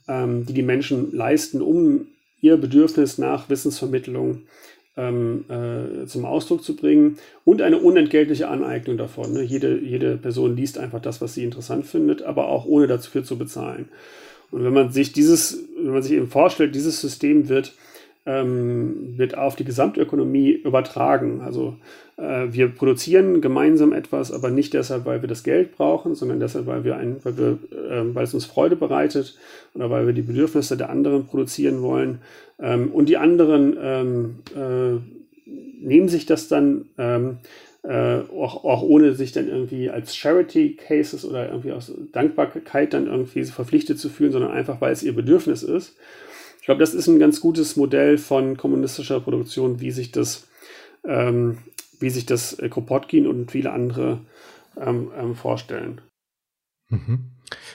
ähm, 0.08 0.46
die 0.46 0.54
die 0.54 0.62
Menschen 0.62 1.14
leisten, 1.14 1.60
um 1.60 2.06
ihr 2.44 2.58
Bedürfnis 2.58 3.16
nach 3.16 3.48
Wissensvermittlung 3.48 4.42
ähm, 4.98 5.46
äh, 5.48 6.06
zum 6.06 6.26
Ausdruck 6.26 6.62
zu 6.62 6.76
bringen 6.76 7.16
und 7.46 7.62
eine 7.62 7.78
unentgeltliche 7.78 8.48
Aneignung 8.48 8.98
davon. 8.98 9.32
Ne? 9.32 9.42
Jede, 9.42 9.78
jede 9.78 10.18
Person 10.18 10.54
liest 10.54 10.76
einfach 10.76 11.00
das, 11.00 11.22
was 11.22 11.32
sie 11.32 11.42
interessant 11.42 11.86
findet, 11.86 12.22
aber 12.22 12.48
auch 12.48 12.66
ohne 12.66 12.86
dafür 12.86 13.24
zu 13.24 13.38
bezahlen. 13.38 13.88
Und 14.50 14.62
wenn 14.62 14.74
man 14.74 14.92
sich 14.92 15.12
dieses, 15.12 15.64
wenn 15.76 15.94
man 15.94 16.02
sich 16.02 16.12
eben 16.12 16.28
vorstellt, 16.28 16.74
dieses 16.74 17.00
System 17.00 17.48
wird 17.48 17.72
ähm, 18.26 19.14
wird 19.18 19.36
auf 19.36 19.56
die 19.56 19.64
Gesamtökonomie 19.64 20.50
übertragen. 20.52 21.42
Also 21.42 21.76
äh, 22.16 22.46
wir 22.50 22.68
produzieren 22.68 23.40
gemeinsam 23.40 23.92
etwas, 23.92 24.32
aber 24.32 24.50
nicht 24.50 24.72
deshalb, 24.72 25.04
weil 25.04 25.22
wir 25.22 25.28
das 25.28 25.42
Geld 25.42 25.76
brauchen, 25.76 26.14
sondern 26.14 26.40
deshalb, 26.40 26.66
weil 26.66 26.84
wir 26.84 26.96
ein, 26.96 27.16
weil 27.22 27.36
wir, 27.36 27.58
äh, 27.72 28.14
weil 28.14 28.24
es 28.24 28.34
uns 28.34 28.46
Freude 28.46 28.76
bereitet 28.76 29.38
oder 29.74 29.90
weil 29.90 30.06
wir 30.06 30.14
die 30.14 30.22
Bedürfnisse 30.22 30.76
der 30.76 30.90
anderen 30.90 31.26
produzieren 31.26 31.82
wollen. 31.82 32.20
Ähm, 32.58 32.92
und 32.92 33.08
die 33.08 33.18
anderen 33.18 33.76
ähm, 33.80 34.34
äh, 34.56 35.00
nehmen 35.84 36.08
sich 36.08 36.24
das 36.24 36.48
dann 36.48 36.86
ähm, 36.96 37.38
äh, 37.82 38.20
auch, 38.34 38.64
auch, 38.64 38.82
ohne 38.82 39.12
sich 39.12 39.32
dann 39.32 39.48
irgendwie 39.48 39.90
als 39.90 40.16
Charity 40.16 40.76
Cases 40.76 41.24
oder 41.26 41.50
irgendwie 41.50 41.72
aus 41.72 41.92
Dankbarkeit 42.12 42.94
dann 42.94 43.06
irgendwie 43.06 43.44
verpflichtet 43.44 43.98
zu 43.98 44.08
fühlen, 44.08 44.32
sondern 44.32 44.52
einfach, 44.52 44.80
weil 44.80 44.92
es 44.92 45.02
ihr 45.02 45.14
Bedürfnis 45.14 45.62
ist. 45.62 45.94
Ich 46.64 46.66
glaube, 46.66 46.80
das 46.80 46.94
ist 46.94 47.08
ein 47.08 47.18
ganz 47.18 47.42
gutes 47.42 47.76
Modell 47.76 48.16
von 48.16 48.56
kommunistischer 48.56 49.20
Produktion, 49.20 49.82
wie 49.82 49.90
sich 49.90 50.12
das, 50.12 50.48
ähm, 51.06 51.58
wie 52.00 52.08
sich 52.08 52.24
das 52.24 52.58
äh, 52.58 52.70
Kropotkin 52.70 53.26
und 53.26 53.50
viele 53.50 53.70
andere 53.70 54.20
ähm, 54.80 55.10
ähm, 55.14 55.34
vorstellen. 55.34 56.00
Mhm. 56.88 57.32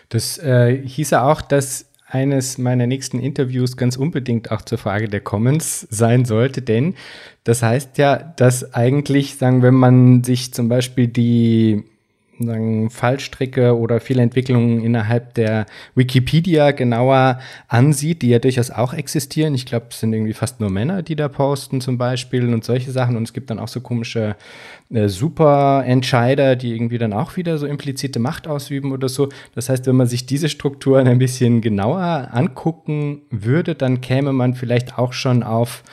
Das 0.10 0.40
äh, 0.40 0.76
hieße 0.76 1.22
auch, 1.22 1.44
dass 1.44 1.92
eines 2.08 2.58
meiner 2.58 2.88
nächsten 2.88 3.20
Interviews 3.20 3.78
ganz 3.78 3.96
unbedingt 3.96 4.50
auch 4.50 4.64
zur 4.64 4.80
Frage 4.80 5.08
der 5.08 5.22
Commons 5.22 5.82
sein 5.92 6.26
sollte, 6.26 6.64
denn 6.64 6.96
das 7.44 7.62
heißt 7.62 8.00
ja, 8.00 8.16
dass 8.18 8.74
eigentlich, 8.74 9.36
sagen, 9.36 9.62
wenn 9.62 9.76
man 9.76 10.24
sich 10.24 10.52
zum 10.52 10.68
Beispiel 10.68 11.08
die 11.08 11.84
sagen, 12.46 12.90
Fallstricke 12.90 13.78
oder 13.78 14.00
viele 14.00 14.22
Entwicklungen 14.22 14.84
innerhalb 14.84 15.34
der 15.34 15.66
Wikipedia 15.96 16.72
genauer 16.72 17.40
ansieht, 17.68 18.22
die 18.22 18.30
ja 18.30 18.40
durchaus 18.40 18.72
auch 18.72 18.94
existieren. 18.94 19.56
Ich 19.56 19.66
glaube, 19.66 19.88
es 19.90 20.00
sind 20.00 20.14
irgendwie 20.14 20.34
fast 20.34 20.60
nur 20.60 20.70
Männer, 20.70 21.02
die 21.04 21.16
da 21.16 21.28
posten 21.28 21.82
zum 21.82 21.98
Beispiel 21.98 22.54
und 22.54 22.64
solche 22.64 22.92
Sachen. 22.92 23.16
Und 23.16 23.24
es 23.24 23.34
gibt 23.34 23.50
dann 23.50 23.60
auch 23.60 23.68
so 23.68 23.82
komische 23.82 24.36
äh, 24.92 25.08
Superentscheider, 25.08 26.56
die 26.56 26.74
irgendwie 26.74 26.98
dann 26.98 27.14
auch 27.14 27.38
wieder 27.38 27.58
so 27.58 27.68
implizite 27.68 28.20
Macht 28.20 28.48
ausüben 28.48 28.92
oder 28.92 29.10
so. 29.10 29.30
Das 29.56 29.70
heißt, 29.70 29.86
wenn 29.88 29.96
man 29.96 30.08
sich 30.08 30.26
diese 30.26 30.50
Strukturen 30.50 31.08
ein 31.08 31.20
bisschen 31.20 31.62
genauer 31.62 32.30
angucken 32.32 33.22
würde, 33.30 33.76
dann 33.76 34.02
käme 34.02 34.34
man 34.34 34.56
vielleicht 34.56 34.98
auch 34.98 35.14
schon 35.14 35.44
auf 35.44 35.84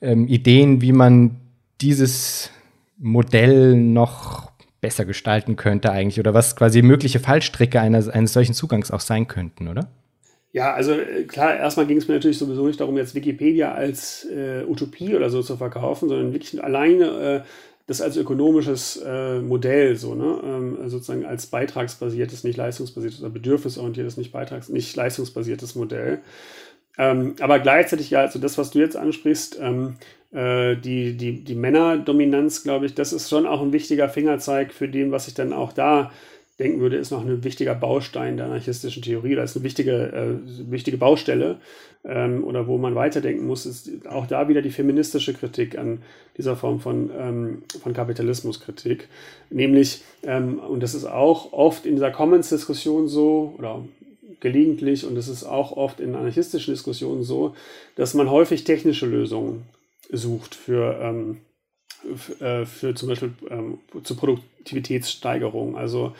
ähm, 0.00 0.26
Ideen, 0.26 0.80
wie 0.82 0.92
man 0.92 1.36
dieses 1.80 2.50
Modell 2.98 3.76
noch 3.76 4.49
besser 4.80 5.04
gestalten 5.04 5.56
könnte 5.56 5.92
eigentlich 5.92 6.18
oder 6.18 6.34
was 6.34 6.56
quasi 6.56 6.82
mögliche 6.82 7.20
Fallstricke 7.20 7.80
eines, 7.80 8.08
eines 8.08 8.32
solchen 8.32 8.54
Zugangs 8.54 8.90
auch 8.90 9.00
sein 9.00 9.28
könnten, 9.28 9.68
oder? 9.68 9.88
Ja, 10.52 10.72
also 10.74 10.92
äh, 10.92 11.24
klar, 11.24 11.56
erstmal 11.56 11.86
ging 11.86 11.98
es 11.98 12.08
mir 12.08 12.14
natürlich 12.14 12.38
sowieso 12.38 12.66
nicht 12.66 12.80
darum, 12.80 12.96
jetzt 12.96 13.14
Wikipedia 13.14 13.72
als 13.72 14.26
äh, 14.30 14.64
Utopie 14.64 15.14
oder 15.14 15.30
so 15.30 15.42
zu 15.42 15.56
verkaufen, 15.56 16.08
sondern 16.08 16.32
wirklich 16.32 16.62
alleine 16.62 17.04
äh, 17.04 17.40
das 17.86 18.00
als 18.00 18.16
ökonomisches 18.16 19.02
äh, 19.04 19.40
Modell, 19.40 19.96
so, 19.96 20.14
ne? 20.14 20.40
Ähm, 20.44 20.88
sozusagen 20.88 21.24
als 21.24 21.46
beitragsbasiertes, 21.46 22.44
nicht 22.44 22.56
leistungsbasiertes 22.56 23.20
oder 23.20 23.30
bedürfnisorientiertes, 23.30 24.16
nicht 24.16 24.32
beitrags-, 24.32 24.68
nicht 24.68 24.94
leistungsbasiertes 24.94 25.74
Modell. 25.74 26.20
Ähm, 26.98 27.34
aber 27.40 27.58
gleichzeitig 27.58 28.10
ja, 28.10 28.20
also 28.20 28.38
das, 28.38 28.58
was 28.58 28.70
du 28.70 28.78
jetzt 28.78 28.96
ansprichst, 28.96 29.58
ähm, 29.60 29.96
äh, 30.32 30.76
die, 30.76 31.16
die, 31.16 31.44
die 31.44 31.54
Männerdominanz, 31.54 32.62
glaube 32.62 32.86
ich, 32.86 32.94
das 32.94 33.12
ist 33.12 33.28
schon 33.28 33.46
auch 33.46 33.62
ein 33.62 33.72
wichtiger 33.72 34.08
Fingerzeig 34.08 34.72
für 34.72 34.88
den, 34.88 35.10
was 35.12 35.28
ich 35.28 35.34
dann 35.34 35.52
auch 35.52 35.72
da 35.72 36.10
denken 36.60 36.80
würde, 36.80 36.96
ist 36.96 37.10
noch 37.10 37.24
ein 37.24 37.42
wichtiger 37.42 37.74
Baustein 37.74 38.36
der 38.36 38.46
anarchistischen 38.46 39.02
Theorie. 39.02 39.34
Das 39.34 39.50
ist 39.50 39.56
eine 39.56 39.64
wichtige, 39.64 40.12
äh, 40.12 40.70
wichtige 40.70 40.98
Baustelle 40.98 41.58
ähm, 42.04 42.44
oder 42.44 42.66
wo 42.66 42.78
man 42.78 42.94
weiterdenken 42.94 43.46
muss, 43.46 43.66
ist 43.66 44.06
auch 44.06 44.26
da 44.26 44.48
wieder 44.48 44.62
die 44.62 44.70
feministische 44.70 45.34
Kritik 45.34 45.76
an 45.78 46.02
dieser 46.36 46.56
Form 46.56 46.80
von, 46.80 47.10
ähm, 47.18 47.62
von 47.82 47.92
Kapitalismuskritik. 47.92 49.08
Nämlich, 49.50 50.02
ähm, 50.22 50.58
und 50.58 50.82
das 50.82 50.94
ist 50.94 51.06
auch 51.06 51.52
oft 51.52 51.86
in 51.86 51.96
dieser 51.96 52.10
Commons-Diskussion 52.10 53.08
so, 53.08 53.54
oder 53.58 53.82
gelegentlich, 54.40 55.06
und 55.06 55.16
es 55.16 55.28
ist 55.28 55.44
auch 55.44 55.76
oft 55.76 55.98
in 56.00 56.14
anarchistischen 56.14 56.72
Diskussionen 56.72 57.22
so, 57.22 57.54
dass 57.96 58.14
man 58.14 58.30
häufig 58.30 58.64
technische 58.64 59.06
Lösungen 59.06 59.64
sucht 60.12 60.54
für, 60.54 60.98
ähm, 61.00 61.40
für, 62.16 62.44
äh, 62.44 62.66
für 62.66 62.94
zum 62.94 63.08
Beispiel 63.08 63.32
ähm, 63.50 63.78
zur 64.02 64.16
Produktivitätssteigerung. 64.16 65.76
Also 65.76 66.14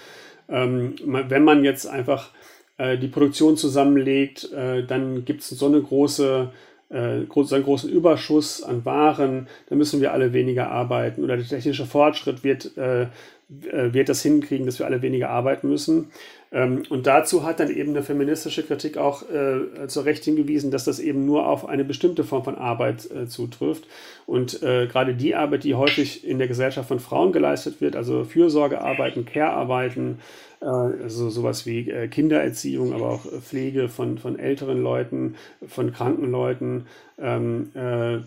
ähm, 0.48 0.94
wenn 1.04 1.44
man 1.44 1.64
jetzt 1.64 1.86
einfach 1.86 2.30
äh, 2.78 2.98
die 2.98 3.08
Produktion 3.08 3.56
zusammenlegt, 3.56 4.52
äh, 4.52 4.84
dann 4.84 5.24
gibt 5.24 5.42
es 5.42 5.50
so 5.50 5.66
eine 5.66 5.80
große 5.80 6.50
äh, 6.90 6.96
einen 6.96 7.28
großen 7.28 7.90
Überschuss 7.90 8.62
an 8.62 8.84
Waren, 8.84 9.48
dann 9.68 9.78
müssen 9.78 10.00
wir 10.00 10.12
alle 10.12 10.32
weniger 10.32 10.70
arbeiten 10.70 11.22
oder 11.22 11.36
der 11.36 11.46
technische 11.46 11.86
Fortschritt 11.86 12.42
wird, 12.42 12.76
äh, 12.76 13.02
äh, 13.02 13.92
wird 13.92 14.08
das 14.08 14.22
hinkriegen, 14.22 14.66
dass 14.66 14.78
wir 14.78 14.86
alle 14.86 15.02
weniger 15.02 15.30
arbeiten 15.30 15.68
müssen. 15.68 16.10
Ähm, 16.52 16.82
und 16.88 17.06
dazu 17.06 17.44
hat 17.44 17.60
dann 17.60 17.70
eben 17.70 17.90
eine 17.90 18.02
feministische 18.02 18.64
Kritik 18.64 18.96
auch 18.96 19.22
äh, 19.30 19.86
zu 19.86 20.00
Recht 20.00 20.24
hingewiesen, 20.24 20.70
dass 20.70 20.84
das 20.84 20.98
eben 20.98 21.24
nur 21.24 21.46
auf 21.46 21.68
eine 21.68 21.84
bestimmte 21.84 22.24
Form 22.24 22.44
von 22.44 22.56
Arbeit 22.56 23.08
äh, 23.10 23.26
zutrifft. 23.26 23.86
Und 24.26 24.62
äh, 24.62 24.86
gerade 24.86 25.14
die 25.14 25.34
Arbeit, 25.34 25.64
die 25.64 25.74
häufig 25.74 26.26
in 26.26 26.38
der 26.38 26.48
Gesellschaft 26.48 26.88
von 26.88 26.98
Frauen 26.98 27.32
geleistet 27.32 27.80
wird, 27.80 27.94
also 27.94 28.24
Fürsorgearbeiten, 28.24 29.26
Care-Arbeiten, 29.26 30.18
äh, 30.60 30.66
also 30.66 31.30
sowas 31.30 31.66
wie 31.66 31.88
äh, 31.88 32.08
Kindererziehung, 32.08 32.94
aber 32.94 33.10
auch 33.10 33.26
Pflege 33.42 33.88
von, 33.88 34.18
von 34.18 34.36
älteren 34.36 34.82
Leuten, 34.82 35.36
von 35.68 35.92
kranken 35.92 36.32
Leuten, 36.32 36.86
ähm, 37.18 37.70
äh, 37.74 38.18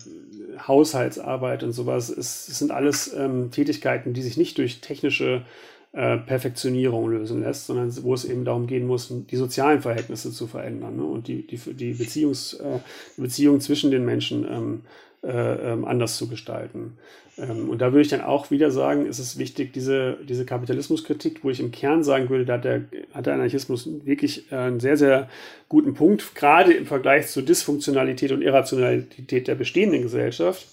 Haushaltsarbeit 0.66 1.62
und 1.62 1.72
sowas. 1.72 2.08
Es, 2.08 2.48
es 2.48 2.58
sind 2.58 2.70
alles 2.70 3.12
ähm, 3.12 3.50
Tätigkeiten, 3.50 4.14
die 4.14 4.22
sich 4.22 4.38
nicht 4.38 4.56
durch 4.56 4.80
technische 4.80 5.42
äh, 5.42 5.73
Perfektionierung 5.94 7.08
lösen 7.08 7.42
lässt, 7.42 7.66
sondern 7.66 7.94
wo 8.02 8.14
es 8.14 8.24
eben 8.24 8.44
darum 8.44 8.66
gehen 8.66 8.84
muss, 8.84 9.12
die 9.30 9.36
sozialen 9.36 9.80
Verhältnisse 9.80 10.32
zu 10.32 10.48
verändern 10.48 10.96
ne? 10.96 11.04
und 11.04 11.28
die, 11.28 11.46
die, 11.46 11.56
die, 11.56 11.92
Beziehungs, 11.92 12.54
äh, 12.54 12.80
Beziehung 13.16 13.60
zwischen 13.60 13.92
den 13.92 14.04
Menschen 14.04 14.44
ähm, 14.50 14.80
äh, 15.22 15.72
ähm, 15.72 15.84
anders 15.84 16.16
zu 16.16 16.28
gestalten. 16.28 16.98
Ähm, 17.38 17.68
und 17.68 17.80
da 17.80 17.92
würde 17.92 18.02
ich 18.02 18.08
dann 18.08 18.20
auch 18.20 18.50
wieder 18.50 18.70
sagen, 18.70 19.06
ist 19.06 19.18
es 19.18 19.38
wichtig, 19.38 19.72
diese, 19.72 20.18
diese 20.28 20.44
Kapitalismuskritik, 20.44 21.44
wo 21.44 21.50
ich 21.50 21.60
im 21.60 21.70
Kern 21.70 22.04
sagen 22.04 22.28
würde, 22.28 22.44
da 22.44 22.54
hat 22.54 22.64
der, 22.64 22.84
hat 23.12 23.26
der 23.26 23.34
Anarchismus 23.34 23.88
wirklich 24.04 24.50
äh, 24.52 24.56
einen 24.56 24.80
sehr, 24.80 24.96
sehr 24.96 25.28
guten 25.68 25.94
Punkt, 25.94 26.34
gerade 26.34 26.72
im 26.72 26.86
Vergleich 26.86 27.28
zur 27.28 27.42
Dysfunktionalität 27.42 28.32
und 28.32 28.42
Irrationalität 28.42 29.48
der 29.48 29.54
bestehenden 29.54 30.02
Gesellschaft. 30.02 30.66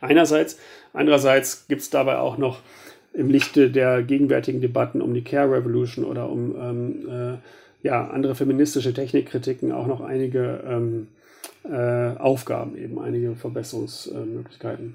Einerseits, 0.00 0.58
andererseits 0.92 1.66
gibt 1.66 1.80
es 1.80 1.90
dabei 1.90 2.18
auch 2.18 2.38
noch 2.38 2.60
im 3.12 3.30
Lichte 3.30 3.70
der 3.70 4.02
gegenwärtigen 4.02 4.60
Debatten 4.60 5.02
um 5.02 5.14
die 5.14 5.22
Care 5.22 5.50
Revolution 5.50 6.04
oder 6.04 6.30
um 6.30 6.54
ähm, 6.56 7.08
äh, 7.08 7.86
ja, 7.86 8.08
andere 8.08 8.34
feministische 8.34 8.92
Technikkritiken 8.92 9.72
auch 9.72 9.86
noch 9.86 10.00
einige 10.00 10.62
ähm, 10.66 11.08
äh, 11.64 12.18
Aufgaben, 12.18 12.76
eben 12.76 12.98
einige 12.98 13.34
Verbesserungsmöglichkeiten. 13.36 14.94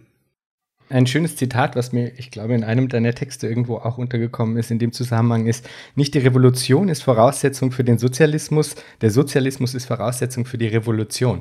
Ein 0.90 1.08
schönes 1.08 1.38
Zitat, 1.38 1.76
was 1.76 1.94
mir, 1.94 2.12
ich 2.18 2.30
glaube, 2.30 2.54
in 2.54 2.64
einem 2.64 2.90
deiner 2.90 3.14
Texte 3.14 3.48
irgendwo 3.48 3.78
auch 3.78 3.98
untergekommen 3.98 4.58
ist, 4.58 4.70
in 4.70 4.80
dem 4.80 4.92
Zusammenhang 4.92 5.48
ist, 5.48 5.68
nicht 5.96 6.14
die 6.14 6.20
Revolution 6.20 6.90
ist 6.90 7.02
Voraussetzung 7.04 7.72
für 7.72 7.86
den 7.86 7.98
Sozialismus, 7.98 8.76
der 9.02 9.10
Sozialismus 9.10 9.74
ist 9.76 9.86
Voraussetzung 9.86 10.46
für 10.46 10.58
die 10.58 10.68
Revolution. 10.68 11.40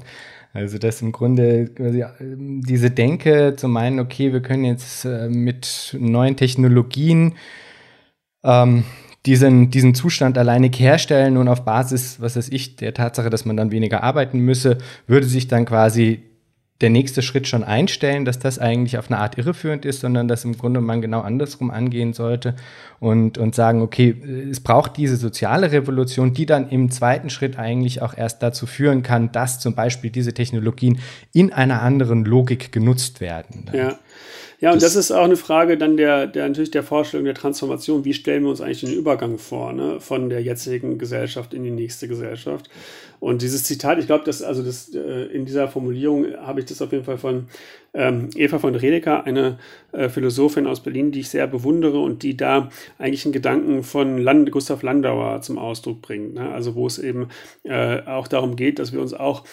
Also 0.52 0.78
dass 0.78 1.00
im 1.00 1.12
Grunde 1.12 1.70
diese 2.28 2.90
Denke 2.90 3.54
zu 3.56 3.68
meinen, 3.68 3.98
okay, 4.00 4.32
wir 4.32 4.42
können 4.42 4.64
jetzt 4.64 5.04
äh, 5.04 5.28
mit 5.28 5.96
neuen 5.98 6.36
Technologien 6.36 7.34
ähm, 8.44 8.84
diesen, 9.24 9.70
diesen 9.70 9.94
Zustand 9.94 10.36
alleinig 10.36 10.78
herstellen 10.78 11.36
und 11.36 11.48
auf 11.48 11.64
Basis, 11.64 12.20
was 12.20 12.36
weiß 12.36 12.48
ich, 12.50 12.76
der 12.76 12.92
Tatsache, 12.92 13.30
dass 13.30 13.44
man 13.44 13.56
dann 13.56 13.70
weniger 13.70 14.02
arbeiten 14.02 14.40
müsse, 14.40 14.78
würde 15.06 15.26
sich 15.26 15.48
dann 15.48 15.64
quasi 15.64 16.22
der 16.82 16.90
nächste 16.90 17.22
Schritt 17.22 17.46
schon 17.46 17.64
einstellen, 17.64 18.24
dass 18.24 18.38
das 18.38 18.58
eigentlich 18.58 18.98
auf 18.98 19.10
eine 19.10 19.18
Art 19.20 19.38
irreführend 19.38 19.84
ist, 19.84 20.00
sondern 20.00 20.28
dass 20.28 20.44
im 20.44 20.58
Grunde 20.58 20.80
man 20.80 21.00
genau 21.00 21.20
andersrum 21.20 21.70
angehen 21.70 22.12
sollte 22.12 22.54
und, 23.00 23.38
und 23.38 23.54
sagen, 23.54 23.80
okay, 23.80 24.14
es 24.50 24.60
braucht 24.60 24.96
diese 24.96 25.16
soziale 25.16 25.72
Revolution, 25.72 26.34
die 26.34 26.44
dann 26.44 26.68
im 26.68 26.90
zweiten 26.90 27.30
Schritt 27.30 27.58
eigentlich 27.58 28.02
auch 28.02 28.16
erst 28.16 28.42
dazu 28.42 28.66
führen 28.66 29.02
kann, 29.02 29.32
dass 29.32 29.60
zum 29.60 29.74
Beispiel 29.74 30.10
diese 30.10 30.34
Technologien 30.34 30.98
in 31.32 31.52
einer 31.52 31.82
anderen 31.82 32.24
Logik 32.24 32.72
genutzt 32.72 33.20
werden. 33.20 33.70
Ja. 33.72 33.98
Ja, 34.62 34.70
und 34.70 34.80
das, 34.80 34.94
das, 34.94 35.06
ist 35.06 35.10
auch 35.10 35.24
eine 35.24 35.34
Frage 35.34 35.76
dann 35.76 35.96
der, 35.96 36.28
der 36.28 36.46
natürlich 36.46 36.70
der 36.70 36.84
Vorstellung 36.84 37.24
der 37.24 37.34
Transformation. 37.34 38.04
Wie 38.04 38.14
stellen 38.14 38.44
wir 38.44 38.50
uns 38.50 38.60
eigentlich 38.60 38.82
den 38.82 38.92
Übergang 38.92 39.38
vor, 39.38 39.72
ne, 39.72 39.98
von 39.98 40.30
der 40.30 40.40
jetzigen 40.40 40.98
Gesellschaft 40.98 41.52
in 41.52 41.64
die 41.64 41.72
nächste 41.72 42.06
Gesellschaft? 42.06 42.70
Und 43.22 43.40
dieses 43.40 43.62
Zitat, 43.62 44.00
ich 44.00 44.06
glaube, 44.06 44.24
dass 44.24 44.42
also 44.42 44.64
das 44.64 44.92
äh, 44.96 45.26
in 45.26 45.44
dieser 45.44 45.68
Formulierung 45.68 46.26
habe 46.38 46.58
ich 46.58 46.66
das 46.66 46.82
auf 46.82 46.90
jeden 46.90 47.04
Fall 47.04 47.18
von 47.18 47.46
ähm, 47.94 48.30
Eva 48.34 48.58
von 48.58 48.74
Redeker, 48.74 49.24
eine 49.24 49.60
äh, 49.92 50.08
Philosophin 50.08 50.66
aus 50.66 50.82
Berlin, 50.82 51.12
die 51.12 51.20
ich 51.20 51.28
sehr 51.28 51.46
bewundere 51.46 52.00
und 52.00 52.24
die 52.24 52.36
da 52.36 52.70
eigentlich 52.98 53.24
einen 53.24 53.32
Gedanken 53.32 53.84
von 53.84 54.18
Land, 54.18 54.50
Gustav 54.50 54.82
Landauer 54.82 55.40
zum 55.40 55.56
Ausdruck 55.56 56.02
bringt. 56.02 56.34
Ne? 56.34 56.50
Also 56.50 56.74
wo 56.74 56.84
es 56.84 56.98
eben 56.98 57.28
äh, 57.62 58.00
auch 58.06 58.26
darum 58.26 58.56
geht, 58.56 58.80
dass 58.80 58.92
wir 58.92 59.00
uns 59.00 59.14
auch 59.14 59.44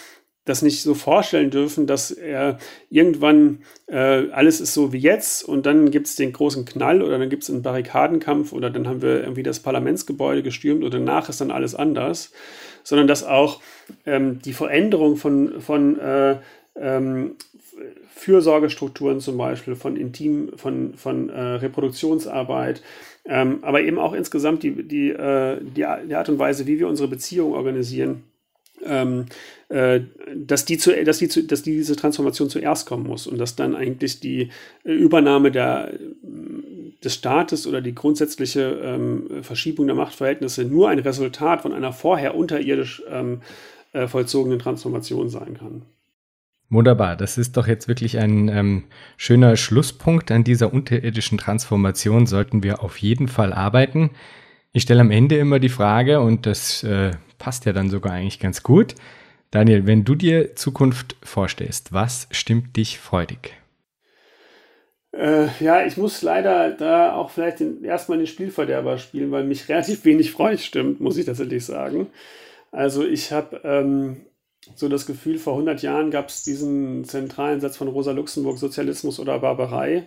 das 0.44 0.62
nicht 0.62 0.82
so 0.82 0.94
vorstellen 0.94 1.50
dürfen, 1.50 1.86
dass 1.86 2.10
er 2.10 2.58
irgendwann 2.88 3.60
äh, 3.86 4.30
alles 4.32 4.60
ist 4.60 4.74
so 4.74 4.92
wie 4.92 4.98
jetzt 4.98 5.44
und 5.44 5.64
dann 5.64 5.92
gibt 5.92 6.08
es 6.08 6.16
den 6.16 6.32
großen 6.32 6.64
Knall 6.64 7.02
oder 7.02 7.20
dann 7.20 7.30
gibt 7.30 7.44
es 7.44 7.50
einen 7.50 7.62
Barrikadenkampf 7.62 8.52
oder 8.52 8.68
dann 8.68 8.88
haben 8.88 9.00
wir 9.00 9.20
irgendwie 9.20 9.44
das 9.44 9.60
Parlamentsgebäude 9.60 10.42
gestürmt 10.42 10.82
oder 10.82 10.98
danach 10.98 11.28
ist 11.28 11.40
dann 11.40 11.52
alles 11.52 11.76
anders, 11.76 12.32
sondern 12.82 13.06
dass 13.06 13.24
auch 13.24 13.60
ähm, 14.06 14.40
die 14.42 14.52
Veränderung 14.52 15.16
von, 15.16 15.60
von 15.60 15.98
äh, 15.98 16.36
ähm, 16.76 17.36
Fürsorgestrukturen 18.14 19.20
zum 19.20 19.38
Beispiel, 19.38 19.74
von 19.74 19.96
Intim, 19.96 20.50
von, 20.56 20.94
von 20.94 21.30
äh, 21.30 21.40
Reproduktionsarbeit, 21.40 22.82
ähm, 23.24 23.60
aber 23.62 23.80
eben 23.82 23.98
auch 23.98 24.12
insgesamt 24.12 24.62
die, 24.62 24.86
die, 24.86 25.10
äh, 25.10 25.58
die, 25.62 25.84
Art 25.84 26.28
und 26.28 26.38
Weise, 26.38 26.66
wie 26.66 26.78
wir 26.78 26.88
unsere 26.88 27.08
Beziehung 27.08 27.54
organisieren, 27.54 28.24
ähm, 28.84 29.26
äh, 29.68 30.00
dass, 30.34 30.64
die 30.64 30.78
zu, 30.78 30.92
dass, 31.04 31.18
die 31.18 31.28
zu, 31.28 31.44
dass 31.44 31.62
diese 31.62 31.96
Transformation 31.96 32.50
zuerst 32.50 32.86
kommen 32.86 33.06
muss 33.06 33.26
und 33.26 33.38
dass 33.38 33.56
dann 33.56 33.74
eigentlich 33.74 34.20
die 34.20 34.50
äh, 34.84 34.92
Übernahme 34.92 35.50
der, 35.50 35.92
des 37.04 37.14
Staates 37.14 37.66
oder 37.66 37.80
die 37.80 37.94
grundsätzliche 37.94 38.62
ähm, 38.82 39.42
Verschiebung 39.42 39.86
der 39.86 39.96
Machtverhältnisse 39.96 40.64
nur 40.64 40.88
ein 40.88 40.98
Resultat 40.98 41.62
von 41.62 41.72
einer 41.72 41.92
vorher 41.92 42.34
unterirdisch 42.34 43.02
ähm, 43.08 43.40
äh, 43.92 44.06
vollzogenen 44.06 44.58
Transformation 44.58 45.28
sein 45.28 45.56
kann. 45.58 45.82
Wunderbar, 46.68 47.16
das 47.16 47.36
ist 47.36 47.56
doch 47.56 47.66
jetzt 47.66 47.88
wirklich 47.88 48.18
ein 48.18 48.48
ähm, 48.48 48.84
schöner 49.16 49.56
Schlusspunkt. 49.56 50.30
An 50.30 50.44
dieser 50.44 50.72
unterirdischen 50.72 51.36
Transformation 51.36 52.26
sollten 52.26 52.62
wir 52.62 52.84
auf 52.84 52.98
jeden 52.98 53.26
Fall 53.26 53.52
arbeiten. 53.52 54.10
Ich 54.72 54.82
stelle 54.82 55.00
am 55.00 55.10
Ende 55.10 55.36
immer 55.36 55.58
die 55.58 55.68
Frage, 55.68 56.20
und 56.20 56.46
das 56.46 56.84
äh, 56.84 57.10
passt 57.38 57.64
ja 57.64 57.72
dann 57.72 57.90
sogar 57.90 58.12
eigentlich 58.12 58.38
ganz 58.38 58.62
gut. 58.62 58.94
Daniel, 59.50 59.86
wenn 59.86 60.04
du 60.04 60.14
dir 60.14 60.54
Zukunft 60.54 61.16
vorstellst, 61.24 61.92
was 61.92 62.28
stimmt 62.30 62.76
dich 62.76 63.00
freudig? 63.00 63.59
Äh, 65.12 65.48
ja, 65.60 65.84
ich 65.84 65.96
muss 65.96 66.22
leider 66.22 66.70
da 66.70 67.14
auch 67.14 67.30
vielleicht 67.30 67.60
den, 67.60 67.84
erstmal 67.84 68.18
den 68.18 68.26
Spielverderber 68.26 68.98
spielen, 68.98 69.30
weil 69.30 69.44
mich 69.44 69.68
relativ 69.68 70.04
wenig 70.04 70.30
freudig 70.32 70.64
stimmt, 70.64 71.00
muss 71.00 71.16
ich 71.16 71.26
tatsächlich 71.26 71.64
sagen. 71.64 72.08
Also 72.70 73.04
ich 73.04 73.32
habe 73.32 73.60
ähm, 73.64 74.26
so 74.76 74.88
das 74.88 75.06
Gefühl, 75.06 75.38
vor 75.38 75.54
100 75.54 75.82
Jahren 75.82 76.10
gab 76.10 76.28
es 76.28 76.44
diesen 76.44 77.04
zentralen 77.04 77.60
Satz 77.60 77.76
von 77.76 77.88
Rosa 77.88 78.12
Luxemburg, 78.12 78.58
Sozialismus 78.58 79.18
oder 79.18 79.38
Barbarei. 79.40 80.06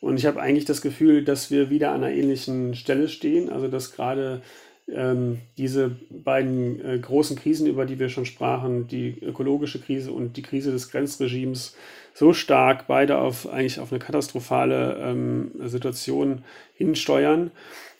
Und 0.00 0.16
ich 0.16 0.26
habe 0.26 0.40
eigentlich 0.40 0.64
das 0.64 0.80
Gefühl, 0.80 1.24
dass 1.24 1.50
wir 1.50 1.70
wieder 1.70 1.90
an 1.90 2.04
einer 2.04 2.14
ähnlichen 2.14 2.74
Stelle 2.74 3.08
stehen. 3.08 3.50
Also 3.50 3.68
dass 3.68 3.92
gerade 3.92 4.42
ähm, 4.88 5.40
diese 5.58 5.96
beiden 6.10 6.84
äh, 6.84 6.98
großen 6.98 7.36
Krisen, 7.36 7.66
über 7.66 7.84
die 7.84 7.98
wir 7.98 8.08
schon 8.08 8.24
sprachen, 8.24 8.86
die 8.88 9.18
ökologische 9.20 9.80
Krise 9.80 10.12
und 10.12 10.36
die 10.36 10.42
Krise 10.42 10.70
des 10.70 10.90
Grenzregimes, 10.90 11.76
so 12.18 12.32
stark 12.32 12.88
beide 12.88 13.18
auf 13.18 13.48
eigentlich 13.48 13.78
auf 13.78 13.92
eine 13.92 14.00
katastrophale 14.00 14.98
ähm, 15.00 15.52
Situation 15.66 16.42
hinsteuern, 16.74 17.52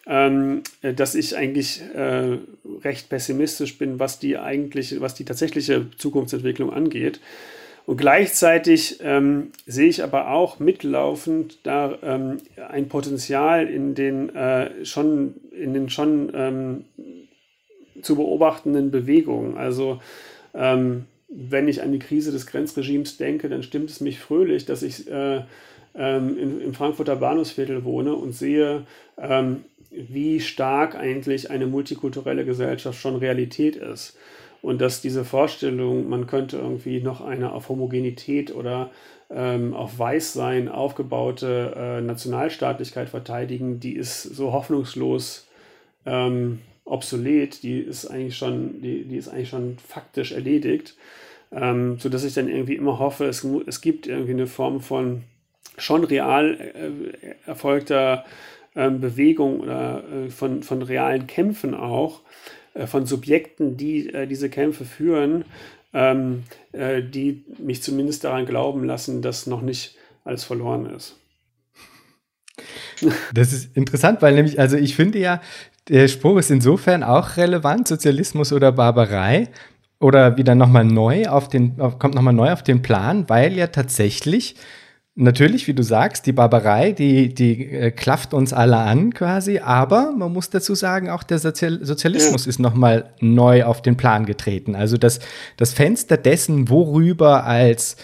ähm, 0.09 0.63
dass 0.83 1.15
ich 1.15 1.37
eigentlich 1.37 1.83
äh, 1.95 2.39
recht 2.83 3.11
pessimistisch 3.11 3.79
bin, 3.79 4.01
was 4.01 4.19
die 4.19 4.37
eigentliche, 4.37 5.01
was 5.01 5.15
die 5.15 5.25
tatsächliche 5.25 5.87
Zukunftsentwicklung 5.97 6.73
angeht. 6.73 7.21
Und 7.87 7.97
gleichzeitig 7.97 8.99
ähm, 9.03 9.53
sehe 9.67 9.89
ich 9.89 10.03
aber 10.03 10.33
auch 10.33 10.59
mitlaufend 10.59 11.61
da 11.63 11.97
ähm, 12.03 12.39
ein 12.69 12.89
Potenzial 12.89 13.69
in 13.69 13.95
den 13.95 14.35
äh, 14.35 14.85
schon, 14.85 15.35
in 15.53 15.75
den 15.75 15.91
schon 15.91 16.33
ähm, 16.35 16.85
zu 18.03 18.17
beobachtenden 18.17 18.91
Bewegungen. 18.91 19.57
Also 19.57 20.01
ähm, 20.55 21.05
wenn 21.29 21.69
ich 21.69 21.83
an 21.83 21.93
die 21.93 21.99
Krise 21.99 22.33
des 22.33 22.47
Grenzregimes 22.47 23.17
denke, 23.17 23.49
dann 23.49 23.63
stimmt 23.63 23.91
es 23.91 24.01
mich 24.01 24.19
fröhlich, 24.19 24.65
dass 24.65 24.83
ich 24.83 25.11
äh, 25.11 25.43
ähm, 25.95 26.39
in, 26.39 26.61
im 26.61 26.75
Frankfurter 26.75 27.17
Bahnhofsviertel 27.17 27.85
wohne 27.85 28.15
und 28.15 28.33
sehe, 28.33 28.87
ähm, 29.19 29.65
wie 29.91 30.41
stark 30.41 30.95
eigentlich 30.95 31.51
eine 31.51 31.67
multikulturelle 31.67 32.45
Gesellschaft 32.45 33.01
schon 33.01 33.17
Realität 33.17 33.77
ist. 33.77 34.17
Und 34.61 34.81
dass 34.81 35.01
diese 35.01 35.25
Vorstellung, 35.25 36.09
man 36.09 36.27
könnte 36.27 36.57
irgendwie 36.57 37.01
noch 37.01 37.21
eine 37.21 37.53
auf 37.53 37.69
Homogenität 37.69 38.55
oder 38.55 38.91
ähm, 39.31 39.75
auf 39.75 39.99
Weißsein 39.99 40.69
aufgebaute 40.69 41.75
äh, 41.77 42.01
Nationalstaatlichkeit 42.01 43.09
verteidigen, 43.09 43.79
die 43.79 43.95
ist 43.95 44.23
so 44.23 44.53
hoffnungslos 44.53 45.47
ähm, 46.07 46.61
obsolet, 46.91 47.63
die 47.63 47.79
ist 47.79 48.07
eigentlich 48.07 48.37
schon, 48.37 48.81
die, 48.83 49.05
die 49.05 49.17
ist 49.17 49.29
eigentlich 49.29 49.51
schon 49.51 49.79
faktisch 49.87 50.33
erledigt. 50.33 50.97
Ähm, 51.51 51.99
sodass 51.99 52.25
ich 52.25 52.35
dann 52.35 52.49
irgendwie 52.49 52.75
immer 52.75 52.99
hoffe, 52.99 53.25
es, 53.25 53.43
es 53.67 53.81
gibt 53.81 54.07
irgendwie 54.07 54.33
eine 54.33 54.47
Form 54.47 54.81
von 54.81 55.23
schon 55.79 56.05
real 56.05 56.59
äh, 56.61 57.49
erfolgter 57.49 58.25
äh, 58.75 58.91
Bewegung 58.91 59.61
oder 59.61 60.03
äh, 60.05 60.31
von, 60.31 60.63
von 60.63 60.83
realen 60.83 61.27
Kämpfen 61.27 61.75
auch, 61.75 62.21
äh, 62.75 62.87
von 62.87 63.07
Subjekten, 63.07 63.77
die 63.77 64.13
äh, 64.13 64.27
diese 64.27 64.51
Kämpfe 64.51 64.85
führen, 64.85 65.45
ähm, 65.95 66.45
äh, 66.73 67.03
die 67.03 67.45
mich 67.59 67.83
zumindest 67.83 68.25
daran 68.25 68.45
glauben 68.45 68.85
lassen, 68.85 69.23
dass 69.23 69.47
noch 69.47 69.63
nicht 69.63 69.97
alles 70.25 70.45
verloren 70.45 70.87
ist. 70.95 71.17
Das 73.33 73.53
ist 73.53 73.77
interessant, 73.77 74.21
weil 74.23 74.35
nämlich, 74.35 74.59
also 74.59 74.77
ich 74.77 74.97
finde 74.97 75.19
ja, 75.19 75.41
der 75.89 76.09
Spruch 76.09 76.39
ist 76.39 76.51
insofern 76.51 77.03
auch 77.03 77.37
relevant, 77.37 77.89
Sozialismus 77.89 78.53
oder 78.53 78.73
Barbarei, 78.73 79.49
oder 80.01 80.37
wieder 80.37 80.55
nochmal 80.55 80.85
neu 80.85 81.27
auf 81.27 81.49
den, 81.49 81.77
kommt 81.99 82.15
nochmal 82.15 82.35
neu 82.35 82.53
auf 82.53 82.63
den 82.63 82.83
Plan, 82.83 83.25
weil 83.29 83.55
ja 83.55 83.67
tatsächlich 83.67 84.55
Natürlich, 85.21 85.67
wie 85.67 85.75
du 85.75 85.83
sagst, 85.83 86.27
die 86.27 86.33
Barbarei, 86.33 86.93
die, 86.93 87.35
die 87.35 87.65
äh, 87.73 87.91
klafft 87.91 88.33
uns 88.35 88.53
alle 88.53 88.77
an 88.77 89.13
quasi, 89.13 89.59
aber 89.59 90.13
man 90.13 90.33
muss 90.33 90.49
dazu 90.49 90.77
sagen, 90.77 91.11
auch 91.11 91.25
der 91.25 91.41
Sozial 91.41 91.85
Sozialismus 91.85 92.47
ist 92.47 92.61
nochmal 92.61 93.13
neu 93.19 93.65
auf 93.65 93.83
den 93.83 93.97
Plan 93.97 94.27
getreten. 94.27 94.77
Also 94.77 94.97
das, 94.97 95.19
das 95.57 95.73
Fenster 95.73 96.19
dessen, 96.19 96.69
worüber 96.69 97.43
als 97.43 97.97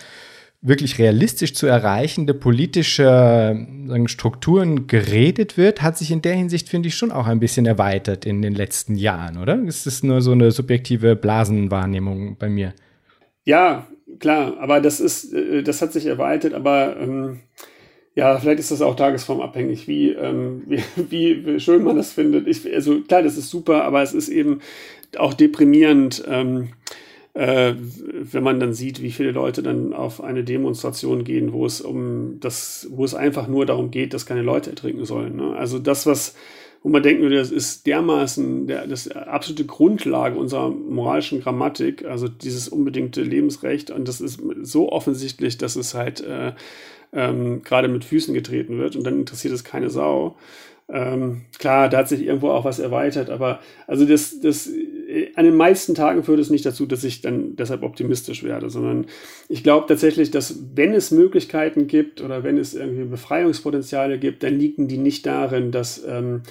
wirklich 0.65 0.99
realistisch 0.99 1.53
zu 1.53 1.67
erreichende 1.67 2.33
politische 2.33 3.67
Strukturen 4.07 4.87
geredet 4.87 5.59
wird, 5.59 5.83
hat 5.83 5.99
sich 5.99 6.11
in 6.11 6.23
der 6.23 6.35
Hinsicht, 6.35 6.71
finde 6.71 6.89
ich, 6.89 6.97
schon 6.97 7.13
auch 7.13 7.27
ein 7.27 7.39
bisschen 7.39 7.67
erweitert 7.67 8.25
in 8.25 8.41
den 8.41 8.55
letzten 8.55 8.95
Jahren, 8.95 9.37
oder? 9.37 9.63
Ist 9.63 9.87
das 9.87 10.03
nur 10.03 10.23
so 10.23 10.33
eine 10.33 10.51
subjektive 10.51 11.17
Blasenwahrnehmung 11.17 12.37
bei 12.39 12.49
mir? 12.49 12.73
Ja, 13.45 13.87
klar, 14.19 14.57
aber 14.59 14.81
das 14.81 15.01
ist, 15.01 15.35
äh, 15.35 15.63
das 15.63 15.83
hat 15.83 15.93
sich 15.93 16.07
erweitert, 16.07 16.55
aber 16.55 16.97
ähm, 16.99 17.41
ja, 18.15 18.39
vielleicht 18.39 18.61
ist 18.61 18.71
das 18.71 18.81
auch 18.81 18.97
tagesformabhängig, 18.97 19.87
wie, 19.87 20.13
ähm, 20.13 20.63
wie, 20.97 21.45
wie, 21.45 21.61
schön 21.61 21.85
man 21.85 21.97
das 21.97 22.13
findet. 22.13 22.47
Ich, 22.47 22.73
also 22.73 23.03
klar, 23.03 23.23
das 23.23 23.37
ist 23.37 23.51
super, 23.51 23.85
aber 23.85 24.03
es 24.03 24.15
ist 24.15 24.31
eben 24.31 24.61
auch 25.19 25.35
deprimierend, 25.35 26.25
ähm, 26.27 26.71
äh, 27.35 27.75
wenn 27.77 28.43
man 28.43 28.61
dann 28.61 28.73
sieht, 28.73 29.03
wie 29.03 29.11
viele 29.11 29.33
Leute 29.33 29.63
dann 29.63 29.93
auf 29.93 30.23
eine 30.23 30.45
Demonstration 30.45 31.25
gehen, 31.25 31.53
wo 31.53 31.67
es 31.67 31.81
um 31.81 32.39
das, 32.41 32.89
wo 32.91 33.05
es 33.05 33.15
einfach 33.15 33.49
nur 33.49 33.67
darum 33.67 33.91
geht, 33.91 34.15
dass 34.15 34.27
keine 34.27 34.43
Leute 34.43 34.71
ertrinken 34.71 35.05
sollen. 35.05 35.37
Ne? 35.37 35.57
Also 35.57 35.79
das, 35.79 36.07
was 36.07 36.35
wo 36.85 36.91
man 36.91 37.03
denken 37.03 37.23
würde, 37.23 37.37
das 37.37 37.51
ist 37.51 37.87
dermaßen 37.87 38.67
der, 38.67 38.87
das 38.87 39.09
absolute 39.09 39.65
Grundlage 39.65 40.39
unserer 40.39 40.69
moralischen 40.69 41.41
Grammatik, 41.41 42.05
also 42.05 42.29
dieses 42.29 42.69
unbedingte 42.69 43.23
Lebensrecht. 43.23 43.91
Und 43.91 44.07
das 44.07 44.21
ist 44.21 44.39
so 44.61 44.93
offensichtlich, 44.93 45.57
dass 45.57 45.77
es 45.77 45.95
halt 45.95 46.21
äh, 46.21 46.53
ähm, 47.15 47.63
gerade 47.63 47.89
mit 47.89 48.05
Füßen 48.05 48.35
getreten 48.35 48.77
wird 48.79 48.97
und 48.97 49.05
dann 49.05 49.19
interessiert 49.19 49.55
es 49.55 49.65
keine 49.65 49.89
Sau. 49.89 50.37
Ähm, 50.91 51.47
klar, 51.59 51.89
da 51.89 51.99
hat 51.99 52.09
sich 52.11 52.21
irgendwo 52.21 52.51
auch 52.51 52.67
was 52.67 52.79
erweitert, 52.79 53.31
aber 53.31 53.61
also 53.87 54.05
das, 54.05 54.41
das 54.41 54.69
an 55.35 55.45
den 55.45 55.57
meisten 55.57 55.95
Tagen 55.95 56.25
führt 56.25 56.41
es 56.41 56.51
nicht 56.51 56.67
dazu, 56.67 56.87
dass 56.87 57.05
ich 57.05 57.21
dann 57.21 57.57
deshalb 57.57 57.83
optimistisch 57.83 58.43
werde, 58.43 58.71
sondern 58.71 59.07
ich 59.49 59.63
glaube 59.63 59.87
tatsächlich, 59.87 60.31
dass 60.31 60.59
wenn 60.75 60.93
es 60.93 61.11
Möglichkeiten 61.11 61.87
gibt 61.87 62.21
oder 62.21 62.43
wenn 62.43 62.59
es 62.59 62.75
irgendwie 62.75 63.05
Befreiungspotenziale 63.05 64.19
gibt, 64.19 64.43
dann 64.43 64.59
liegen 64.59 64.89
die 64.89 64.99
nicht 64.99 65.27
darin, 65.27 65.71
dass 65.71 66.05
ähm, 66.07 66.43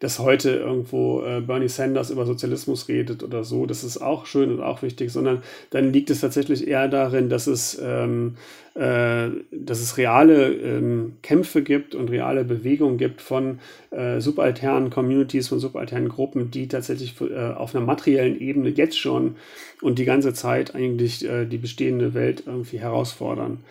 dass 0.00 0.20
heute 0.20 0.50
irgendwo 0.50 1.22
äh, 1.22 1.40
Bernie 1.40 1.68
Sanders 1.68 2.10
über 2.10 2.24
Sozialismus 2.24 2.88
redet 2.88 3.22
oder 3.22 3.42
so. 3.42 3.66
Das 3.66 3.82
ist 3.82 3.98
auch 3.98 4.26
schön 4.26 4.50
und 4.50 4.60
auch 4.60 4.82
wichtig, 4.82 5.10
sondern 5.10 5.42
dann 5.70 5.92
liegt 5.92 6.10
es 6.10 6.20
tatsächlich 6.20 6.68
eher 6.68 6.88
darin, 6.88 7.28
dass 7.28 7.48
es, 7.48 7.80
ähm, 7.82 8.36
äh, 8.74 9.28
dass 9.50 9.80
es 9.80 9.96
reale 9.96 10.52
ähm, 10.52 11.16
Kämpfe 11.22 11.62
gibt 11.62 11.96
und 11.96 12.10
reale 12.10 12.44
Bewegungen 12.44 12.96
gibt 12.96 13.20
von 13.20 13.58
äh, 13.90 14.20
subalternen 14.20 14.90
Communities, 14.90 15.48
von 15.48 15.58
subalternen 15.58 16.08
Gruppen, 16.08 16.52
die 16.52 16.68
tatsächlich 16.68 17.20
äh, 17.20 17.52
auf 17.52 17.74
einer 17.74 17.84
materiellen 17.84 18.40
Ebene 18.40 18.68
jetzt 18.68 18.98
schon 18.98 19.34
und 19.82 19.98
die 19.98 20.04
ganze 20.04 20.32
Zeit 20.32 20.76
eigentlich 20.76 21.28
äh, 21.28 21.44
die 21.44 21.58
bestehende 21.58 22.14
Welt 22.14 22.44
irgendwie 22.46 22.78
herausfordern. 22.78 23.64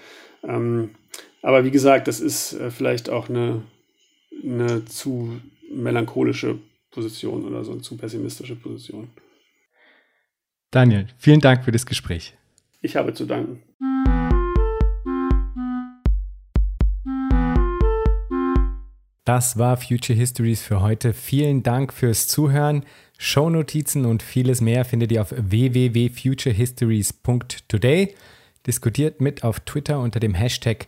Ähm, 0.43 0.89
aber 1.41 1.63
wie 1.63 1.71
gesagt, 1.71 2.09
das 2.09 2.19
ist 2.19 2.53
äh, 2.53 2.69
vielleicht 2.69 3.09
auch 3.09 3.29
eine, 3.29 3.61
eine 4.43 4.83
zu 4.83 5.39
melancholische 5.71 6.59
Position 6.91 7.45
oder 7.45 7.63
so 7.63 7.73
eine 7.73 7.81
zu 7.81 7.97
pessimistische 7.97 8.55
Position. 8.55 9.09
Daniel, 10.71 11.07
vielen 11.17 11.39
Dank 11.39 11.63
für 11.63 11.71
das 11.71 11.85
Gespräch. 11.85 12.33
Ich 12.81 12.95
habe 12.95 13.13
zu 13.13 13.25
danken. 13.25 13.63
Das 19.27 19.57
war 19.57 19.75
Future 19.75 20.17
Histories 20.17 20.61
für 20.61 20.81
heute. 20.81 21.11
Vielen 21.11 21.61
Dank 21.61 21.91
fürs 21.91 22.29
Zuhören. 22.29 22.85
Shownotizen 23.17 24.05
und 24.05 24.23
vieles 24.23 24.61
mehr 24.61 24.85
findet 24.85 25.11
ihr 25.11 25.21
auf 25.21 25.33
www.futurehistories.today. 25.35 28.15
Diskutiert 28.65 29.19
mit 29.19 29.43
auf 29.43 29.59
Twitter 29.59 29.99
unter 29.99 30.21
dem 30.21 30.33
Hashtag 30.33 30.87